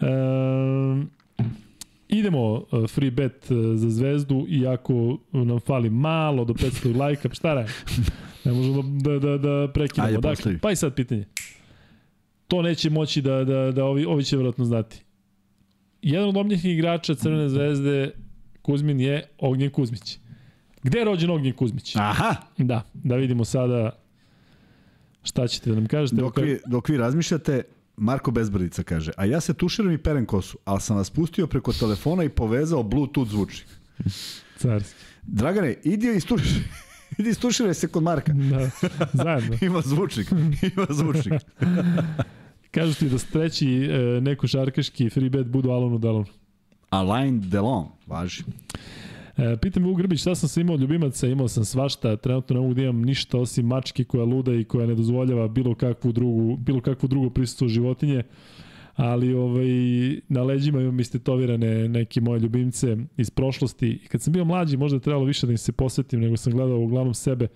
[0.00, 1.10] Um,
[2.08, 7.68] idemo free bet uh, za zvezdu, iako nam fali malo do 500 lajka, šta raje?
[8.44, 10.06] Ne možemo da, da, da prekinemo.
[10.06, 10.58] Ajde, dakle, postavi.
[10.58, 11.24] pa i sad pitanje.
[12.48, 15.04] To neće moći da, da, da ovi, ovi će vjerojatno znati.
[16.02, 18.10] Jedan od omljenih igrača Crvene zvezde
[18.66, 20.18] Kuzmin je Ognjen Kuzmić.
[20.82, 21.96] Gde je rođen Ognjen Kuzmić?
[21.96, 23.90] Aha, Da, da vidimo sada
[25.22, 26.16] šta ćete da nam kažete.
[26.16, 27.62] dok vi, dok vi razmišljate,
[27.96, 31.72] Marko Bezbrdica kaže, a ja se tuširam i perem kosu, ali sam vas pustio preko
[31.72, 33.68] telefona i povezao Bluetooth zvučnik.
[34.60, 35.00] Carski.
[35.22, 36.62] Dragane, idi istuširaj,
[37.18, 38.32] idi istuširaj se kod Marka.
[38.32, 38.70] Da,
[39.12, 39.56] zajedno.
[39.66, 40.28] Ima zvučnik,
[40.62, 41.42] ima zvučnik.
[42.70, 46.26] Kažu ti da treći e, neko šarkaški free bet budu Alonu Dalonu.
[46.96, 48.44] Alain Delon, važi.
[49.36, 52.60] E, pitam u Grbić šta sam sve imao od ljubimaca, imao sam svašta, trenutno ne
[52.60, 56.56] mogu da imam ništa osim mačke koja luda i koja ne dozvoljava bilo kakvu drugu,
[56.56, 58.22] bilo kakvu drugo prisustvo životinje,
[58.94, 59.66] ali ovaj,
[60.28, 63.88] na leđima imam istetovirane neke moje ljubimce iz prošlosti.
[63.88, 66.52] I kad sam bio mlađi, možda je trebalo više da im se posvetim, nego sam
[66.52, 67.48] gledao uglavnom sebe.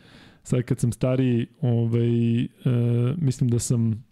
[0.43, 2.49] Sad kad sam stariji, ovaj, e,
[3.17, 4.05] mislim da sam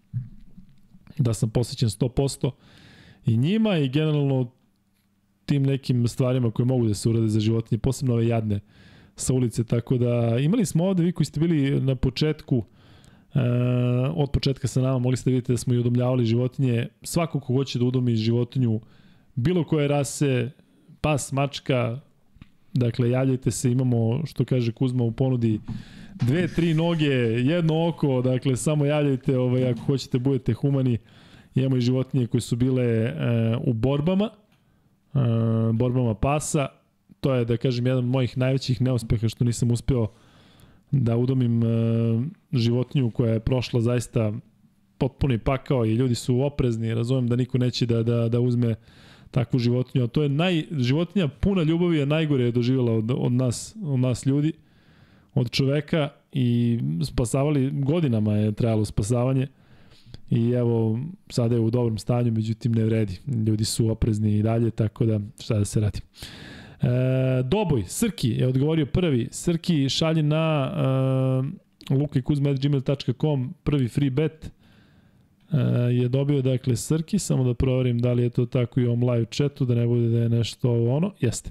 [1.19, 2.51] da sam posvećen 100%
[3.27, 4.53] i njima i generalno
[5.49, 8.61] tim nekim stvarima koje mogu da se urade za životinje, posebno ove jadne
[9.17, 12.65] sa ulice, tako da imali smo ovde, vi koji ste bili na početku,
[13.35, 13.41] e,
[14.15, 17.55] od početka sa nama, mogli ste da vidite da smo i udomljavali životinje, svako ko
[17.55, 18.81] hoće da udomi životinju,
[19.35, 20.51] bilo koje rase,
[21.01, 22.01] pas, mačka,
[22.75, 25.61] dakle javljajte se, imamo, što kaže Kuzma u ponudi,
[26.15, 27.15] dve, tri noge,
[27.53, 30.99] jedno oko, dakle samo javljajte ovaj, ako hoćete budete humani,
[31.55, 33.13] imamo i životinje koje su bile e,
[33.65, 34.31] u borbama,
[35.19, 36.67] e, borbama pasa.
[37.21, 40.07] To je, da kažem, jedan od mojih najvećih neuspeha što nisam uspeo
[40.91, 41.67] da udomim e,
[42.53, 44.33] životinju koja je prošla zaista
[44.99, 48.75] potpuni pakao i ljudi su oprezni, razumem da niko neće da, da, da uzme
[49.31, 53.33] takvu životinju, a to je naj, životinja puna ljubavi je najgore je doživjela od, od,
[53.33, 54.53] nas, od nas ljudi,
[55.35, 59.47] od čoveka i spasavali, godinama je trajalo spasavanje
[60.31, 60.99] i evo
[61.29, 63.19] sada je u dobrom stanju, međutim ne vredi.
[63.47, 66.01] Ljudi su oprezni i dalje, tako da šta da se radi.
[66.83, 69.29] E, Doboj, Srki je odgovorio prvi.
[69.31, 70.73] Srki šalje na
[71.91, 74.51] uh, lukajkuzma.gmail.com prvi free bet.
[75.93, 79.11] je dobio dakle Srki, samo da proverim da li je to tako i u ovom
[79.11, 81.51] live chatu, da ne bude da je nešto ono, jeste.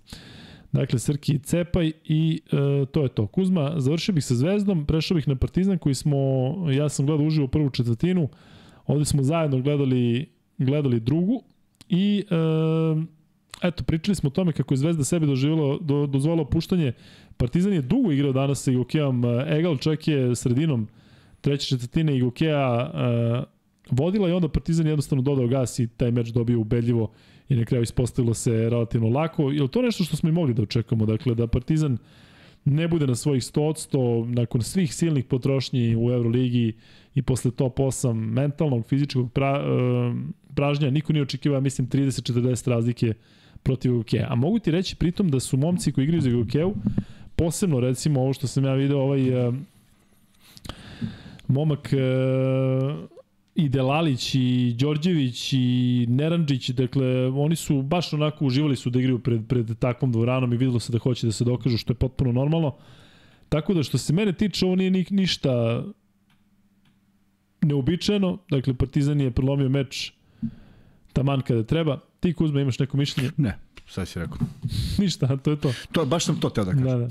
[0.72, 3.28] Dakle, Srki i Cepaj i e, to je to.
[3.28, 6.18] Kuzma, završio bih sa Zvezdom, prešao bih na Partizan koji smo,
[6.72, 8.30] ja sam gledao uživo prvu četvrtinu,
[8.88, 11.44] ovde smo zajedno gledali, gledali drugu
[11.90, 12.38] i e,
[13.68, 16.94] eto, pričali smo o tome kako je Zvezda sebi doživjela, do, dozvolila puštanje.
[17.38, 20.88] Partizan je dugo igrao danas sa Igokejom, Egal čak je sredinom
[21.42, 23.58] treće četvrtine Igokeja e,
[23.92, 27.12] vodila i onda Partizan jednostavno dodao gas i taj meč dobio ubedljivo
[27.50, 29.52] i na kraju ispostavilo se relativno lako.
[29.52, 31.06] Je to nešto što smo i mogli da očekamo?
[31.06, 31.98] Dakle, da Partizan
[32.66, 36.74] ne bude na svojih 100 od 100 nakon svih silnih potrošnji u Euroligi
[37.18, 40.16] i posle top 8 mentalnog, fizičkog pra, uh,
[40.56, 43.14] pražnja, niko nije očekivao, mislim, 30-40 razlike
[43.64, 44.28] protiv Gokeja.
[44.30, 46.76] A mogu ti reći pritom da su momci koji igraju za Gokeju,
[47.36, 49.56] posebno recimo ovo što sam ja video, ovaj uh,
[51.48, 52.96] momak uh,
[53.56, 59.20] i Delalić i Đorđević i Neranđić, dakle oni su baš onako uživali su da igraju
[59.20, 62.32] pred, pred takvom dvoranom i videlo se da hoće da se dokažu što je potpuno
[62.32, 62.76] normalno.
[63.50, 65.84] Tako da što se mene tiče ovo nije ni, ništa
[67.62, 70.12] neobičajeno, dakle Partizan je prelomio meč
[71.14, 72.00] taman kada treba.
[72.20, 73.32] Ti Kuzma imaš neko mišljenje?
[73.38, 74.38] Ne, sad si rekao.
[75.00, 75.74] Ništa, to je to.
[75.92, 76.86] To, baš sam to teo da kažem.
[76.86, 77.10] Da, da.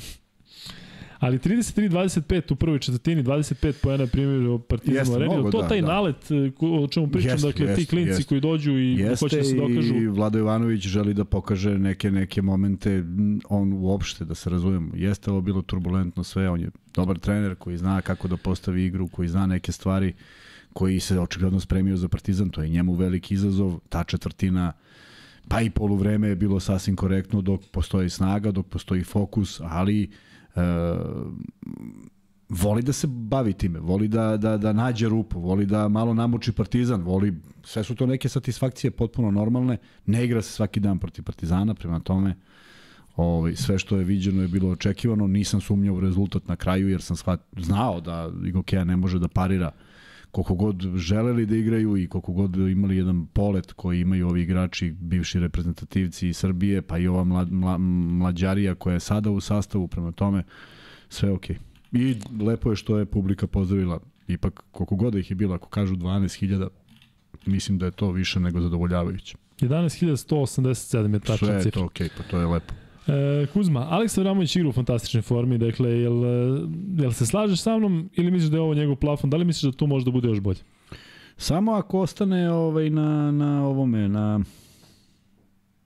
[1.19, 5.51] Ali 33-25 u prvoj četvrtini, 25 poena je primjer Partizan areni.
[5.51, 5.87] To da, taj da.
[5.87, 8.25] nalet e, o čemu pričam, jeste, dakle jeste, ti klinci jeste.
[8.25, 9.95] koji dođu i jeste hoće da se dokažu.
[9.95, 13.05] i Vlado Ivanović želi da pokaže neke neke momente,
[13.49, 17.77] on uopšte, da se razumemo, jeste ovo bilo turbulentno sve, on je dobar trener koji
[17.77, 20.13] zna kako da postavi igru, koji zna neke stvari
[20.73, 24.73] koji se očigledno spremio za Partizan, to je njemu veliki izazov, ta četvrtina
[25.49, 30.09] pa i poluvreme je bilo sasvim korektno dok postoji snaga, dok postoji fokus, ali e,
[32.49, 36.53] voli da se bavi time, voli da, da, da nađe rupu, voli da malo namuči
[36.53, 39.77] partizan, voli, sve su to neke satisfakcije potpuno normalne,
[40.07, 42.35] ne igra se svaki dan protiv partizana, prema tome
[43.17, 47.03] ovaj, sve što je viđeno je bilo očekivano, nisam sumnjao u rezultat na kraju jer
[47.03, 49.71] sam shvat, znao da Igokeja ne može da parira
[50.31, 54.91] koliko god želeli da igraju i koliko god imali jedan polet koji imaju ovi igrači,
[54.91, 57.79] bivši reprezentativci iz Srbije, pa i ova mla, mla,
[58.19, 60.43] mlađarija koja je sada u sastavu, prema tome
[61.09, 61.57] sve okej.
[61.57, 61.77] Okay.
[61.93, 65.69] I lepo je što je publika pozdravila, ipak koliko god da ih je bilo, ako
[65.69, 66.69] kažu 12.000,
[67.47, 69.37] mislim da je to više nego zadovoljavajuće.
[69.61, 71.61] 11.187 je tačna cifra.
[71.61, 72.75] Sve je to okej, okay, pa to je lepo.
[73.07, 76.25] E, Kuzma, Aleksa Vramović igra u fantastičnoj formi, dakle, jel,
[76.99, 79.73] jel se slažeš sa mnom ili misliš da je ovo njegov plafon, da li misliš
[79.73, 80.61] da tu može da bude još bolje?
[81.37, 84.41] Samo ako ostane ovaj, na, na ovome, na,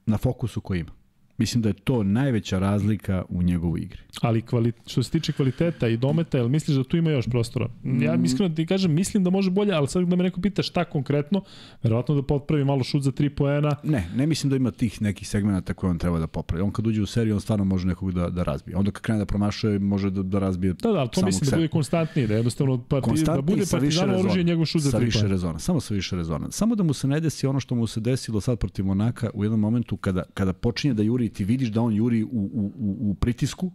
[0.07, 1.00] na fokusu koji ima.
[1.41, 3.99] Mislim da je to najveća razlika u njegovoj igri.
[4.20, 7.69] Ali kvali, što se tiče kvaliteta i dometa, jel misliš da tu ima još prostora?
[8.01, 8.25] Ja mm.
[8.25, 11.43] iskreno ti kažem, mislim da može bolje, ali sad da me neko pita šta konkretno,
[11.83, 13.77] verovatno da potpravi malo šut za 3 poena.
[13.83, 16.62] Ne, ne mislim da ima tih nekih segmenta koje on treba da popravi.
[16.62, 18.77] On kad uđe u seriju, on stvarno može nekog da, da razbije.
[18.77, 21.57] Onda kad krene da promašuje, može da, da razbije Da, da, ali to mislim da
[21.57, 25.12] bude konstantniji, da jednostavno parti, da bude partizano oružje njegov šut za 3 poena.
[25.12, 26.51] Sa više rezona, samo sa više rezona.
[26.51, 29.44] Samo da mu se ne desi ono što mu se desilo sad protiv Monaka u
[29.44, 33.10] jednom momentu kada, kada počinje da juri ti vidiš da on juri u, u, u,
[33.10, 33.73] u pritisku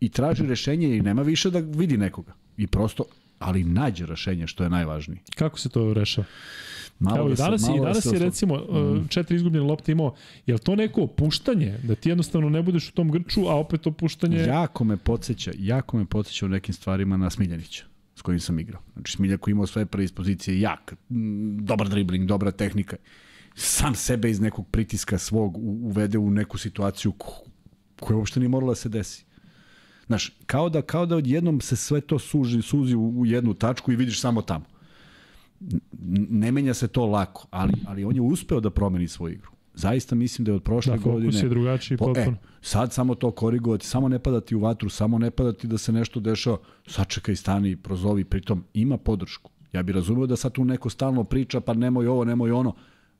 [0.00, 2.32] i traži rešenje i nema više da vidi nekoga.
[2.56, 3.04] I prosto,
[3.38, 5.20] ali nađe rešenje što je najvažnije.
[5.34, 6.26] Kako se to rešava?
[6.98, 9.08] Malo Evo, da i danas, se, i danas je recimo mm.
[9.08, 10.14] četiri izgubljene lopte imao.
[10.46, 11.78] Je li to neko opuštanje?
[11.82, 14.38] Da ti jednostavno ne budeš u tom grču, a opet opuštanje...
[14.38, 18.82] Jako me podsjeća, jako me podsjeća u nekim stvarima na Smiljanića s kojim sam igrao.
[18.92, 20.94] Znači Smiljak imao sve predispozicije, jak,
[21.60, 22.96] dobar dribling, dobra tehnika.
[23.60, 27.12] Sam sebe iz nekog pritiska svog uvede u neku situaciju
[28.00, 29.24] koja uopšte nije morala da se desi.
[30.06, 33.92] Znaš, kao da, kao da odjednom se sve to suži, suzi u, u jednu tačku
[33.92, 34.64] i vidiš samo tamo.
[36.30, 39.50] Ne menja se to lako, ali, ali on je uspeo da promeni svoju igru.
[39.74, 41.32] Zaista mislim da je od prošle da, godine...
[41.32, 42.36] Da, je drugačiji po, potpuno.
[42.36, 45.92] E, sad samo to korigovati, samo ne padati u vatru, samo ne padati da se
[45.92, 49.50] nešto dešava, sačekaj, stani, prozovi, pritom ima podršku.
[49.72, 52.74] Ja bih razumeo da sad tu neko stalno priča, pa nemoj ovo, nemoj ono.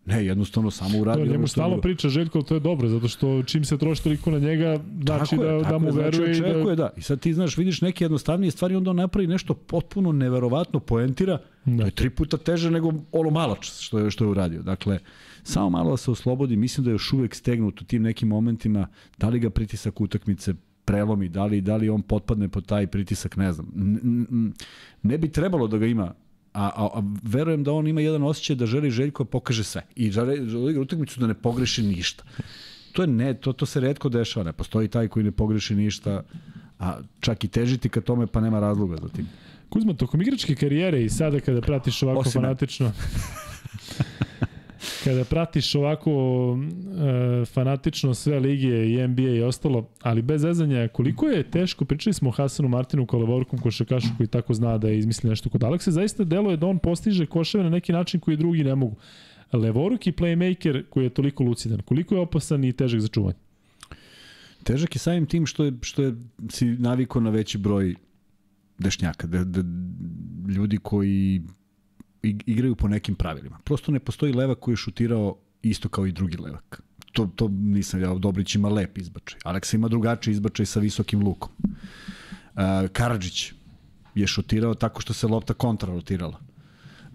[0.08, 3.64] Ne, jednostavno samo uradi to, njemu stalno priča Željko, to je dobro, zato što čim
[3.64, 6.64] se troši toliko na njega, znači tako da, je, da mu znači, veruje znači, i
[6.64, 6.74] da...
[6.74, 6.90] da.
[6.96, 11.38] I sad ti znaš, vidiš neke jednostavnije stvari, onda on napravi nešto potpuno neverovatno, poentira,
[11.64, 11.78] da.
[11.78, 14.62] to je tri puta teže nego ono malač što je, što je uradio.
[14.62, 14.98] Dakle,
[15.42, 18.86] samo malo da se oslobodi, mislim da je još uvek stegnut u tim nekim momentima,
[19.18, 20.54] da li ga pritisak utakmice
[20.84, 23.66] prelomi, da li, da li on potpadne pod taj pritisak, ne znam.
[25.02, 26.14] Ne bi trebalo da ga ima
[26.58, 30.10] a, a, a verujem da on ima jedan osjećaj da želi Željko pokaže sve i
[30.10, 32.24] želi, želi utakmicu da ne pogreši ništa.
[32.92, 36.22] To je ne, to, to se redko dešava, ne postoji taj koji ne pogreši ništa,
[36.78, 39.28] a čak i težiti ka tome pa nema razloga za tim.
[39.68, 42.92] Kuzma, tokom igračke karijere i sada kada pratiš ovako Osim fanatično...
[45.04, 46.10] Kada pratiš ovako
[47.40, 52.14] e, fanatično sve lige i NBA i ostalo, ali bez zezanja, koliko je teško, pričali
[52.14, 55.90] smo o Hasanu Martinu Kolevorkom, košakašu koji tako zna da je izmisli nešto kod Aleksa,
[55.90, 58.96] zaista delo je da on postiže koševe na neki način koji drugi ne mogu.
[59.52, 63.38] Levoruk i playmaker koji je toliko lucidan, koliko je opasan i težak za čuvanje?
[64.62, 66.14] Težak je samim tim što je, što je
[66.50, 67.94] si naviko na veći broj
[68.78, 69.62] dešnjaka, da, da
[70.48, 71.42] ljudi koji
[72.46, 73.58] igraju po nekim pravilima.
[73.64, 76.82] Prosto ne postoji levak koji je šutirao isto kao i drugi levak.
[77.12, 79.40] To, to nisam ja, Dobrić ima lep izbačaj.
[79.44, 81.50] Aleksa ima drugačiji izbačaj sa visokim lukom.
[81.64, 81.72] Uh,
[82.92, 83.52] Karadžić
[84.14, 86.40] je šutirao tako što se lopta kontra rotirala.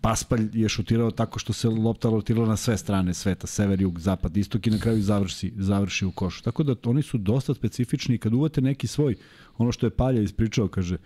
[0.01, 4.37] Paspalj je šutirao tako što se lopta rotirala na sve strane sveta, sever, jug, zapad,
[4.37, 6.43] istok i na kraju završi, završi u košu.
[6.43, 9.15] Tako da oni su dosta specifični i kad uvate neki svoj,
[9.57, 10.97] ono što je Palja ispričao, kaže,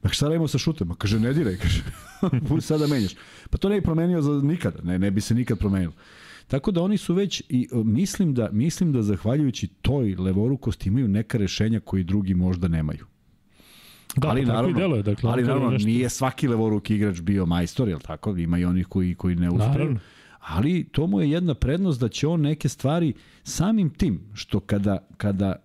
[0.00, 0.94] Pa šta radimo sa šutem?
[0.94, 1.82] Kaže, ne diraj, kaže.
[2.60, 3.14] Sada menjaš.
[3.50, 5.92] Pa to ne bi promenio za nikada, ne, ne bi se nikad promenilo.
[6.46, 11.38] Tako da oni su već i mislim da mislim da zahvaljujući toj levorukosti imaju neka
[11.38, 13.06] rešenja koji drugi možda nemaju.
[14.16, 15.86] Da, ali, pa naravno, deluje, dakle, ali naravno nešto...
[15.86, 18.36] nije svaki levoruk igrač bio majstor, jel tako?
[18.36, 19.96] Ima i onih koji, koji ne uspeju.
[20.40, 25.08] Ali to mu je jedna prednost da će on neke stvari samim tim što kada,
[25.16, 25.56] kada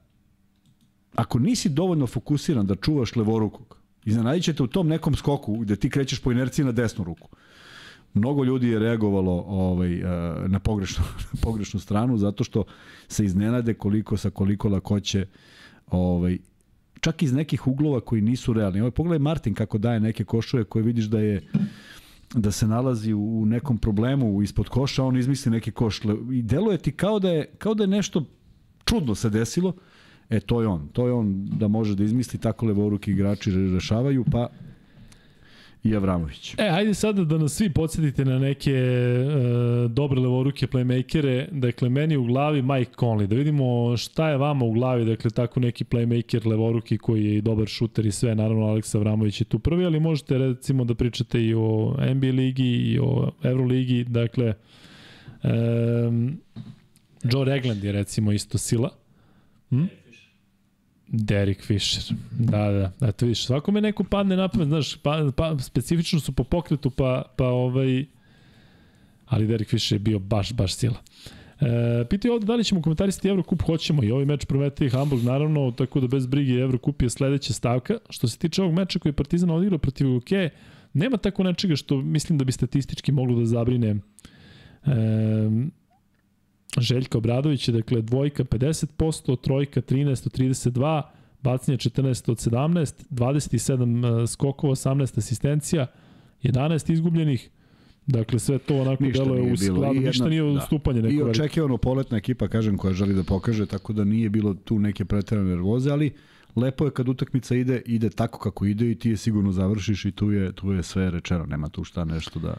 [1.16, 5.90] ako nisi dovoljno fokusiran da čuvaš levorukog, Iznenadit ćete u tom nekom skoku gde ti
[5.90, 7.30] krećeš po inerciji na desnu ruku.
[8.14, 10.04] Mnogo ljudi je reagovalo ovaj, eh,
[10.48, 11.04] na pogrešnu,
[11.44, 12.64] pogrešnu stranu zato što
[13.08, 15.26] se iznenade koliko sa koliko lakoće
[15.88, 16.38] ovaj,
[17.00, 18.80] čak iz nekih uglova koji nisu realni.
[18.80, 21.42] Ovaj, pogledaj Martin kako daje neke košove koje vidiš da je
[22.34, 26.92] da se nalazi u nekom problemu ispod koša, on izmisli neki koš i deluje ti
[26.92, 28.26] kao da je, kao da je nešto
[28.86, 29.74] čudno se desilo,
[30.32, 30.88] E, to je on.
[30.94, 34.50] To je on da može da izmisli tako levoruki igrači rešavaju, pa
[35.84, 36.54] i Avramović.
[36.58, 41.48] E, ajde sada da nas svi podsjetite na neke e, dobre levoruke playmakere.
[41.52, 43.28] Dakle, meni u glavi Mike Conley.
[43.28, 47.42] Da vidimo šta je vama u glavi, dakle, tako neki playmaker levoruki koji je i
[47.42, 48.36] dobar šuter i sve.
[48.36, 52.72] Naravno, Aleksa Avramović je tu prvi, ali možete recimo da pričate i o NBA ligi
[52.72, 54.04] i o Euroligi.
[54.04, 54.54] Dakle,
[55.44, 55.50] e,
[57.24, 58.90] Joe Regland je recimo isto sila.
[59.70, 59.84] Hm?
[61.12, 62.16] Derek Fisher.
[62.32, 63.08] Da, da.
[63.08, 67.24] Eto vidiš, svakome neko padne na pamet, znaš, pa, pa, specifično su po pokretu, pa,
[67.36, 68.06] pa ovaj...
[69.28, 70.96] Ali Derek Fisher je bio baš, baš sila.
[71.62, 75.24] E, pitaju ovde da li ćemo komentarisati Evrokup, hoćemo i ovaj meč Prometej i Hamburg,
[75.24, 77.98] naravno, tako da bez brige Evrokup je sledeća stavka.
[78.10, 80.30] Što se tiče ovog meča koji je Partizan odigrao protiv UK,
[80.94, 84.00] nema tako nečega što mislim da bi statistički moglo da zabrine e,
[86.78, 91.02] Željka Obradović je dakle dvojka 50%, trojka 13 od 32,
[91.44, 95.88] bacanje 14 od 17, 27 skokova, 18 asistencija,
[96.44, 97.50] 11 izgubljenih,
[98.08, 101.02] Dakle, sve to onako ništa deluje u skladu, jedna, ništa nije ustupanje.
[101.02, 101.10] Da.
[101.10, 105.06] I očekivano poletna ekipa, kažem, koja želi da pokaže, tako da nije bilo tu neke
[105.06, 106.12] pretrane nervoze, ali
[106.56, 110.12] lepo je kad utakmica ide, ide tako kako ide i ti je sigurno završiš i
[110.12, 112.58] tu je, tu je sve rečeno, nema tu šta nešto da...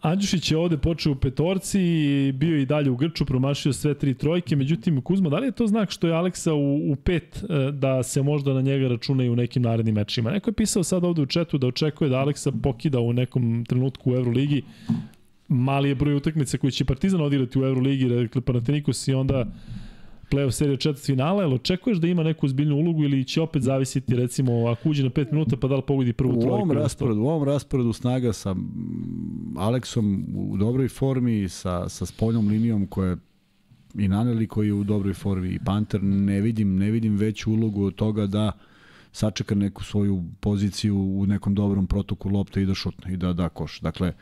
[0.00, 4.14] Andjušić je ovde počeo u petorci i bio i dalje u Grču, promašio sve tri
[4.14, 7.72] trojke, međutim Kuzma, da li je to znak što je Aleksa u, u pet e,
[7.72, 10.30] da se možda na njega računa i u nekim narednim mečima?
[10.30, 14.10] Neko je pisao sad ovde u četu da očekuje da Aleksa pokida u nekom trenutku
[14.10, 14.62] u Euroligi,
[15.48, 19.46] mali je broj utakmica koji će Partizan odigrati u Euroligi, dakle Panathinaikos i onda
[20.30, 24.16] playoff serija četvrt finala, jel očekuješ da ima neku zbiljnu ulogu ili će opet zavisiti
[24.16, 26.48] recimo ako uđe na 5 minuta pa da li pogodi prvu trojku?
[26.48, 28.54] U ovom rasporedu, u ovom rasporedu snaga sa
[29.56, 33.16] Aleksom u dobroj formi, sa, sa spoljnom linijom koja je
[33.98, 37.84] i Naneli koji je u dobroj formi i Panter ne vidim, ne vidim veću ulogu
[37.84, 38.52] od toga da
[39.12, 43.48] sačeka neku svoju poziciju u nekom dobrom protoku lopte i da šutne i da da
[43.48, 43.80] koš.
[43.80, 44.14] Dakle, uh,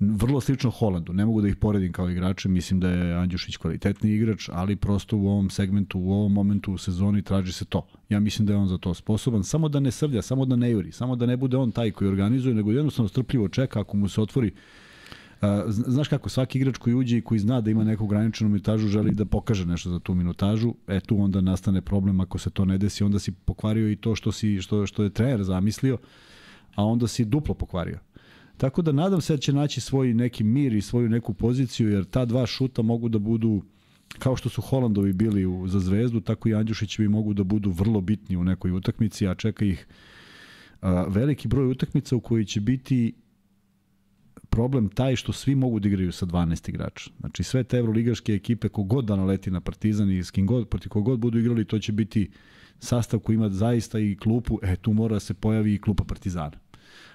[0.00, 1.12] vrlo slično Holandu.
[1.12, 5.16] Ne mogu da ih poredim kao igrače, mislim da je Andjušić kvalitetni igrač, ali prosto
[5.16, 7.86] u ovom segmentu, u ovom momentu u sezoni traži se to.
[8.08, 10.70] Ja mislim da je on za to sposoban, samo da ne srlja, samo da ne
[10.70, 14.08] juri, samo da ne bude on taj koji organizuje, nego jednostavno strpljivo čeka ako mu
[14.08, 14.52] se otvori
[15.68, 19.14] znaš kako, svaki igrač koji uđe i koji zna da ima neku ograničenu minutažu želi
[19.14, 22.78] da pokaže nešto za tu minutažu, e tu onda nastane problem ako se to ne
[22.78, 25.98] desi, onda si pokvario i to što, si, što, što je trener zamislio,
[26.74, 27.98] a onda si duplo pokvario.
[28.60, 32.04] Tako da nadam se da će naći svoj neki mir i svoju neku poziciju, jer
[32.04, 33.62] ta dva šuta mogu da budu
[34.18, 38.00] kao što su Holandovi bili u, za zvezdu, tako i Andjušićevi mogu da budu vrlo
[38.00, 39.86] bitni u nekoj utakmici, a čeka ih
[40.80, 43.12] a, veliki broj utakmica u kojoj će biti
[44.50, 47.10] problem taj što svi mogu da igraju sa 12 igrača.
[47.20, 50.88] Znači sve te evroligaške ekipe kogod da naleti na Partizan i s kim god, protiv
[50.88, 52.30] kogod budu igrali, to će biti
[52.78, 56.69] sastav koji ima zaista i klupu, e tu mora da se pojavi i klupa Partizana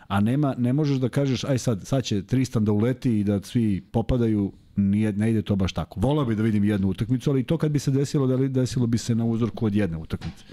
[0.07, 3.41] A nema, ne možeš da kažeš, aj sad, sad će Tristan da uleti i da
[3.41, 5.99] svi popadaju, nije, ne ide to baš tako.
[5.99, 8.87] Volao bi da vidim jednu utakmicu, ali to kad bi se desilo, da li desilo
[8.87, 10.43] bi se na uzorku od jedne utakmice.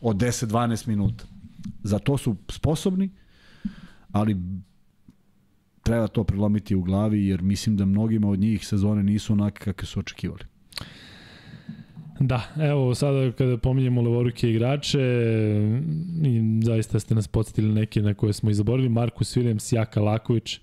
[0.00, 1.24] Od 10-12 minuta.
[1.82, 3.10] Za to su sposobni,
[4.12, 4.36] ali
[5.82, 9.86] treba to prelomiti u glavi, jer mislim da mnogima od njih sezone nisu onake kakve
[9.86, 10.44] su očekivali.
[12.20, 15.00] Da, evo sada kada pominjemo levoruke igrače,
[16.24, 20.60] i zaista ste nas podsjetili neke na koje smo izaborili, Markus Williams, Jaka Laković, e,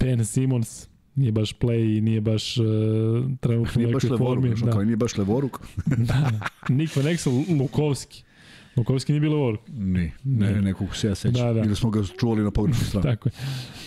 [0.00, 2.64] Ben Simons, nije baš play i nije baš uh,
[3.40, 4.54] trenutno nije baš formi.
[4.54, 4.70] Da.
[4.70, 5.60] Kao nije baš levoruk.
[5.86, 6.30] da,
[6.68, 8.22] Nik Van Exel, Lukovski.
[8.76, 9.60] Lukovski nije bilo levoruk.
[9.68, 11.32] Ni, ne, ne, nekog se ja sećam.
[11.32, 11.60] Da, da.
[11.60, 13.02] Ili smo ga čuvali na pogrešnu stranu.
[13.10, 13.32] Tako je.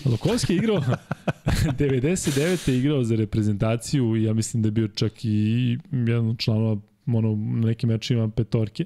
[0.06, 0.77] Lukovski je igrao
[1.80, 2.69] 99.
[2.69, 6.77] je igrao za reprezentaciju i ja mislim da je bio čak i jedan od članova
[7.08, 8.85] ono, na nekim mečima petorke.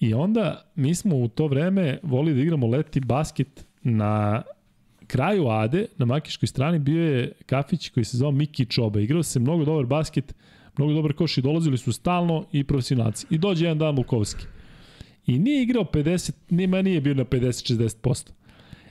[0.00, 4.42] I onda mi smo u to vreme volili da igramo leti basket na
[5.06, 9.00] kraju Ade, na makiškoj strani, bio je kafić koji se zvao Miki Čoba.
[9.00, 10.34] Igrao se mnogo dobar basket,
[10.76, 13.26] mnogo dobar koš i dolazili su stalno i profesionalci.
[13.30, 14.46] I dođe jedan dan Lukovski.
[15.26, 18.30] I nije igrao 50, nima nije bio na 50-60%.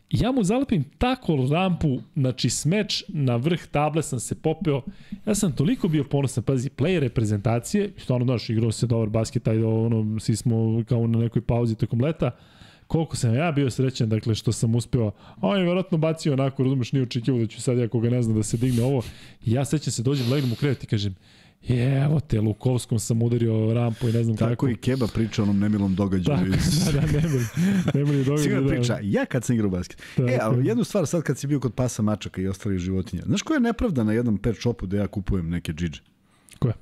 [0.09, 4.81] I ja mu zalepim tako rampu, znači smeč na vrh table sam se popeo.
[5.25, 9.65] Ja sam toliko bio ponosan, pazi, play reprezentacije, stvarno, znaš, igrao se dobar basket, ajde,
[9.65, 12.31] ono, svi smo kao na nekoj pauzi tokom leta,
[12.87, 16.63] koliko sam ja bio srećan, dakle, što sam uspeo, a on je verovatno bacio onako,
[16.63, 19.01] razumeš, nije očekivao da ću sad ja koga ne znam da se digne ovo.
[19.45, 21.15] I ja sećam se, dođem, legnem u krevet i kažem,
[21.67, 24.65] je, evo te, Lukovskom sam udario rampu i ne znam Tako kako.
[24.65, 26.51] Tako i Keba priča onom nemilom događaju.
[26.51, 27.45] Tako, da, da, nemili,
[27.93, 28.37] nemili događaju.
[28.37, 28.75] Sigurno da.
[28.75, 30.01] priča, ja kad sam igrao basket.
[30.15, 30.29] Tako.
[30.29, 33.23] E, ali jednu stvar sad kad si bio kod pasa mačaka i ostalih životinja.
[33.25, 36.01] Znaš koja je nepravda na jednom pet shopu da ja kupujem neke džidže?
[36.59, 36.73] Koja?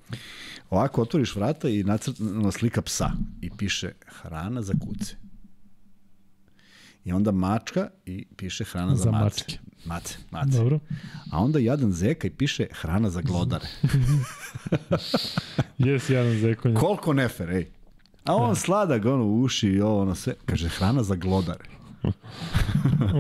[0.70, 5.23] Ovako, otvoriš vrata i nacrtana slika psa i piše hrana za kuce.
[7.06, 9.23] I onda mačka i piše hrana za, Za mace.
[9.23, 9.57] mačke.
[9.85, 10.57] Mace, mace.
[10.57, 10.80] Dobro.
[11.32, 13.67] A onda jadan zeka i piše hrana za glodare.
[15.77, 16.80] Jes, jedan zekonja.
[16.80, 17.67] Koliko nefer, ej.
[18.23, 20.33] A on sladak, ono, uši i ovo, ono sve.
[20.45, 21.65] Kaže, hrana za glodare.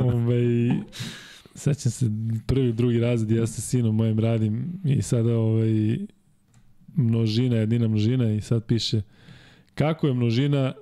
[0.05, 0.69] Ove,
[1.55, 2.05] sećam se
[2.47, 5.97] prvi, drugi razred, ja sa sinom mojim radim i sada ovaj,
[6.95, 9.01] množina, jedina množina i sad piše
[9.75, 10.73] kako je množina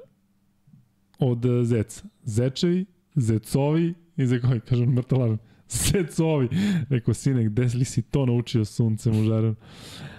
[1.22, 2.03] od eh, zeca.
[2.24, 2.85] Zečevi,
[3.16, 5.38] zecovi i zekovi, kažem mrtvo
[5.72, 6.50] Zecovi.
[6.90, 9.56] Rekao, sine, gde li si to naučio suncem u žarom?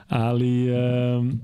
[0.08, 1.40] Ali, um,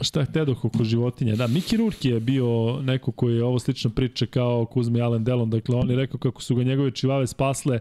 [0.00, 1.36] šta htedoh oko životinja?
[1.36, 5.50] Da, Miki Rurki je bio neko koji je ovo slično priča kao Kuzmi Allen Delon.
[5.50, 7.78] Dakle, on je rekao kako su ga njegove čivave spasle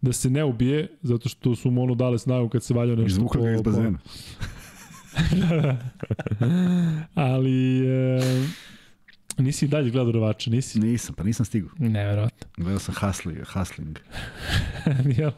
[0.00, 3.06] da se ne ubije, zato što su mu ono dale snagu kad se valjao nešto.
[3.06, 3.98] Izvukao ga iz bazena.
[5.32, 5.76] da, da.
[7.14, 7.86] Ali...
[7.86, 8.20] E,
[9.42, 10.80] nisi i dalje gledao Rovača, nisi?
[10.80, 11.70] Nisam, pa nisam stigao.
[11.78, 12.48] Neverovatno.
[12.56, 13.38] Gledao sam Hustling.
[13.52, 13.98] Hustling.
[15.18, 15.30] Jel?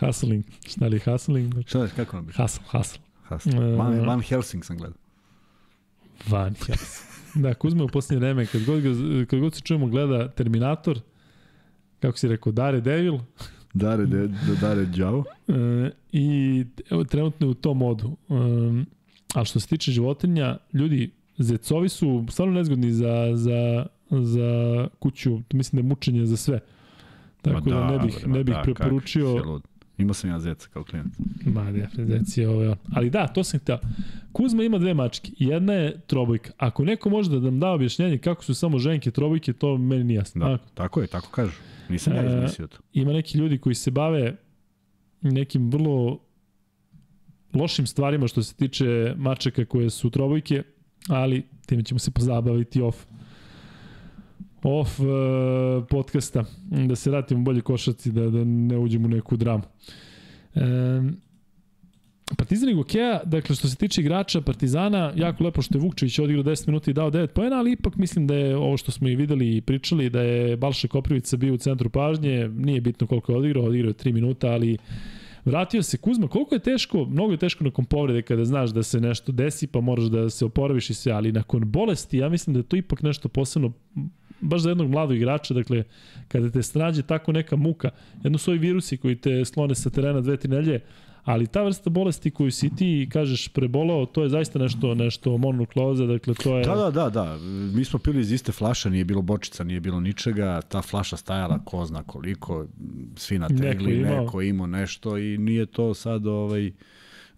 [0.00, 0.44] Hustling.
[0.66, 1.54] Šta li je Hustling?
[1.66, 2.36] Šta je, kako nam biš?
[2.36, 3.00] Hustle, hustle.
[3.28, 3.78] Hustling.
[3.78, 4.98] Van, Van Helsing sam gledao.
[6.28, 7.14] Van Helsing.
[7.34, 8.82] Da, Kuzme u posljednje vreme, kad god,
[9.30, 11.00] kad god se čujemo gleda Terminator,
[12.00, 13.18] kako si rekao, Dare Devil,
[13.74, 15.24] Dare, de, de, Dare Đavo.
[15.48, 18.16] E, I evo, trenutno je u tom modu.
[18.30, 18.34] E,
[19.34, 25.40] ali što se tiče životinja, ljudi, zecovi su stvarno nezgodni za, za, za kuću.
[25.52, 26.60] Mislim da je mučenje za sve.
[27.42, 29.60] Tako da, da ne bih, ne bih da, preporučio...
[29.98, 31.14] Imao sam ja zeca kao klijent.
[31.46, 32.76] Ma, ne, zec je ovo.
[32.92, 33.78] Ali da, to sam htio.
[34.32, 35.30] Kuzma ima dve mačke.
[35.38, 36.52] Jedna je trobojka.
[36.56, 40.16] Ako neko može da nam da objašnjenje kako su samo ženke trobojke, to meni nije
[40.16, 40.48] jasno.
[40.48, 41.52] Da, tako je, tako kažu.
[41.88, 42.78] Nisam ja E, izmislio to.
[42.92, 44.36] Ima neki ljudi koji se bave
[45.20, 46.18] nekim vrlo
[47.54, 50.62] lošim stvarima što se tiče mačaka koje su trobojke,
[51.08, 53.06] ali time ćemo se pozabaviti off
[54.64, 55.06] off uh,
[55.90, 56.44] podcasta,
[56.86, 59.62] da se vratimo bolje košaci, da, da ne uđemo u neku dramu.
[60.54, 61.16] Um,
[62.38, 66.44] Partizan i Gokeja, dakle što se tiče igrača Partizana, jako lepo što je Vukčević odigrao
[66.44, 69.16] 10 minuta i dao 9 poena, ali ipak mislim da je ovo što smo i
[69.16, 73.38] videli i pričali, da je Balša Koprivica bio u centru pažnje, nije bitno koliko je
[73.38, 74.78] odigrao, odigrao je 3 minuta, ali
[75.44, 79.00] vratio se Kuzma, koliko je teško, mnogo je teško nakon povrede kada znaš da se
[79.00, 82.60] nešto desi, pa moraš da se oporaviš i sve, ali nakon bolesti, ja mislim da
[82.60, 83.72] je to ipak nešto posebno
[84.40, 85.84] baš za jednog mladog igrača, dakle,
[86.28, 87.90] kada te strađe tako neka muka,
[88.22, 90.80] jedno su ovi virusi koji te slone sa terena dve, tri nelje,
[91.24, 96.06] ali ta vrsta bolesti koju si ti kažeš prebolao, to je zaista nešto nešto mononukleoza,
[96.06, 97.38] dakle to je Da, da, da, da.
[97.74, 101.58] Mi smo pili iz iste flaše, nije bilo bočica, nije bilo ničega, ta flaša stajala
[101.64, 102.66] ko zna koliko,
[103.16, 106.72] svi na tegli, neko, neko imao nešto i nije to sad ovaj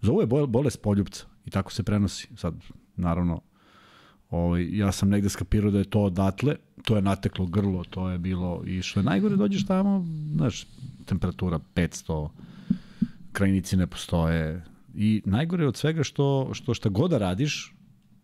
[0.01, 2.29] za ovo je bolest poljupca i tako se prenosi.
[2.37, 2.55] Sad
[2.97, 3.41] naravno
[4.31, 8.19] Ovaj, ja sam negde skapirao da je to odatle, to je nateklo grlo, to je
[8.19, 10.67] bilo i što je najgore dođeš tamo, znaš,
[11.05, 12.29] temperatura 500,
[13.37, 17.75] krajnici ne postoje i najgore od svega što, što šta god da radiš,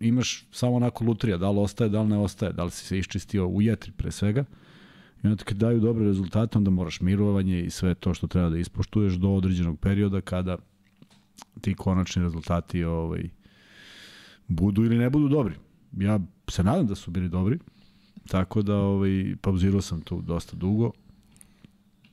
[0.01, 2.99] imaš samo onako lutrija, da li ostaje, da li ne ostaje, da li si se
[2.99, 4.45] iščistio u jetri pre svega.
[5.23, 8.59] I onda kad daju dobre rezultate, onda moraš mirovanje i sve to što treba da
[8.59, 10.57] ispoštuješ do određenog perioda kada
[11.61, 13.29] ti konačni rezultati ovaj,
[14.49, 15.55] budu ili ne budu dobri.
[15.93, 17.59] Ja se nadam da su bili dobri,
[18.29, 20.91] tako da ovaj, pauzirao sam tu dosta dugo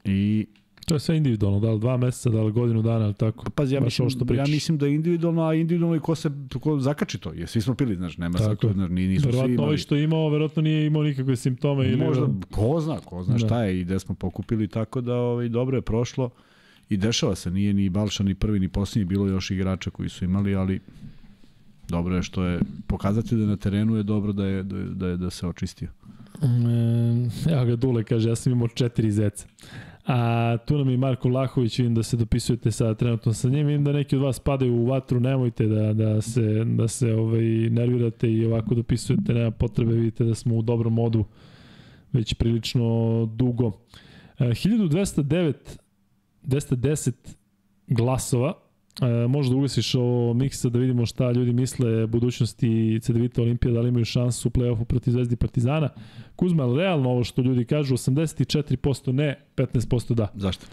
[0.04, 0.48] i
[0.90, 3.44] To je sve individualno, da li dva meseca, da li godinu dana, ali tako.
[3.44, 6.30] Pa pazi, ja mislim, što ja mislim da je individualno, a individualno i ko se
[6.60, 7.34] ko zakači to.
[7.34, 8.74] Jer svi smo pili, znaš, nema Tako tu, je.
[8.74, 9.78] znaš, ni- nisu svi Verovatno ovaj imali.
[9.78, 11.88] što je imao, verovatno nije imao nikakve simptome.
[11.88, 13.40] Ili, Možda, ko zna, ko zna Da.
[13.40, 16.30] šta je i gde smo pokupili, tako da ovaj, dobro je prošlo
[16.90, 20.26] i dešava se, nije ni Balša ni prvi ni posljednji, bilo još igrača koji su
[20.26, 20.80] imali, ali
[21.90, 25.08] dobro je što je pokazati da na terenu je dobro da je da, je, da,
[25.08, 25.90] je, da se očistio.
[27.48, 29.48] E, evo ga Dule kaže, ja sam imao četiri zeca.
[30.12, 33.84] A tu nam i Marko Vlahović, vidim da se dopisujete sa trenutno sa njim, vidim
[33.84, 38.32] da neki od vas padaju u vatru, nemojte da, da se, da se ovaj, nervirate
[38.32, 41.26] i ovako dopisujete, nema potrebe, vidite da smo u dobrom modu
[42.14, 43.72] već prilično dugo.
[44.40, 45.54] E, 1209
[46.44, 47.12] 210
[47.88, 48.54] glasova
[49.02, 53.90] E, možda ugasiš ovo miksa da vidimo šta ljudi misle budućnosti CDVita Olimpija, da li
[53.90, 55.90] imaju šansu u play-offu protiv Zvezdi Partizana.
[56.36, 60.28] Kuzma, realno ovo što ljudi kažu, 84% ne, 15% da.
[60.36, 60.66] Zašto?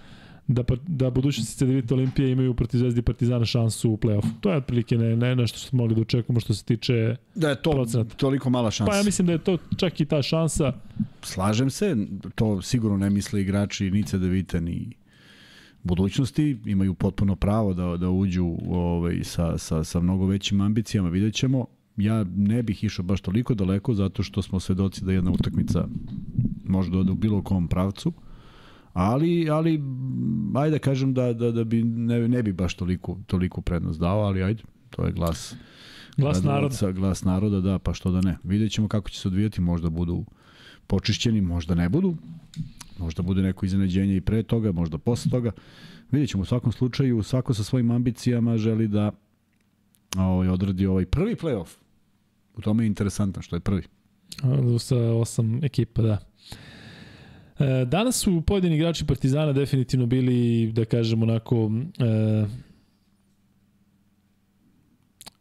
[0.49, 4.29] Da, da budućnosti CDVita Olimpije imaju protiv Zvezdi Partizana šansu u play-offu.
[4.41, 7.17] To je otprilike ne, ne nešto što smo mogli da očekujemo što se tiče...
[7.35, 8.17] Da je to Procenat.
[8.17, 8.91] toliko mala šansa.
[8.91, 10.73] Pa ja mislim da je to čak i ta šansa.
[11.23, 11.97] Slažem se,
[12.35, 14.93] to sigurno ne misle igrači ni CDVita ni
[15.87, 21.35] budućnosti, imaju potpuno pravo da, da uđu ovaj, sa, sa, sa mnogo većim ambicijama, vidjet
[21.35, 21.67] ćemo.
[21.97, 25.89] Ja ne bih išao baš toliko daleko zato što smo svedoci da jedna utakmica
[26.65, 28.13] može da ode u bilo kom pravcu,
[28.93, 29.81] ali, ali
[30.55, 34.21] ajde da kažem da, da, da bi ne, ne bi baš toliko, toliko prednost dao,
[34.21, 35.57] ali ajde, to je glas
[36.17, 36.93] Glas naroda.
[36.93, 38.39] Glas naroda, da, pa što da ne.
[38.43, 40.25] Vidjet ćemo kako će se odvijati, možda budu
[40.87, 42.17] počišćeni, možda ne budu.
[42.99, 45.53] Možda bude neko iznenađenje i pre toga, možda posle toga.
[46.11, 49.13] Vidjet ćemo u svakom slučaju, svako sa svojim ambicijama želi da
[50.17, 51.77] ovaj, odradi ovaj prvi playoff.
[52.57, 53.83] U tome je interesantno što je prvi.
[54.79, 56.19] Sa osam ekipa, da.
[57.59, 61.71] E, danas su pojedini igrači Partizana definitivno bili, da kažem, onako...
[61.99, 62.47] E,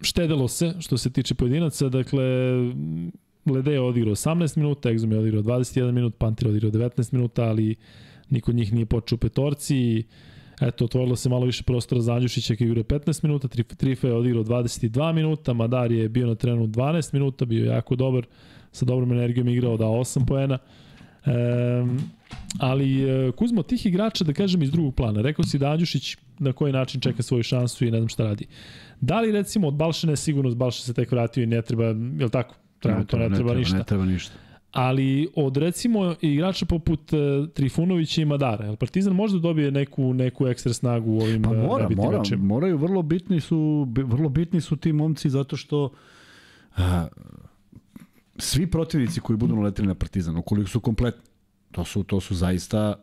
[0.01, 2.23] štedelo se što se tiče pojedinaca, dakle
[3.45, 7.43] Lede je odigrao 18 minuta, Exum je odigrao 21 minut, Panter je odigrao 19 minuta,
[7.43, 7.75] ali
[8.29, 10.03] niko od njih nije počeo u petorci.
[10.61, 14.13] Eto, otvorilo se malo više prostora za Andjušića koji igra 15 minuta, Trif- Trifa je
[14.13, 18.25] odigrao 22 minuta, Madar je bio na trenu 12 minuta, bio je jako dobar,
[18.71, 20.57] sa dobrom energijom igrao, dao 8 poena.
[21.25, 21.99] Um,
[22.59, 25.21] ali e, Kuzmo, tih igrača, da kažem, iz drugog plana.
[25.21, 28.45] Rekao si da Andjušić na koji način čeka svoju šansu i ne znam šta radi.
[29.01, 31.85] Da li recimo od Balšane sigurno Balša se tek vratio i ne treba,
[32.19, 32.55] je tako?
[32.79, 33.77] Treba, to ne, treba, ništa.
[33.77, 34.33] Ne treba ništa.
[34.71, 40.47] Ali od recimo igrača poput uh, Trifunovića i Madara, jel Partizan možda dobije neku neku
[40.47, 42.43] ekstra snagu u ovim Pa e, mora, mora, mečima?
[42.43, 45.91] moraju, vrlo bitni su, vrlo bitni su ti momci zato što
[46.77, 47.07] a,
[48.37, 51.21] svi protivnici koji budu naletili na Partizan, ukoliko su kompletni,
[51.71, 52.95] to su, to su zaista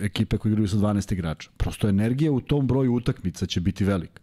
[0.00, 1.50] ekipe koje igraju sa 12 igrača.
[1.56, 4.22] Prosto energija u tom broju utakmica će biti velika.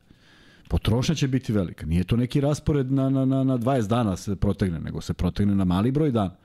[0.72, 1.86] Potrošnja će biti velika.
[1.86, 5.56] Nije to neki raspored na, na, na, na 20 dana se protegne, nego se protegne
[5.56, 6.36] na mali broj dana.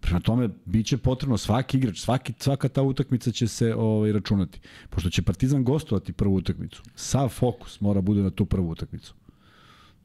[0.00, 4.60] Prema tome, bit će potrebno svaki igrač, svaki, svaka ta utakmica će se ovaj, računati.
[4.90, 9.14] Pošto će Partizan gostovati prvu utakmicu, sav fokus mora bude na tu prvu utakmicu.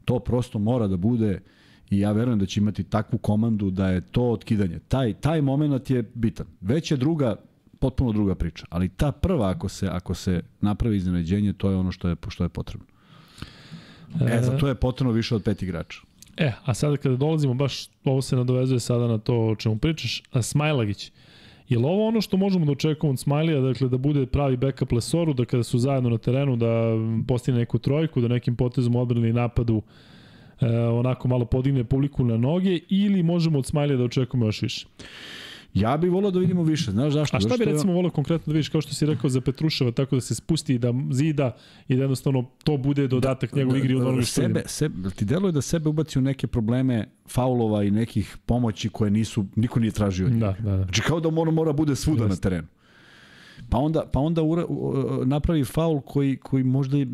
[0.04, 1.40] To prosto mora da bude
[1.90, 4.78] i ja verujem da će imati takvu komandu da je to otkidanje.
[4.88, 6.46] Taj, taj moment je bitan.
[6.60, 7.36] Već je druga,
[7.78, 8.66] potpuno druga priča.
[8.70, 12.44] Ali ta prva, ako se, ako se napravi iznenađenje, to je ono što je, što
[12.44, 12.90] je potrebno.
[14.20, 16.00] E, za to je potrebno više od pet igrača.
[16.36, 20.22] E, a sada kada dolazimo, baš ovo se nadovezuje sada na to o čemu pričaš,
[20.32, 21.12] a Smajlagić,
[21.68, 24.92] je li ovo ono što možemo da očekujemo od Smajlija, dakle da bude pravi backup
[24.92, 26.94] Lesoru, da kada su zajedno na terenu da
[27.28, 29.82] postigne neku trojku, da nekim potezom odbrani i napadu
[30.60, 34.86] e, onako malo podigne publiku na noge ili možemo od Smajlija da očekujemo još više?
[35.74, 37.36] Ja bih volao da vidimo više, znaš zašto?
[37.36, 40.16] A šta bi recimo volio konkretno da vidiš kao što si rekao za Petruševa, tako
[40.16, 41.56] da se spusti da zida
[41.88, 45.52] i da jednostavno to bude dodatak njegove igri od onoga što sebe, sebe, ti deluje
[45.52, 50.26] da sebe ubaci u neke probleme faulova i nekih pomoći koje nisu, niko nije tražio
[50.26, 50.56] od njega.
[50.60, 50.82] Da, da, da.
[50.84, 52.34] Znači kao da mora, mora bude svuda Jeste.
[52.34, 52.68] na terenu.
[53.68, 54.64] Pa onda, pa onda ura,
[55.24, 57.06] napravi faul koji, koji možda, je,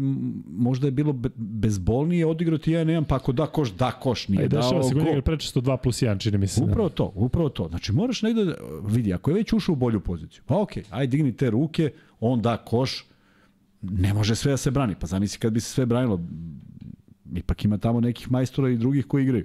[0.46, 4.48] možda je bilo bezbolnije odigrati ja nemam, pa ako da koš, da koš, nije e,
[4.48, 5.22] dao dešava se gol.
[5.22, 6.60] prečesto 2 plus 1, čini mi se.
[6.60, 6.66] Da.
[6.66, 7.68] Upravo to, upravo to.
[7.68, 10.86] Znači moraš negde, da, vidi, ako je već ušao u bolju poziciju, pa okej, okay,
[10.90, 13.04] aj digni te ruke, on da koš,
[13.82, 14.94] ne može sve da se brani.
[15.00, 16.20] Pa zamisli kad bi se sve branilo,
[17.34, 19.44] ipak ima tamo nekih majstora i drugih koji igraju.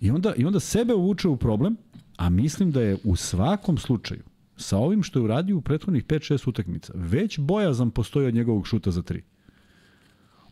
[0.00, 1.76] I onda, I onda sebe uvuče u problem,
[2.16, 4.22] a mislim da je u svakom slučaju
[4.58, 8.90] sa ovim što je uradio u prethodnih 5-6 utakmica, već bojazan postoji od njegovog šuta
[8.90, 9.20] za 3.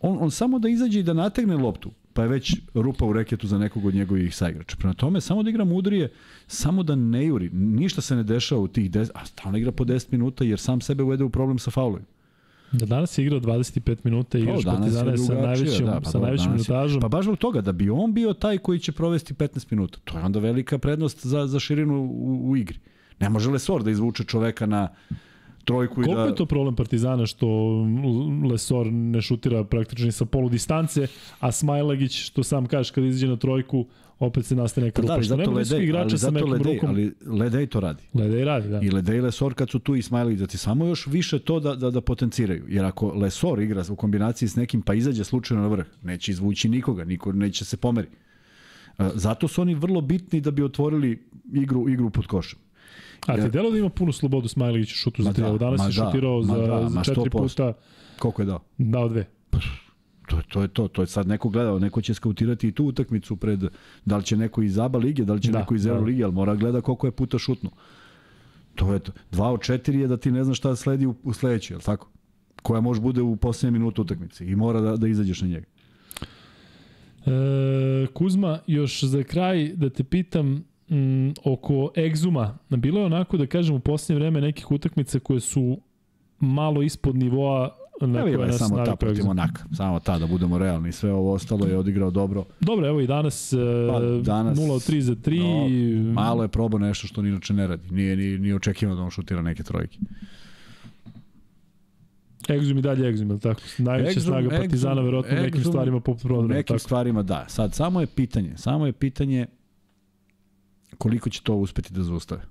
[0.01, 3.47] On, on samo da izađe i da nategne loptu, pa je već rupa u reketu
[3.47, 4.77] za nekog od njegovih saigrača.
[4.77, 6.13] Prema tome, samo da igra mudrije,
[6.47, 7.51] samo da ne juri.
[7.53, 10.81] Ništa se ne dešava u tih 10, a stalno igra po 10 minuta jer sam
[10.81, 12.07] sebe uvede u problem sa faulovima.
[12.73, 16.53] Da danas je igrao 25 minuta i igraš Partizana sa najvećim, da, pa sa najvećim
[16.53, 17.01] minutažom.
[17.01, 19.99] Pa baš zbog toga, da bi on bio taj koji će provesti 15 minuta.
[20.05, 22.79] To je onda velika prednost za, za širinu u, u igri.
[23.21, 24.89] Ne može Lesor da izvuče čoveka na
[25.65, 26.25] trojku Koliko i da...
[26.25, 27.47] je to problem Partizana što
[28.51, 31.07] Lesor ne šutira praktično sa polu distance,
[31.41, 33.87] a Smajlagić, što sam kažeš kad izađe na trojku,
[34.19, 35.29] opet se nastane neka pa rupa.
[35.29, 36.91] Da, nema Ledej, igrača ali mekom Ledej, rukom.
[36.91, 38.03] Ali Ledej to radi.
[38.15, 38.81] Ledej radi, da.
[38.83, 41.61] I Ledej i Lesor kad su tu i Smajlagić, da ti samo još više to
[41.61, 42.65] da, da, da potenciraju.
[42.69, 46.69] Jer ako Lesor igra u kombinaciji s nekim pa izađe slučajno na vrh, neće izvući
[46.69, 48.09] nikoga, niko neće se pomeri.
[49.15, 52.59] Zato su oni vrlo bitni da bi otvorili igru igru pod košem.
[53.27, 55.43] A ti delo da ima punu slobodu Smajlić u šutu za tri.
[55.43, 57.73] Da, danas je da, šutirao za, da, za četiri puta.
[58.19, 58.61] Koliko je dao?
[58.79, 59.27] Dao dve.
[60.27, 63.37] To, to je to, to je sad neko gledao, neko će skautirati i tu utakmicu
[63.37, 63.65] pred,
[64.05, 66.07] da li će neko iz ABA lige, da li će da, neko iz Euro da.
[66.07, 67.71] lige, ali mora gleda koliko je puta šutno.
[68.75, 69.13] To je to.
[69.33, 71.85] Dva od četiri je da ti ne znaš šta sledi u, u sledećoj, je li
[71.85, 72.11] tako?
[72.63, 75.67] Koja može bude u poslednje minuta utakmice i mora da, da izađeš na njega.
[77.27, 83.47] E, Kuzma, još za kraj da te pitam, mm, oko Egzuma, bilo je onako da
[83.47, 85.79] kažem u posljednje vreme nekih utakmica koje su
[86.41, 89.65] malo ispod nivoa na koje nas samo ta protiv Monaka.
[89.77, 90.93] Samo ta, da budemo realni.
[90.93, 92.45] Sve ovo ostalo je odigrao dobro.
[92.61, 93.55] Dobro, evo i danas,
[93.93, 96.05] pa, danas 0 od 3 za 3.
[96.05, 97.95] No, malo je probao nešto što ni inače ne radi.
[97.95, 99.99] Nije ni, ni očekivano da on šutira neke trojke.
[102.49, 103.61] Egzum i dalje Egzum, ili tako?
[103.79, 106.47] Najveća Exum, snaga Partizana, verovatno nekim stvarima poput Prodora.
[106.47, 106.79] U nekim tako.
[106.79, 107.45] stvarima, da.
[107.49, 109.47] Sad, samo je pitanje, samo je pitanje
[110.99, 112.43] koliko će to uspeti da zaustave.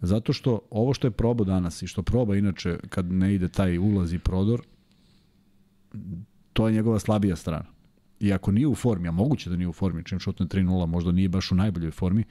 [0.00, 3.78] Zato što ovo što je probao danas i što proba inače kad ne ide taj
[3.78, 4.62] ulaz i prodor,
[6.52, 7.74] to je njegova slabija strana.
[8.20, 11.12] I ako nije u formi, a moguće da nije u formi, čim šutne 3-0, možda
[11.12, 12.24] nije baš u najboljoj formi,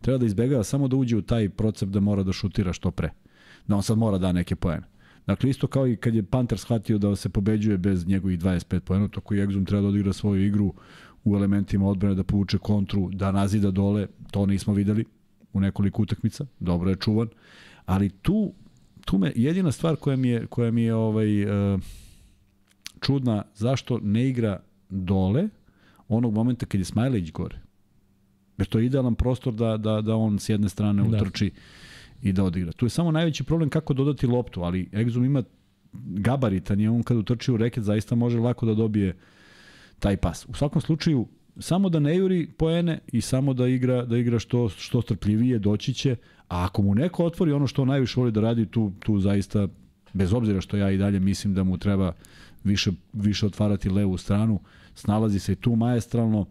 [0.00, 3.10] treba da izbegava samo da uđe u taj procep da mora da šutira što pre.
[3.66, 4.86] Da on sad mora da neke poene.
[5.26, 9.08] Dakle, isto kao i kad je Panter shvatio da se pobeđuje bez njegovih 25 poena,
[9.08, 10.74] tako i Exum treba da odigra svoju igru
[11.30, 15.04] u elementima odbrane da povuče kontru, da nazida dole, to nismo videli
[15.52, 17.28] u nekoliko utakmica, dobro je čuvan,
[17.86, 18.52] ali tu,
[19.04, 21.80] tu me, jedina stvar koja mi je, koja mi je ovaj, uh,
[23.00, 25.48] čudna, zašto ne igra dole
[26.08, 27.58] onog momenta kad je Smajlić gore.
[28.58, 31.16] Jer to je idealan prostor da, da, da on s jedne strane da.
[31.16, 31.50] utrči
[32.22, 32.72] i da odigra.
[32.72, 35.42] Tu je samo najveći problem kako dodati loptu, ali Exum ima
[35.92, 39.16] gabaritan je on kad utrči u reket zaista može lako da dobije
[39.98, 40.46] taj pas.
[40.48, 41.26] U svakom slučaju
[41.58, 45.94] samo da ne juri poene i samo da igra da igra što što strpljivije doći
[45.94, 46.16] će,
[46.48, 49.68] a ako mu neko otvori ono što najviše voli da radi, tu tu zaista
[50.12, 52.12] bez obzira što ja i dalje mislim da mu treba
[52.64, 54.60] više više otvarati levu stranu,
[54.94, 56.46] snalazi se i tu maestralno.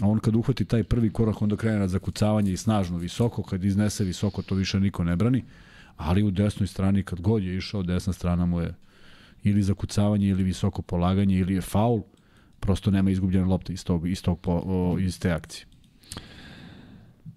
[0.00, 3.64] A on kad uhvati taj prvi korak, onda krene na zakucavanje i snažno visoko, kad
[3.64, 5.44] iznese visoko, to više niko ne brani.
[5.96, 8.74] Ali u desnoj strani, kad god je išao, desna strana mu je
[9.42, 12.02] ili zakucavanje, ili visoko polaganje, ili je faul
[12.60, 15.66] prosto nema izgubljene lopte iz, tog, iz, tog, o, iz te akcije.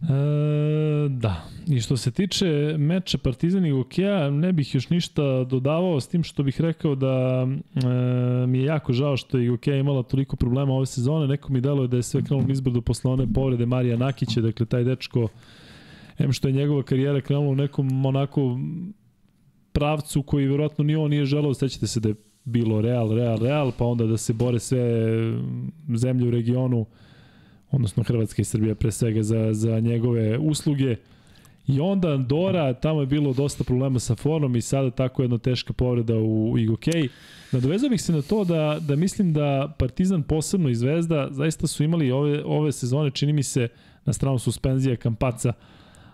[0.02, 6.00] E, da, i što se tiče meča Partizan i Gokeja, ne bih još ništa dodavao
[6.00, 10.04] s tim što bih rekao da e, mi je jako žao što je Gokeja imala
[10.04, 11.28] toliko problema ove sezone.
[11.28, 14.66] Neko mi delo je da je sve krenulo izbrdo posle one povrede Marija Nakića, dakle
[14.66, 15.28] taj dečko,
[16.18, 18.60] em što je njegova karijera krenula u nekom onako
[19.72, 22.16] pravcu koji verovatno ni on nije želao, sećate se da je
[22.50, 24.80] bilo Real, Real, Real, pa onda da se bore sve
[25.96, 26.86] zemlje u regionu,
[27.72, 30.96] odnosno Hrvatska i Srbija pre svega za, za njegove usluge.
[31.68, 35.74] I onda Andora, tamo je bilo dosta problema sa formom i sada tako jedna teška
[35.74, 37.08] povreda u Igokej.
[37.52, 41.84] Nadovezao bih se na to da, da mislim da Partizan posebno i Zvezda zaista su
[41.84, 43.68] imali ove, ove sezone, čini mi se,
[44.06, 45.54] na stranu suspenzija Kampaca,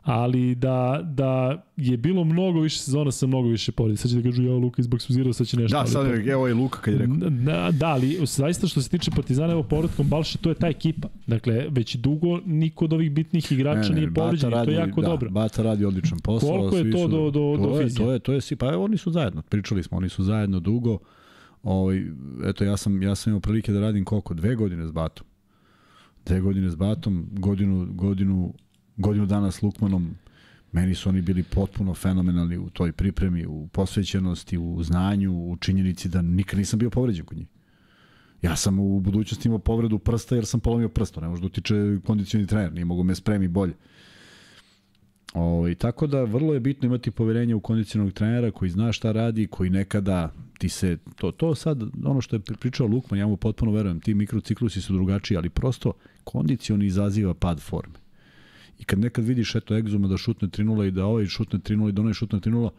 [0.06, 3.98] ali da, da je bilo mnogo više sezona sa mnogo više povrede.
[3.98, 5.78] Sad će da kažu, ja Luka izbog Suzira, sad će nešto.
[5.78, 7.16] Da, sad je, evo je Luka kad je rekao.
[7.16, 11.08] Da, da, ali zaista što se tiče Partizana, evo povratkom Balša, to je ta ekipa.
[11.28, 15.02] Dakle, već dugo niko od ovih bitnih igrača ne, ne, nije povređen to je jako
[15.02, 15.30] da, dobro.
[15.30, 16.50] Bata radi odličan posao.
[16.50, 18.84] Koliko je to su, do, do, to do je, To je, to je, pa evo
[18.84, 20.98] oni su zajedno, pričali smo, oni su zajedno dugo.
[21.64, 22.04] Ovaj,
[22.46, 24.34] eto, ja sam, ja sam imao prilike da radim koliko?
[24.34, 25.28] Dve godine s Batom.
[26.26, 28.54] Dve godine s Batom, godinu, godinu,
[28.98, 30.16] godinu dana s Lukmanom,
[30.76, 36.10] Meni su oni bili potpuno fenomenalni u toj pripremi, u posvećenosti, u znanju, u činjenici
[36.10, 37.48] da nikad nisam bio povređen kod njih.
[38.42, 41.76] Ja sam u budućnosti imao povredu prsta jer sam polomio prsto, ne može da utiče
[42.06, 43.74] kondicioni trener, nije mogu me spremi bolje.
[45.34, 48.92] O, ovaj, i tako da vrlo je bitno imati poverenje u kondicionalnog trenera koji zna
[48.92, 53.28] šta radi, koji nekada ti se, to, to sad, ono što je pričao Lukman, ja
[53.28, 55.94] mu potpuno verujem, ti mikrociklusi su drugačiji, ali prosto
[56.24, 58.05] kondicioni izaziva pad forme.
[58.80, 61.92] I kad nekad vidiš eto Egzuma da šutne 3 i da ovaj šutne 3 i
[61.92, 62.70] da onaj šutne 3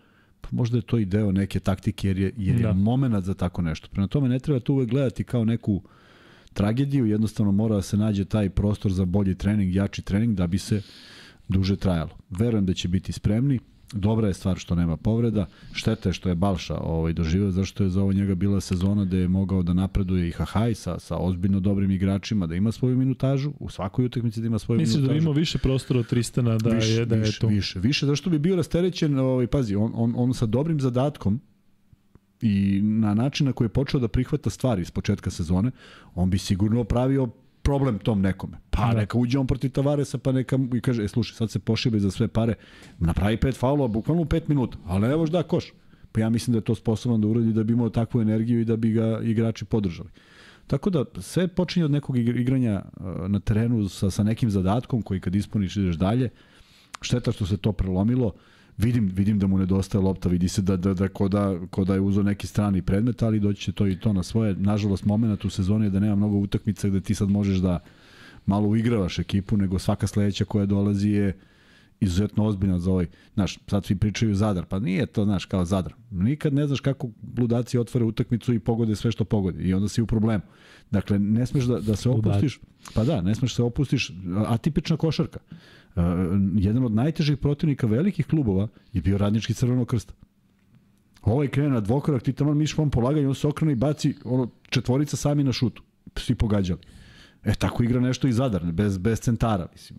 [0.40, 2.68] pa možda je to i deo neke taktike jer je, jer da.
[2.68, 3.88] je moment za tako nešto.
[3.88, 5.82] Prema tome ne treba to uvek gledati kao neku
[6.52, 10.58] tragediju, jednostavno mora da se nađe taj prostor za bolji trening, jači trening da bi
[10.58, 10.82] se
[11.48, 12.16] duže trajalo.
[12.30, 13.58] Verujem da će biti spremni,
[13.92, 17.90] Dobra je stvar što nema povreda, šteta je što je Balša ovaj, doživio, zašto je
[17.90, 21.60] za ovo njega bila sezona da je mogao da napreduje i Hahaj sa, sa ozbiljno
[21.60, 25.14] dobrim igračima, da ima svoju minutažu, u svakoj utakmici da ima svoju Misliš minutažu.
[25.14, 27.46] Misliš da ima više prostora od Tristana da više, je, da više, je to?
[27.46, 31.40] Više, više, zašto bi bio rasterećen, ovaj, pazi, on, on, on sa dobrim zadatkom,
[32.40, 35.70] i na način na koji je počeo da prihvata stvari iz početka sezone,
[36.14, 37.28] on bi sigurno pravio
[37.66, 38.58] problem tom nekome.
[38.70, 39.00] Pa da.
[39.00, 42.10] neka uđe on protiv Tavaresa, pa neka i kaže, e, slušaj, sad se pošibe za
[42.10, 42.54] sve pare,
[42.98, 45.72] napravi pet faulova, bukvalno u pet minuta, ali može da koš.
[46.12, 48.64] Pa ja mislim da je to sposoban da uradi da bi imao takvu energiju i
[48.64, 50.08] da bi ga igrači podržali.
[50.66, 52.82] Tako da sve počinje od nekog igranja
[53.28, 56.30] na terenu sa, sa nekim zadatkom koji kad ispuniš ideš dalje.
[57.00, 58.26] Šteta što se to prelomilo.
[58.26, 58.32] Uh,
[58.78, 61.94] vidim, vidim da mu nedostaje lopta, vidi se da, da, da, ko, da, ko da
[61.94, 64.54] je uzao neki strani predmet, ali doći će to i to na svoje.
[64.54, 67.78] Nažalost, moment u sezoni je da nema mnogo utakmica gde ti sad možeš da
[68.46, 71.38] malo uigravaš ekipu, nego svaka sledeća koja dolazi je
[72.00, 73.06] izuzetno ozbiljna za ovaj.
[73.34, 75.94] Znaš, sad svi pričaju Zadar, pa nije to, znaš, kao Zadar.
[76.10, 80.02] Nikad ne znaš kako ludaci otvore utakmicu i pogode sve što pogode i onda si
[80.02, 80.42] u problemu.
[80.90, 82.60] Dakle, ne smeš da, da se opustiš,
[82.94, 84.12] pa da, ne smeš se opustiš,
[84.46, 85.40] atipična košarka.
[85.50, 85.56] Uh,
[86.54, 90.12] jedan od najtežih protivnika velikih klubova je bio radnički crvenog krsta.
[91.22, 94.48] Ovaj krene na dvokorak, ti tamo miš vam polaganje, on se okrene i baci ono,
[94.68, 95.82] četvorica sami na šutu.
[96.16, 96.80] Svi pogađali.
[97.44, 99.98] E, tako igra nešto i Zadar, bez, bez centara, mislim.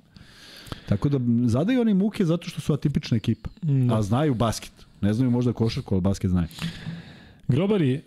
[0.89, 3.49] Tako da zadaju oni muke zato što su atipična ekipa.
[3.63, 3.91] Mm.
[3.91, 4.71] A znaju basket.
[5.01, 6.47] Ne znaju možda košarku, ali basket znaju.
[7.47, 8.01] Grobari, e,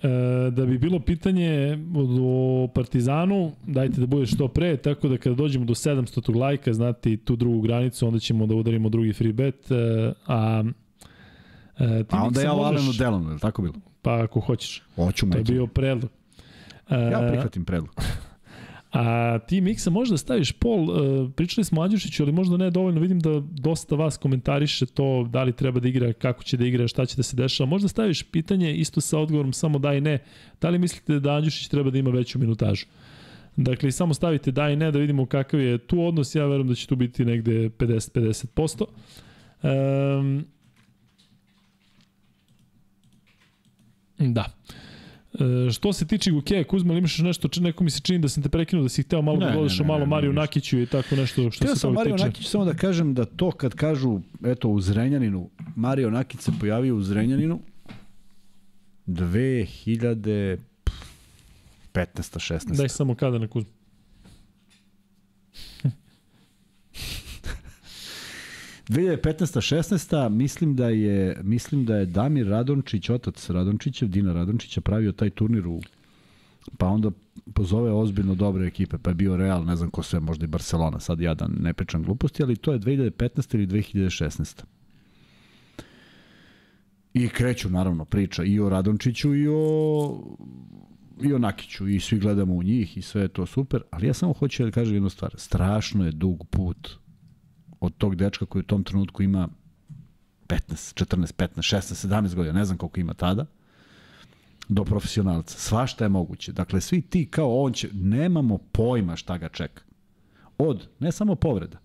[0.50, 1.78] da bi bilo pitanje
[2.20, 7.12] o Partizanu, dajte da bude što pre, tako da kada dođemo do 700 lajka, znate
[7.12, 10.64] i tu drugu granicu, onda ćemo da udarimo drugi free bet, e, a
[11.78, 12.80] e, ti a onda ja možeš...
[12.80, 13.74] Alenu Delonu, je tako bilo?
[14.02, 14.82] Pa ako hoćeš.
[14.96, 16.10] Hoću, To je bio predlog.
[16.90, 17.94] Ja prihvatim predlog.
[18.92, 23.20] A ti Miksa možda staviš pol, uh, pričali smo Andjušiću, ali možda ne dovoljno, vidim
[23.20, 27.06] da dosta vas komentariše to da li treba da igra, kako će da igra, šta
[27.06, 27.70] će da se dešava.
[27.70, 30.18] Možda staviš pitanje isto sa odgovorom samo da i ne.
[30.60, 32.86] Da li mislite da Andjušić treba da ima veću minutažu?
[33.56, 36.34] Dakle, samo stavite da i ne da vidimo kakav je tu odnos.
[36.34, 38.84] Ja verujem da će tu biti negde 50-50%.
[39.62, 40.44] Um,
[44.18, 44.44] da.
[45.40, 48.48] E, što se tiče Gukeja, Kuzma, imaš nešto, neko mi se čini da sam te
[48.48, 51.64] prekinuo, da si hteo malo da gledaš o malo Mariju Nakiću i tako nešto što
[51.64, 55.50] Hteo se sam Mario Nakić, samo da kažem da to kad kažu, eto, u Zrenjaninu,
[55.76, 57.60] Mario Nakić se pojavio u Zrenjaninu
[59.06, 60.58] 2015.
[61.94, 62.76] 16.
[62.76, 63.79] Daj samo kada na Kuzma.
[68.90, 75.30] 2015-16 mislim da je mislim da je Damir Radončić, otac Radončića, Dina Radončića pravio taj
[75.30, 75.80] turnir u
[76.78, 77.10] pa onda
[77.54, 81.00] pozove ozbiljno dobre ekipe, pa je bio Real, ne znam ko sve, možda i Barcelona,
[81.00, 84.62] sad ja da ne pričam gluposti, ali to je 2015 ili 2016.
[87.14, 90.22] I kreću naravno priča i o Radončiću i o
[91.22, 94.14] i o Nakiću i svi gledamo u njih i sve je to super, ali ja
[94.14, 96.99] samo hoću da kažem jednu stvar, strašno je dug put
[97.80, 99.48] od tog dečka koji u tom trenutku ima
[100.48, 103.46] 15, 14, 15, 16, 17 godina, ne znam koliko ima tada,
[104.68, 105.58] do profesionalca.
[105.58, 106.52] Svašta je moguće.
[106.52, 109.82] Dakle, svi ti kao on će, nemamo pojma šta ga čeka.
[110.58, 111.78] Od, ne samo povreda,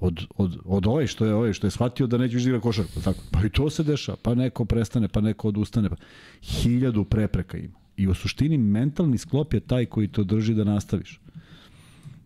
[0.00, 2.60] od, od, od ovaj što je ovaj što je shvatio da neće više da igra
[2.60, 3.20] košarku, tako.
[3.30, 5.96] Pa i to se dešava, pa neko prestane, pa neko odustane, pa
[6.42, 7.78] hiljadu prepreka ima.
[7.96, 11.20] I u suštini mentalni sklop je taj koji to drži da nastaviš.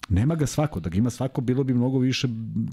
[0.09, 2.29] Nema ga svako, da ga ima svako bilo bi mnogo više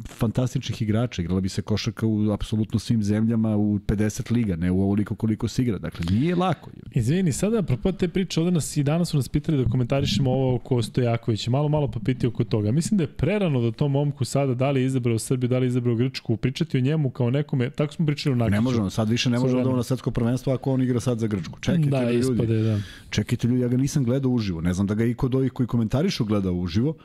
[0.07, 4.81] fantastičnih igrača, igrala bi se košarka u apsolutno svim zemljama u 50 liga, ne u
[4.81, 5.77] ovoliko koliko se igra.
[5.77, 6.69] Dakle, nije lako.
[6.91, 10.55] Izvini, sada apropo te priče, ovde nas i danas su nas pitali da komentarišemo ovo
[10.55, 12.71] oko Stojakovića, malo malo pa piti oko toga.
[12.71, 15.65] Mislim da je prerano da tom momku sada da li je izabrao Srbiju, da li
[15.65, 18.55] je izabrao Grčku, pričati o njemu kao nekome, tako smo pričali o Nakiću.
[18.55, 21.27] Ne možemo, sad više ne možemo da na svetsko prvenstvo ako on igra sad za
[21.27, 21.59] Grčku.
[21.59, 22.19] Čekajte da, ljudi.
[22.19, 22.79] Ispade, da.
[23.09, 24.61] Čekajte ljudi, ja ga nisam gledao uživo.
[24.61, 26.95] Ne znam da ga i kod ovih koji komentarišu gleda uživo.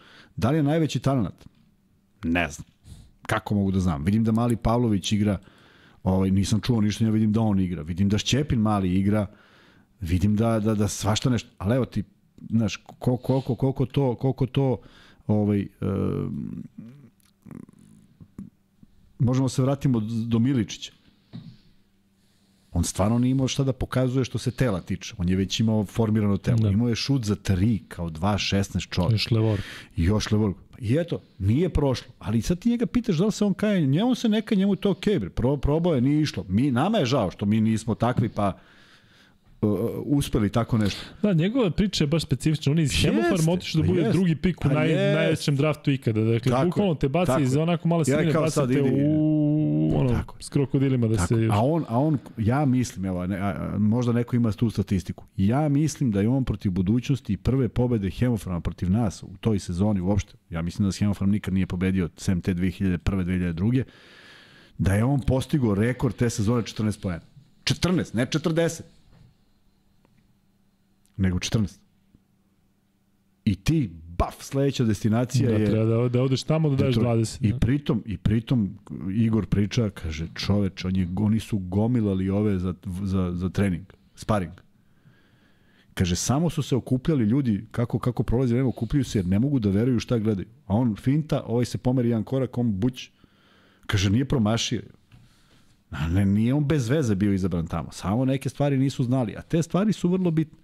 [0.40, 1.46] Da li je najveći talent?
[2.24, 2.66] Ne znam.
[3.26, 4.04] Kako mogu da znam?
[4.04, 5.38] Vidim da Mali Pavlović igra,
[6.02, 7.82] ovaj, nisam čuo ništa, ja vidim da on igra.
[7.82, 9.26] Vidim da Šćepin Mali igra,
[10.00, 11.48] vidim da, da, da svašta nešto.
[11.58, 12.04] Ali evo ti,
[12.50, 14.80] znaš, koliko, koliko, koliko to, koliko to
[15.26, 16.32] ovaj, uh,
[19.18, 20.92] možemo se vratimo do Miličića.
[22.72, 25.14] On stvarno nije imao šta da pokazuje što se tela tiče.
[25.18, 26.58] On je već imao formirano telo.
[26.58, 26.68] Da.
[26.68, 29.12] Imao je šut za 3 kao 2.16 čovjek.
[29.12, 29.60] Još levor.
[29.96, 30.52] Još levor.
[30.78, 32.12] I eto, nije prošlo.
[32.18, 34.90] Ali sad ti njega pitaš da li se on kaje, njemu se neka, njemu to
[34.90, 36.44] okej, okay, Pro, probao je, nije išlo.
[36.48, 38.58] Mi, nama je žao što mi nismo takvi, pa
[39.62, 41.00] uh, uspeli tako nešto.
[41.22, 42.72] Da, njegova priča je baš specifična.
[42.72, 44.12] On je iz Hemofarma otišao da bude jest.
[44.12, 46.20] drugi pik u pa naj, najvećem draftu ikada.
[46.20, 49.39] Dakle, tako, bukvalno te baci iz onako male sredine, ja bacate u
[50.00, 50.36] ono, tako.
[50.40, 51.28] s krokodilima da tako.
[51.28, 51.48] se...
[51.52, 55.68] A on, a on, ja mislim, evo, ne, a, možda neko ima tu statistiku, ja
[55.68, 60.34] mislim da je on protiv budućnosti prve pobede Hemofarma protiv nas u toj sezoni uopšte,
[60.50, 62.98] ja mislim da Hemofarm nikad nije pobedio sem te 2001.
[63.04, 63.84] 2002.
[64.78, 67.22] da je on postigao rekord te sezone 14 pojena.
[67.64, 68.82] 14, ne 40
[71.20, 71.78] nego 14.
[73.44, 75.66] I ti, baf, sledeća destinacija da, je...
[75.66, 77.38] Treba da, da odeš tamo da daješ 20.
[77.40, 78.78] I pritom, I pritom
[79.14, 83.84] Igor priča, kaže, čoveč, on je, oni su gomilali ove za, za, za trening,
[84.14, 84.52] sparing.
[85.94, 89.58] Kaže, samo su se okupljali ljudi, kako, kako prolazi vreme, okupljaju se jer ne mogu
[89.58, 90.48] da veruju šta gledaju.
[90.66, 93.10] A on finta, ovaj se pomeri jedan korak, on buć.
[93.86, 94.82] Kaže, nije promašio.
[96.10, 97.92] Ne, nije on bez veze bio izabran tamo.
[97.92, 99.34] Samo neke stvari nisu znali.
[99.36, 100.58] A te stvari su vrlo bitne.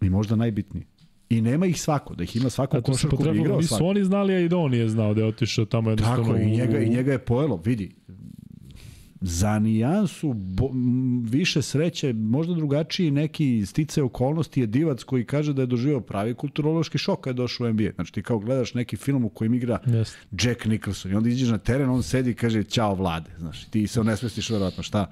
[0.00, 0.86] I možda najbitnije.
[1.30, 3.74] I nema ih svako, da ih ima svako u košarku bi igrao svako.
[3.74, 6.24] Nisu oni znali, a i da on nije znao da je otišao tamo jednostavno.
[6.24, 7.90] Tako, i njega, i njega je pojelo, vidi.
[9.20, 10.70] Za nijansu bo,
[11.22, 16.34] više sreće, možda drugačiji neki stice okolnosti je divac koji kaže da je doživao pravi
[16.34, 17.90] kulturološki šok kada je došao u NBA.
[17.94, 20.14] Znači ti kao gledaš neki film u kojem igra yes.
[20.42, 23.30] Jack Nicholson i onda iđeš na teren, on sedi i kaže ćao vlade.
[23.38, 25.06] Znaš, ti se onesvestiš verovatno šta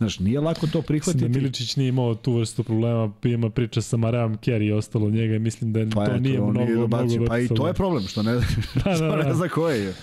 [0.00, 1.28] Znaš, nije lako to prihvatiti.
[1.28, 5.34] Da Miličić nije imao tu vrstu problema, ima priča sa Mareom Kerry i ostalo njega
[5.34, 8.04] i mislim da pa to eto, nije mnogo, nije mnogo Pa i to je problem,
[8.06, 8.32] što ne,
[8.84, 9.16] da, da, da.
[9.16, 9.94] ne zna ko je.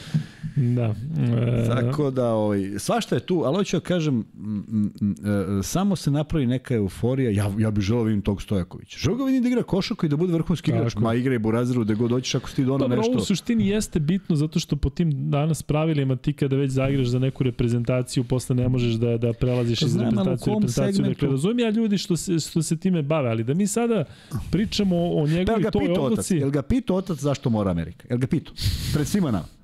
[0.55, 0.95] Da.
[1.19, 1.67] E...
[1.67, 5.15] Tako da, ovaj, svašta je tu, ali hoću da kažem, m, m, m,
[5.59, 8.97] e, samo se napravi neka euforija, ja, ja bih želeo da vidim tog Stojakovića.
[8.99, 11.83] Želeo ga vidim da igra košarku i da bude vrhunski igrač, ma igra i Burazeru,
[11.83, 13.11] da god hoćeš ako si ti dono Dobro, nešto.
[13.11, 17.07] Dobro, u suštini jeste bitno zato što po tim danas pravilima ti kada već zaigraš
[17.07, 21.05] za neku reprezentaciju, posle ne možeš da, da prelaziš iz reprezentacije u reprezentaciju.
[21.05, 24.03] Dakle, razumijem ja ljudi što se, što se time bave, ali da mi sada
[24.51, 26.37] pričamo o njegovi toj odluci...
[26.37, 28.07] Jel ga pito otac zašto mora Amerika?
[28.09, 28.51] Jel ga pito?
[28.93, 29.56] Pred svima nama.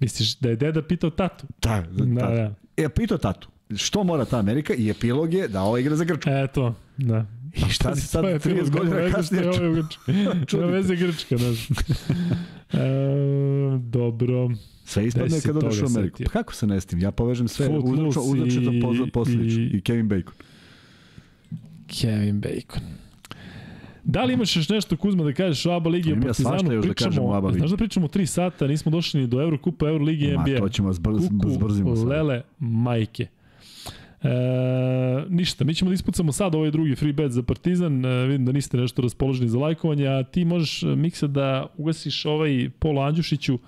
[0.00, 1.46] Misliš da je deda pitao tatu?
[1.62, 2.26] Da, da, da.
[2.26, 2.54] da.
[2.76, 3.48] E, pitao tatu.
[3.76, 4.74] Što mora ta Amerika?
[4.74, 6.30] I epilog je da ovo igra za Grčku.
[6.30, 7.26] Eto, da.
[7.54, 9.44] I šta se sad 30 godina kasnije
[10.48, 10.60] čuo?
[10.60, 11.46] Na veze Grčka, da.
[12.82, 14.50] e, dobro.
[14.84, 16.18] Sve ispadne kad odeš u Ameriku.
[16.24, 16.98] Pa kako se ne stim?
[16.98, 19.62] Ja povežem sve uzročno, uzročno posljedično.
[19.62, 20.32] I, I Kevin Bacon.
[22.00, 22.82] Kevin Bacon.
[24.08, 26.72] Da li imaš još nešto Kuzma da kažeš o ABA ligi i Partizanu?
[26.72, 27.58] Ja da pričamo, da ABA ligi.
[27.58, 30.52] Znaš da pričamo 3 sata, nismo došli ni do Eurokupa, Euroligi NBA.
[30.52, 32.08] Ma, to ćemo zbrz, zbrzimo sad.
[32.08, 33.26] Lele, majke.
[34.22, 34.28] E,
[35.28, 38.52] ništa, mi ćemo da ispucamo sad ovaj drugi free bet za Partizan, e, vidim da
[38.52, 43.58] niste nešto raspoloženi za lajkovanje, a ti možeš Miksa da ugasiš ovaj Polo Andjušiću,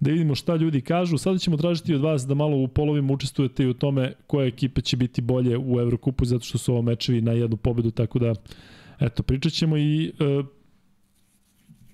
[0.00, 1.18] da vidimo šta ljudi kažu.
[1.18, 4.80] Sada ćemo tražiti od vas da malo u polovima učestvujete i u tome koje ekipe
[4.80, 8.34] će biti bolje u Evrokupu, zato što su ovo mečevi na jednu pobedu, tako da
[9.00, 10.42] Eto, pričat ćemo i e,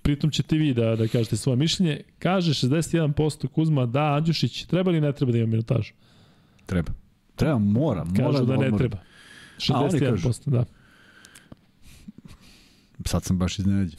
[0.03, 2.01] pritom ćete vi da, da kažete svoje mišljenje.
[2.19, 5.93] Kaže 61% Kuzma da Andjušić treba li ne treba da ima minutažu?
[6.67, 6.93] Treba.
[7.37, 8.05] Treba, mora.
[8.05, 8.99] mora Kažu da, da ne treba.
[9.59, 10.65] 61%, da.
[13.07, 13.99] Sad sam baš iznenađen.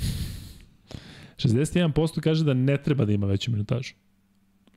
[1.37, 3.93] 61% kaže da ne treba da ima veću minutažu.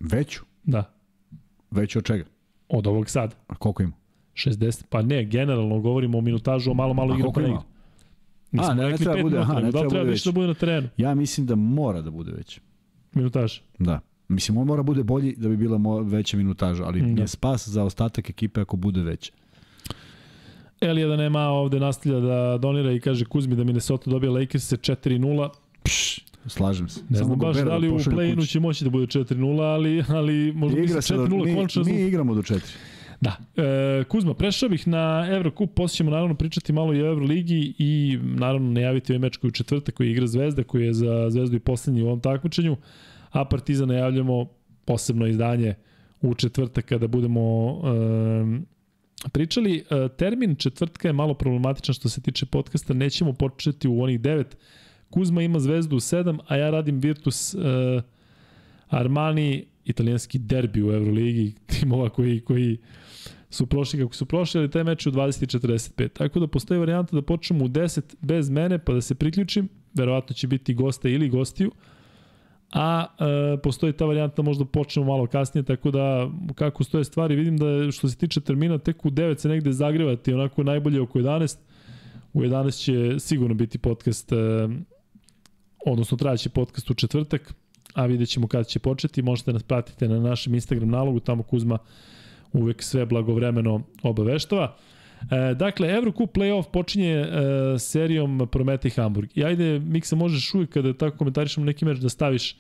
[0.01, 0.45] Veću?
[0.65, 0.95] Da.
[1.71, 2.25] Veću od čega?
[2.69, 3.35] Od ovog sad.
[3.47, 3.93] A koliko ima?
[4.35, 7.59] 60, pa ne, generalno govorimo o minutažu, o malo, malo igra pa ne
[8.57, 10.55] Nismo a, ne, ne treba bude, aha, ne da treba, treba više da bude na
[10.55, 10.89] terenu.
[10.97, 12.61] Ja mislim da mora da bude veći.
[13.15, 13.59] Minutaž.
[13.79, 14.01] Da.
[14.29, 17.23] Mislim, on mora bude bolji da bi bila veća minutaža, ali da.
[17.23, 19.33] je spas za ostatak ekipe ako bude veća.
[20.81, 25.49] Elija da nema ovde nastavlja da donira i kaže Kuzmi da Minnesota dobija Lakers 4-0.
[26.47, 27.01] slažem se.
[27.09, 30.05] Ne Samo znam baš Gobera da li u play-inu će moći da bude 4-0, ali,
[30.09, 32.09] ali možda Igra se do, 4-0 mi, končno mi rezultat.
[32.09, 32.61] igramo do 4.
[33.21, 33.37] Da.
[33.57, 38.19] E, Kuzma, prešao bih na Evrokup, posle ćemo naravno pričati malo i o Euroligi i
[38.23, 41.57] naravno najaviti ovaj meč koji je u četvrtak koji igra Zvezda, koji je za Zvezdu
[41.57, 42.77] i poslednji u ovom takmičenju,
[43.31, 44.47] a Partizan najavljamo
[44.85, 45.75] posebno izdanje
[46.21, 47.71] u četvrtak kada budemo
[49.25, 49.85] e, pričali.
[49.91, 54.57] E, termin četvrtka je malo problematičan što se tiče podcasta, nećemo početi u onih devet.
[55.11, 57.59] Kuzma ima Zvezdu u sedam, a ja radim Virtus e,
[58.89, 62.79] Armani, italijanski derbi u Euroligi, timova koji, koji
[63.51, 66.09] su prošli kako su prošli, ali taj meč je u 20.45.
[66.09, 70.35] Tako da postoji varijanta da počnemo u 10 bez mene, pa da se priključim, verovatno
[70.35, 71.71] će biti gosta ili gostiju,
[72.73, 77.57] a e, postoji ta varijanta možda počnemo malo kasnije, tako da kako stoje stvari, vidim
[77.57, 81.57] da što se tiče termina, tek u 9 se negde zagrevati, onako najbolje oko 11,
[82.33, 84.37] u 11 će sigurno biti podcast, e,
[85.87, 87.55] odnosno trajaće podcast u četvrtak,
[87.95, 91.79] a vidjet ćemo kada će početi, možete nas pratiti na našem Instagram nalogu, tamo Kuzma
[92.57, 94.77] uvek sve blagovremeno obaveštava.
[95.31, 97.29] E, dakle, Eurocup playoff počinje e,
[97.79, 99.29] serijom Prometej Hamburg.
[99.35, 102.57] I ajde, Miksa, možeš uvijek kada tako komentarišemo neki meč da staviš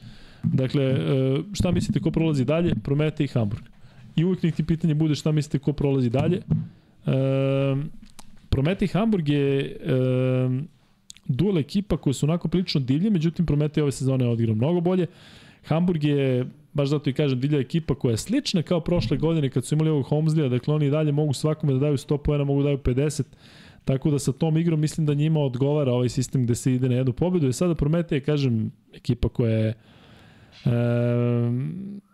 [0.52, 0.97] Dakle, e,
[1.52, 2.75] šta mislite ko prolazi dalje?
[2.84, 3.65] Prometej i Hamburg.
[4.16, 6.36] I uvijek nek ti pitanje bude šta mislite ko prolazi dalje.
[6.36, 7.12] E,
[8.49, 9.76] Prometej Hamburg je e,
[11.28, 15.07] duel ekipa koja su onako prilično divlje, međutim Prometej ove sezone odigrao mnogo bolje.
[15.65, 19.64] Hamburg je, baš zato i kažem, divlja ekipa koja je slična kao prošle godine kad
[19.64, 22.62] su imali ovog Holmeslija, dakle oni i dalje mogu svakome da daju 100 poena, mogu
[22.62, 23.22] da daju 50,
[23.84, 26.94] tako da sa tom igrom mislim da njima odgovara ovaj sistem gde se ide na
[26.94, 27.48] jednu pobedu.
[27.48, 29.74] I sada Prometej, kažem, ekipa koja je e,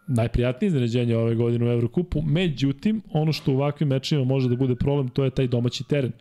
[0.07, 4.74] najprijatnije iznenađenje ove godine u Evrokupu, međutim, ono što u ovakvim mečima može da bude
[4.74, 6.12] problem, to je taj domaći teren.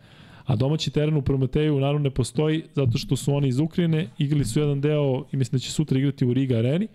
[0.44, 4.44] A domaći teren u Prometeju naravno ne postoji zato što su oni iz Ukrajine, igrali
[4.44, 6.88] su jedan deo i mislim da će sutra igrati u Riga areni,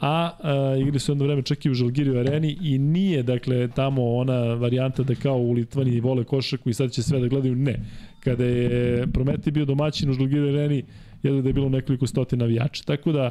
[0.00, 4.14] a, a igrali su jedno vreme čak i u Žalgiriju areni i nije dakle tamo
[4.14, 7.80] ona varijanta da kao u Litvani vole košarku i sad će sve da gledaju, ne.
[8.20, 10.84] Kada je Prometej bio domaćin u Žalgiriju areni,
[11.22, 12.84] jedno da je bilo nekoliko stotina navijača.
[12.84, 13.30] Tako da,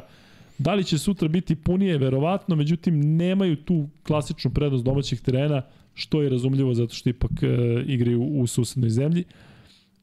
[0.58, 1.98] Da li će sutra biti punije?
[1.98, 5.62] Verovatno, međutim nemaju tu klasičnu prednost domaćih terena,
[5.94, 7.46] što je razumljivo zato što ipak e,
[7.86, 9.24] igraju u susednoj zemlji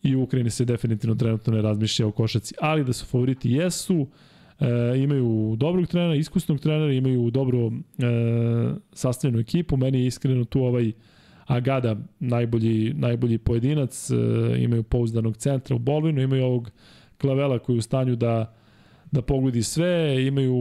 [0.04, 4.08] i u Ukrajini se definitivno trenutno ne razmišlja o košaci, ali da su favoriti jesu,
[4.60, 7.72] e, imaju dobrog trenera, iskusnog trenera, imaju dobro e,
[8.94, 10.92] sastavljenu ekipu, meni je iskreno tu ovaj
[11.46, 14.16] Agada najbolji, najbolji pojedinac, e,
[14.64, 16.72] imaju pouzdanog centra u Bolvinu, imaju ovog
[17.18, 18.56] Klavela koji je u stanju da
[19.16, 20.56] da pogodi sve, imaju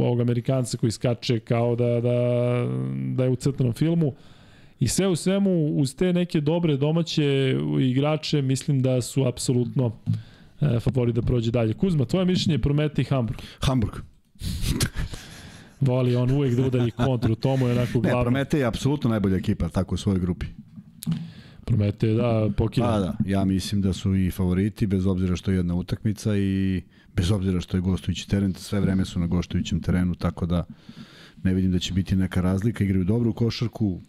[0.00, 2.18] ovog Amerikanca koji skače kao da, da,
[3.14, 4.14] da je u crtanom filmu.
[4.80, 9.92] I sve u svemu uz te neke dobre domaće igrače mislim da su apsolutno
[10.64, 11.74] e, favori da prođe dalje.
[11.74, 13.40] Kuzma, tvoje mišljenje Prometi Hamburg?
[13.60, 13.94] Hamburg.
[15.80, 18.18] Voli on uvek da udari kontru, tomu je onako glavno.
[18.18, 20.46] Ne, Promete je apsolutno najbolja ekipa tako u svojoj grupi.
[21.64, 22.86] Promete, da, pokida.
[22.86, 26.82] Pa da, ja mislim da su i favoriti, bez obzira što je jedna utakmica i
[27.16, 30.64] bez obzira što je gostujući teren, sve vreme su na gostujućem terenu, tako da
[31.42, 34.00] ne vidim da će biti neka razlika, igraju dobru košarku,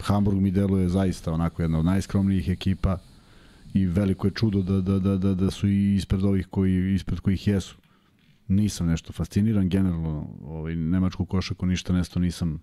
[0.00, 2.98] Hamburg mi deluje zaista onako jedna od najskromnijih ekipa
[3.80, 7.20] i veliko je čudo da, da, da, da, da su i ispred ovih koji, ispred
[7.20, 7.76] kojih jesu.
[8.48, 12.62] Nisam nešto fasciniran, generalno ovaj, nemačku košarku ništa nesto nisam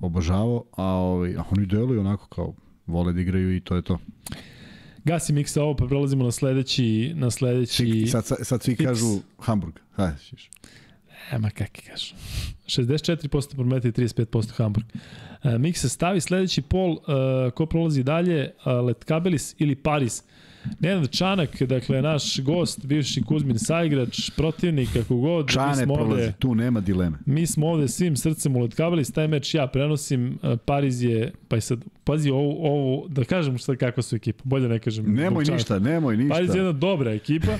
[0.00, 2.54] obožavao, a, ovaj, a oni deluju onako kao
[2.86, 3.98] vole da igraju i to je to.
[5.04, 8.06] Gasi miksa ovo, pa prelazimo na sledeći, na sledeći...
[8.06, 8.88] Sad, sad, sad svi Fiks.
[8.88, 9.74] kažu Hamburg.
[9.92, 10.50] Hajde, šiš.
[11.32, 12.14] Ema, kak kažu.
[12.66, 14.86] 64% prometa i 35% Hamburg.
[14.94, 14.98] E,
[15.58, 20.22] Miksa stavi sledeći pol, e, ko prolazi dalje, e, Letkabelis ili Paris.
[20.80, 25.48] Nenad Čanak, dakle, naš gost, bivši Kuzmin saigrač, protivnik, kako god.
[25.48, 27.18] Čane smo prolazi, ovde, tu nema dileme.
[27.26, 31.56] mi smo ovde svim srcem u Letkabelis, taj meč ja prenosim, e, Pariz je, pa
[31.56, 35.14] i sad, pazi ovo, ovo da kažem šta kakva su ekipa, bolje ne kažem.
[35.14, 36.34] Nemoj ništa, nemoj ništa.
[36.34, 37.52] Pariz je jedna dobra ekipa.
[37.52, 37.58] e,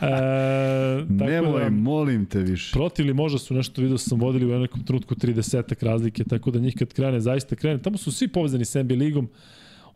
[1.18, 2.72] tako Nemoj, da, molim te više.
[2.72, 6.58] Protiv ili možda su nešto video sam vodili u nekom trenutku 30 razlike, tako da
[6.58, 7.82] njih kad krene, zaista krene.
[7.82, 9.28] Tamo su svi povezani s NBA ligom,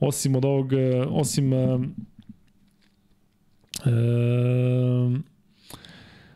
[0.01, 1.53] osim od ovog, e, osim
[3.85, 3.91] e,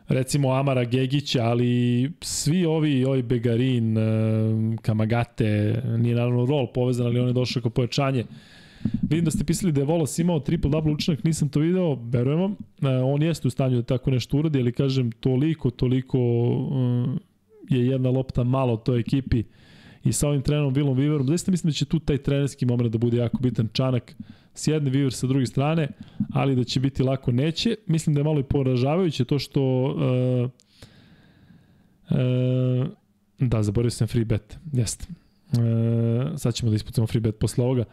[0.08, 4.02] recimo Amara Gegića, ali svi ovi, ovi Begarin, e,
[4.82, 8.24] Kamagate, nije naravno rol povezan, ali on je došao kao pojačanje.
[9.02, 12.56] Vidim da ste pisali da je Volos imao triple-double učinak, nisam to video, verujem vam.
[12.82, 16.18] E, on jeste u stanju da tako nešto uradi, ali kažem, toliko, toliko
[17.68, 19.44] je jedna lopta malo toj ekipi
[20.04, 21.26] i sa ovim trenerom Vilom Viverom.
[21.26, 24.16] Zaista mislim da će tu taj trenerski moment da bude jako bitan čanak
[24.54, 25.88] s jedne Viver sa druge strane,
[26.32, 27.76] ali da će biti lako neće.
[27.86, 30.50] Mislim da je malo i poražavajuće to što uh,
[32.10, 32.86] uh,
[33.38, 35.06] da, zaboravio sam free bet, jeste.
[35.52, 35.58] Uh,
[36.36, 37.84] sad ćemo da ispucamo free bet posle ovoga.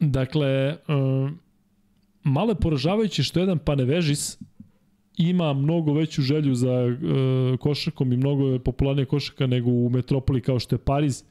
[0.00, 1.30] Dakle, uh,
[2.22, 4.38] malo je poražavajuće što jedan Panevežis
[5.16, 10.40] ima mnogo veću želju za uh, košarkom i mnogo je popularnije košarka nego u metropoli
[10.40, 11.24] kao što je Pariz.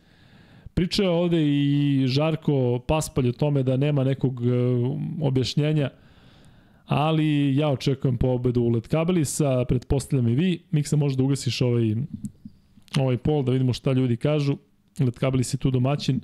[0.78, 4.48] Pričao je ovde i Žarko Paspalj o tome da nema nekog uh,
[5.22, 5.90] objašnjenja,
[6.86, 10.64] ali ja očekujem pobedu u Letkabelisa, pretpostavljam i vi.
[10.72, 11.96] Miksa možda ugasiš ovaj,
[13.00, 14.58] ovaj pol da vidimo šta ljudi kažu.
[15.00, 16.22] Letkabelis je tu domaćin.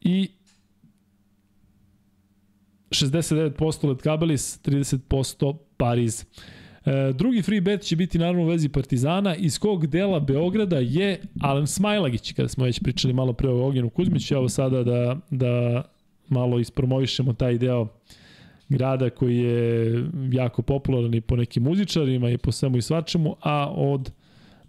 [0.00, 0.28] I
[2.90, 6.24] 69% Letkabelis, 30% Pariz.
[6.86, 9.34] E, drugi free bet će biti naravno u vezi Partizana.
[9.34, 13.90] Iz kog dela Beograda je Alen Smajlagić, kada smo već pričali malo pre o Ognjenu
[13.90, 15.82] Kuzmiću, evo sada da, da
[16.28, 17.88] malo ispromovišemo taj deo
[18.68, 23.72] grada koji je jako popularan i po nekim muzičarima i po svemu i svačemu, a
[23.76, 24.12] od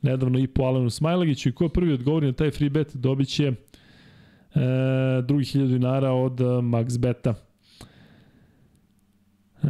[0.01, 3.27] nedavno i po Alenu Smajlagiću i ko je prvi odgovori na taj free bet dobit
[3.27, 3.53] će e,
[5.23, 7.50] drugi hiljadu dinara od Max Beta.
[9.63, 9.67] E,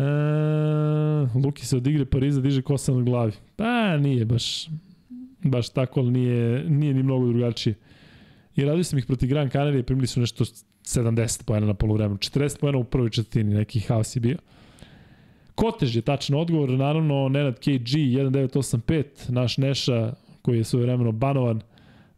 [1.45, 3.31] Luki se od igre Pariza diže kosa na glavi.
[3.55, 4.67] Pa nije baš
[5.43, 7.75] baš tako, ali nije, nije ni mnogo drugačije.
[8.55, 12.59] I radio sam ih proti Gran Canaria, primili su nešto 70 pojena na polovremenu, 40
[12.59, 14.37] pojena u prvoj četvrtini, neki haos je bio.
[15.55, 21.61] Kotež je tačan odgovor, naravno Nenad KG 1985, naš Neša koji je svoje vremeno banovan,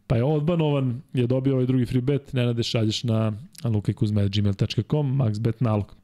[0.06, 3.32] pa je odbanovan, je dobio ovaj drugi free bet, Nenade šalješ na
[3.64, 5.94] lukajkuzme.gmail.com, maxbet nalog.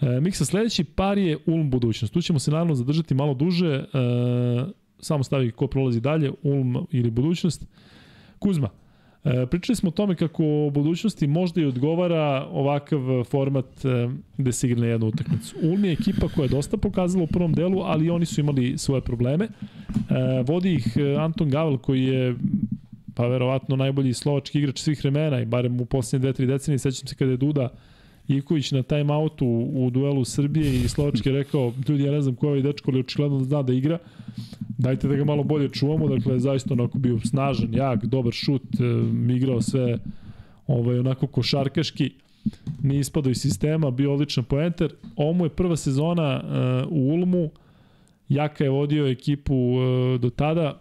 [0.00, 2.14] E, Miksa, sledeći par je Ulm budućnost.
[2.14, 3.84] Tu ćemo se naravno zadržati malo duže, e,
[4.98, 7.66] samo stavi ko prolazi dalje, Ulm ili budućnost.
[8.38, 8.68] Kuzma,
[9.24, 14.08] e, pričali smo o tome kako u budućnosti možda i odgovara ovakav format e,
[14.38, 15.56] gde se igra na jednu utakmicu.
[15.62, 19.00] Ulm je ekipa koja je dosta pokazala u prvom delu, ali oni su imali svoje
[19.00, 19.44] probleme.
[19.44, 19.50] E,
[20.46, 22.36] vodi ih e, Anton Gavel koji je
[23.14, 27.08] pa verovatno najbolji slovački igrač svih vremena i barem u posljednje dve, tri decenije, sećam
[27.08, 27.68] se kada je Duda
[28.28, 32.50] Ivković na timeoutu u duelu Srbije i Slovačke rekao, ljudi, ja ne znam ko je
[32.50, 33.98] ovaj dečko, ali očigledno zna da igra,
[34.78, 39.34] dajte da ga malo bolje čuvamo, dakle, zaista onako bio snažan, jak, dobar šut, e,
[39.34, 39.98] igrao sve
[40.66, 42.10] ovaj, onako košarkaški,
[42.82, 44.94] nije ispadao iz sistema, bio odličan poenter.
[45.16, 47.50] Ovo mu je prva sezona uh, u Ulmu,
[48.28, 50.80] Jaka je vodio ekipu uh, do tada,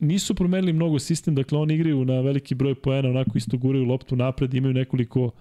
[0.00, 4.16] nisu promenili mnogo sistem, dakle oni igraju na veliki broj poena, onako isto guraju loptu
[4.16, 5.32] napred, imaju nekoliko uh,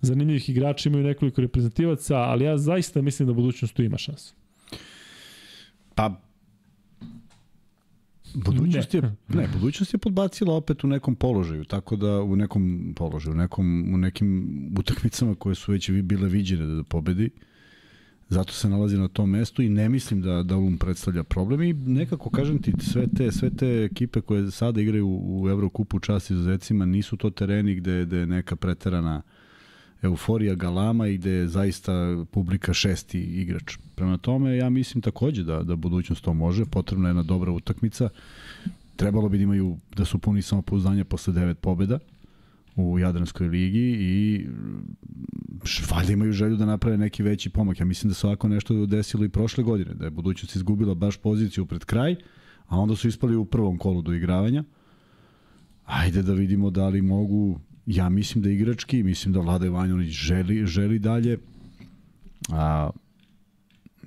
[0.00, 4.34] zanimljivih igrača, imaju nekoliko reprezentativaca, ali ja zaista mislim da budućnost tu ima šansu.
[5.94, 6.20] Pa,
[8.34, 13.34] Budućnost je, ne, budućnost je podbacila opet u nekom položaju, tako da u nekom položaju,
[13.34, 14.48] u, nekom, u nekim
[14.78, 17.30] utakmicama koje su već bile viđene da pobedi,
[18.28, 21.62] zato se nalazi na tom mestu i ne mislim da da Ulm predstavlja problem.
[21.62, 26.30] I nekako kažem ti sve te sve te ekipe koje sada igraju u Evrokupu čast
[26.30, 29.39] izuzecima nisu to tereni gde gde je neka preterana uh,
[30.02, 33.78] euforija galama i gde je zaista publika šesti igrač.
[33.94, 38.08] Prema tome, ja mislim takođe da, da budućnost to može, potrebna je jedna dobra utakmica.
[38.96, 41.98] Trebalo bi da imaju, da su puni samopouzdanja posle devet pobeda
[42.76, 44.46] u Jadranskoj ligi i
[45.90, 47.80] valjda imaju želju da naprave neki veći pomak.
[47.80, 51.16] Ja mislim da se ovako nešto desilo i prošle godine, da je budućnost izgubila baš
[51.16, 52.16] poziciju pred kraj,
[52.66, 54.64] a onda su ispali u prvom kolu do igravanja.
[55.84, 57.60] Ajde da vidimo da li mogu
[57.94, 61.38] ja mislim da igrački, mislim da Vlada Ivanović želi, želi dalje.
[62.48, 62.90] A,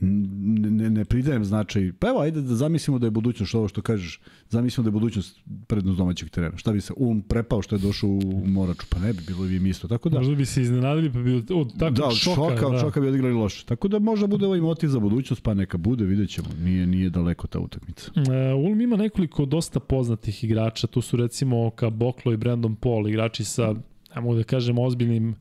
[0.04, 1.92] ne, ne pridajem značaj.
[2.00, 5.40] Pa evo, ajde da zamislimo da je budućnost ovo što kažeš, zamislimo da je budućnost
[5.68, 6.58] prednost domaćeg terena.
[6.58, 8.86] Šta bi se um prepao što je došao u Moraču?
[8.90, 9.88] Pa ne bi bilo bi im isto.
[9.88, 12.74] Tako da, možda bi se iznenadili pa bi od takvog da, od šoka, šoka, od
[12.74, 12.80] da.
[12.80, 13.66] šoka bi odigrali loše.
[13.66, 16.48] Tako da možda bude ovaj motiv za budućnost, pa neka bude, vidjet ćemo.
[16.64, 18.12] Nije, nije daleko ta utakmica.
[18.16, 20.88] Uh, Ulm ima nekoliko dosta poznatih igrača.
[20.88, 23.76] Tu su recimo Kaboklo i Brandon Paul, igrači sa,
[24.16, 25.36] ne mogu da kažem, ozbiljnim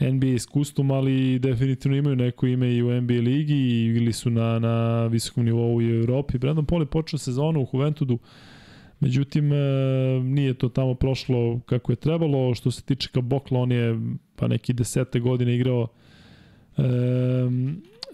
[0.00, 4.58] NBA iskustvom, ali definitivno imaju neko ime i u NBA ligi i ili su na,
[4.58, 6.38] na visokom nivou u Evropi.
[6.38, 8.18] Brandon Paul je počeo sezonu u Juventudu,
[9.00, 9.56] međutim e,
[10.22, 12.54] nije to tamo prošlo kako je trebalo.
[12.54, 14.00] Što se tiče Kabokla, on je
[14.36, 15.88] pa neki desete godine igrao
[16.76, 16.82] e,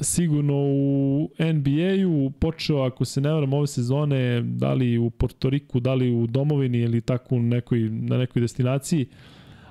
[0.00, 5.94] sigurno u NBA-u, počeo, ako se ne varam, ove sezone, da li u Portoriku, da
[5.94, 9.06] li u domovini ili tako nekoj, na nekoj destinaciji,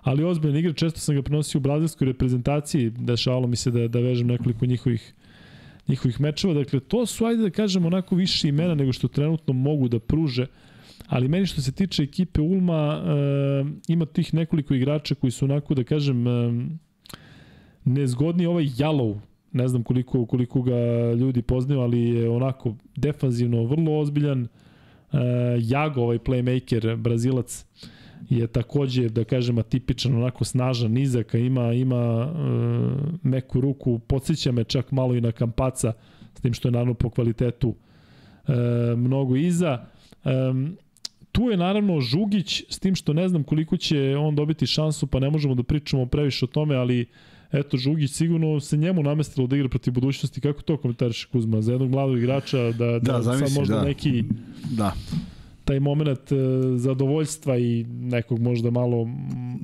[0.07, 3.99] ali ozbiljan igrač, često sam ga prenosio u brazilskoj reprezentaciji, dešavalo mi se da, da
[3.99, 5.13] vežem nekoliko njihovih
[5.87, 9.87] njihovih mečeva, dakle to su, ajde da kažem, onako više imena nego što trenutno mogu
[9.87, 10.47] da pruže
[11.07, 15.75] Ali meni što se tiče ekipe Ulma, e, ima tih nekoliko igrača koji su onako,
[15.75, 16.51] da kažem, e,
[17.85, 18.45] nezgodni.
[18.45, 19.15] Ovaj Jalov,
[19.51, 20.75] ne znam koliko, koliko ga
[21.13, 24.43] ljudi poznaju, ali je onako defanzivno vrlo ozbiljan.
[24.43, 25.17] E,
[25.61, 27.65] Jago, ovaj playmaker, brazilac,
[28.29, 32.37] je takođe, da kažem, atipičan, onako snažan, nizaka, ima, ima e,
[33.23, 35.93] meku ruku, podsjeća me čak malo i na Kampaca,
[36.35, 37.75] s tim što je naravno po kvalitetu
[38.47, 38.53] e,
[38.95, 39.85] mnogo iza.
[40.25, 40.29] E,
[41.31, 45.19] tu je naravno Žugić, s tim što ne znam koliko će on dobiti šansu, pa
[45.19, 47.05] ne možemo da pričamo previše o tome, ali
[47.51, 50.41] eto, Žugić sigurno se njemu namestilo da igra protiv budućnosti.
[50.41, 51.61] Kako to komentariš Kuzma?
[51.61, 53.83] Za jednog mladog igrača da, da, Da, da zamisli, sad možda da.
[53.83, 54.23] neki
[54.71, 54.93] Da.
[55.67, 56.35] Taj moment e,
[56.77, 59.07] zadovoljstva i nekog možda malo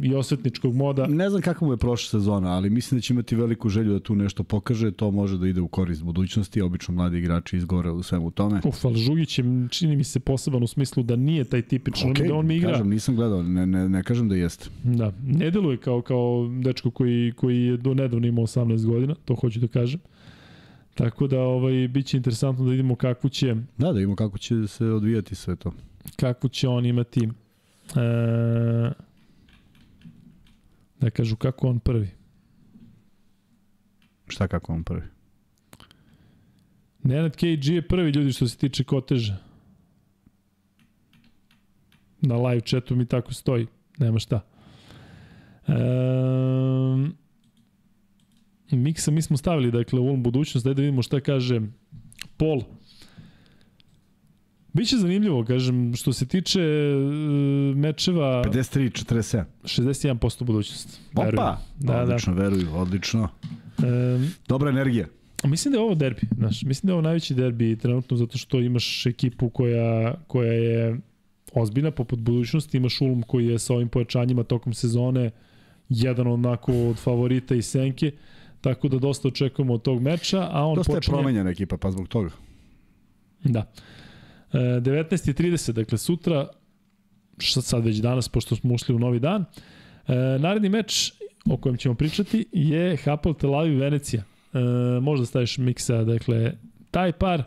[0.03, 1.07] i osvetničkog moda.
[1.07, 3.99] Ne znam kako mu je prošla sezona, ali mislim da će imati veliku želju da
[3.99, 8.03] tu nešto pokaže, to može da ide u korist budućnosti, obično mladi igrači izgore u
[8.03, 8.61] svemu tome.
[8.65, 12.27] Uf, ali Žugić je, čini mi se, poseban u smislu da nije taj tipičan, okay,
[12.27, 12.72] da on mi igra.
[12.72, 14.69] kažem, nisam gledao, ne, ne, ne kažem da jeste.
[14.83, 19.35] Da, ne deluje kao, kao dečko koji, koji je do nedavno imao 18 godina, to
[19.35, 19.99] hoću da kažem.
[20.93, 24.85] Tako da ovaj biće interesantno da vidimo kako će Da, da imamo kako će se
[24.85, 25.72] odvijati sve to.
[26.15, 27.30] Kako će on imati e,
[30.99, 32.09] da kažu kako on prvi.
[34.27, 35.07] Šta kako on prvi?
[37.03, 39.38] Nenad KG je prvi ljudi što se tiče koteža.
[42.22, 43.67] Na live chatu mi tako stoji.
[43.98, 44.41] Nema šta.
[45.67, 47.15] Um,
[48.72, 51.61] Miksa mi smo stavili, dakle, u ovom budućnost, daj da vidimo šta kaže
[52.38, 52.61] Pol.
[54.74, 59.43] Biće zanimljivo, kažem, što se tiče uh, mečeva 53-47.
[59.64, 61.00] 61% budućnost.
[61.16, 61.32] Opa!
[61.32, 62.02] Da, da.
[62.02, 63.30] odlično, veruju, odlično.
[63.77, 65.08] Um, Dobra energija.
[65.43, 68.60] Mislim da je ovo derbi, znaš, mislim da je ovo najveći derbi trenutno zato što
[68.60, 71.00] imaš ekipu koja, koja je
[71.53, 75.32] ozbiljna poput budućnosti, imaš Ulm koji je sa ovim pojačanjima tokom sezone
[75.90, 78.11] jedan onako od favorita i senke,
[78.61, 81.14] tako da dosta očekujemo od tog meča, a on Dosta je počinje...
[81.14, 82.30] promenjena ekipa, pa zbog toga.
[83.43, 83.72] Da.
[84.53, 86.48] E, 19.30, dakle sutra,
[87.38, 89.45] šta sad već danas, pošto smo ušli u novi dan,
[90.07, 91.14] e, naredni meč
[91.45, 94.23] o kojem ćemo pričati je Hapoel Tel Aviv Venecija.
[94.53, 94.59] E,
[95.01, 96.53] možda staviš miksa, dakle,
[96.91, 97.43] taj par.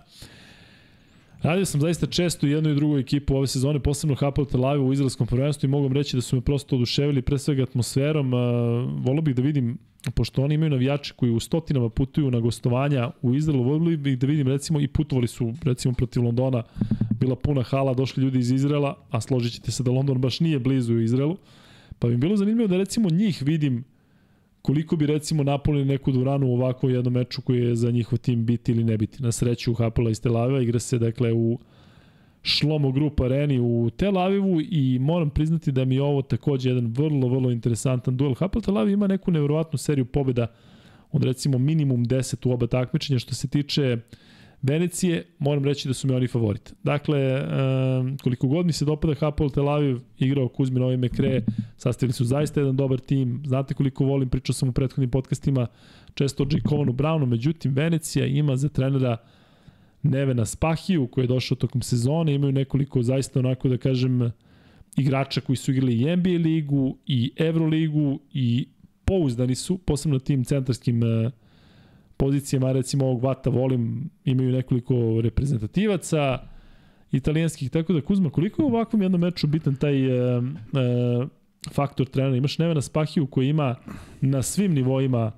[1.42, 4.92] Radio sam zaista često jednu i drugu ekipu ove sezone, posebno Hapoel Tel Aviv u
[4.92, 8.34] izraelskom prvenstvu i mogu reći da su me prosto oduševili pre svega atmosferom.
[8.34, 9.78] E, bih da vidim
[10.14, 14.26] pošto oni imaju navijače koji u stotinama putuju na gostovanja u Izraelu, volio bih da
[14.26, 16.62] vidim recimo i putovali su recimo protiv Londona,
[17.20, 20.58] bila puna hala, došli ljudi iz Izraela, a složit ćete se da London baš nije
[20.58, 21.36] blizu u Izraelu,
[21.98, 23.84] pa bi bilo zanimljivo da recimo njih vidim
[24.66, 28.46] koliko bi recimo napunili neku dvoranu u ovakvom jednom meču koji je za njihov tim
[28.46, 29.22] biti ili ne biti.
[29.22, 31.58] Na sreću Hapola iz Tel Aviva igra se dakle u
[32.42, 36.86] Šlomo Group areni u Tel Avivu i moram priznati da mi je ovo takođe jedan
[36.86, 38.34] vrlo, vrlo interesantan duel.
[38.34, 40.46] Hapoel Tel Aviv ima neku nevjerovatnu seriju pobjeda
[41.12, 43.96] od recimo minimum 10 u oba takmičenja što se tiče
[44.62, 46.74] Venecije, moram reći da su mi oni favorit.
[46.82, 51.42] Dakle, um, koliko god mi se dopada Hapoel Tel Aviv, igrao Kuzmin Ovi Mekre,
[51.76, 55.66] sastavili su zaista jedan dobar tim, znate koliko volim, pričao sam u prethodnim podcastima
[56.14, 59.16] često o Jakovanu Brownu, međutim Venecija ima za trenera
[60.02, 64.32] Nevena Spahiju koji je došao tokom sezone, imaju nekoliko zaista onako da kažem
[64.96, 68.68] igrača koji su igrali i NBA ligu i Euroligu i
[69.04, 71.32] pouzdani su, posebno tim centarskim uh,
[72.16, 76.38] pozicijama, recimo ovog Vata volim, imaju nekoliko reprezentativaca
[77.12, 81.28] italijanskih, tako da Kuzma, koliko je u ovakvom jednom meču bitan taj uh, uh,
[81.72, 82.36] faktor trenera?
[82.36, 83.74] Imaš Nevena Spahiju koji ima
[84.20, 85.32] na svim nivoima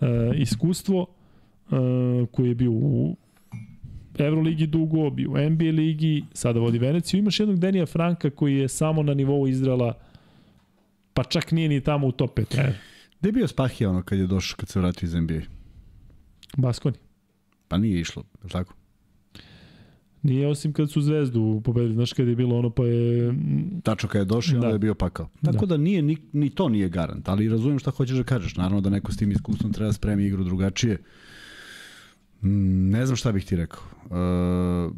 [0.00, 3.16] uh, iskustvo, uh, koji je bio u
[4.18, 7.18] Euroligi dugo, bio u NBA ligi, sada vodi Veneciju.
[7.18, 9.94] Imaš jednog Denija Franka koji je samo na nivou Izrela,
[11.14, 12.60] pa čak nije ni tamo u top 5.
[12.60, 12.74] E,
[13.20, 15.59] Gde je bio Spahija ono kad je došao, kad se vratio iz NBA?
[16.56, 16.96] Baskoni.
[17.68, 18.74] Pa nije išlo, je tako?
[20.22, 23.34] Nije osim kad su Zvezdu pobedili, znaš kad je bilo ono pa je...
[23.82, 24.58] Tačno kad je došao, Da.
[24.66, 25.28] onda je bio pakao.
[25.44, 25.76] Tako Da.
[25.76, 28.56] da, nije, ni, ni to nije garant, ali razumijem šta hoćeš da kažeš.
[28.56, 30.98] Naravno da neko s tim iskustvom treba da spremi igru drugačije.
[32.42, 33.82] Mm, Ne znam šta bih ti rekao.
[34.10, 34.90] E,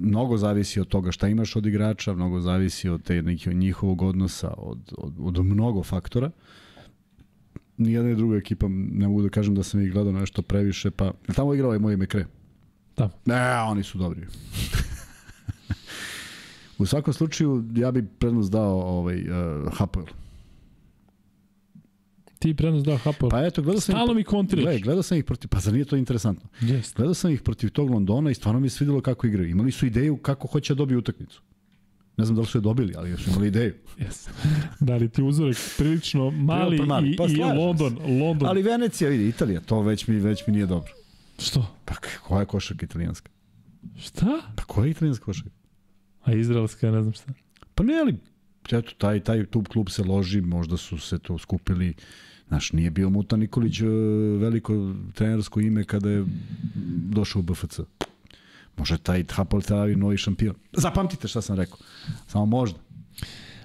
[0.00, 4.54] mnogo zavisi od toga šta imaš od igrača, mnogo zavisi od te nekih njihovog odnosa,
[4.56, 6.30] od, od, od mnogo faktora.
[7.78, 11.12] Nijedna i druga ekipa, ne mogu da kažem da sam ih gledao nešto previše, pa...
[11.34, 12.26] Tamo igrao je moj Mekre?
[12.94, 13.10] Tamo.
[13.24, 14.20] Ne, oni su dobri.
[16.78, 20.06] U svakom slučaju, ja bih prednost dao ovaj, uh, Hapoel.
[22.38, 23.30] Ti prenos dao Hapoel.
[23.30, 23.92] Pa eto, gledao sam...
[23.92, 24.64] Stalno mi kontriraš.
[24.64, 25.48] Gle, gledao sam ih protiv...
[25.48, 26.48] Pa zar nije to interesantno?
[26.60, 26.94] Jeste.
[26.96, 29.50] Gledao sam ih protiv tog Londona i stvarno mi je svidelo kako igraju.
[29.50, 31.42] Imali su ideju kako hoće da dobiju utakmicu.
[32.16, 33.74] Ne znam da li su je dobili, ali još imali ideju.
[33.98, 34.28] Yes.
[34.80, 38.48] Da li ti uzorak prilično mali, i, Pa i London, London.
[38.48, 40.92] Ali Venecija, vidi, Italija, to već mi, već mi nije dobro.
[41.38, 41.76] Što?
[41.84, 43.30] Pa koja je košarka italijanska?
[43.98, 44.40] Šta?
[44.56, 45.50] Pa koja je italijanska košarka?
[46.24, 47.32] A izraelska, ne znam šta.
[47.74, 48.16] Pa ne, ali
[48.72, 51.94] eto, taj, taj tu klub se loži, možda su se to skupili,
[52.48, 53.84] znaš, nije bio Muta Nikolić e,
[54.40, 56.24] veliko trenersko ime kada je
[57.10, 57.80] došao u BFC.
[58.76, 60.54] Može taj Hapoel Tel Aviv novi šampion.
[60.72, 61.78] Zapamtite šta sam rekao.
[62.26, 62.78] Samo možda.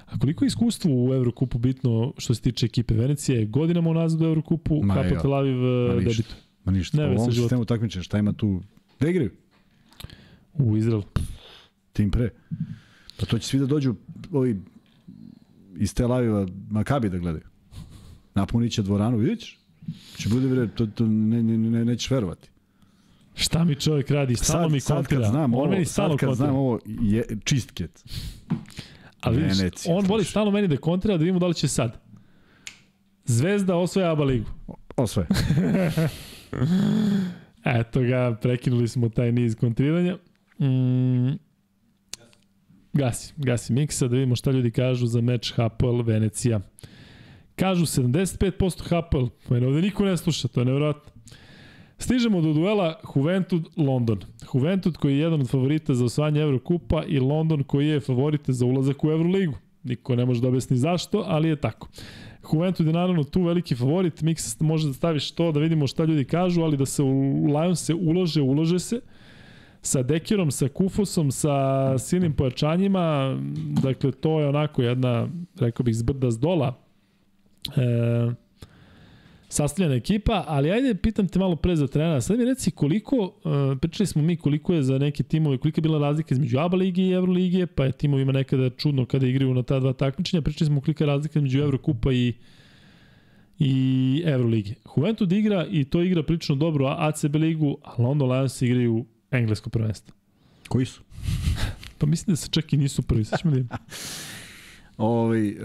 [0.05, 3.39] A koliko je iskustvo u Evrokupu bitno što se tiče ekipe Venecije?
[3.39, 5.21] Je godinama unazad u Evrokupu, ja.
[5.21, 6.09] Tel Aviv e, ništa.
[6.09, 6.35] debituje.
[6.65, 8.61] Ma ništa, Ne, u ovom sistemu takmičenja šta ima tu?
[8.99, 9.31] Da igraju,
[10.53, 11.03] U Izraelu.
[11.93, 12.29] tim pre.
[13.19, 13.95] Pa to će svi da dođu
[14.31, 14.61] ovi
[15.77, 17.43] iz Tel Aviva Makabi da gledaju.
[18.35, 19.59] Napunit će dvoranu, vidjet ćeš.
[20.17, 22.49] Će bude, bre, to, to ne, ne, ne, nećeš verovati.
[23.35, 24.35] Šta mi čovjek radi?
[24.35, 25.21] Stalno mi sad kontrira.
[25.21, 26.35] kad znam on ovo, meni stalno sad kontrira.
[26.35, 28.03] znam ovo, je čistket.
[29.21, 32.01] Ali vidiš, Venecija, on voli stalno meni da kontrira da vidimo da li će sad.
[33.25, 34.49] Zvezda osvaja ABA ligu.
[34.97, 35.27] Osvoje.
[37.79, 40.17] Eto ga, prekinuli smo taj niz kontriranja.
[40.59, 41.37] Mm,
[42.93, 46.59] gasi, gasi miksa da vidimo šta ljudi kažu za meč Hapoel Venecija.
[47.55, 51.11] Kažu 75% Hapoel, mene ovde niko ne sluša, to je nevjerojatno.
[52.01, 54.17] Stižemo do duela Juventud-London.
[54.53, 58.65] Juventud koji je jedan od favorita za osvajanje Evrokupa i London koji je favorit za
[58.65, 59.53] ulazak u Evroligu.
[59.83, 61.87] Niko ne može da objasni zašto, ali je tako.
[62.53, 66.25] Juventud je naravno tu veliki favorit, Mix može da staviš to da vidimo šta ljudi
[66.25, 69.01] kažu, ali da se u Lions se ulože, ulože se
[69.81, 73.37] sa Dekirom, sa Kufosom, sa silnim pojačanjima,
[73.83, 75.27] dakle to je onako jedna,
[75.59, 76.77] rekao bih, zbrda s dola
[77.77, 78.31] e,
[79.51, 83.75] sastavljena ekipa, ali ajde pitam te malo pre za trenera, sad mi reci koliko, e,
[83.75, 87.01] pričali smo mi koliko je za neke timove, kolika je bila razlika između ABA lige
[87.01, 90.81] i Evrolige, pa je timovima nekada čudno kada igraju na ta dva takmičenja, pričali smo
[90.81, 92.33] kolika je razlika između Evrokupa i
[93.63, 94.73] i Evrolige.
[94.97, 100.15] Juventud igra i to igra prilično dobro ACB ligu, a London Lions igraju englesko prvenstvo.
[100.67, 101.01] Koji su?
[101.97, 103.77] Pa mislim da se čak i nisu prvi, sad ćemo da.
[104.97, 105.55] Ovaj, e,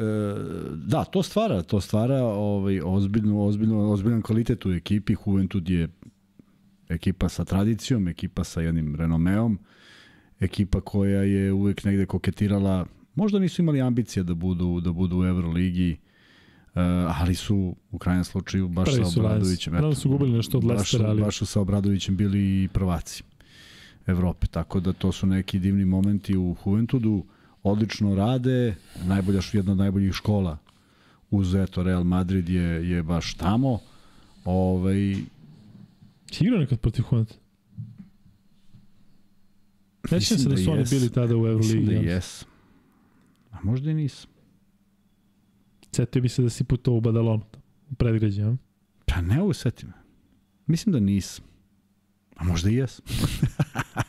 [0.75, 5.17] da, to stvara, to stvara ovaj, ozbiljno, ozbiljno, ozbiljan kvalitet u ekipi.
[5.27, 5.89] Juventud je
[6.89, 9.59] ekipa sa tradicijom, ekipa sa jednim renomeom,
[10.41, 15.25] ekipa koja je uvek negde koketirala, možda nisu imali ambicije da budu, da budu u
[15.25, 15.97] Euroligi,
[16.77, 16.83] Uh,
[17.21, 19.21] ali su u krajnjem slučaju baš Prvi sa.
[19.21, 19.73] Obradovićem.
[19.73, 21.23] Naravno su gubili nešto od Lestera, ali...
[21.23, 23.23] baš su sa Obradovićem bili i prvaci
[24.07, 27.25] Evrope, tako da to su neki divni momenti u Juventudu,
[27.71, 28.75] odlično rade,
[29.07, 30.59] najbolja jedna od najboljih škola
[31.31, 33.79] uz eto Real Madrid je, je baš tamo.
[34.45, 35.17] Ovaj,
[36.33, 37.05] Si igrao nekad protiv?
[40.11, 41.87] Nećem Mislim se da da su oni bili tada u mislim Euroligi.
[41.87, 42.15] da ja.
[42.15, 42.45] jes.
[43.51, 44.31] A možda i nisam.
[45.93, 47.45] Setio bi se da si putao u Badalonu,
[47.91, 48.57] u predgrađe, a?
[49.07, 49.93] Pa ne ovo setim.
[50.67, 51.45] Mislim da nisam.
[52.37, 53.01] A možda i jes.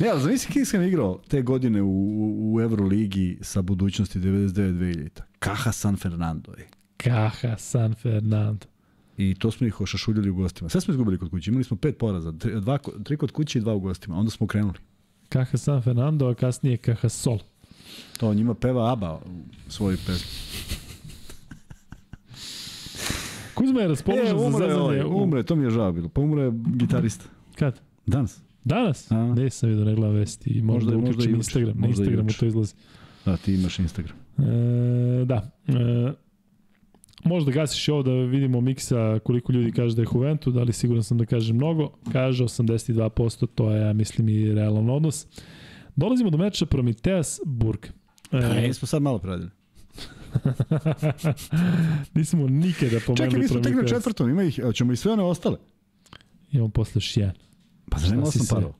[0.00, 1.92] ne, ali zamisli sam igrao te godine u,
[2.54, 5.08] u, Euroligi sa budućnosti 99-2000.
[5.38, 6.52] Kaha San Fernando.
[6.58, 6.64] Ej.
[6.96, 8.66] Kaha San Fernando.
[9.16, 10.68] I to smo ih ošašuljali u gostima.
[10.70, 11.50] Sve smo izgubili kod kuće.
[11.50, 12.32] Imali smo pet poraza.
[12.32, 14.16] Tri, dva, tri kod kuće i dva u gostima.
[14.16, 14.78] Onda smo krenuli.
[15.28, 17.38] Kaha San Fernando, a kasnije Kaha Sol.
[18.18, 19.20] To njima peva ABBA u
[19.68, 20.30] svojoj pesmi.
[23.54, 24.74] Kuzma je raspoložen E, za umre, zezanje.
[24.74, 26.08] ovaj, u- umre, to mi je žao bilo.
[26.08, 27.24] Pa umre gitarista.
[27.54, 27.80] Kad?
[28.06, 28.40] Danas.
[28.68, 29.12] Danas?
[29.12, 29.34] A.
[29.34, 30.50] Nisam vidio, ne gledam vesti.
[30.50, 31.36] I možda, Možda- možda juče.
[31.36, 31.68] Instagram.
[31.70, 32.38] Na Možda Instagramu juče.
[32.38, 32.74] to izlazi.
[33.24, 34.16] Da, ti imaš Instagram.
[34.38, 34.42] E,
[35.24, 35.50] da.
[35.68, 36.12] E,
[37.24, 41.02] možda gasiš i ovo da vidimo miksa koliko ljudi kaže da je Juventud, ali siguran
[41.02, 41.90] sam da kaže mnogo.
[42.12, 45.26] Kaže 82%, to je, ja mislim, i realan odnos.
[45.96, 47.86] Dolazimo do meča Prometeas Burg.
[48.32, 49.50] E, Da, e, smo sad malo preradili.
[52.14, 55.22] nismo nikada pomenuli Čekaj, mi smo tek na četvrtom, ima ih, ćemo i sve one
[55.22, 55.56] ostale.
[56.52, 57.34] Imamo posle još jedan.
[57.90, 58.56] Pa zar osam sve?
[58.56, 58.74] parova?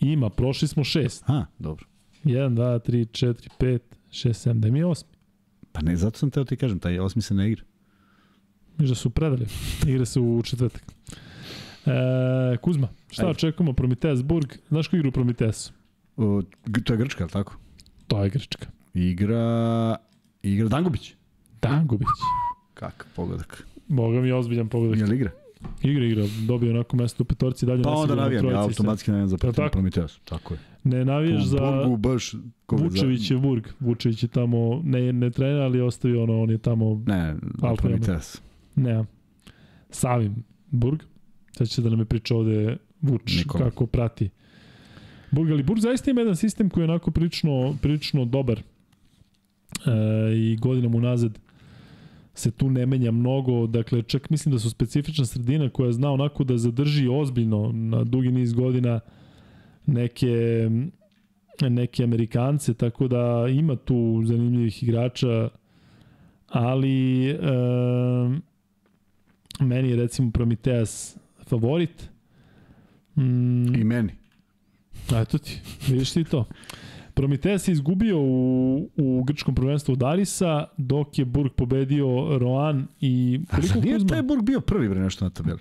[0.00, 1.24] Ima, prošli smo šest.
[1.26, 1.86] A, dobro.
[2.24, 3.78] 1, 2, 3, 4, 5,
[4.10, 5.10] 6, 7, da mi je osmi.
[5.72, 7.62] Pa ne, zato sam teo ti kažem, taj osmi se ne igra.
[8.78, 9.46] Miš da su predali.
[9.88, 10.82] Igre se u četvrtak.
[11.86, 13.30] E, Kuzma, šta Ajde.
[13.30, 14.52] očekujemo Prometeas Burg?
[14.68, 15.72] Znaš ko igra u Prometeasu?
[16.16, 16.42] O,
[16.84, 17.56] to je Grčka, je li tako?
[18.06, 18.66] To je Grčka.
[18.94, 19.96] Igra,
[20.42, 21.14] igra Dangubić.
[21.62, 22.08] Dangubić.
[22.74, 23.66] Kak, pogodak.
[23.88, 24.98] Boga mi je ozbiljan pogodak.
[24.98, 25.30] Je li igra?
[25.82, 26.24] Igra, igra.
[26.46, 29.68] Dobio onako mesto u petorci, dalje Pa onda navijam, ja automatski navijam za tako?
[29.72, 30.18] Prometeus.
[30.24, 30.60] Tako je.
[30.84, 32.34] Ne navijaš za Burgu baš...
[32.70, 33.66] Vučević je Burg.
[33.80, 37.34] Vučević je tamo, ne, ne trener, ali je ostavio ono, on je tamo, Ne,
[37.76, 38.40] Prometeus.
[38.74, 39.04] ne,
[39.90, 40.34] Savim
[40.70, 41.00] Burg.
[41.52, 43.64] Sad će da nam je priča ovde Vuč, Nikola.
[43.64, 44.30] kako prati
[45.30, 48.58] Burg, ali Burg zaista ima jedan sistem koji je onako prilično, prilično dobar.
[48.58, 48.62] E,
[50.36, 51.38] I godinom unazad
[52.34, 56.44] se tu ne menja mnogo, dakle čak mislim da su specifična sredina koja zna onako
[56.44, 59.00] da zadrži ozbiljno na dugi niz godina
[59.86, 60.68] neke
[61.60, 65.48] neke Amerikance, tako da ima tu zanimljivih igrača,
[66.48, 67.36] ali e,
[69.60, 71.16] meni je recimo Prometeas
[71.48, 72.10] favorit.
[73.16, 74.12] Mm, I meni.
[75.12, 76.44] A eto ti, vidiš ti to.
[77.14, 83.40] Prometeas je izgubio u, u grčkom prvenstvu Darisa, dok je Burg pobedio Roan i...
[83.50, 84.08] A zar nije Kuzma?
[84.08, 85.60] taj Burg bio prvi bre nešto na tabeli?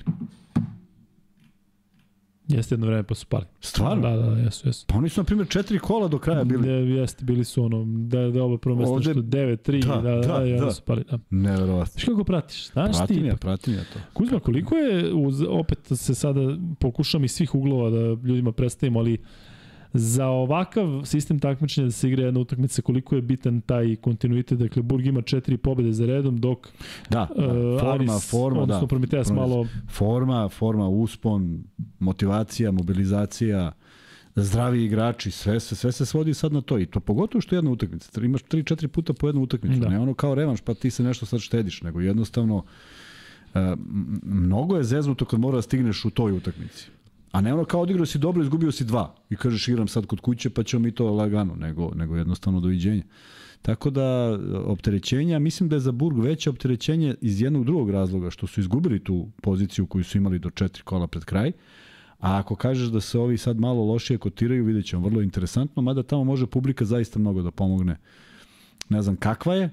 [2.48, 3.46] Jeste jedno vreme pa su pali.
[3.60, 4.10] Stvarno?
[4.10, 4.86] Da, da, jesu, jesu.
[4.88, 6.68] Pa oni su, na primjer, četiri kola do kraja bili.
[6.68, 10.40] Ne, jeste, bili su ono, da, da oba prvo mesto što 9-3, da, da, da,
[10.40, 11.04] da, da, da, su pali.
[11.12, 11.20] Da.
[11.30, 11.92] Neverovatno.
[11.92, 12.72] Znaš kako pratiš?
[12.72, 13.26] Znaš pratim ti?
[13.26, 14.00] Ja, pratim ja to.
[14.14, 19.18] Kuzma, koliko je, uz, opet se sada pokušam iz svih uglova da ljudima predstavimo, ali
[19.94, 24.82] za ovakav sistem takmičenja da se igra jedna utakmica koliko je bitan taj kontinuitet dakle
[24.82, 26.68] Burg ima četiri pobede za redom dok
[27.10, 27.46] da, da
[27.80, 31.64] forma Aris, forma odnosno da Prometeas malo forma forma uspon
[32.00, 33.72] motivacija mobilizacija
[34.36, 37.58] zdravi igrači, sve se sve se svodi sad na to i to pogotovo što je
[37.58, 38.22] jedna utakmica.
[38.22, 39.90] Imaš 3 4 puta po jednu utakmicu, da.
[39.90, 43.62] ne ono kao revanš pa ti se nešto sad štediš, nego jednostavno uh,
[44.24, 46.90] mnogo je zeznuto kad mora da stigneš u toj utakmici.
[47.34, 50.20] A ne ono kao odigrao si dobro, izgubio si dva i kažeš igram sad kod
[50.20, 53.03] kuće pa ćemo mi to lagano, nego, nego jednostavno doviđenja.
[53.62, 58.48] Tako da opterećenja, mislim da je za Burg veće opterećenje iz jednog drugog razloga, što
[58.48, 61.52] su izgubili tu poziciju koju su imali do četiri kola pred kraj,
[62.20, 66.03] a ako kažeš da se ovi sad malo lošije kotiraju, vidjet ćemo, vrlo interesantno, mada
[66.03, 67.98] tamo može publika zaista mnogo da pomogne.
[68.90, 69.70] Ne znam kakva je,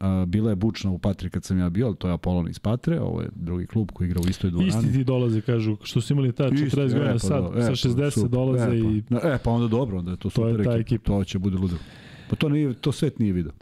[0.00, 2.58] Uh, bila je bučna u Patri kad sam ja bio, ali to je Apolon iz
[2.58, 4.68] Patre, ovo je drugi klub koji igra u istoj dvorani.
[4.68, 7.62] Isti ti dolaze, kažu, što su imali ta 40 godina e, pa sad, do, e,
[7.62, 9.32] sa 60 super, dolaze e, pa, i...
[9.34, 10.80] E, pa onda dobro, onda je to, to super je ta ekipa.
[10.80, 11.04] ekipa.
[11.04, 11.76] To će bude ludo.
[12.30, 13.52] Pa to, nije, to svet nije video.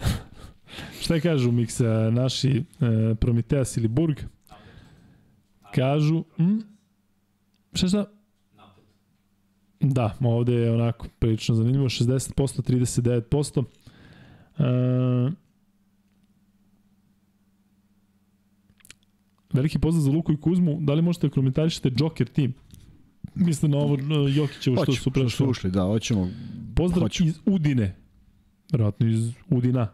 [1.02, 4.16] Šta kažu Miksa, naši e, Prometeas ili Burg?
[5.74, 6.24] Kažu...
[6.36, 6.58] Hm?
[7.72, 8.04] Šta šta?
[9.80, 13.64] Da, ovde je onako prilično zanimljivo, 60%, 39%.
[14.58, 15.32] Uh,
[19.52, 20.78] veliki pozdrav za Luku i Kuzmu.
[20.80, 22.54] Da li možete da komentarišete Joker tim?
[23.34, 25.30] Mislim na ovo Jokićevo što su prešli.
[25.30, 26.28] Što su ušli, da, hoćemo.
[26.74, 27.28] Pozdrav hoćemo.
[27.28, 27.96] iz Udine.
[28.72, 29.88] Vjerojatno iz Udina.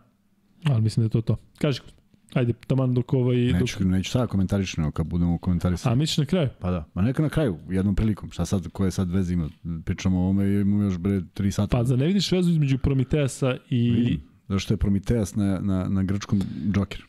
[0.65, 1.37] Ali mislim da je to to.
[1.59, 2.03] Kaži Kuzma.
[2.35, 3.37] Ajde, taman dok ovaj...
[3.37, 3.89] Neću, dok...
[3.89, 5.89] neću sada komentarišno kad budemo komentarisati.
[5.89, 6.49] A misliš na kraju?
[6.61, 8.31] Pa da, ma neka na kraju, jednom prilikom.
[8.31, 9.49] Šta sad, koje sad veze ima?
[9.85, 11.77] Pričamo o ovome i imamo još bre 3 sata.
[11.77, 13.91] Pa za ne vidiš vezu između Prometeasa i...
[13.91, 16.43] Vidim Zašto je Prometeas na, na, na grčkom
[16.75, 17.05] Joker.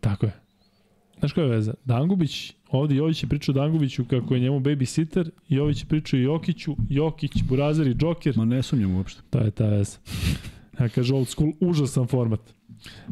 [0.00, 0.32] Tako je.
[1.18, 1.74] Znaš koja je veza?
[1.84, 7.42] Dangubić, ovde Jović je pričao Dangubiću kako je njemu babysitter, Jović je pričao Jokiću, Jokić,
[7.42, 8.36] Burazer i Joker.
[8.36, 9.22] Ma ne sumnjam uopšte.
[9.30, 9.98] To je ta veza.
[10.80, 12.55] Ja kaže old school, užasan format.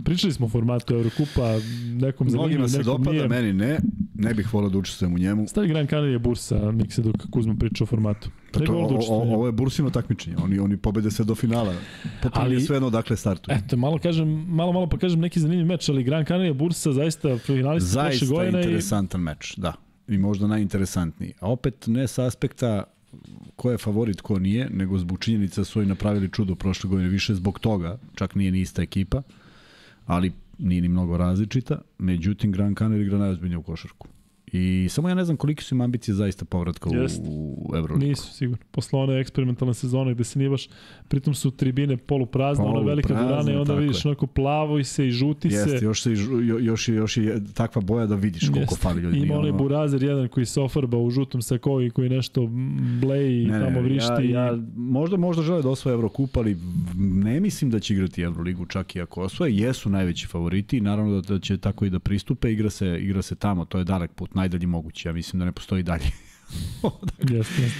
[0.04, 1.58] Pričali smo o formatu Eurokupa,
[2.00, 3.28] nekom zanimljiv, Mnogima se dopada, nije.
[3.28, 3.78] meni ne.
[4.14, 5.48] Ne bih volao da učestvujem u njemu.
[5.48, 8.30] Stavi Gran Canaria bursa, Mikse, dok Kuzma priča o formatu.
[8.52, 10.36] Pa to, o, o, ovo je bursino takmičenje.
[10.42, 11.74] Oni oni pobede sve do finala.
[12.22, 13.56] Potpuno je sve jedno dakle startuju.
[13.56, 17.38] Eto, malo kažem, malo malo pa kažem neki zanimljiv meč, ali Gran Canaria bursa zaista
[17.38, 18.52] finalista prošle godine.
[18.52, 19.24] Zaista interesantan i...
[19.24, 19.72] meč, da.
[20.08, 21.32] I možda najinteresantniji.
[21.40, 22.84] A opet ne sa aspekta
[23.56, 27.08] ko je favorit, ko nije, nego zbog činjenica da su oni napravili čudo prošle godine
[27.08, 29.22] više zbog toga, čak nije ni ista ekipa,
[30.06, 34.08] ali nije ni mnogo različita, međutim Gran Canaria igra najozbiljnije u košarku.
[34.56, 37.20] I samo ja ne znam koliki su im ambicije zaista povratka Jest.
[37.28, 38.06] u, u Euroligu.
[38.06, 38.64] Nisu sigurno.
[38.70, 40.68] Posle one eksperimentalne sezone gde se nije baš,
[41.08, 44.08] pritom su tribine poluprazne, Polu ona velika dvorana i onda vidiš je.
[44.08, 45.70] onako plavo i se i žuti Jest, se.
[45.70, 46.16] Jeste, još, se i,
[46.64, 48.82] još, još je takva boja da vidiš koliko Jest.
[48.82, 49.18] fali ljudi.
[49.18, 49.58] Ima onaj ono...
[49.58, 52.46] burazer jedan koji se ofarba u žutom sakovi koji nešto
[53.00, 54.30] bleji i tamo vrišti.
[54.30, 56.56] Ja, ja, možda, možda žele da osvoje Evrokup, ali
[56.96, 59.56] ne mislim da će igrati Evroligu čak i ako osvoje.
[59.56, 63.34] Jesu najveći favoriti, naravno da, da će tako i da pristupe, igra se, igra se
[63.34, 66.10] tamo, to je dalek put, najdalji mogući, ja mislim da ne postoji dalje.
[67.34, 67.70] Jeste.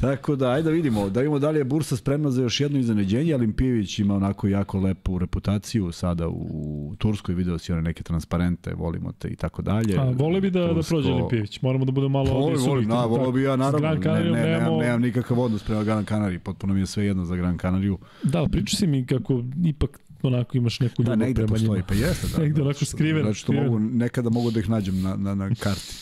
[0.00, 2.78] Tako da, ajde da vidimo, da vidimo da li je Bursa spremna za još jedno
[2.78, 8.02] iznenađenje, ali Pijević ima onako jako lepu reputaciju sada u Turskoj, video si one neke
[8.02, 9.98] transparente, volimo te i tako dalje.
[9.98, 10.96] A, vole bi da, da Tursko...
[10.96, 14.24] da prođe Limpijević, moramo da budemo malo volim, volim, na, volio bi ja naravno, ne,
[14.24, 17.36] ne, ne, nemam, nemam nikakav odnos prema Gran Canariji, potpuno mi je sve jedno za
[17.36, 17.98] Gran Canariju.
[18.22, 21.84] Da, priča si mi kako ipak onako imaš neku da, negde postoji, njima.
[21.88, 22.26] pa jeste.
[22.36, 23.24] Da, negde onako skriveno.
[23.24, 25.94] Znači što mogu, nekada mogu da ih nađem na, na, na karti.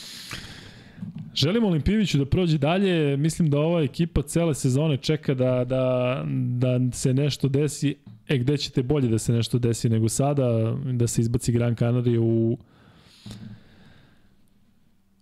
[1.34, 6.24] Želimo Olimpijeviću da prođe dalje, mislim da ova ekipa cele sezone čeka da, da,
[6.58, 7.94] da se nešto desi,
[8.28, 12.20] e gde ćete bolje da se nešto desi nego sada, da se izbaci Gran Canaria
[12.20, 12.58] u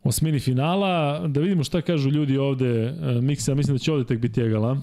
[0.03, 1.27] osmini finala.
[1.29, 2.67] Da vidimo šta kažu ljudi ovde.
[2.67, 4.83] E, Miksa, mislim da će ovde tek biti egala.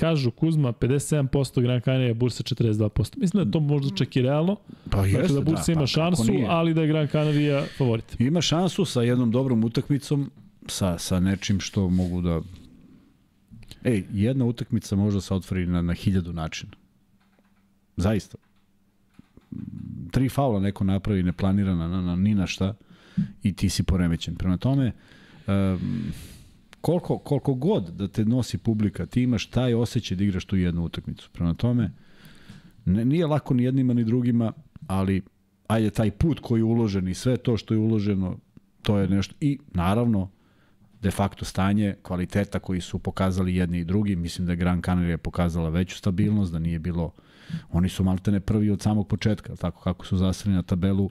[0.00, 3.18] Kažu Kuzma 57%, Gran Canaria, Bursa 42%.
[3.18, 4.56] Mislim da je to možda čak i realno.
[4.90, 8.20] Pa Dakle, jeste, da Bursa da, ima pa šansu, ali da je Gran Canaria favorit.
[8.20, 10.30] Ima šansu sa jednom dobrom utakmicom,
[10.66, 12.40] sa, sa nečim što mogu da...
[13.84, 16.72] Ej, jedna utakmica može da se otvori na, na hiljadu načina.
[17.96, 18.38] Zaista.
[20.10, 22.74] Tri faula neko napravi neplanirana na, na, ni na šta
[23.42, 24.34] i ti si poremećen.
[24.34, 24.92] Prema tome,
[25.46, 26.12] um,
[26.80, 30.84] koliko, koliko god da te nosi publika, ti imaš taj osjećaj da igraš tu jednu
[30.84, 31.30] utakmicu.
[31.32, 31.92] Prema tome,
[32.84, 34.52] ne, nije lako ni jednima ni drugima,
[34.86, 35.22] ali
[35.68, 38.38] ajde taj put koji je uložen i sve to što je uloženo,
[38.82, 39.34] to je nešto.
[39.40, 40.30] I naravno,
[41.02, 44.16] de facto stanje kvaliteta koji su pokazali jedni i drugi.
[44.16, 47.12] Mislim da je Gran Canaria pokazala veću stabilnost, da nije bilo...
[47.70, 51.10] Oni su maltene prvi od samog početka, tako kako su zasrani na tabelu.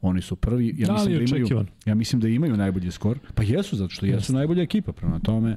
[0.00, 0.74] Oni su prvi.
[0.78, 1.66] Ja Da, mislim da imaju, očekivan.
[1.84, 3.18] ja mislim da imaju najbolji skor.
[3.34, 4.32] Pa jesu, zato što jesu Jeste.
[4.32, 4.92] najbolja ekipa.
[4.92, 5.56] Prema tome, e,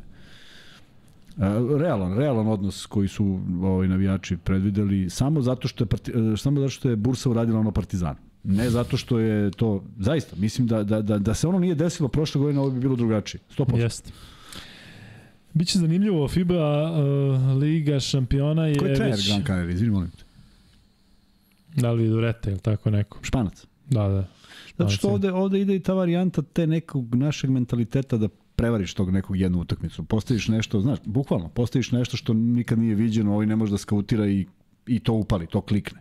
[1.80, 6.60] realan, realan odnos koji su ovaj navijači predvideli samo zato što je parti, e, samo
[6.60, 8.16] zato što je Bursa uradila ono Partizan.
[8.44, 12.10] Ne zato što je to zaista mislim da da da da se ono nije desilo
[12.10, 13.42] prošle godine ovo bi bilo drugačije.
[13.58, 13.78] 100%.
[13.78, 14.12] Jeste.
[15.54, 19.28] Biće zanimljivo, FIBA uh, Liga šampiona je Ko je trener već...
[19.28, 19.74] Gran Canaria?
[19.74, 20.24] Izvini, molim te.
[21.82, 23.20] Da li Durete ili tako neko?
[23.22, 23.66] Španac.
[23.90, 24.28] Da, da.
[24.78, 25.14] Zato što Španac je.
[25.14, 29.60] ovde, ovde ide i ta varijanta te nekog našeg mentaliteta da prevariš tog nekog jednu
[29.60, 30.04] utakmicu.
[30.04, 34.28] Postaviš nešto, znaš, bukvalno, postaviš nešto što nikad nije viđeno, ovaj ne može da skautira
[34.28, 34.46] i,
[34.88, 36.00] i to upali, to klikne.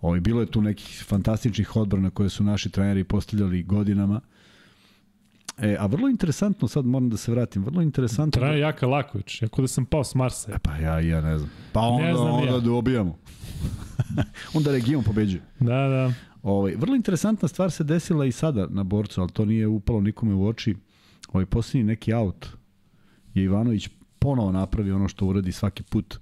[0.00, 4.20] Ovaj, bilo je tu nekih fantastičnih odbrana koje su naši treneri postavljali godinama.
[5.58, 8.40] E, a vrlo interesantno, sad moram da se vratim, vrlo interesantno...
[8.40, 10.52] Trener Jaka Laković, jako da sam pao s Marsa.
[10.52, 11.50] E, pa ja, ja ne znam.
[11.72, 12.60] Pa onda, Ne znam onda ja.
[12.60, 13.18] dobijamo.
[14.54, 15.42] onda region pobeđuje.
[15.60, 16.12] Da, da.
[16.42, 20.34] Ovaj, vrlo interesantna stvar se desila i sada na borcu, ali to nije upalo nikome
[20.34, 20.76] u oči.
[21.32, 22.46] Ovaj posljednji neki aut
[23.34, 23.88] je Ivanović
[24.18, 26.18] ponovo napravi ono što uradi svaki put.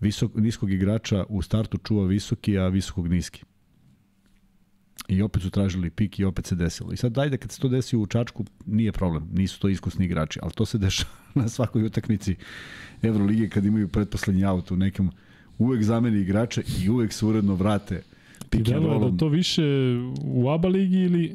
[0.00, 3.44] Visok, niskog igrača u startu čuva visoki, a visokog niski.
[5.08, 6.92] I opet su tražili pik i opet se desilo.
[6.92, 10.38] I sad dajde kad se to desi u Čačku, nije problem, nisu to iskusni igrači,
[10.42, 12.36] ali to se dešava na svakoj utakmici
[13.02, 15.10] Evrolige kad imaju pretposlednji aut u nekom
[15.58, 18.02] uvek zameni igrače i uvek se uredno vrate
[18.50, 19.62] Ti deluje da to više
[20.22, 21.34] u ABA ligi ili...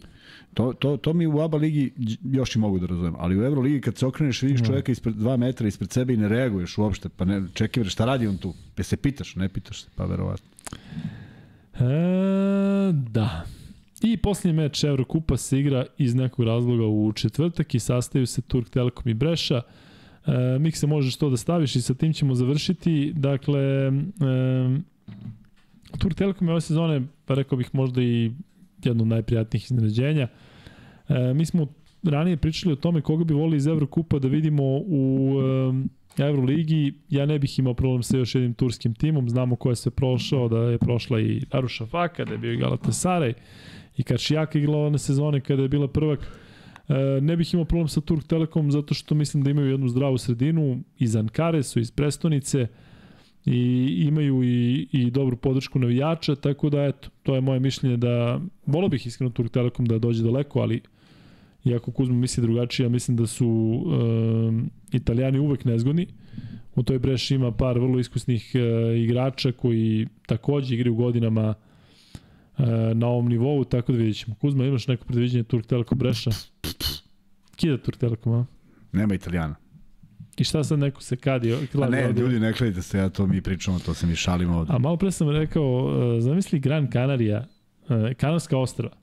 [0.53, 1.91] To, to, to mi u ABA ligi
[2.23, 5.37] još i mogu da razumem, ali u Euroligi kad se okreneš vidiš čovjeka ispred 2
[5.37, 8.53] metra ispred sebe i ne reaguješ uopšte, pa ne, čekaj, šta radi on tu?
[8.75, 10.47] Pa se pitaš, ne pitaš se, pa verovatno.
[11.73, 13.45] E, da.
[14.01, 18.69] I posljednji meč Evrokupa se igra iz nekog razloga u četvrtak i sastaju se Turk
[18.69, 19.61] Telekom i Breša.
[20.25, 23.13] E, Mikse, možeš to da staviš i sa tim ćemo završiti.
[23.15, 23.91] Dakle, e,
[25.97, 28.31] Turk Telekom je ove sezone, pa rekao bih možda i
[28.83, 30.27] jedno od najprijatnijih iznenađenja.
[31.09, 31.67] E, mi smo
[32.03, 35.33] ranije pričali o tome koga bi volili iz Evrokupa da vidimo u
[36.17, 36.93] e, Euroligi.
[37.09, 39.29] Ja ne bih imao problem sa još jednim turskim timom.
[39.29, 42.57] Znamo ko je sve prošao, da je prošla i Aruša Faka, da je bio i
[42.57, 43.33] Galatasaray
[43.97, 46.19] i Kačijaka igrala one sezone kada je bila prvak.
[46.19, 50.17] E, ne bih imao problem sa Turk Telekom zato što mislim da imaju jednu zdravu
[50.17, 52.67] sredinu iz Ankare su iz prestonice
[53.45, 58.41] i imaju i, i dobru podršku navijača, tako da eto, to je moje mišljenje da
[58.65, 60.81] volio bih iskreno Turk Telekom da dođe daleko, ali
[61.65, 66.07] iako Kuzma misli drugačije, ja mislim da su um, Italijani uvek nezgodni.
[66.75, 71.53] U toj Breši ima par vrlo iskusnih uh, igrača koji takođe igraju godinama
[72.57, 74.35] uh, na ovom nivou, tako da vidjet ćemo.
[74.35, 76.31] Kuzma, imaš neko predviđenje Turk Telekom Breša?
[77.55, 78.45] Kida Turk Telekom, a?
[78.91, 79.55] Nema italijana.
[80.39, 81.53] I šta sad neko se kadi?
[81.53, 84.73] A ne, ljudi, ne kladite se, ja to mi pričamo, to se mi šalimo ovde.
[84.73, 87.45] A malo pre sam rekao, uh, zamisli Gran Canaria,
[87.83, 88.95] uh, Kanarska ostrava.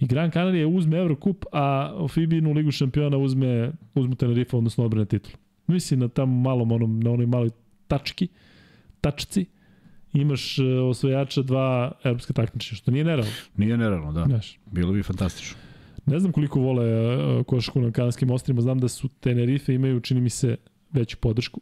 [0.00, 5.36] I Gran Canaria uzme Eurocup, a Fibinu ligu šampiona uzme, uzmu Tenerife, odnosno odbrane titulu.
[5.66, 7.50] Mislim na tamo malom, onom, na onoj maloj
[7.88, 8.28] tački,
[9.00, 9.46] tačci,
[10.12, 13.32] imaš uh, osvojača dva evropska takmičenja, što nije nerealno.
[13.56, 14.24] Nije nerealno, da.
[14.24, 14.58] Znaš.
[14.66, 15.56] Bilo bi fantastično.
[16.06, 16.84] Ne znam koliko vole
[17.44, 20.56] košarku na kanarskim ostrima, znam da su Tenerife imaju, čini mi se,
[20.92, 21.60] veću podršku.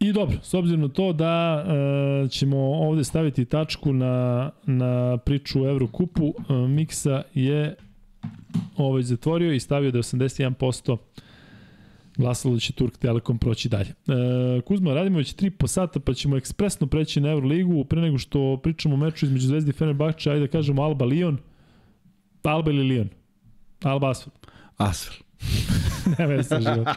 [0.00, 5.62] I dobro, s obzirom na to da uh, ćemo ovde staviti tačku na, na priču
[5.62, 7.74] o Evrokupu, uh, Miksa je
[8.76, 10.96] ovaj zatvorio i stavio da je 81%
[12.16, 13.88] glasalo da će Turk Telekom proći dalje.
[13.90, 18.18] E, Kuzma, radimo već 3 po sata, pa ćemo ekspresno preći na Euroligu, pre nego
[18.18, 21.38] što pričamo o meču između Zvezdi i Fenerbahče, ajde da kažemo Alba Lion.
[22.42, 23.08] Alba ili Lion?
[23.82, 24.32] Alba Asfel.
[24.76, 25.21] Asfel.
[26.18, 26.88] ne veze sa život.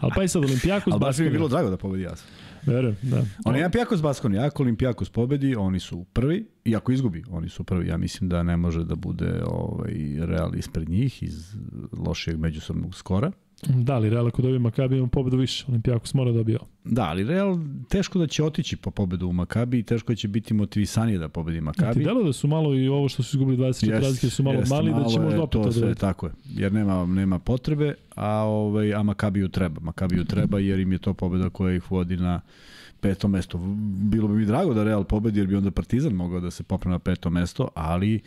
[0.00, 1.30] Ali pa i sad Olimpijakos Ali baš mi je Baskonija.
[1.30, 2.24] bilo drago da pobedi Jas.
[2.66, 3.22] Verujem, da.
[3.44, 7.88] Olimpijakos Baskonija, ako Olimpijakos pobedi, oni su prvi, i ako izgubi, oni su prvi.
[7.88, 11.54] Ja mislim da ne može da bude ovaj, Real ispred njih iz
[12.06, 13.32] lošijeg međusobnog skora.
[13.68, 15.64] Da, ali Real ako dobije Makabi ima pobedu više.
[15.68, 16.68] Olimpijakos mora da dobije ovo.
[16.84, 17.58] Da, ali Real
[17.88, 21.28] teško da će otići po pobedu u Makabi i teško da će biti motivisanije da
[21.28, 22.04] pobedi Ti Makabi.
[22.04, 24.70] delo da su malo i ovo što su izgubili 24 Jest, razlike su malo jest,
[24.70, 27.06] mali, da će malo možda je opet to to sve, da tako je, jer nema,
[27.06, 29.80] nema potrebe, a, ovaj, a Makabiju treba.
[29.80, 32.40] Makabiju treba jer im je to pobeda koja ih vodi na
[33.00, 33.58] peto mesto.
[33.84, 36.90] Bilo bi mi drago da Real pobedi jer bi onda Partizan mogao da se popne
[36.90, 38.20] na peto mesto, ali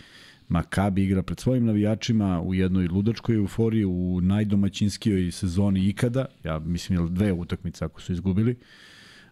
[0.49, 6.99] Makabi igra pred svojim navijačima u jednoj ludačkoj euforiji, u najdomaćinskijoj sezoni ikada, ja mislim
[6.99, 8.55] jel dve utakmice ako su izgubili,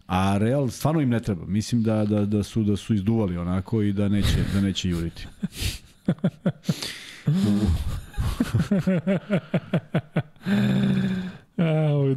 [0.07, 1.45] a Real stvarno im ne treba.
[1.45, 5.27] Mislim da, da, da, su, da su izduvali onako i da neće, da neće juriti.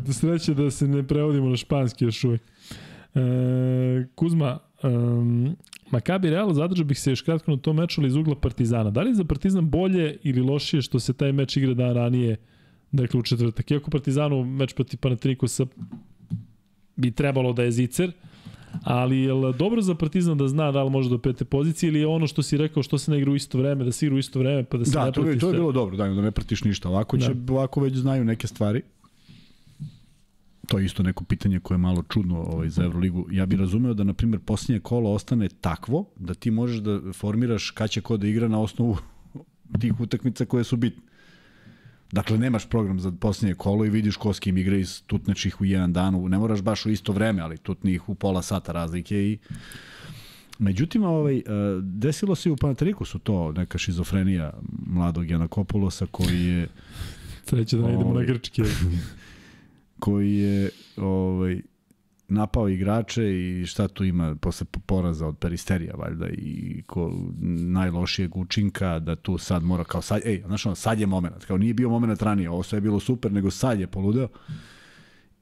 [0.06, 2.42] Da sreće da se ne prevodimo na španski još uvijek.
[3.14, 5.56] E, Kuzma, um,
[5.90, 8.90] Makabi Real zadržao bih se još kratko na tom meču ali iz ugla Partizana.
[8.90, 12.36] Da li je za Partizan bolje ili lošije što se taj meč igra dan ranije,
[12.92, 13.70] dakle u četvrtak?
[13.70, 15.66] Iako Partizanu meč protiv Panatrikosa
[16.96, 18.12] bi trebalo da je zicer,
[18.82, 22.00] ali je li dobro za Partizan da zna da li može do pete pozicije ili
[22.00, 24.16] je ono što si rekao što se ne igra u isto vreme, da se igra
[24.16, 25.96] u isto vreme pa da se Da, ne to, je, prati to je bilo dobro,
[25.96, 26.88] da, da ne pratiš ništa.
[26.88, 28.82] Ovako, će, ovako već znaju neke stvari.
[30.66, 33.26] To je isto neko pitanje koje je malo čudno ovaj, za Euroligu.
[33.30, 37.70] Ja bih razumeo da, na primjer, posljednje kolo ostane takvo da ti možeš da formiraš
[37.70, 38.96] kada će ko da igra na osnovu
[39.80, 41.02] tih utakmica koje su bitne.
[42.12, 45.60] Dakle, nemaš program za posljednje kolo i vidiš ko s kim igra iz tutneš ih
[45.60, 46.14] u jedan dan.
[46.30, 49.38] Ne moraš baš u isto vreme, ali tutni ih u pola sata razlike i
[50.58, 51.42] Međutim, ovaj, eh,
[51.82, 54.52] desilo se i u Panatrikusu to, neka šizofrenija
[54.86, 56.68] mladog Janakopulosa koji je
[57.44, 58.26] Sreće da ne idemo na Ovaj.
[58.26, 58.62] grčki.
[59.98, 61.60] koji je ovaj
[62.28, 67.12] napao igrače i šta tu ima posle poraza od Peristerija valjda i ko,
[67.68, 71.58] najlošijeg učinka da tu sad mora kao sad, ej, znaš ono, sad je moment, kao
[71.58, 74.28] nije bio moment ranije, ovo sve je bilo super, nego sad je poludeo.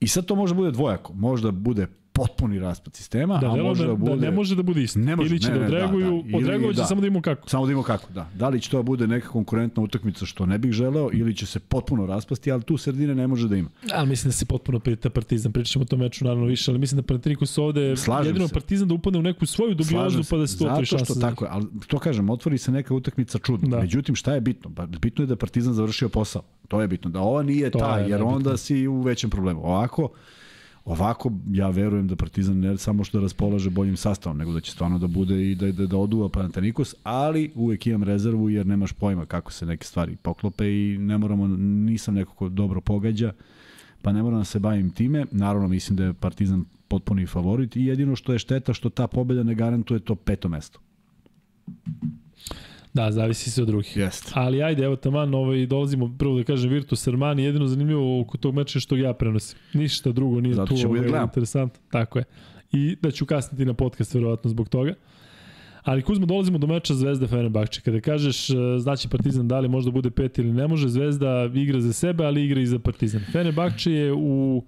[0.01, 3.83] I sad to može da bude dvojako, možda bude potpuni raspad sistema, Da, a može
[3.83, 4.17] da, da, bude...
[4.17, 4.99] da ne može da bude isto.
[4.99, 6.29] Ne može, Ili će ne, da da, odreaguju, da.
[6.29, 6.87] Ili- odreagovat će da.
[6.87, 7.49] samo da imamo kako.
[7.49, 8.29] Samo da imamo kako, da.
[8.35, 11.61] Da li će to bude neka konkurentna utakmica što ne bih želeo ili će se
[11.61, 13.69] potpuno raspasti, ali tu sredine ne može da ima.
[13.93, 15.53] Ali mislim da se potpuno pita Partizan.
[15.53, 18.55] Pričat ćemo o tom meču naravno više, ali mislim da Panathinaikos ovde Slažem jedino se.
[18.55, 21.05] Partizan da upadne u neku svoju dubiozu pa da se to otvori Zato šansa.
[21.05, 23.69] što za- tako je, ali to kažem, otvori se neka utakmica čudno.
[23.69, 23.77] Da.
[23.77, 23.83] Da.
[23.83, 24.71] Međutim, šta je bitno?
[25.01, 26.43] Bitno je da Partizan završio posao.
[26.69, 27.11] To je bitno.
[27.11, 29.61] Da ova nije To ta, je jer onda si u većem problemu.
[29.63, 30.09] Ovako,
[30.85, 34.99] ovako ja verujem da Partizan ne samo što raspolaže boljim sastavom, nego da će stvarno
[34.99, 39.27] da bude i da, da, da oduva Panathinaikos, ali uvek imam rezervu jer nemaš pojma
[39.27, 43.33] kako se neke stvari poklope i ne moramo, nisam neko ko dobro pogađa,
[44.03, 45.27] pa ne moram da se bavim time.
[45.31, 49.43] Naravno, mislim da je Partizan potpuni favorit i jedino što je šteta što ta pobeda
[49.43, 50.81] ne garantuje to peto mesto.
[52.95, 53.97] Da, zavisi se od drugih.
[53.97, 54.33] Jeste.
[54.35, 58.55] Ali ajde, evo taman, ovaj, dolazimo prvo da kažem Virtus Armani, jedino zanimljivo oko tog
[58.55, 59.59] meča što ja prenosim.
[59.73, 61.25] Ništa drugo nije Zato tu da ovaj, gledamo.
[61.25, 61.81] interesantno.
[61.91, 62.25] Tako je.
[62.73, 64.95] I da ću kasniti na podcast verovatno zbog toga.
[65.83, 67.81] Ali Kuzma, dolazimo do meča Zvezda Fenerbahče.
[67.81, 71.81] Kada kažeš e, znači Partizan da li možda bude pet ili ne može, Zvezda igra
[71.81, 73.21] za sebe, ali igra i za Partizan.
[73.33, 74.65] Fenerbahče je u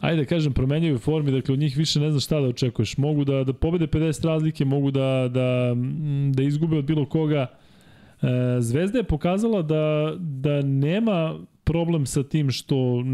[0.00, 2.96] ajde kažem, promenjaju formi, dakle od njih više ne znaš šta da očekuješ.
[2.96, 7.46] Mogu da, da pobede 50 razlike, mogu da, da, mm, da izgube od bilo koga.
[8.22, 13.04] E, Zvezda je pokazala da, da nema problem sa tim što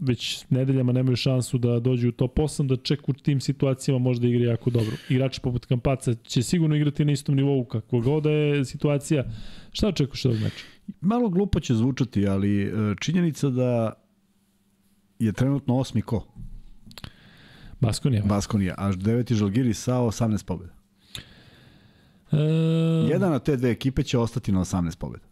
[0.00, 4.28] već nedeljama nemaju šansu da dođu u top 8, da ček u tim situacijama možda
[4.28, 4.96] igra jako dobro.
[5.08, 9.24] Igrači poput Kampaca će sigurno igrati na istom nivou kako god da je situacija.
[9.72, 10.64] Šta očekuješ od ovog meča?
[11.00, 12.70] Malo glupo će zvučati, ali e,
[13.00, 13.92] činjenica da
[15.24, 16.26] je trenutno osmi ko?
[17.80, 18.22] Baskonija.
[18.24, 20.72] Baskonija, a deveti Žalgiri sa 18 pobjeda.
[22.32, 22.36] E,
[23.10, 25.24] Jedan od te dve ekipe će ostati na 18 pobjeda.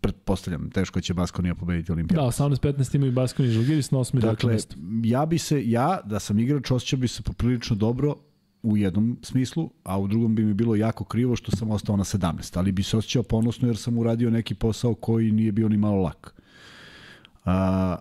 [0.00, 2.26] Pretpostavljam, teško će Baskonija pobediti Da, Olimpijadu.
[2.26, 4.20] 18-15 imaju Baskoni i Žalgiris na 8.
[4.20, 4.76] Dakle, mesto.
[5.04, 8.14] ja bi se, ja da sam igrač, osjećao bi se poprilično dobro
[8.62, 12.04] u jednom smislu, a u drugom bi mi bilo jako krivo što sam ostao na
[12.04, 15.76] 17, ali bi se osjećao ponosno jer sam uradio neki posao koji nije bio ni
[15.76, 16.34] malo lak.
[17.44, 17.96] A,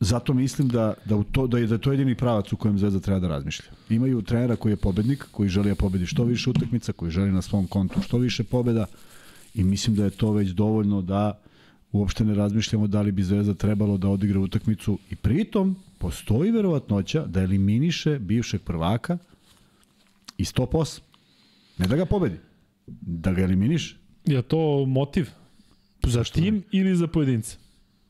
[0.00, 2.78] zato mislim da, da, u to, da, je, da je to jedini pravac u kojem
[2.78, 3.66] Zvezda treba da razmišlja.
[3.90, 7.42] Imaju trenera koji je pobednik, koji želi da pobedi što više utakmica, koji želi na
[7.42, 8.86] svom kontu što više pobeda
[9.54, 11.40] i mislim da je to već dovoljno da
[11.92, 17.26] uopšte ne razmišljamo da li bi Zvezda trebalo da odigra utakmicu i pritom postoji verovatnoća
[17.26, 19.18] da eliminiše bivšeg prvaka
[20.38, 21.00] i 100%.
[21.78, 22.36] Ne da ga pobedi,
[23.00, 23.96] da ga eliminiše.
[24.24, 25.28] Je to motiv?
[26.06, 27.56] Za tim ili za pojedinca?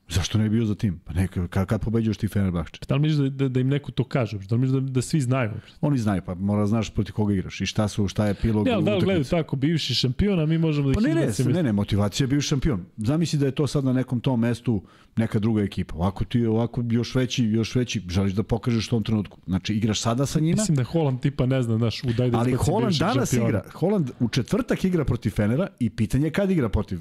[0.08, 0.98] Zašto ne bi bio za tim?
[1.04, 2.80] Pa neka, kad, kad pobeđuješ ti Fenerbahče?
[2.88, 4.38] Da li misliš da, da, da im neko to kaže?
[4.38, 5.50] Da li misliš da, da svi znaju?
[5.80, 8.66] Oni znaju, pa mora da znaš protiv koga igraš i šta su, šta je epilog
[8.66, 11.52] Ja, da li gledaju tako, bivši šampion, a mi možemo da Pa ih ne, ne,
[11.52, 12.84] ne, ne, motivacija je bio šampion.
[12.96, 14.82] Zamisli da je to sad na nekom tom mestu
[15.16, 15.96] neka druga ekipa.
[15.96, 19.38] Ovako ti je ovako još veći, još veći, želiš da pokažeš u tom trenutku.
[19.46, 22.38] Znači igraš sada sa njima, Mislim da Holand tipa ne zna, znaš, u daj da
[22.38, 23.48] ali Holand danas šampiona.
[23.48, 23.70] igra.
[23.74, 27.00] Holand u četvrtak igra protiv Fenera i pitanje je kad igra protiv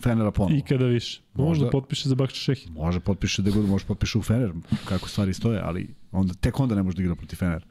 [0.00, 0.56] Fenera ponovo.
[0.58, 1.20] I kada više.
[1.34, 2.72] Možda, Možda- potpiše za Bakša Šehin.
[2.72, 4.52] Može potpiše da god može potpiše u Fener,
[4.84, 7.64] kako stvari stoje, ali onda, tek onda ne može da igra protiv Fenera.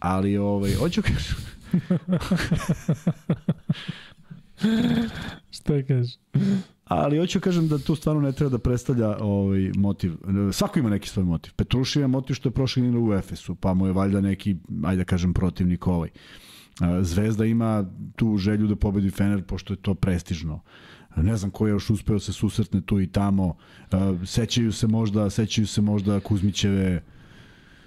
[0.00, 1.36] Ali, ovaj, hoću kažem,
[5.50, 6.14] Šta kažeš?
[6.84, 10.12] Ali hoću kažem da tu stvarno ne treba da predstavlja ovaj motiv.
[10.52, 11.52] Svako ima neki svoj motiv.
[11.56, 14.98] Petrušev je motiv što je prošle godine u Efesu, pa mu je valjda neki, ajde
[15.00, 16.08] da kažem, protivnik ovaj.
[17.00, 20.60] Zvezda ima tu želju da pobedi Fener, pošto je to prestižno.
[21.16, 23.56] Ne znam ko je još uspeo se susretne tu i tamo.
[24.24, 27.02] Sećaju se možda, sećaju se možda Kuzmićeve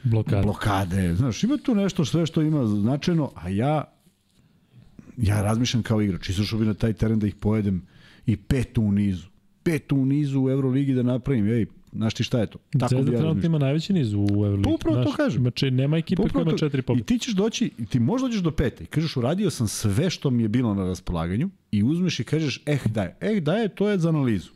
[0.03, 0.41] Blokada.
[0.41, 1.15] blokade.
[1.15, 3.83] Znaš, ima tu nešto sve što ima značajno, a ja
[5.17, 6.29] ja razmišljam kao igrač.
[6.29, 7.81] Izašao bi na taj teren da ih pojedem
[8.25, 9.27] i petu u nizu.
[9.63, 11.47] Petu u nizu u Euroligi da napravim.
[11.47, 12.59] Ej, znaš ti šta je to?
[12.71, 14.63] Tako Zvezda bi ja trenutno ima najveći niz u Euroligi.
[14.63, 15.41] Pa upravo to Znaš, kažem.
[15.41, 17.05] Ima, če, nema ekipe koja ima to- četiri I pobjede.
[17.05, 20.29] ti ćeš doći, i ti možda dođeš do pete i kažeš uradio sam sve što
[20.29, 23.97] mi je bilo na raspolaganju i uzmeš i kažeš eh daj, eh daj, to je
[23.97, 24.49] za analizu.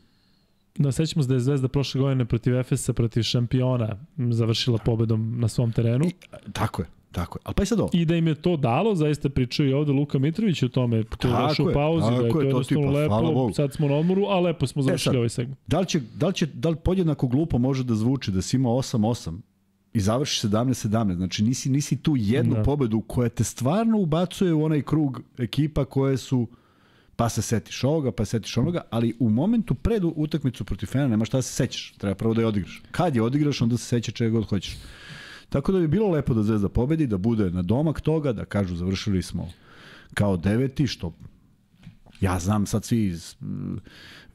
[0.78, 5.48] Da, sećamo se da je Zvezda prošle godine protiv Efesa, protiv šampiona završila pobedom na
[5.48, 6.06] svom terenu.
[6.06, 6.12] I,
[6.54, 7.42] tako je, tako je.
[7.44, 7.90] Ali pa i sad ovo.
[7.94, 11.28] I da im je to dalo, zaista pričao i ovde Luka Mitrović o tome, ko
[11.28, 13.88] je Tako došao u je, pauzi, da je to je, to tipa, lepo, sad smo
[13.88, 15.60] na odmoru, a lepo smo završili sad, ovaj segment.
[15.68, 18.56] Da li će, da li će, da li podjednako glupo može da zvuči da si
[18.56, 19.38] imao 8-8
[19.94, 22.58] i završiš 17-17, znači nisi, nisi tu jednu Da.
[22.58, 22.64] da.
[22.64, 26.48] pobedu koja te stvarno ubacuje u onaj krug ekipa koje su
[27.16, 31.08] pa se setiš ovoga, pa se setiš onoga, ali u momentu pred utakmicu protiv Fena
[31.08, 32.82] nema šta da se sećaš, treba prvo da je odigraš.
[32.92, 34.78] Kad je odigraš, onda se seća čega god hoćeš.
[35.56, 38.76] Tako da bi bilo lepo da Zvezda pobedi, da bude na domak toga, da kažu
[38.76, 39.50] završili smo
[40.14, 41.14] kao deveti, što
[42.22, 43.80] ja znam sad svi iz, m,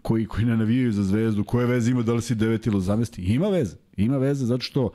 [0.03, 3.23] koji, koji ne navijaju za zvezdu, koje veze ima da li si deveti ili zamesti?
[3.23, 3.77] Ima veze.
[3.97, 4.91] Ima veze zato što,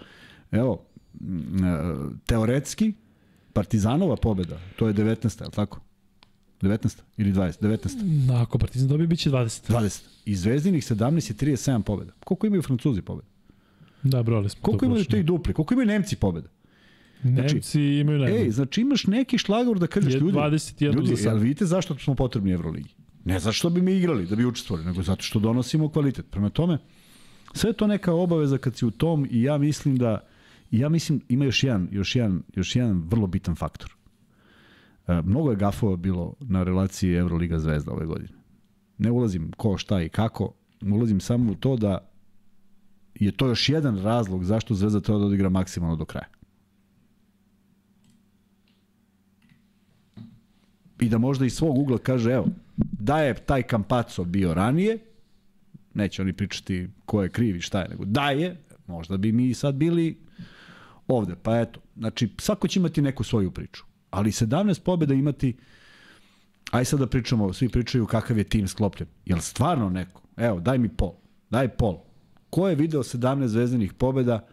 [0.51, 0.85] evo,
[1.21, 1.93] m, e,
[2.25, 2.93] teoretski,
[3.53, 5.41] Partizanova pobeda, to je 19.
[5.41, 5.79] je li tako?
[6.61, 6.99] 19.
[7.17, 7.61] ili 20?
[7.61, 8.25] 19.
[8.27, 9.71] Da, ako Partizan dobije, bit će 20.
[9.71, 10.01] 20.
[10.25, 12.11] I Zvezdinih 17 i 37 pobeda.
[12.23, 13.34] Koliko imaju Francuzi pobeda?
[14.06, 15.53] Da, brojali smo Koliko imaju tih dupli?
[15.53, 16.50] Koliko imaju Nemci pobeda?
[17.24, 18.43] Nemci imaju najbolje.
[18.43, 22.16] Ej, znači imaš neki šlagor da kažeš ljudi, 21 ljudi, za jel vidite zašto smo
[22.16, 22.90] potrebni Euroligi?
[23.25, 26.25] Ne zato što bi mi igrali, da bi učestvovali, nego zato što donosimo kvalitet.
[26.32, 26.77] Prema tome,
[27.53, 30.19] sve to neka obaveza kad si u tom i ja mislim da
[30.72, 33.95] ja mislim ima još jedan, još jedan, još jedan vrlo bitan faktor.
[35.08, 38.34] E, mnogo je gafova bilo na relaciji Euroliga Zvezda ove godine.
[38.98, 42.15] Ne ulazim ko, šta i kako, ulazim samo u to da
[43.16, 46.27] je to još jedan razlog zašto Zvezda treba da odigra maksimalno do kraja.
[51.00, 54.98] i da možda iz svog ugla kaže, evo, da je taj Kampaco bio ranije,
[55.94, 59.53] neće oni pričati ko je kriv i šta je, nego da je, možda bi mi
[59.53, 60.18] sad bili
[61.08, 61.35] ovde.
[61.35, 63.84] Pa eto, znači, svako će imati neku svoju priču.
[64.11, 65.58] Ali 17 pobjeda imati,
[66.72, 69.10] aj sad da pričamo, svi pričaju kakav je tim sklopljen.
[69.26, 70.22] Jel stvarno neko?
[70.38, 71.14] Evo, daj mi pol.
[71.50, 72.05] Daj pol.
[72.56, 74.48] Ko je video 17 zvezdanih pobjeda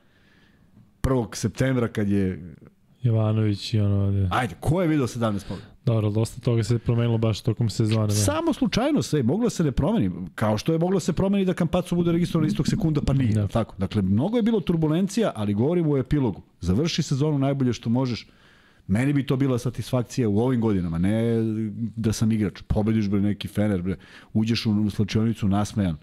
[1.02, 1.26] 1.
[1.34, 2.54] septembra kad je...
[3.02, 4.28] Jovanović i ono ovde.
[4.30, 5.68] Ajde, ko je video 17 pobjeda?
[5.84, 8.06] Dobro, dosta toga se promenilo baš tokom sezone.
[8.06, 8.14] Da.
[8.14, 11.96] Samo slučajno se, moglo se ne promeni, kao što je moglo se promeni da Kampacu
[11.96, 13.32] bude registrovan istog sekunda, pa nije.
[13.32, 13.40] Da.
[13.40, 13.48] Da.
[13.48, 13.74] Tako.
[13.78, 16.42] Dakle, mnogo je bilo turbulencija, ali govorimo o epilogu.
[16.60, 18.26] Završi sezonu najbolje što možeš.
[18.86, 21.36] Meni bi to bila satisfakcija u ovim godinama, ne
[21.96, 22.62] da sam igrač.
[22.62, 23.96] Pobediš bre neki Fener, bre,
[24.32, 25.96] uđeš u slačionicu nasmejan.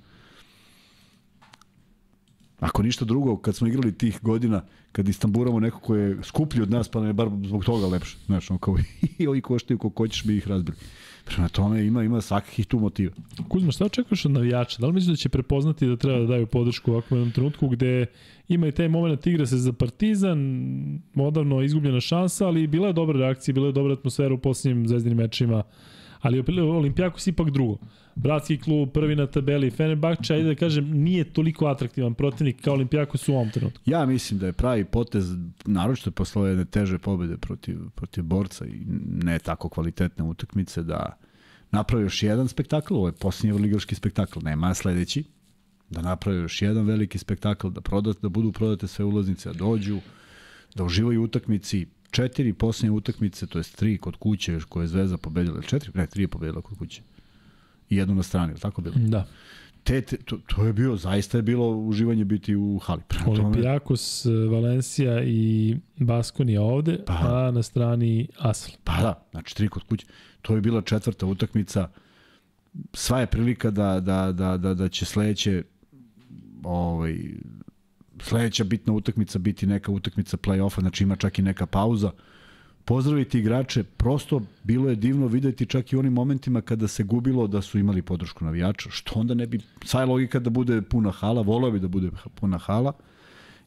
[2.59, 6.71] Ako ništa drugo, kad smo igrali tih godina, kad istamburamo neko ko je skuplji od
[6.71, 8.17] nas, pa nam je bar zbog toga lepše.
[8.25, 8.75] Znaš, ono kao
[9.19, 10.77] i ovi koštaju koliko hoćeš bi ih razbili.
[11.25, 13.13] Prema tome ima, ima svakih tu motiva.
[13.47, 14.77] Kuzma, šta očekuješ od navijača?
[14.79, 17.67] Da li misliš da će prepoznati da treba da daju podršku u ovakvom jednom trenutku
[17.67, 18.05] gde
[18.47, 20.39] ima i taj moment igra se za Partizan,
[21.15, 25.17] odavno izgubljena šansa, ali bila je dobra reakcija, bila je dobra atmosfera u posljednjim zvezdinim
[25.17, 25.63] mečima,
[26.21, 27.77] ali Olimpijakos ipak drugo.
[28.23, 33.29] Bratski klub, prvi na tabeli, Fenerbahče, ajde da kažem, nije toliko atraktivan protivnik kao Olimpijakos
[33.29, 33.81] u ovom trenutku.
[33.85, 35.25] Ja mislim da je pravi potez,
[35.65, 38.81] naročito posle jedne teže pobede protiv, protiv borca i
[39.23, 41.17] ne tako kvalitetne utakmice, da
[41.71, 45.23] napravi još jedan spektakl, ovo je posljednji ligaški spektakl, nema sledeći,
[45.89, 49.99] da napravi još jedan veliki spektakl, da, prodat, da budu prodate sve ulaznice, da dođu,
[50.75, 55.61] da uživaju utakmici, četiri posljednje utakmice, to jest tri kod kuće koje je Zvezda pobedila,
[55.61, 55.91] četiri?
[55.93, 57.01] Ne, tri je pobedila kod kuće.
[57.89, 58.95] I jednu na strani, ili tako bilo?
[58.97, 59.25] Da.
[59.83, 63.01] te, te, to, to je bio, zaista je bilo uživanje biti u hali.
[63.07, 67.13] Prema Olimpijakos, Valencija i Baskonija ovde, Pa.
[67.13, 68.71] a na strani Asl.
[68.83, 70.05] Pa da, znači tri kod kuće.
[70.41, 71.87] To je bila četvrta utakmica.
[72.93, 75.63] Sva je prilika da, da, da, da, da će sledeće
[76.63, 77.17] ovaj,
[78.21, 82.11] sledeća bitna utakmica biti neka utakmica play-offa, znači ima čak i neka pauza.
[82.85, 87.61] Pozdraviti igrače, prosto bilo je divno videti čak i onim momentima kada se gubilo da
[87.61, 91.41] su imali podršku navijača, što onda ne bi, sva je logika da bude puna hala,
[91.41, 92.93] volao bi da bude puna hala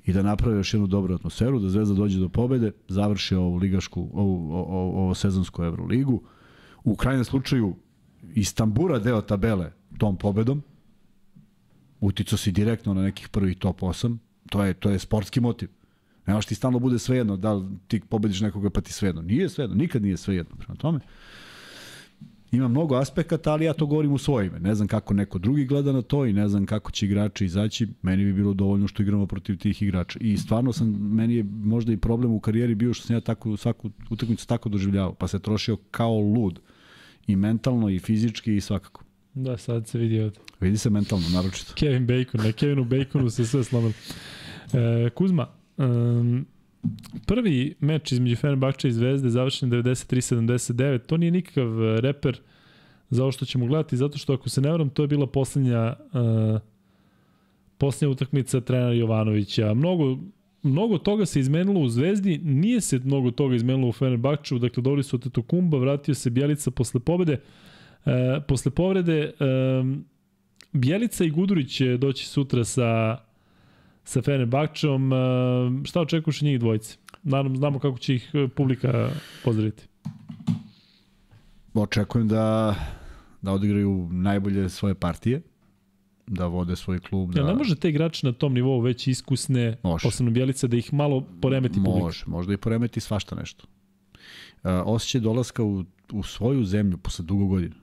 [0.04, 4.10] i da naprave još jednu dobru atmosferu, da Zvezda dođe do pobede, završi ovu ligašku,
[4.12, 6.22] ovu, ovu, ovu sezonsku Euroligu.
[6.84, 7.76] U krajnjem slučaju
[8.34, 10.62] Istambura deo tabele tom pobedom,
[12.00, 14.16] uticao si direktno na nekih prvih top 8,
[14.50, 15.68] to je, to je sportski motiv.
[16.26, 19.22] Nemaš ti stalno bude svejedno, da li ti pobediš nekoga pa ti svejedno.
[19.22, 20.56] Nije svejedno, nikad nije svejedno.
[20.56, 21.00] Prema tome,
[22.52, 24.60] ima mnogo aspekata, ali ja to govorim u svoje ime.
[24.60, 27.88] Ne znam kako neko drugi gleda na to i ne znam kako će igrači izaći.
[28.02, 30.18] Meni bi bilo dovoljno što igramo protiv tih igrača.
[30.22, 33.56] I stvarno sam, meni je možda i problem u karijeri bio što sam ja tako,
[33.56, 36.60] svaku utakmicu tako doživljavao, pa se trošio kao lud.
[37.26, 39.04] I mentalno, i fizički, i svakako.
[39.34, 40.38] Da, sad se vidi ovde.
[40.60, 41.72] Vidi se mentalno, naročito.
[41.74, 43.92] Kevin Bacon, na Kevinu Baconu se sve slomilo.
[44.72, 45.48] E, Kuzma,
[45.82, 46.46] um,
[47.26, 52.40] prvi meč između Fenerbahče i Zvezde završen 93-79, to nije nikakav e, reper
[53.10, 55.96] za ovo što ćemo gledati, zato što ako se ne varam, to je bila poslednja
[56.12, 56.60] uh,
[57.78, 59.74] poslednja utakmica trenera Jovanovića.
[59.74, 60.18] Mnogo
[60.62, 65.02] mnogo toga se izmenilo u Zvezdi, nije se mnogo toga izmenilo u Fenerbahču, dakle dobili
[65.02, 67.40] su Teto Kumba, vratio se Bjelica posle pobede,
[68.06, 69.32] e, posle povrede e,
[70.72, 73.18] Bjelica i Gudurić će doći sutra sa
[74.04, 75.12] sa Fenerbahčom.
[75.12, 75.16] E,
[75.84, 76.96] šta očekuješ od njih dvojice?
[77.22, 79.10] Naravno, znamo kako će ih e, publika
[79.44, 79.84] pozdraviti.
[81.74, 82.74] Očekujem da,
[83.42, 85.42] da odigraju najbolje svoje partije,
[86.26, 87.32] da vode svoj klub.
[87.32, 87.40] Da...
[87.40, 90.02] Ja, ne može te igrače na tom nivou već iskusne, Može.
[90.02, 92.04] posebno Bjelica, da ih malo poremeti publika.
[92.04, 93.66] Može, možda i poremeti svašta nešto.
[93.66, 97.74] Uh, osjećaj dolaska u, u svoju zemlju posle dugo godina.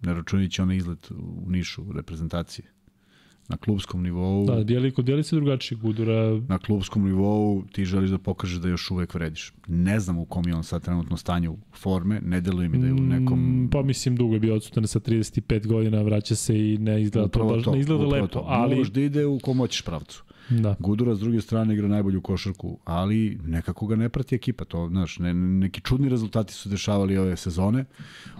[0.00, 2.64] Ne računajući onaj izlet u Nišu u reprezentaciji.
[3.48, 5.78] Na klubskom nivou, Da, Bjeli, kod Bjelice je drugačije.
[5.78, 9.52] Gudura, na klubskom nivou ti želiš da pokažeš da još uvek vrediš.
[9.66, 12.92] Ne znam u kom je on sad trenutno stanju forme, ne deluje mi da je
[12.92, 13.38] u nekom...
[13.38, 17.28] Mm, pa mislim dugo je bio odsutan sa 35 godina, vraća se i ne izgleda
[17.28, 18.44] to baš, ne izgleda upravo lepo, to.
[18.46, 20.24] ali Možda ide u kom hoćeš pravcu.
[20.50, 20.76] da.
[20.78, 24.64] Gudura s druge strane igra najbolju košarku, ali nekako ga ne prati ekipa.
[24.64, 27.84] To, znaš, ne, neki čudni rezultati su dešavali ove sezone.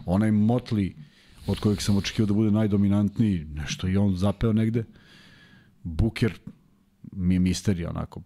[0.07, 0.97] Onaj Motli,
[1.47, 4.85] od kojeg sam očekivao da bude najdominantniji, nešto i on zapeo negde.
[5.83, 6.33] Buker
[7.13, 8.23] mi je misterija, onako,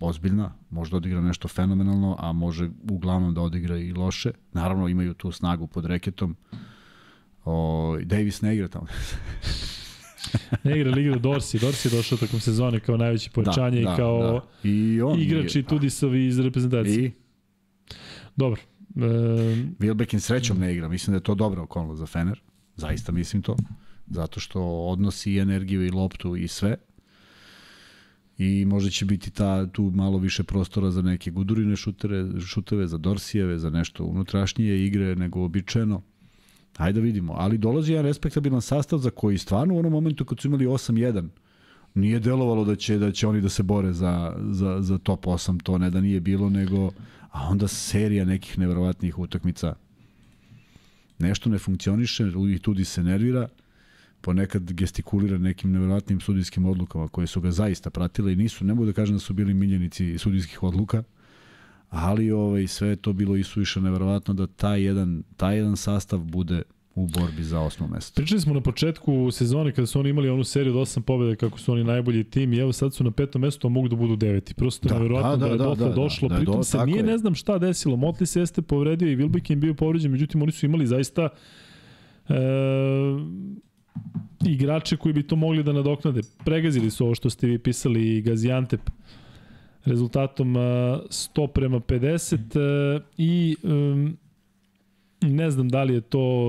[0.00, 4.30] ozbiljna, može da odigra nešto fenomenalno, a može uglavnom da odigra i loše.
[4.52, 6.36] Naravno, imaju tu snagu pod reketom.
[7.44, 8.86] O, Davis ne igra tamo.
[10.64, 14.22] Ne igra Liga Dorsi, Dorsi je došao tokom sezone kao najveće povećanje i kao
[14.62, 14.68] da.
[14.68, 17.04] I on igrači nije- Tudisovi iz reprezentacije.
[17.04, 17.12] I
[18.36, 18.60] Dobro.
[18.96, 19.00] E,
[19.78, 22.40] Wilbekin srećom ne igra, mislim da je to dobra okolnost za Fener,
[22.78, 23.56] zaista mislim to,
[24.06, 26.76] zato što odnosi i energiju i loptu i sve,
[28.38, 32.98] i možda će biti ta, tu malo više prostora za neke gudurine šutere, šuteve, za
[32.98, 36.02] Dorsijeve, za nešto unutrašnije igre nego običajeno.
[36.76, 40.40] Hajde da vidimo, ali dolazi jedan respektabilan sastav za koji stvarno u onom momentu kad
[40.40, 41.28] su imali 8-1,
[41.94, 45.62] nije delovalo da će da će oni da se bore za, za, za top 8,
[45.62, 46.90] to ne da nije bilo, nego
[47.30, 49.74] a onda serija nekih neverovatnih utakmica
[51.18, 52.24] nešto ne funkcioniše,
[52.54, 53.48] i tudi se nervira,
[54.20, 58.86] ponekad gestikulira nekim neverovatnim sudijskim odlukama koje su ga zaista pratile i nisu, ne mogu
[58.86, 61.02] da kažem da su bili miljenici sudijskih odluka,
[61.90, 66.18] ali ovaj, sve je to bilo i suviše neverovatno da taj jedan, taj jedan sastav
[66.18, 66.62] bude
[66.98, 68.16] u borbi za osmo mesto.
[68.16, 71.58] Pričali smo na početku sezone kada su oni imali onu seriju od 8 pobjeda kako
[71.58, 74.16] su oni najbolji tim i evo sad su na petom mestu, a mogu da budu
[74.16, 74.54] deveti.
[74.54, 76.28] Prosto Da, da, nevjerojatno da, da, da, je da, dotle da, došlo.
[76.28, 77.02] da, da je Pritom do- se nije je.
[77.02, 77.96] ne znam šta desilo.
[77.96, 81.28] Motli se jeste povredio i Wilbekin bio povređen, međutim oni su imali zaista
[82.28, 82.34] e,
[84.44, 86.20] igrače koji bi to mogli da nadoknade.
[86.44, 88.80] Pregazili su ovo što ste vi pisali i Gaziantep
[89.84, 92.36] rezultatom e, 100 prema 50
[92.96, 93.68] e, i e,
[95.20, 96.46] ne znam da li je to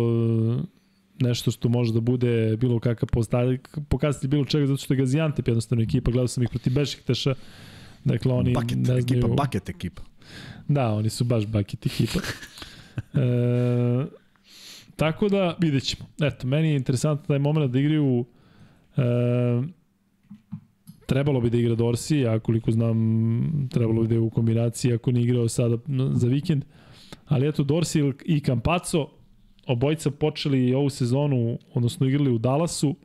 [0.60, 0.80] e,
[1.20, 3.10] nešto što može da bude bilo kakav
[3.90, 7.36] pokazatelj bilo čega, zato što je Gaziantep jednostavno ekipa, gledao sam ih protiv Bešikteša,
[8.04, 9.00] dakle oni Bucket, ne znaju...
[9.00, 10.02] ekipa, bucket ekipa.
[10.68, 12.20] Da, oni su baš bucket ekipa.
[13.14, 14.06] e,
[14.96, 16.10] tako da, vidjet ćemo.
[16.22, 18.26] Eto, meni je interesantno taj moment da igraju
[18.98, 19.02] e,
[21.06, 22.98] trebalo bi da igra Dorsi, a koliko znam
[23.72, 25.78] trebalo bi da je u kombinaciji ako nije igrao sada
[26.14, 26.66] za vikend.
[27.30, 29.08] Ali eto, Dorsi i Campazzo,
[29.68, 32.96] obojica počeli ovu sezonu, odnosno igrali u Dallasu,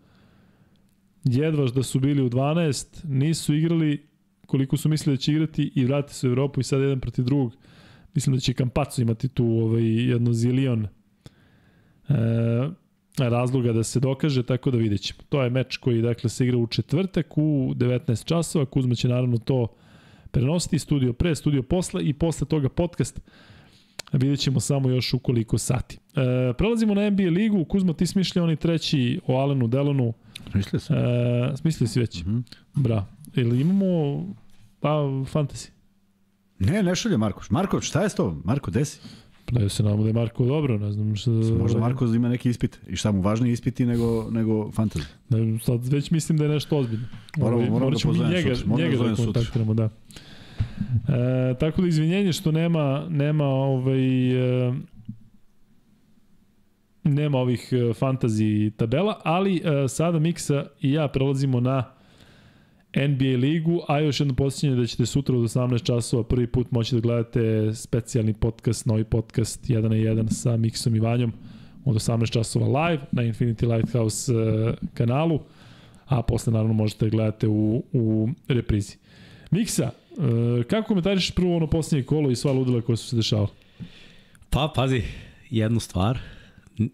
[1.24, 4.06] jedvaš da su bili u 12, nisu igrali
[4.46, 7.24] koliko su mislili da će igrati i vrati se u Evropu i sad jedan protiv
[7.24, 7.56] drugog.
[8.14, 10.88] Mislim da će Kampaco imati tu ovaj, jedno zilion e,
[13.18, 15.20] razloga da se dokaže, tako da vidjet ćemo.
[15.28, 18.66] To je meč koji dakle, se igra u četvrtak u 19 časova.
[18.66, 19.66] Kuzma će naravno to
[20.30, 23.20] prenositi, studio pre, studio posle i posle toga podcast.
[24.18, 25.98] Vidjet ćemo samo još u koliko sati.
[26.16, 27.64] E, prelazimo na NBA ligu.
[27.64, 30.12] Kuzma, ti smišlja oni treći o Alenu Delonu.
[30.54, 30.96] Mislio sam.
[30.96, 32.24] E, smislio si već.
[32.24, 32.42] Mm -hmm.
[32.74, 33.06] Bravo.
[33.34, 34.24] Ili imamo
[34.80, 34.88] pa,
[35.32, 35.70] fantasy?
[36.58, 37.42] Ne, ne šalje Marko.
[37.50, 38.40] Marko, šta je s to?
[38.44, 39.00] Marko, desi?
[39.46, 41.30] Pa da se nam da je Marko dobro, ne znam šta...
[41.30, 42.80] Možda Marko ima neki ispit.
[42.88, 45.04] I šta mu važniji ispiti nego, nego fantasy?
[45.28, 47.06] Ne, sad već mislim da je nešto ozbiljno.
[47.36, 48.68] Moramo, Ovaj, moramo da pozovem njega, sutra.
[48.70, 49.88] Moramo njega da da kontaktiramo, da.
[51.08, 54.32] E, tako da izvinjenje što nema nema ovaj
[54.68, 54.72] e,
[57.04, 61.84] nema ovih e, fantasy tabela, ali e, sada Miksa i ja prelazimo na
[62.96, 66.94] NBA ligu, a još jedno posjećanje da ćete sutra od 18 časova prvi put moći
[66.94, 71.32] da gledate specijalni podcast, novi podcast 1 na 1 sa Miksom i Vanjom
[71.84, 75.40] od 18 časova live na Infinity Lighthouse e, kanalu,
[76.06, 78.96] a posle naravno možete da gledate u, u reprizi.
[79.50, 83.48] Miksa, e, kako komentariš prvo ono posljednje kolo i sva ludila koja su se dešavala?
[84.50, 85.02] Pa, pazi,
[85.50, 86.18] jednu stvar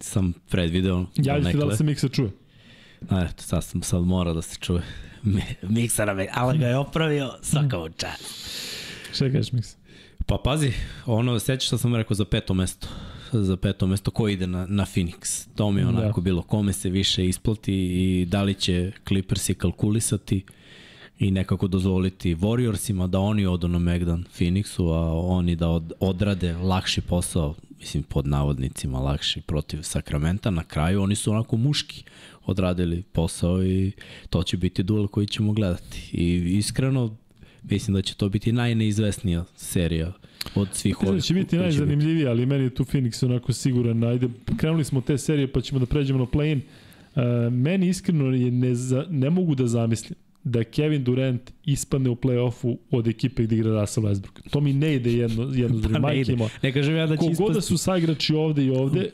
[0.00, 1.06] sam predvideo.
[1.16, 2.30] Javite da li se Miksa čuje?
[3.08, 4.82] A, eto, sad, sam, sad mora da se čuje.
[5.62, 8.24] Miksara me, ali ga je opravio svaka mu čast.
[9.12, 9.76] Šta kažeš Miksa?
[10.26, 10.72] Pa pazi,
[11.06, 12.88] ono, sećaš što sam rekao za peto mesto
[13.32, 15.48] za peto mesto ko ide na, na Phoenix.
[15.54, 16.24] To mi je onako da.
[16.24, 20.44] bilo kome se više isplati i da li će Clippersi kalkulisati
[21.20, 26.52] i nekako dozvoliti Warriorsima da oni odu na Megdan Phoenixu, a oni da od, odrade
[26.52, 30.50] lakši posao, mislim pod navodnicima lakši protiv Sakramenta.
[30.50, 32.04] Na kraju oni su onako muški
[32.46, 33.92] odradili posao i
[34.30, 36.10] to će biti duel koji ćemo gledati.
[36.12, 37.16] I iskreno
[37.62, 40.12] mislim da će to biti najneizvesnija serija
[40.54, 41.14] od svih ovih.
[41.14, 44.04] Da će biti najzanimljivije, ali meni je tu Phoenix onako siguran.
[44.04, 46.60] Ajde, krenuli smo te serije pa ćemo da pređemo na play-in.
[47.14, 52.16] Uh, meni iskreno je ne, za, ne mogu da zamislim da Kevin Durant ispadne u
[52.16, 54.50] play-offu od ekipe gde igra Russell Westbrook.
[54.50, 56.02] To mi ne ide jedno, jedno s drugim.
[56.02, 56.36] Pa ne ide.
[56.62, 57.54] Ne kažem ja da će ispasti.
[57.54, 59.10] da su saigrači ovde i ovde,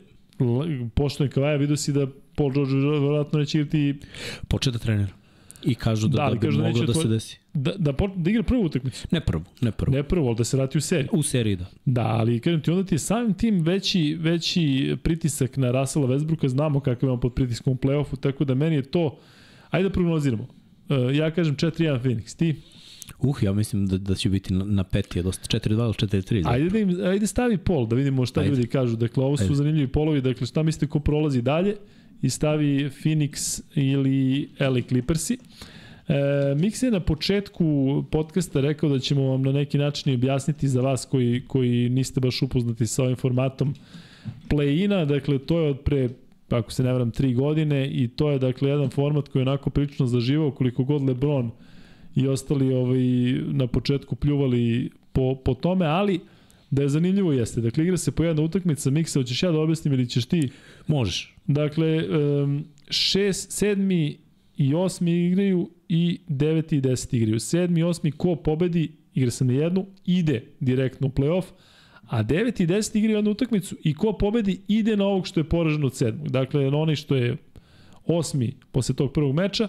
[0.93, 3.99] pošto Kavaja, vidio si da Paul George vjerojatno neće igrati...
[4.47, 5.11] Poče da trenira.
[5.63, 7.39] I kažu da, da, da bi da moglo da se desi.
[7.53, 9.07] Da, da, da igra prvu utakmicu.
[9.11, 9.93] Ne prvu, ne prvu.
[9.93, 11.09] Ne prvu, ali da se vrati u seriju.
[11.13, 11.65] U seriji, da.
[11.85, 16.47] Da, ali kažem ti, onda ti je samim tim veći, veći pritisak na Russella Westbrooka,
[16.47, 19.17] znamo kako imamo pod pritiskom u play-offu, tako da meni je to,
[19.69, 20.47] ajde da prognoziramo.
[20.89, 22.55] Uh, ja kažem 4-1 Phoenix, ti?
[23.19, 26.43] Uh, ja mislim da, da će biti na, na peti, dosta 4-2 ili 4-3.
[26.45, 28.49] Ajde, da im, ajde stavi pol, da vidimo šta ajde.
[28.49, 28.95] ljudi kažu.
[28.95, 29.55] Dakle, ovo su ajde.
[29.55, 31.75] zanimljivi polovi, dakle, šta mislite ko prolazi dalje
[32.21, 35.37] i stavi Phoenix ili LA Clippersi.
[36.07, 36.13] E,
[36.55, 41.05] Mix je na početku podcasta rekao da ćemo vam na neki način objasniti za vas
[41.05, 43.75] koji, koji niste baš upoznati sa ovim formatom
[44.49, 46.09] play-ina, dakle to je od pre
[46.49, 49.69] ako se ne vram, tri godine i to je dakle jedan format koji je onako
[49.69, 51.51] prilično zaživao koliko god Lebron
[52.15, 52.99] i ostali ovaj,
[53.51, 56.19] na početku pljuvali po, po tome, ali
[56.71, 57.61] da je zanimljivo jeste.
[57.61, 60.49] Dakle, igra se po jedna utakmica, Miksa, hoćeš ja da objasnim ili ćeš ti?
[60.87, 61.35] Možeš.
[61.47, 64.17] Dakle, um, šest, sedmi
[64.57, 67.39] i osmi igraju i deveti i deseti igraju.
[67.39, 71.45] Sedmi i osmi, ko pobedi, igra se na jednu, ide direktno u playoff,
[72.07, 75.49] a deveti i deseti igraju jednu utakmicu i ko pobedi, ide na ovog što je
[75.49, 76.29] poražen od sedmog.
[76.29, 77.37] Dakle, na onaj što je
[78.05, 79.67] osmi posle tog prvog meča,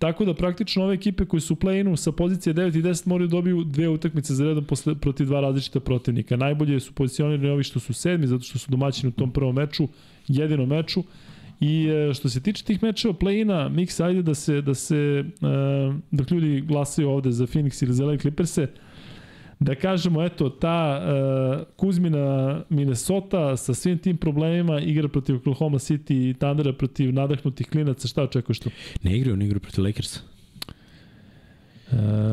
[0.00, 3.28] Tako da praktično ove ekipe koje su u play-inu sa pozicije 9 i 10 moraju
[3.28, 6.36] da dobiju dve utakmice za redom posle, protiv dva različita protivnika.
[6.36, 9.88] Najbolje su pozicionirani ovi što su sedmi, zato što su domaćini u tom prvom meču,
[10.28, 11.04] jedinom meču.
[11.60, 15.24] I e, što se tiče tih mečeva play-ina, Mix, ajde da se, da se, e,
[16.10, 18.66] dok ljudi glasaju ovde za Phoenix ili za LA Clippers-e,
[19.60, 26.30] da kažemo, eto, ta uh, Kuzmina Minnesota sa svim tim problemima igra protiv Oklahoma City
[26.30, 28.70] i Thundera protiv nadahnutih klinaca, šta očekuješ tu?
[29.02, 30.20] Ne igraju, ne igraju protiv Lakersa.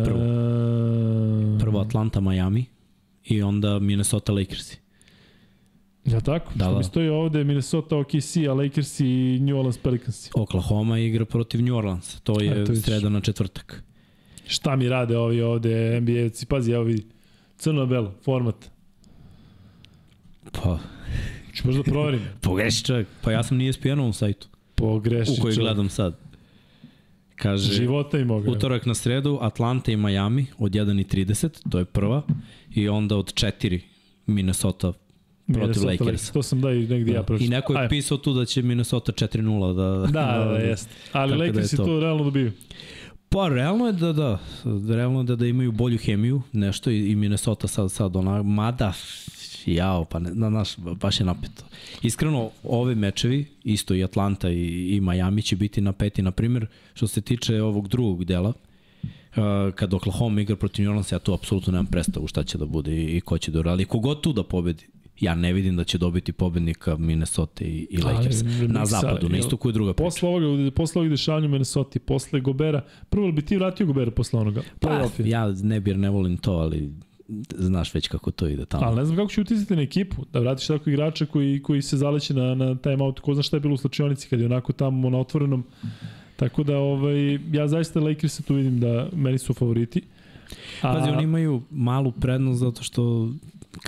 [0.06, 0.20] Prvo.
[1.60, 2.66] Prvo Atlanta, Miami
[3.26, 4.80] i onda Minnesota Lakersi.
[6.06, 6.52] Ja tako?
[6.56, 6.78] Da, Što da.
[6.78, 10.30] mi stoji ovde Minnesota OKC, a Lakers i New Orleans Pelicans.
[10.34, 12.22] Oklahoma igra protiv New Orleans.
[12.22, 13.84] To je sreda na četvrtak.
[14.46, 16.46] Šta mi rade ovi ovde NBA-evci?
[16.46, 17.17] Pazi, evo vidi.
[17.58, 18.70] Crno-belo, format.
[20.52, 20.80] Pa...
[21.56, 22.20] Ću možda proverim.
[22.42, 23.08] Pogreši čovjek.
[23.22, 24.48] Pa ja sam nije na ovom sajtu.
[24.76, 25.60] Pogreši U koji čovjek.
[25.60, 26.20] gledam sad.
[27.36, 28.52] Kaže, Života i moga.
[28.52, 32.22] Utorak na sredu, Atlanta i Miami od 1.30, to je prva.
[32.76, 33.80] I onda od 4
[34.26, 34.94] Minnesota
[35.54, 36.34] protiv Minnesota Lakersa.
[36.34, 37.46] To sam da i negdje ja pročito.
[37.46, 37.90] I neko je Ajde.
[37.90, 40.08] pisao tu da će Minnesota 4-0 da...
[40.12, 40.90] Da, da, da, jeste.
[41.12, 41.86] Ali Tako da je to.
[41.86, 42.52] to realno dobiju.
[43.30, 44.40] Pa realno je da da,
[44.90, 48.94] realno je da, da imaju bolju hemiju, nešto i, Minnesota sad, sad ona, mada,
[49.66, 51.64] jao, pa ne, na, naš, baš je napeto.
[52.02, 57.08] Iskreno, ove mečevi, isto i Atlanta i, i Miami će biti napeti, na primjer, što
[57.08, 58.54] se tiče ovog drugog dela,
[59.38, 62.66] Uh, kad Oklahoma igra protiv New Orleansa, ja tu apsolutno nemam predstavu šta će da
[62.66, 63.86] bude i, i ko će da uradi.
[63.86, 64.88] Kogod tu da pobedi,
[65.20, 68.44] ja ne vidim da će dobiti pobednika Minnesota i, i Ali, Lakers.
[68.44, 70.06] Na Knicksa, zapadu, na istoku je druga priča.
[70.06, 74.12] Posle ovoga, posle ovih dešavanja u Minnesota, posle Gobera, prvo li bi ti vratio Gobera
[74.12, 74.62] posle onoga?
[74.80, 76.92] Pa, ja ne bi jer ne volim to, ali
[77.56, 78.86] znaš već kako to ide tamo.
[78.86, 81.98] Ali ne znam kako će uticati na ekipu, da vratiš tako igrača koji, koji se
[81.98, 85.10] zaleće na, na timeout, ko zna šta je bilo u slačionici kad je onako tamo
[85.10, 85.64] na otvorenom.
[86.36, 90.02] Tako da ovaj, ja zaista Lakers tu vidim da meni su favoriti.
[90.82, 93.30] A, Pazi, oni imaju malu prednost zato što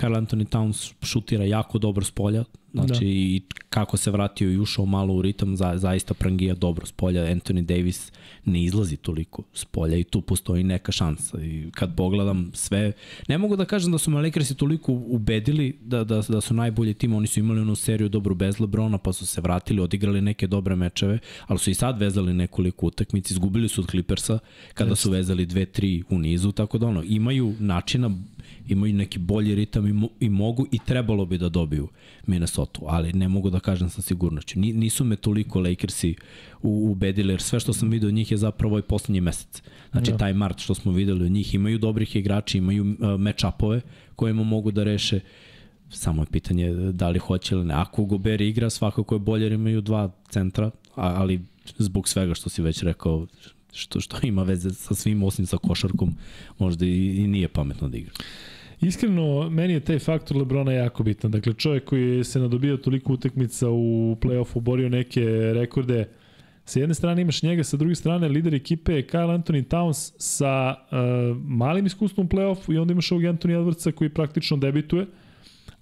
[0.00, 3.10] Carl Anthony Towns šutira jako dobro s polja, znači da.
[3.10, 7.22] i kako se vratio i ušao malo u ritam, za, zaista prangija dobro s polja.
[7.22, 8.12] Anthony Davis
[8.44, 11.42] ne izlazi toliko s polja i tu postoji neka šansa.
[11.42, 12.92] I kad pogledam sve,
[13.28, 16.94] ne mogu da kažem da su me Lakersi toliko ubedili da, da, da su najbolji
[16.94, 20.46] tim, oni su imali onu seriju dobru bez Lebrona, pa su se vratili, odigrali neke
[20.46, 24.38] dobre mečeve, ali su i sad vezali nekoliko utakmica, izgubili su od Clippersa
[24.74, 28.10] kada su vezali 2-3 u nizu, tako da ono, imaju načina
[28.68, 31.88] imaju neki bolji ritam i, mo, i mogu i trebalo bi da dobiju
[32.26, 34.60] Minnesota, ali ne mogu da kažem sa sigurnošću.
[34.60, 36.14] Ni, nisu me toliko Lakersi
[36.62, 39.62] u, ubedili, jer sve što sam vidio od njih je zapravo ovaj poslednji mesec.
[39.90, 40.16] Znači, Da.
[40.16, 43.80] taj mart što smo videli od njih, imaju dobrih igrača, imaju uh, match-upove
[44.16, 45.20] kojima mogu da reše
[45.90, 47.74] samo je pitanje da li hoće ili ne.
[47.74, 51.40] Ako Gober igra, svakako je bolje jer imaju dva centra, ali
[51.78, 53.26] zbog svega što si već rekao,
[53.72, 56.14] što, što ima veze sa svim osim sa košarkom,
[56.58, 58.12] možda i, i nije pametno da igra.
[58.80, 61.30] Iskreno, meni je taj faktor Lebrona jako bitan.
[61.30, 65.24] Dakle, čovjek koji se nadobio toliko utakmica u play-offu, borio neke
[65.54, 66.08] rekorde,
[66.64, 70.74] sa jedne strane imaš njega, sa druge strane lider ekipe je Kyle Anthony Towns sa
[70.74, 75.06] uh, malim iskustvom u play-offu i onda imaš ovog Anthony Edwardsa koji praktično debituje,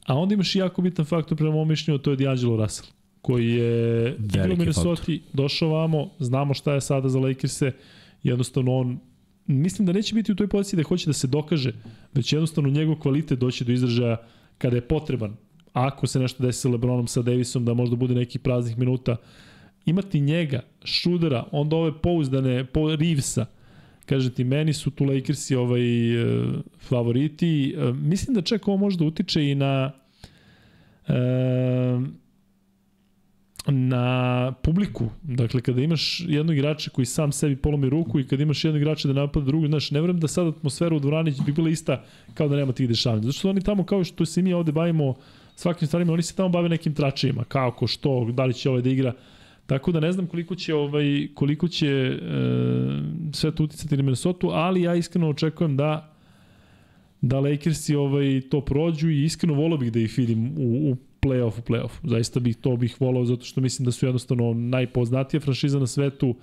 [0.07, 2.98] a onda imaš i jako bitan faktor prema mom mišljenju, a to je D'Angelo Russell
[3.23, 7.73] koji je igrao Minnesota, došao vamo, znamo šta je sada za Lakers-e,
[8.23, 8.99] jednostavno on
[9.49, 11.73] mislim da neće biti u toj poziciji da hoće da se dokaže,
[12.15, 14.17] već jednostavno njegov kvalitet doći do izražaja
[14.59, 15.37] kada je potreban.
[15.73, 19.17] Ako se nešto desi sa Lebronom, sa Davisom, da možda bude nekih praznih minuta,
[19.87, 23.47] imati njega, Šudera, onda ove pouzdane, po Reevesa,
[24.07, 26.45] kaže ti, meni su tu Lakersi ovaj, e,
[26.79, 27.75] favoriti.
[27.79, 29.93] E, mislim da čak ovo možda utiče i na
[31.09, 31.13] e,
[33.71, 35.09] na publiku.
[35.23, 39.09] Dakle, kada imaš jednog igrača koji sam sebi polomi ruku i kada imaš jednog igrača
[39.09, 42.49] da napada drugu, znaš, ne verujem da sad atmosfera u dvorani bi bila ista kao
[42.49, 43.23] da nema tih dešavanja.
[43.23, 45.15] Zato što oni tamo, kao što se mi ovde bavimo
[45.57, 48.91] svakim stvarima, oni se tamo bave nekim tračajima, kako, što, da li će ovaj da
[48.91, 49.13] igra.
[49.67, 52.19] Tako da ne znam koliko će ovaj koliko će e,
[53.33, 56.15] sve to uticati na Minnesota, ali ja iskreno očekujem da
[57.21, 61.61] da Lakersi ovaj to prođu i iskreno voleo bih da ih vidim u, u play-offu,
[61.63, 62.09] play-offu.
[62.09, 66.35] Zaista bih to bih volao zato što mislim da su jednostavno najpoznatija franšiza na svetu.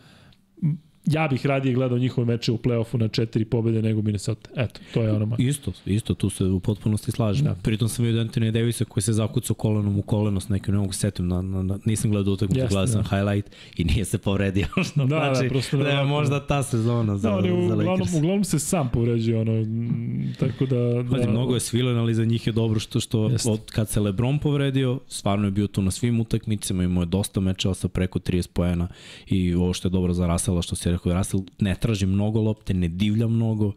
[1.05, 4.49] Ja bih radije gledao njihove meče u play-offu na četiri pobede nego Minnesota.
[4.55, 5.35] Eto, to je ono.
[5.37, 7.43] Isto, isto, tu se u potpunosti slažem.
[7.45, 7.49] Da.
[7.53, 7.55] Da.
[7.61, 10.93] Pritom sam vidio Anthony Davisa koji se zakucao kolenom u koleno s nekim, ne mogu
[10.93, 13.09] se setim, na, na, na, nisam gledao utakmicu, Jeste, gledao sam da.
[13.09, 14.65] highlight i nije se povredio.
[14.91, 16.13] Što Da, da, znači prosto da nevjerojatno.
[16.13, 18.13] možda ta sezona za, Da, je za uglavnom, Lakers.
[18.15, 20.75] uglavnom se sam povređio, ono, m, tako da...
[21.03, 23.49] da Pazi, mnogo je svilen, ali za njih je dobro što, što Jeste.
[23.51, 27.39] od kad se Lebron povredio, stvarno je bio tu na svim utakmicama, imao je dosta
[27.39, 28.87] mečeva sa preko 30 poena
[29.27, 32.73] i ovo što je dobro za Rasela, što se rekao, Rasel ne traži mnogo lopte,
[32.73, 33.73] ne divlja mnogo, uh,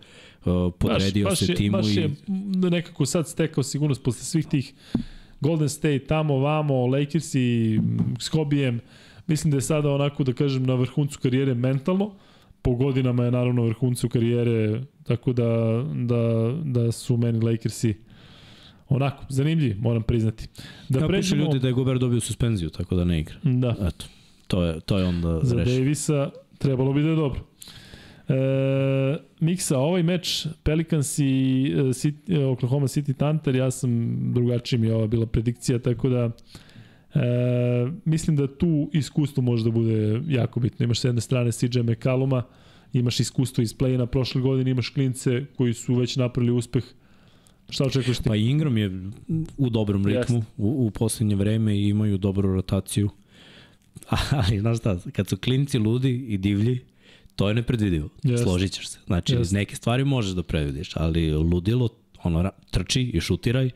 [0.79, 2.01] podredio baš, baš se je, timu baš i...
[2.01, 2.11] je
[2.71, 4.75] nekako sad stekao sigurnost posle svih tih
[5.41, 8.31] Golden State, tamo, vamo, Lakers i m, s.
[9.27, 12.15] Mislim da je sada onako, da kažem, na vrhuncu karijere mentalno.
[12.63, 17.95] Po godinama je naravno na vrhuncu karijere, tako da, da, da su meni Lakersi
[18.89, 20.49] onako, zanimljivi, moram priznati.
[20.89, 21.45] Da ja, pređemo...
[21.45, 23.37] ljudi da je Gober dobio suspenziju, tako da ne igra.
[23.43, 23.75] Da.
[23.89, 24.07] Eto,
[24.47, 25.79] to je, to je onda za rešeno.
[25.79, 27.41] Davisa trebalo bi da je dobro.
[28.29, 34.81] E, Miksa, ovaj meč Pelicans i e, City, e, Oklahoma City Thunder, ja sam drugačiji
[34.81, 36.31] mi je ova bila predikcija, tako da
[37.15, 37.21] e,
[38.05, 40.85] mislim da tu iskustvo može da bude jako bitno.
[40.85, 42.43] Imaš s jedne strane CJ McCalluma,
[42.93, 46.85] imaš iskustvo iz play-na prošle godine, imaš klince koji su već napravili uspeh.
[47.71, 48.25] Šta očekuješ ti?
[48.29, 49.11] Pa Ingram je
[49.59, 50.53] u dobrom ritmu Jeste.
[50.57, 53.11] u, u poslednje vreme i imaju dobru rotaciju.
[54.47, 56.81] Ali, znaš šta, kad su klinci ludi i divlji,
[57.37, 58.09] to je nepredvidivo.
[58.23, 58.45] Jeste.
[58.45, 58.99] Složit ćeš se.
[59.07, 59.55] Znači, Jeste.
[59.55, 61.89] neke stvari možeš da predvidiš, ali ludilo,
[62.23, 63.71] ono, trči i šutiraj,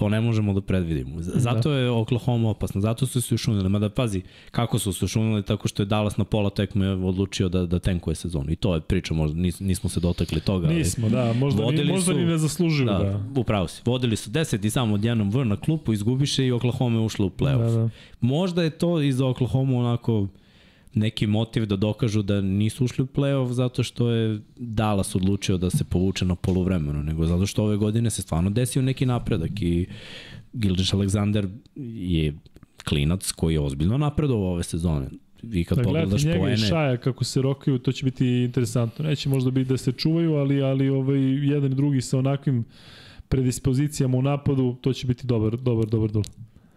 [0.00, 1.20] To ne možemo da predvidimo.
[1.20, 3.68] Z- Zato je Oklahoma opasna, zato su se ušunili.
[3.68, 4.20] Mada pazi,
[4.50, 8.14] kako su se ušunili tako što je Dallas na pola tekme odlučio da, da tenkuje
[8.16, 8.50] sezonu.
[8.50, 10.66] I to je priča, možda nis, nismo se dotakli toga.
[10.66, 12.86] ali- Nismo, da, možda, ni, možda su- ni ne zaslužuju.
[12.86, 13.10] Da, Da, da.
[13.10, 13.40] da.
[13.40, 13.82] upravo si.
[13.84, 17.30] Vodili su 10 i samo odjednom V na klupu, izgubiše i Oklahoma je ušla u
[17.30, 17.58] playoff.
[17.66, 17.88] Da, da.
[18.22, 20.26] Možda je to i za Oklahoma onako
[20.94, 25.70] neki motiv da dokažu da nisu ušli u playoff zato što je Dallas odlučio da
[25.70, 29.86] se povuče na poluvremenu, nego zato što ove godine se stvarno desio neki napredak i
[30.52, 31.48] Gildiš Alexander
[31.94, 32.34] je
[32.84, 35.08] klinac koji je ozbiljno napredovao ove sezone.
[35.42, 36.54] I kad Da pogledaš njega poene...
[36.54, 39.04] i Šaja kako se rokaju, to će biti interesantno.
[39.04, 41.20] Neće možda biti da se čuvaju, ali, ali ovaj,
[41.52, 42.64] jedan i drugi sa onakvim
[43.28, 46.24] predispozicijama u napadu, to će biti dobar, dobar, dobar duel.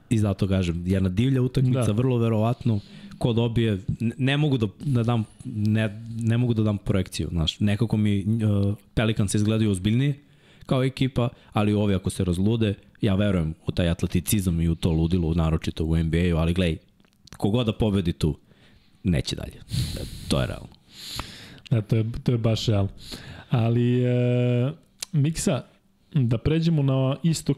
[0.10, 1.92] I zato kažem, jedna divlja utakmica, da.
[1.92, 2.80] vrlo verovatno,
[3.24, 7.60] ko dobije, ne, ne mogu da, da dam, ne, ne mogu da dam projekciju, znaš,
[7.60, 10.20] nekako mi uh, Pelicans izgledaju ozbiljnije
[10.66, 14.92] kao ekipa, ali ovi ako se razlude, ja verujem u taj atleticizam i u to
[14.92, 16.78] ludilo, naročito u NBA-u, ali glej,
[17.38, 18.38] kogoda da pobedi tu,
[19.04, 19.64] neće dalje.
[20.28, 20.76] To je realno.
[21.70, 22.90] Da, to je, to je baš realno.
[23.50, 24.72] Ali, e,
[25.12, 25.64] Miksa,
[26.14, 27.58] da pređemo na istok.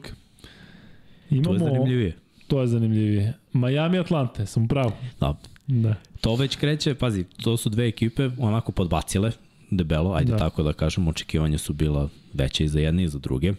[1.30, 2.18] Imamo, To je zanimljivije.
[2.48, 3.34] To je zanimljivije.
[3.54, 4.92] Miami Atlante, sam pravo.
[5.20, 5.36] Da,
[5.68, 5.96] Da.
[6.22, 9.32] To već kreće, pazi, to su dve ekipe onako podbacile,
[9.72, 10.38] debelo, ajde Da.
[10.38, 13.54] tako da kažem, očekivanja su bila veće i za jedne i za druge.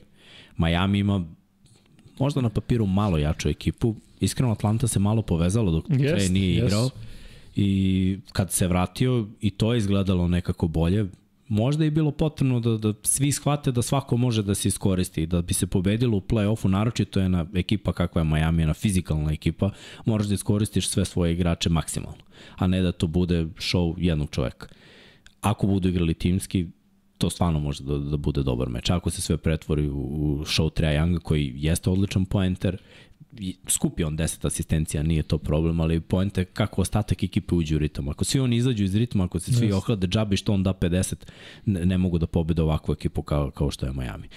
[0.56, 1.24] Miami ima
[2.18, 6.54] možda na papiru malo jaču ekipu, iskreno Atlanta se malo povezalo dok yes, Trey nije
[6.54, 6.66] jest.
[6.66, 6.90] igrao
[7.56, 11.06] i kad se vratio i to je izgledalo nekako bolje,
[11.48, 15.26] možda je bilo potrebno da, da svi shvate da svako može da se iskoristi i
[15.26, 19.32] da bi se pobedilo u play-offu, naročito je na ekipa kakva je Miami, jedna fizikalna
[19.32, 19.70] ekipa,
[20.04, 22.22] moraš da iskoristiš sve svoje igrače maksimalno,
[22.56, 24.66] a ne da to bude show jednog čoveka.
[25.40, 26.66] Ako budu igrali timski,
[27.18, 28.90] to stvarno može da, da bude dobar meč.
[28.90, 32.76] Ako se sve pretvori u, u show Trae Younga, koji jeste odličan poenter,
[33.68, 38.08] skupi on 10 asistencija, nije to problem, ali poente kako ostatak ekipe uđe u ritam.
[38.08, 39.76] Ako svi oni izađu iz ritma, ako se svi Jeste.
[39.76, 41.14] ohlade džabi što on da 50,
[41.66, 44.28] ne, ne mogu da pobede ovakvu ekipu kao, kao što je Miami.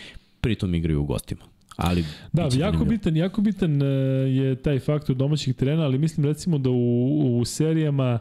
[0.41, 1.41] Pritom igraju u gostima.
[1.75, 2.85] Ali Da, jako zanimljivo.
[2.85, 3.85] bitan, jako bitan e,
[4.29, 8.19] je taj faktor domaćih terena, ali mislim recimo da u, u serijama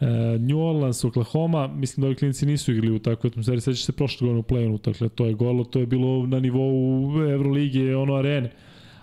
[0.00, 0.06] e,
[0.38, 4.26] New Orleans, Oklahoma, mislim da ovi klinici nisu igrali u takvoj atmosferi, sećaš se prošle
[4.26, 8.52] godine u play-inu, dakle to je golo, to je bilo na nivou Evrolige, ono arene.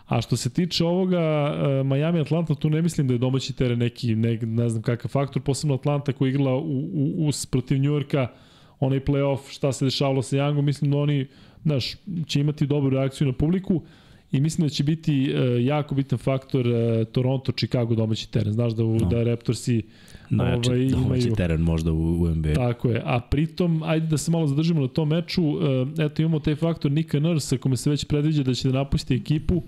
[0.06, 3.80] A što se tiče ovoga e, Miami Atlanta, tu ne mislim da je domaći teren
[3.80, 8.28] neki, ne, ne znam kakav faktor, posebno Atlanta koja igrala u, u, us protiv Njujorka,
[8.80, 11.28] onaj playoff, šta se dešavalo sa Youngom, mislim da oni,
[11.64, 11.96] znaš,
[12.28, 13.82] će imati dobru reakciju na publiku
[14.32, 18.54] i mislim da će biti e, jako bitan faktor e, Toronto, Chicago domaći teren.
[18.54, 19.10] Znaš da, u, No.
[19.10, 19.84] da Raptorsi
[20.30, 22.54] Najjači ovaj, domaći imaju- teren možda u, u NBA.
[22.54, 25.42] Tako je, a pritom, ajde da se malo zadržimo na tom meču,
[25.98, 29.16] e, eto imamo taj faktor Nika Nurse, kome se već predviđa da će da napusti
[29.16, 29.64] ekipu,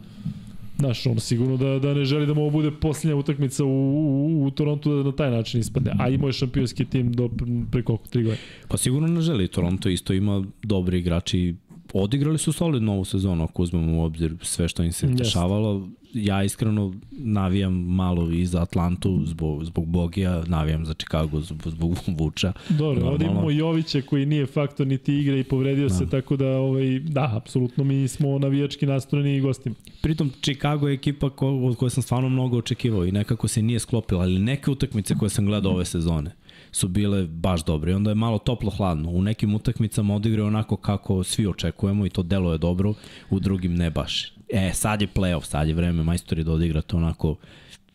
[0.80, 4.46] Znaš, ono sigurno da, da ne želi da mu ovo bude posljednja utakmica u, u,
[4.46, 5.92] u Torontu da na taj način ispadne.
[6.00, 7.30] A imao je šampionski tim do
[7.72, 8.42] pre koliko, tri godine.
[8.68, 9.48] Pa sigurno ne želi.
[9.48, 11.56] Toronto isto ima dobri igrači.
[11.94, 15.90] Odigrali su solidno ovu sezonu, ako uzmemo u obzir sve što im se dešavalo.
[16.14, 21.98] Ja iskreno navijam malo i za Atlantu zbog, zbog Bogija, navijam za Chicago zbog, zbog
[22.08, 22.54] Vuča.
[22.70, 25.94] Dobro, ovdje imamo Jovića koji nije faktor niti igre i povredio Da.
[25.94, 29.76] se, tako da, ovaj, da, apsolutno mi smo navijački nastrojeni i gostima.
[30.02, 33.80] Pritom Chicago je ekipa ko, od koje sam stvarno mnogo očekivao i nekako se nije
[33.80, 36.32] sklopila, ali neke utakmice koje sam gledao ove sezone
[36.72, 39.10] su bile baš dobre i onda je malo toplo hladno.
[39.10, 42.94] U nekim utakmicama odigraju onako kako svi očekujemo i to delo je dobro,
[43.30, 44.34] u drugim ne baš.
[44.50, 47.36] E, sad je playoff, sad je vreme majstori da odigrate onako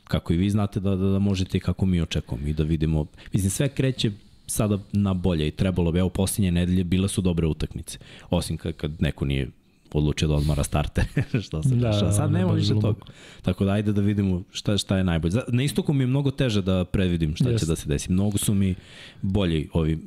[0.04, 3.06] kako i vi znate da, da, da možete i kako mi očekujemo i da vidimo.
[3.32, 4.10] Mislim, sve kreće
[4.46, 7.98] sada na bolje i trebalo bi, evo posljednje nedelje bile su dobre utakmice,
[8.30, 9.50] osim kad, kad neko nije
[9.98, 11.04] odlučio da odmara starte,
[11.44, 12.12] šta se Da, da, dešava.
[12.12, 13.00] Sad ono, nema baš više bilo toga.
[13.42, 15.34] Tako da ajde da vidimo šta, šta je najbolje.
[15.48, 17.66] Na istoku mi je mnogo teže da predvidim šta Jeste.
[17.66, 18.12] će da se desi.
[18.12, 18.74] Mnogo su mi
[19.22, 19.98] bolji ovi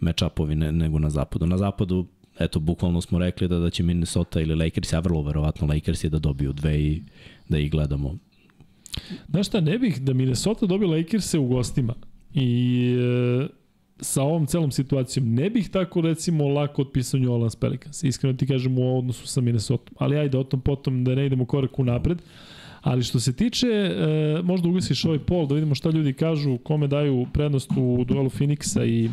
[0.00, 1.46] matchupovi ne, nego na zapadu.
[1.46, 2.06] Na zapadu,
[2.38, 6.10] eto, bukvalno smo rekli da, da će Minnesota ili Lakers, a vrlo verovatno Lakers je
[6.10, 7.02] da dobiju dve i
[7.48, 8.16] da ih gledamo.
[9.28, 11.94] Znaš šta, ne bih da Minnesota dobi Lakers-e u gostima
[12.34, 13.59] i e,
[14.00, 18.04] sa ovom celom situacijom ne bih tako recimo lako otpisao New Orleans Pelicans.
[18.04, 19.92] Iskreno ti kažem u odnosu sa Minnesota.
[19.98, 22.22] Ali ajde o tom potom da ne idemo korak u napred.
[22.80, 26.86] Ali što se tiče, e, možda ugasiš ovaj pol da vidimo šta ljudi kažu, kome
[26.86, 29.10] daju prednost u duelu Phoenixa i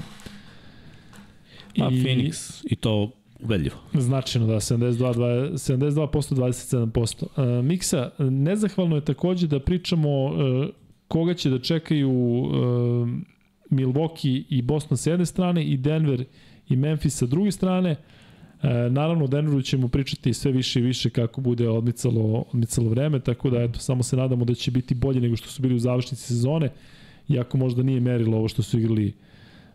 [1.82, 3.76] A Phoenix, i to ubedljivo.
[3.94, 7.24] Značajno da, 72, 20, 72% 27%.
[7.24, 10.34] Uh, Miksa, nezahvalno je takođe da pričamo uh,
[11.08, 13.10] koga će da čekaju uh,
[13.70, 16.26] Milwaukee i Boston sa jedne strane i Denver
[16.70, 17.96] i Memphis sa druge strane.
[18.64, 23.20] E, naravno, u Denveru ćemo pričati sve više i više kako bude odmicalo, odmicalo vreme,
[23.20, 25.80] tako da eto, samo se nadamo da će biti bolje nego što su bili u
[25.80, 26.70] završnici sezone,
[27.30, 29.14] iako možda nije merilo ovo što su igrali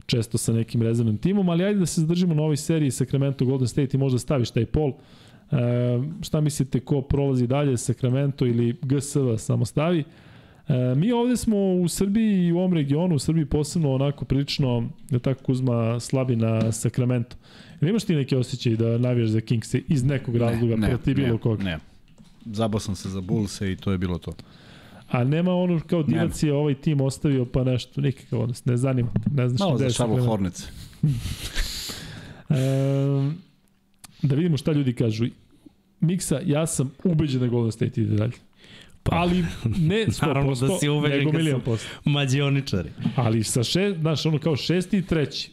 [0.06, 3.68] često sa nekim rezervnim timom, ali ajde da se zadržimo na ovoj seriji Sacramento Golden
[3.68, 4.92] State i možda staviš taj pol.
[4.92, 5.56] E,
[6.22, 10.04] šta mislite ko prolazi dalje, Sacramento ili GSV samo stavi?
[10.68, 14.88] E, mi ovde smo u Srbiji i u ovom regionu, u Srbiji posebno onako prilično,
[15.10, 17.36] da tako Kuzma slabi na Sacramento.
[17.80, 21.38] Ili imaš ti neki osjećaj da navijaš za Kings iz nekog razloga ne, protiv bilo
[21.38, 21.64] koga?
[21.64, 21.78] Ne,
[22.46, 24.32] zabao sam se za Bullse i to je bilo to.
[25.10, 29.10] A nema ono kao divac je ovaj tim ostavio pa nešto, nikakav odnos, ne zanima
[29.24, 30.62] te, ne znaš Malo za Charlotte Hornets.
[32.50, 32.54] e,
[34.22, 35.26] da vidimo šta ljudi kažu.
[36.00, 38.32] Miksa, ja sam ubeđen da Golden State ide dalje.
[39.02, 41.88] Pa, ali ne 100%, naravno da si ubeđen nego milion posto.
[42.04, 42.90] Mađioničari.
[43.16, 45.50] Ali sa šest, znaš, ono kao šesti i treći.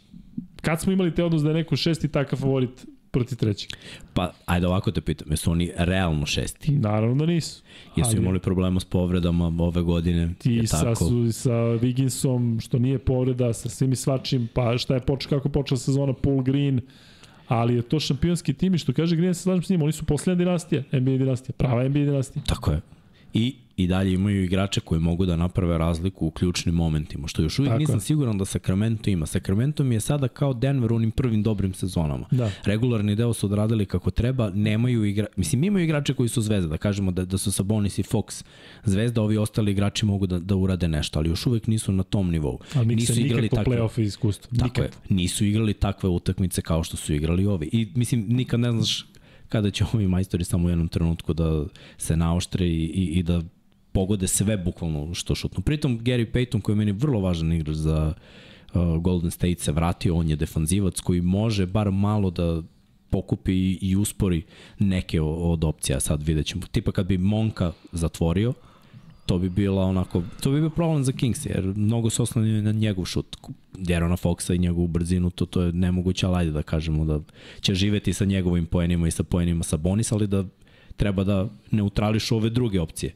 [0.62, 3.70] Kad smo imali te odnos da je neko šesti takav favorit protiv trećeg?
[4.14, 6.72] Pa, ajde ovako te pitam, jesu oni realno šesti?
[6.72, 7.64] Naravno da nisu.
[7.96, 8.18] Jesu ali...
[8.18, 10.34] imali problema s povredama ove godine?
[10.38, 15.00] Ti sa, su, sa Wigginsom, što nije povreda, sa svim i svačim, pa šta je
[15.00, 16.82] počeo, kako počela sezona, Paul Green,
[17.48, 20.06] ali je to šampionski tim i što kaže Green, se slažem s njim, oni su
[20.06, 22.44] poslednja dinastija, NBA dinastija, prava NBA dinastija.
[22.48, 22.82] Tako je
[23.34, 27.60] i i dalje imaju igrače koji mogu da naprave razliku u ključnim momentima, što još
[27.60, 28.02] uvijek Tako nisam je.
[28.02, 29.26] siguran da Sacramento ima.
[29.26, 32.26] Sacramento mi je sada kao Denver u onim prvim dobrim sezonama.
[32.32, 32.52] Da.
[32.66, 35.28] Regularni deo su odradili kako treba, nemaju igra...
[35.36, 38.44] Mislim, imaju igrače koji su zvezda, da kažemo da, da su Sabonis i Fox
[38.84, 42.32] zvezda, ovi ostali igrači mogu da, da urade nešto, ali još uvek nisu na tom
[42.32, 42.60] nivou.
[42.76, 44.58] Ali nisu igrali takve play-off iskustvo.
[44.58, 47.70] Tako je, nisu igrali takve utakmice kao što su igrali ovi.
[47.72, 49.06] I mislim, nikad ne znaš
[49.50, 51.66] kada će ovi majstori samo u jednom trenutku da
[51.98, 53.42] se naoštre i, i, i da
[53.92, 55.64] pogode sve bukvalno što šutnu.
[55.64, 58.14] Pritom Gary Payton koji je meni vrlo važan igrač za
[58.74, 62.62] uh, Golden State se vratio, on je defanzivac koji može bar malo da
[63.10, 64.44] pokupi i uspori
[64.80, 66.62] neke od opcija, sad vidjet ćemo.
[66.72, 68.54] Tipa kad bi Monka zatvorio,
[69.30, 72.72] to bi bila onako, to bi bio problem za Kings, jer mnogo se oslanjaju na
[72.72, 73.38] njegov šut.
[73.78, 77.20] Jerona Foxa i njegovu brzinu, to, to je nemoguće, ali ajde da kažemo da
[77.62, 80.46] će živeti sa njegovim poenima i sa poenima sa Bonis, ali da
[80.98, 83.14] treba da neutrališu ove druge opcije.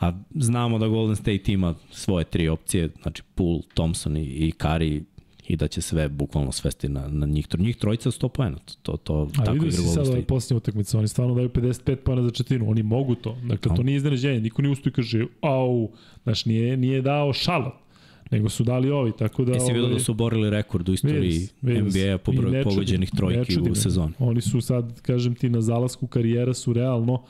[0.00, 5.02] A znamo da Golden State ima svoje tri opcije, znači Poole, Thompson i, i Curry
[5.48, 7.46] i da će sve bukvalno svesti na, na njih.
[7.58, 8.58] Njih trojica 100 poena.
[8.82, 10.00] To, to, A tako igra Golden State.
[10.00, 13.38] A vidio si posljednju utakmicu, oni stvarno daju 55 poena za četvrtinu, oni mogu to.
[13.48, 15.90] Dakle, to nije iznenađenje, niko nije ustoji kaže, au,
[16.22, 17.86] znaš, nije, nije dao šalot
[18.30, 19.52] nego su dali ovi, tako da...
[19.52, 23.74] Jesi vidio da ovaj, su borili rekord u istoriji NBA po broju pogođenih trojki u
[23.74, 24.12] sezoni.
[24.18, 27.22] Oni su sad, kažem ti, na zalasku karijera su realno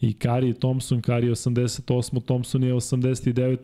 [0.00, 3.56] i Kari je Thompson, Kari je 88, Thompson je 89,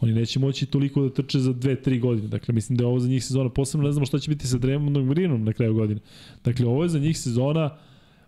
[0.00, 2.28] oni neće moći toliko da trče za 2-3 godine.
[2.28, 4.58] Dakle, mislim da je ovo za njih sezona, posebno ne znamo šta će biti sa
[4.58, 6.00] Draymondom Greenom na kraju godine.
[6.44, 7.76] Dakle, ovo je za njih sezona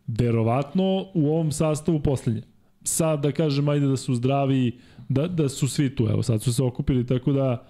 [0.07, 2.43] verovatno u ovom sastavu poslednje.
[2.85, 4.79] Sad da kažem, ajde da su zdravi,
[5.09, 7.67] da, da su svi tu, evo sad su se okupili, tako da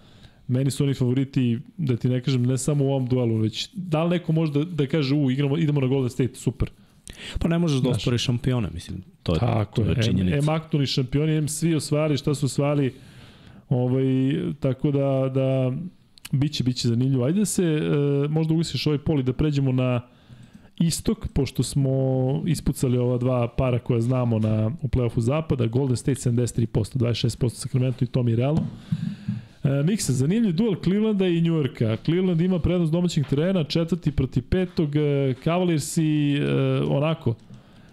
[0.48, 4.04] meni su oni favoriti, da ti ne kažem, ne samo u ovom duelu, već da
[4.04, 6.70] li neko može da, da kaže, u, igramo, idemo na Golden State, super.
[7.38, 9.02] Pa ne možeš da osporiš šampione, mislim.
[9.22, 10.36] To je, Tako to je činjenica.
[10.36, 12.94] Em, em aktualni šampioni, em svi osvali šta su osvali.
[13.72, 14.04] Ovaj,
[14.60, 15.72] tako da, da
[16.32, 17.24] biće, biće zanimljivo.
[17.24, 20.00] Ajde da se, e, možda ugasiš ovaj poli da pređemo na
[20.78, 21.90] istok, pošto smo
[22.46, 26.66] ispucali ova dva para koja znamo na, u playoffu zapada, Golden State 73%,
[26.98, 28.62] 26% Sacramento i to mi je realno.
[29.64, 31.96] E, Miksa, zanimljiv duel Clevelanda i New Yorka.
[32.04, 36.44] Cleveland ima prednost domaćeg terena, četvrti proti petog, e, Cavaliers i e,
[36.88, 37.34] onako,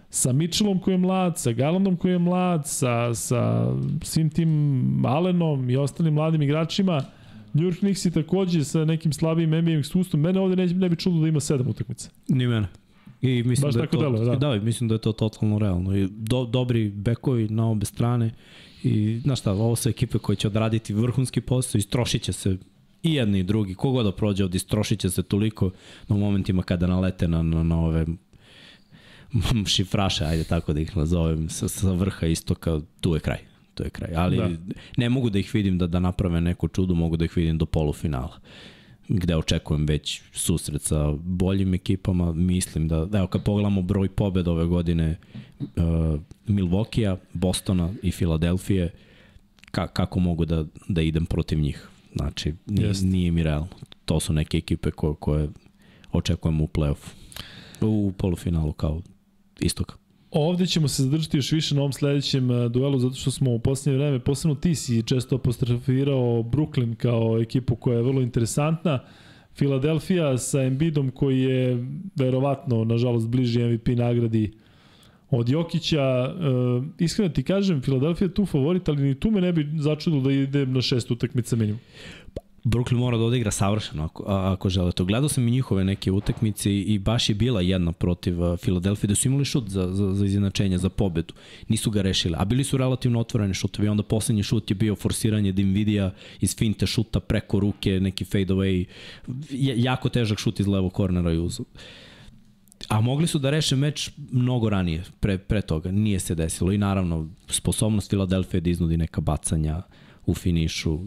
[0.10, 3.74] sa Mitchellom koji je mlad, sa Garlandom koji je mlad, sa, sa
[4.04, 7.04] svim tim Allenom i ostalim mladim igračima,
[7.54, 10.22] New York Knicks i takođe sa nekim slabijim NBA iskustvom.
[10.22, 12.10] Mene ovde ne, ne bi čudo da ima sedam utakmica.
[12.28, 12.68] Ni mene.
[13.22, 14.36] I mislim Baš da je to, delo, da.
[14.36, 14.60] da.
[14.60, 15.98] mislim da je to totalno realno.
[15.98, 18.32] I do, dobri bekovi na obe strane
[18.84, 22.58] I, znaš šta, ovo su ekipe koje će odraditi vrhunski posao, istrošit će se
[23.04, 25.72] i jedni i drugi, kogod da prođe ovde, istrošit će se toliko
[26.08, 28.06] na momentima kada nalete na, na, na ove
[29.76, 33.40] šifraše, ajde tako da ih nazovem, sa, sa vrha istoka, tu je kraj.
[33.74, 34.16] Tu je kraj.
[34.16, 34.50] Ali da.
[34.98, 37.66] ne mogu da ih vidim da, da naprave neku čudu, mogu da ih vidim do
[37.66, 38.40] polufinala
[39.10, 42.34] gde očekujem već susret sa boljim ekipama.
[42.34, 45.18] Mislim da, evo kad pogledamo broj pobeda ove godine
[45.60, 45.66] uh,
[46.48, 48.94] Milvokija, Bostona i Filadelfije,
[49.72, 51.90] ka, kako mogu da, da idem protiv njih.
[52.16, 53.04] Znači, nije, Jest.
[53.04, 53.68] nije mi realno.
[54.06, 55.50] To su neke ekipe koje, koje
[56.12, 57.10] očekujem u play-offu.
[57.82, 59.02] U polufinalu kao
[59.66, 59.96] istoka.
[60.32, 63.60] Ovde ćemo se zadržati još više na ovom sledećem e, duelu, zato što smo u
[63.60, 69.00] poslednje vreme, posebno ti si često apostrofirao Brooklyn kao ekipu koja je vrlo interesantna.
[69.56, 74.52] Filadelfija sa Embiidom koji je verovatno, nažalost, bliži MVP nagradi
[75.30, 76.02] od Jokića.
[76.02, 76.34] E,
[76.98, 80.32] iskreno ti kažem, Filadelfija je tu favorit, ali ni tu me ne bi začudilo da
[80.32, 81.80] ide na šest utakmica minimum.
[82.70, 85.06] Brooklyn mora da odigra savršeno ako, ako žele to.
[85.06, 89.28] Gledao sam i njihove neke utakmice i baš je bila jedna protiv Filadelfije da su
[89.28, 91.34] imali šut za, za, za izjednačenje, za pobedu.
[91.68, 93.88] Nisu ga rešili, a bili su relativno otvoreni šutovi.
[93.88, 98.86] Onda poslednji šut je bio forsiranje Dinvidija iz finte šuta preko ruke, neki fade away.
[99.76, 101.62] Jako težak šut iz levog kornera i uz.
[102.88, 105.92] A mogli su da reše meč mnogo ranije, pre, pre toga.
[105.92, 106.72] Nije se desilo.
[106.72, 109.82] I naravno, sposobnost Filadelfije da iznudi neka bacanja
[110.26, 111.00] u finišu,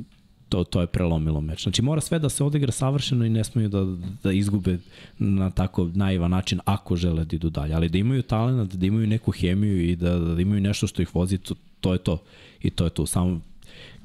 [0.53, 1.63] to, to je prelomilo meč.
[1.63, 3.87] Znači mora sve da se odigra savršeno i ne smeju da,
[4.23, 4.79] da izgube
[5.19, 7.75] na tako naivan način ako žele da idu dalje.
[7.75, 11.15] Ali da imaju talent, da imaju neku hemiju i da, da imaju nešto što ih
[11.15, 12.19] vozi, to, to je to.
[12.63, 13.07] I to je to.
[13.07, 13.41] Samo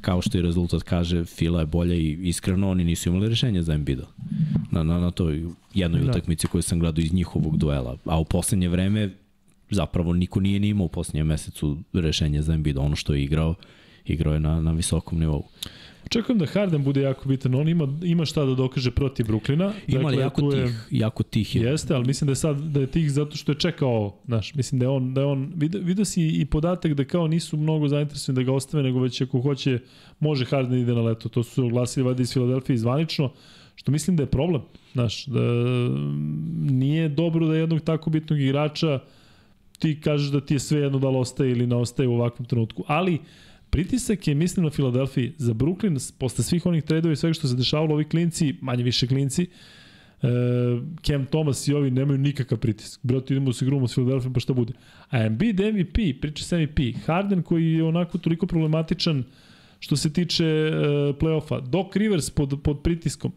[0.02, 3.74] kao što i rezultat kaže, Fila je bolja i iskreno oni nisu imali rešenja za
[3.74, 4.08] Embiida.
[4.72, 6.12] Na, na, na toj jednoj da.
[6.12, 7.98] utakmici koju sam gledao iz njihovog duela.
[8.06, 9.10] A u poslednje vreme
[9.70, 12.82] zapravo niko nije ni imao u poslednjem mesecu rešenje za Embiida.
[12.82, 13.56] Ono što je igrao,
[14.06, 15.44] igrao je na, na visokom nivou.
[16.08, 19.74] Očekujem da Harden bude jako bitan, on ima, ima šta da dokaže protiv Bruklina.
[19.88, 21.62] Ima dakle, jako je, tih, jako tih je.
[21.62, 24.80] Jeste, ali mislim da je sad da je tih zato što je čekao, znaš, mislim
[24.80, 27.88] da je on, da je on vidio, vidio si i podatak da kao nisu mnogo
[27.88, 29.80] zainteresovani da ga ostave, nego već ako hoće,
[30.20, 31.30] može Harden da ide na leto.
[31.30, 33.32] To su oglasili vadi iz Filadelfije zvanično,
[33.76, 34.62] što mislim da je problem,
[34.94, 35.42] znaš, da
[36.72, 39.00] nije dobro da jednog tako bitnog igrača
[39.80, 42.46] ti kažeš da ti je sve jedno da li ostaje ili ne ostaje u ovakvom
[42.46, 42.84] trenutku.
[42.88, 43.20] Ali,
[43.70, 45.34] Pritisak je, mislim, na Filadelfiji.
[45.38, 49.08] Za Brooklyn, posle svih onih tradova i svega što se dešavalo, ovi klinci, manje više
[49.08, 49.48] klinci,
[50.22, 50.28] e,
[51.04, 53.00] Cam Thomas i ovi nemaju nikakav pritisak.
[53.04, 54.74] Brate, idemo se grumamo s Filadelfijom, pa šta bude.
[55.10, 56.80] A Embiid MVP, priča se MVP.
[57.06, 59.24] Harden koji je onako toliko problematičan
[59.80, 60.72] što se tiče e,
[61.20, 61.62] play-offa.
[61.70, 63.32] Doc Rivers pod, pod pritiskom.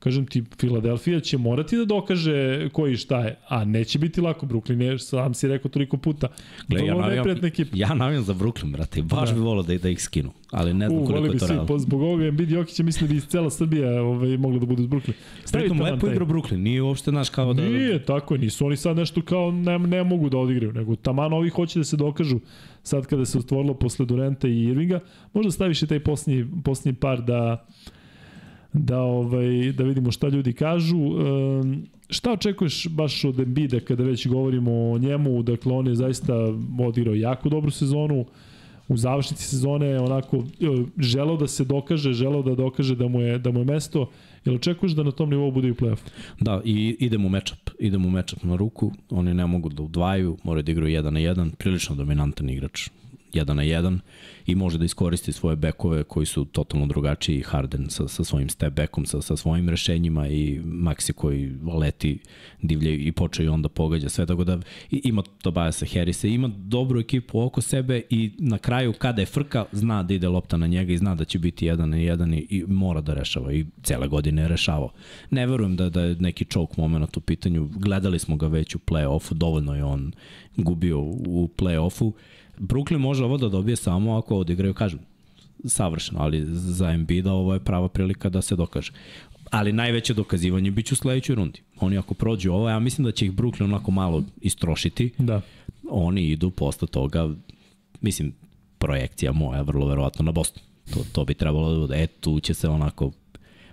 [0.00, 4.46] Kažem ti, Filadelfija će morati da dokaže koji šta je, a neće biti lako.
[4.46, 6.28] Brooklyn je, sam si rekao toliko puta,
[6.68, 7.26] Gle, ja navijam,
[7.72, 9.34] ja navijam za Brooklyn, brate, baš da.
[9.34, 11.78] bi volao da, da ih skinu, ali ne znam U, koliko je to realno.
[11.78, 14.88] Zbog ovoga Embiid Jokića mislim da bi iz cela Srbija ovaj, mogli da budu iz
[14.88, 15.12] Brooklyn.
[15.52, 17.62] Pritom lepo igra Brooklyn, nije uopšte naš kao da...
[17.62, 21.32] Nije, tako je, nisu oni sad nešto kao ne, ne mogu da odigraju, nego taman
[21.32, 22.40] ovi hoće da se dokažu
[22.82, 25.00] sad kada se otvorilo posle Durenta i Irvinga,
[25.32, 27.66] možda staviš i taj posljednji, posljednji par da
[28.72, 30.98] da ovaj da vidimo šta ljudi kažu.
[30.98, 35.42] Um, šta očekuješ baš od Embida kada već govorimo o njemu?
[35.42, 36.34] Dakle, on je zaista
[36.80, 38.24] odigrao jako dobru sezonu.
[38.88, 40.66] U završnici sezone onako e,
[40.98, 44.10] želeo da se dokaže, želeo da dokaže da mu je da mu je mesto.
[44.44, 45.98] Jel očekuješ da na tom nivou bude i play-off?
[46.40, 47.70] Da, i idemo u matchup.
[47.78, 48.92] Idemo u matchup na ruku.
[49.10, 51.54] Oni ne mogu da udvaju, moraju da igraju 1 na 1.
[51.54, 52.88] Prilično dominantan igrač.
[53.32, 53.98] 1 na 1
[54.46, 58.74] i može da iskoristi svoje bekove koji su totalno drugačiji, Harden sa, sa svojim step
[58.74, 62.18] backom, sa, sa svojim rešenjima i Maxi koji leti
[62.62, 64.58] divlje i poče i onda pogađa sve, tako da
[64.90, 70.02] ima Tobiasa Harrisa, ima dobru ekipu oko sebe i na kraju kada je frka, zna
[70.02, 72.64] da ide lopta na njega i zna da će biti jedan i jedan i, i
[72.66, 74.92] mora da rešava i cele godine je rešavao.
[75.30, 78.78] Ne verujem da, da je neki choke moment u pitanju, gledali smo ga već u
[78.78, 80.12] play-offu, dovoljno je on
[80.56, 82.12] gubio u play-offu
[82.60, 84.98] Brooklyn može ovo da dobije samo ako odigraju, kažem,
[85.64, 88.92] savršeno, ali za Embiida ovo je prava prilika da se dokaže.
[89.50, 91.62] Ali najveće dokazivanje biće u sledećoj rundi.
[91.80, 95.10] Oni ako prođu ovo, ja mislim da će ih Brooklyn onako malo istrošiti.
[95.18, 95.40] Da.
[95.90, 97.34] Oni idu posle toga,
[98.00, 98.32] mislim,
[98.78, 100.62] projekcija moja, vrlo verovatno na Boston.
[100.94, 102.02] To, to bi trebalo da bude.
[102.02, 103.12] E, tu će se onako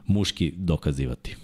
[0.05, 1.35] muški dokazivati.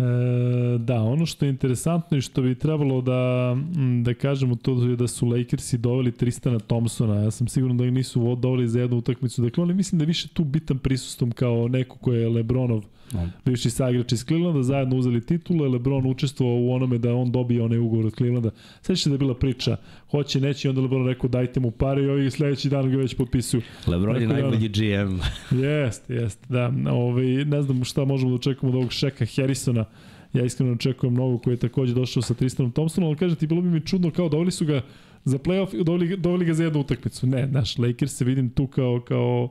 [0.00, 3.56] E, da, ono što je interesantno i što bi trebalo da,
[4.02, 7.14] da kažemo to je da su Lakersi doveli Tristana Thompsona.
[7.14, 9.42] Ja sam siguran da ih nisu doveli za jednu utakmicu.
[9.42, 12.99] Dakle, oni mislim da je više tu bitan prisustom kao neko ko je Lebronov no.
[13.44, 17.78] Bivši saigrač iz Clevelanda, zajedno uzeli titulu, Lebron učestvovao u onome da on dobije onaj
[17.78, 18.50] ugovor od Clevelanda.
[18.82, 19.76] Sveća da je bila priča,
[20.10, 23.14] hoće, neće, i onda Lebron rekao dajte mu pare i ovi sledeći dan ga već
[23.14, 23.62] potpisuju.
[23.86, 25.18] Lebron je da najbolji GM.
[25.64, 26.72] Jeste, jeste, da.
[26.90, 29.84] Ovaj, ne znam šta možemo da očekujemo od ovog Šeka Harrisona,
[30.32, 33.60] ja iskreno očekujem mnogo koji je takođe došao sa Tristanom Thompsonom, ali kažem ti, bilo
[33.60, 34.82] bi mi čudno kao doveli su ga
[35.24, 37.26] za playoff, doveli, doveli ga za jednu utakmicu.
[37.26, 39.48] Ne, naš Lakers se vidim tu kao, kao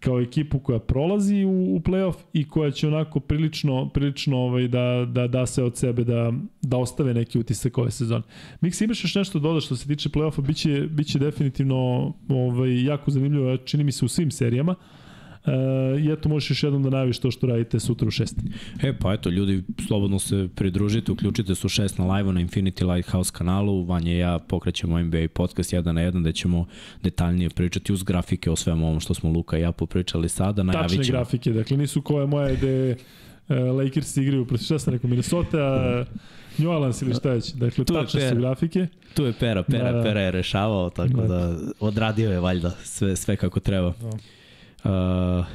[0.00, 5.06] kao ekipu koja prolazi u, u play-off i koja će onako prilično, prilično ovaj, da,
[5.08, 6.32] da, da se od sebe da,
[6.62, 8.24] da ostave neki utisak ove sezone.
[8.60, 13.56] Miks, imaš još nešto doda što se tiče play-offa, biće, biće definitivno ovaj, jako zanimljivo,
[13.56, 14.72] čini mi se u svim serijama.
[14.72, 15.03] Uh,
[16.04, 18.32] I eto, možeš još jednom da najaviš to što radite sutra u 6.
[18.82, 22.94] E, pa eto, ljudi, slobodno se pridružite, uključite se u 6 na live na Infinity
[22.94, 23.84] Lighthouse kanalu.
[23.84, 26.66] Vanje i ja pokrećemo NBA podcast 1 na 1 gde ćemo
[27.02, 30.62] detaljnije pričati uz grafike o svemu ovom što smo Luka i ja popričali sada.
[30.62, 32.96] Najavit Tačne grafike, dakle nisu koje moje gde
[33.48, 36.04] e, Lakers igraju protiv šta sam rekao, Minnesota,
[36.58, 37.52] New Orleans ili šta već.
[37.52, 38.86] Dakle, Tu tačne su grafike.
[39.14, 40.02] Tu je Pera, Pera, Da, da.
[40.04, 41.26] Pera je rešavao, tako Da.
[41.26, 43.92] da odradio je valjda sve, sve kako treba.
[44.84, 45.46] Uh,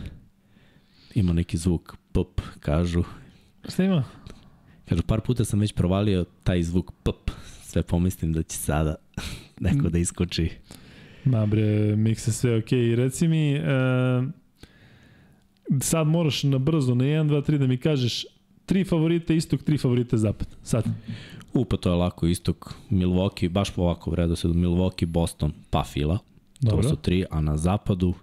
[1.15, 3.03] ima neki zvuk, pop, kažu.
[3.69, 4.03] Šta ima?
[4.89, 7.31] Kažu, par puta sam već provalio taj zvuk pop.
[7.61, 8.95] Sve pomislim da će sada
[9.59, 10.49] neko da iskoči.
[11.25, 12.79] Ma bre, mikse sve okej.
[12.79, 12.95] Okay.
[12.95, 13.61] Reci mi, e,
[15.81, 18.25] sad moraš na brzo, na 1, 2, 3 da mi kažeš
[18.65, 20.47] tri favorite istok, tri favorite zapad.
[20.63, 20.85] Sad.
[21.53, 22.73] U, pa to je lako istok.
[22.89, 26.17] Milwaukee, baš po ovako u redu se Milwaukee, Boston, pa Fila.
[26.61, 26.83] Dobro.
[26.83, 28.13] To su tri, a na zapadu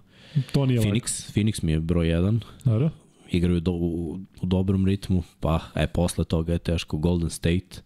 [0.51, 0.89] To nije lako.
[0.89, 1.33] Phoenix.
[1.33, 2.39] Phoenix mi je broj jedan.
[2.63, 2.89] Dobro.
[3.31, 7.81] Igraju do, u, u dobrom ritmu, pa e, posle toga je teško Golden State.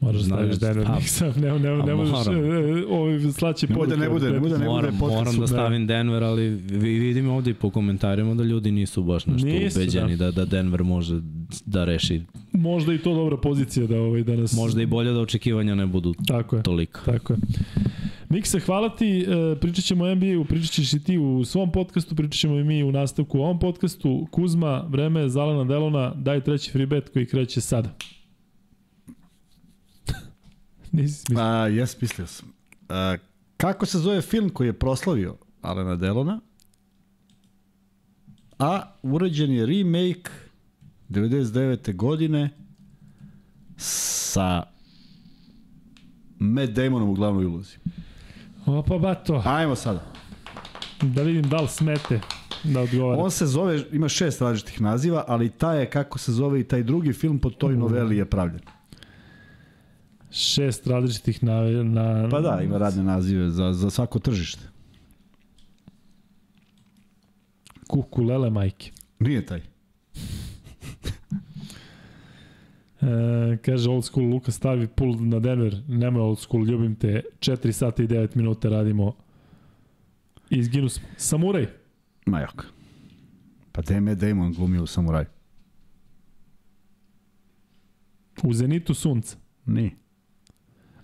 [0.00, 1.32] Moraš da staviš Denver pa- miksa.
[1.36, 2.44] Ne, ne, ne možeš moram.
[2.44, 5.86] e, ovaj slaći Ne bude, ne bude, ne bude, ne bude moram, moram da stavim
[5.86, 10.16] Denver, ali vi- vidim ovde i po komentarima da ljudi nisu baš nešto Nisu, ubeđeni
[10.16, 10.30] da.
[10.30, 11.20] da Denver može
[11.66, 12.22] da reši.
[12.52, 14.52] Možda i to dobra pozicija da ovaj danas...
[14.52, 16.62] Možda i bolje da očekivanja ne budu Tako je.
[16.62, 17.00] toliko.
[17.02, 17.38] Tako je.
[18.28, 19.26] Mikse, hvala ti.
[19.52, 22.64] E, pričat ćemo o NBA-u, pričat ćeš i ti u svom podcastu, pričat ćemo i
[22.64, 24.26] mi u nastavku u ovom podcastu.
[24.30, 27.94] Kuzma, vreme je Zalena Delona, daj treći free bet koji kreće sada.
[30.92, 31.44] Nisi smislio.
[31.44, 32.52] A, jes, mislio sam.
[32.88, 33.16] A,
[33.56, 36.40] kako se zove film koji je proslavio Alena Delona?
[38.58, 40.30] A urađen je remake
[41.08, 41.96] 99.
[41.96, 42.50] godine
[43.76, 44.62] sa
[46.38, 47.76] Matt Damonom u glavnoj ulozi.
[48.66, 49.42] Opa, bato.
[49.46, 50.12] Ajmo sada.
[51.02, 52.20] Da vidim da li smete
[52.64, 53.22] da odgovara.
[53.22, 56.82] On se zove, ima šest različitih naziva, ali taj je kako se zove i taj
[56.82, 58.60] drugi film po toj noveli je pravljen.
[60.30, 61.62] Šest različitih na...
[61.82, 64.62] na Pa da, ima radne nazive za, za svako tržište.
[67.88, 68.90] Kukulele majke.
[69.20, 69.60] Nije taj.
[73.00, 75.82] E, kaže old school Luka stavi pull na Denver.
[75.88, 77.22] Nemoj old school, ljubim te.
[77.38, 79.16] 4 sata i 9 minuta radimo.
[80.50, 81.08] Izginu smo.
[81.16, 81.66] Samuraj.
[82.26, 82.66] Majok.
[83.72, 85.26] Pa je Matt Damon glumio u Samuraju?
[88.42, 89.36] U Zenitu sunca.
[89.66, 89.90] Nije.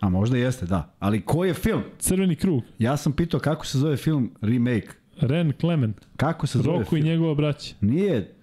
[0.04, 0.94] A možda jeste, da.
[0.98, 1.82] Ali ko je film?
[1.98, 2.62] Crveni krug.
[2.78, 4.88] Ja sam pitao kako se zove film remake.
[5.16, 5.96] Ren Clement.
[6.16, 7.04] Kako se zove Roku i film?
[7.04, 7.74] njegova braća.
[7.80, 8.34] Nije.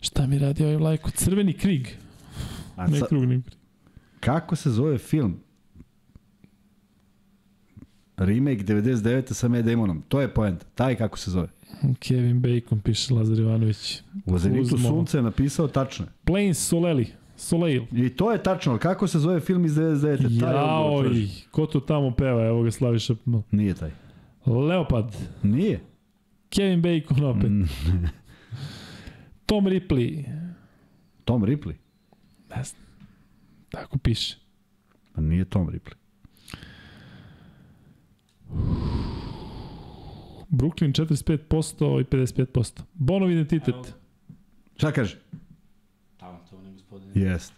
[0.00, 1.10] Šta mi radi ovaj lajko?
[1.10, 1.88] Crveni krig.
[2.76, 3.54] A Ne sa, krug, ne krig.
[4.20, 5.36] kako se zove film?
[8.16, 9.32] Remake 99.
[9.32, 10.02] sa Matt Damonom.
[10.08, 10.66] To je poenta.
[10.74, 11.48] Taj kako se zove.
[11.98, 14.02] Kevin Bacon, piše Lazar Ivanović.
[14.26, 16.06] U Zenitu sunce je napisao tačno.
[16.24, 17.06] Plains Soleli.
[17.36, 17.82] Soleil.
[17.92, 20.40] I to je tačno, kako se zove film iz 99.
[20.40, 21.28] Taj odgovor Jaoj, traži.
[21.50, 22.46] ko to tamo peva?
[22.46, 23.14] Evo ga Slaviša.
[23.50, 23.90] Nije taj.
[24.46, 25.14] Leopard.
[25.42, 25.80] Nije.
[26.50, 27.50] Kevin Bacon opet.
[27.50, 27.64] Mm,
[29.46, 30.24] Tom Ripley.
[31.24, 31.74] Tom Ripley.
[32.56, 32.82] Ne znam.
[33.70, 34.36] Tako piše.
[35.14, 35.94] Pa nije Tom Ripley.
[40.50, 42.80] Brooklyn 45% i 55%.
[42.94, 43.94] Bonov identitet.
[44.76, 45.21] Šta kaže?
[47.12, 47.52] Talentovani gospodin Jest.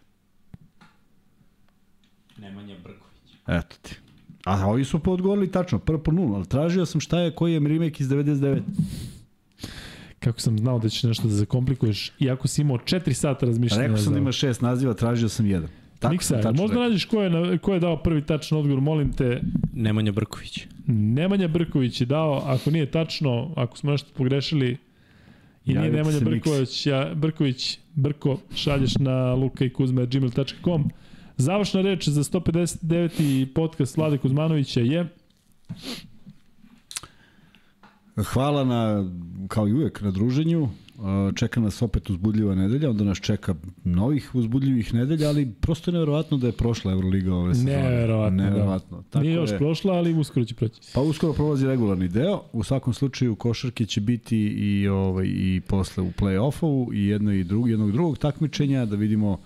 [2.38, 3.38] Nemanja Brković.
[3.46, 3.96] Eto ti.
[4.44, 7.60] A ovi su podgovorili tačno, prvo po nulu, ali tražio sam šta je, koji je
[7.60, 8.60] remake iz 99.
[10.18, 13.82] Kako sam znao da ćeš nešto da zakomplikuješ, iako si imao 4 sata razmišljanja.
[13.82, 15.68] Rekao sam da ima šest naziva, tražio sam jedan.
[15.98, 16.88] Tako Miksa, sam tačno možda rekao.
[16.88, 19.40] nađeš ko je, na, ko je dao prvi tačan odgovor, molim te.
[19.74, 20.66] Nemanja Brković.
[20.86, 24.76] Nemanja Brković je dao, ako nije tačno, ako smo nešto pogrešili,
[25.64, 26.20] i nije Nemanja.
[26.20, 30.90] Brković, ja, Brković, Brko, šalješ na lukaikuzma.gmail.com.
[31.36, 33.46] Završna reč za 159.
[33.54, 35.08] podcast Vlade Kuzmanovića je
[38.16, 39.10] Hvala na,
[39.48, 40.68] kao i uvek, na druženju.
[41.34, 46.36] Čeka nas opet uzbudljiva nedelja, onda nas čeka novih uzbudljivih nedelja, ali prosto je nevjerovatno
[46.36, 47.72] da je prošla Euroliga ove sezone.
[47.72, 48.44] Neverovatno, da.
[48.50, 49.02] Neverovatno.
[49.10, 49.58] Tako Nije još je.
[49.58, 50.80] prošla, ali uskoro će proći.
[50.94, 52.42] Pa uskoro prolazi regularni deo.
[52.52, 57.44] U svakom slučaju košarke će biti i ovaj i posle u play-offu i jedno i
[57.44, 59.40] drugo, jednog drugog takmičenja da vidimo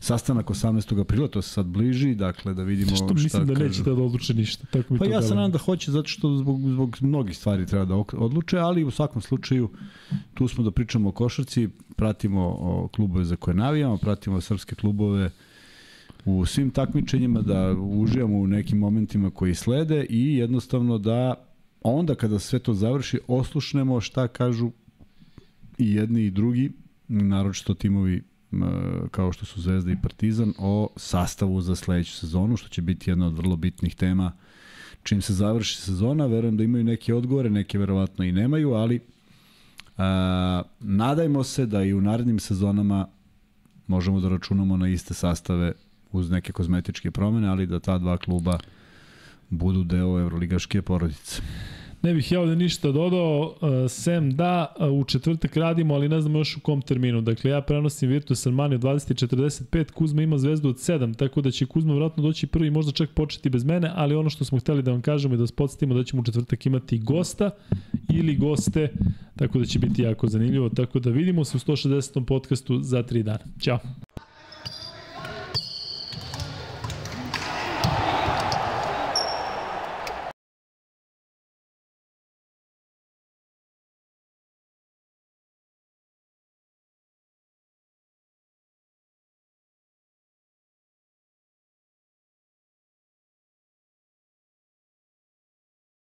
[0.00, 1.00] sastanak 18.
[1.00, 3.64] aprila, to se sad bliži, dakle da vidimo Što šta mislim da kažu.
[3.64, 4.66] neće da odluče ništa.
[4.66, 7.66] Tako mi Pa to ja se nadam da hoće zato što zbog, zbog mnogih stvari
[7.66, 9.70] treba da odluče, ali u svakom slučaju
[10.34, 15.30] tu smo da pričamo o košarci, pratimo o klubove za koje navijamo, pratimo srpske klubove
[16.24, 21.34] u svim takmičenjima, da uživamo u nekim momentima koji slede i jednostavno da
[21.82, 24.70] onda kada sve to završi oslušnemo šta kažu
[25.78, 26.72] i jedni i drugi,
[27.08, 28.22] naročito timovi
[29.10, 33.26] kao što su Zvezda i Partizan o sastavu za sledeću sezonu, što će biti jedna
[33.26, 34.32] od vrlo bitnih tema
[35.02, 36.26] čim se završi sezona.
[36.26, 39.00] Verujem da imaju neke odgovore, neke verovatno i nemaju, ali
[40.80, 43.06] nadajmo se da i u narednim sezonama
[43.86, 45.72] možemo da računamo na iste sastave
[46.12, 48.58] uz neke kozmetičke promene, ali da ta dva kluba
[49.50, 51.42] budu deo Euroligaške porodice.
[52.02, 56.20] Ne bih ja ovde ništa dodao, uh, sem da uh, u četvrtak radimo, ali ne
[56.20, 57.20] znam još u kom terminu.
[57.20, 61.94] Dakle, ja prenosim Virtus Armani 20.45, Kuzma ima zvezdu od 7, tako da će Kuzma
[61.94, 65.02] vratno doći prvi možda čak početi bez mene, ali ono što smo hteli da vam
[65.02, 67.50] kažemo i da vas podsjetimo da ćemo u četvrtak imati gosta
[68.12, 68.92] ili goste,
[69.36, 70.68] tako da će biti jako zanimljivo.
[70.68, 72.24] Tako da vidimo se u 160.
[72.24, 73.44] podcastu za 3 dana.
[73.60, 73.78] Ćao!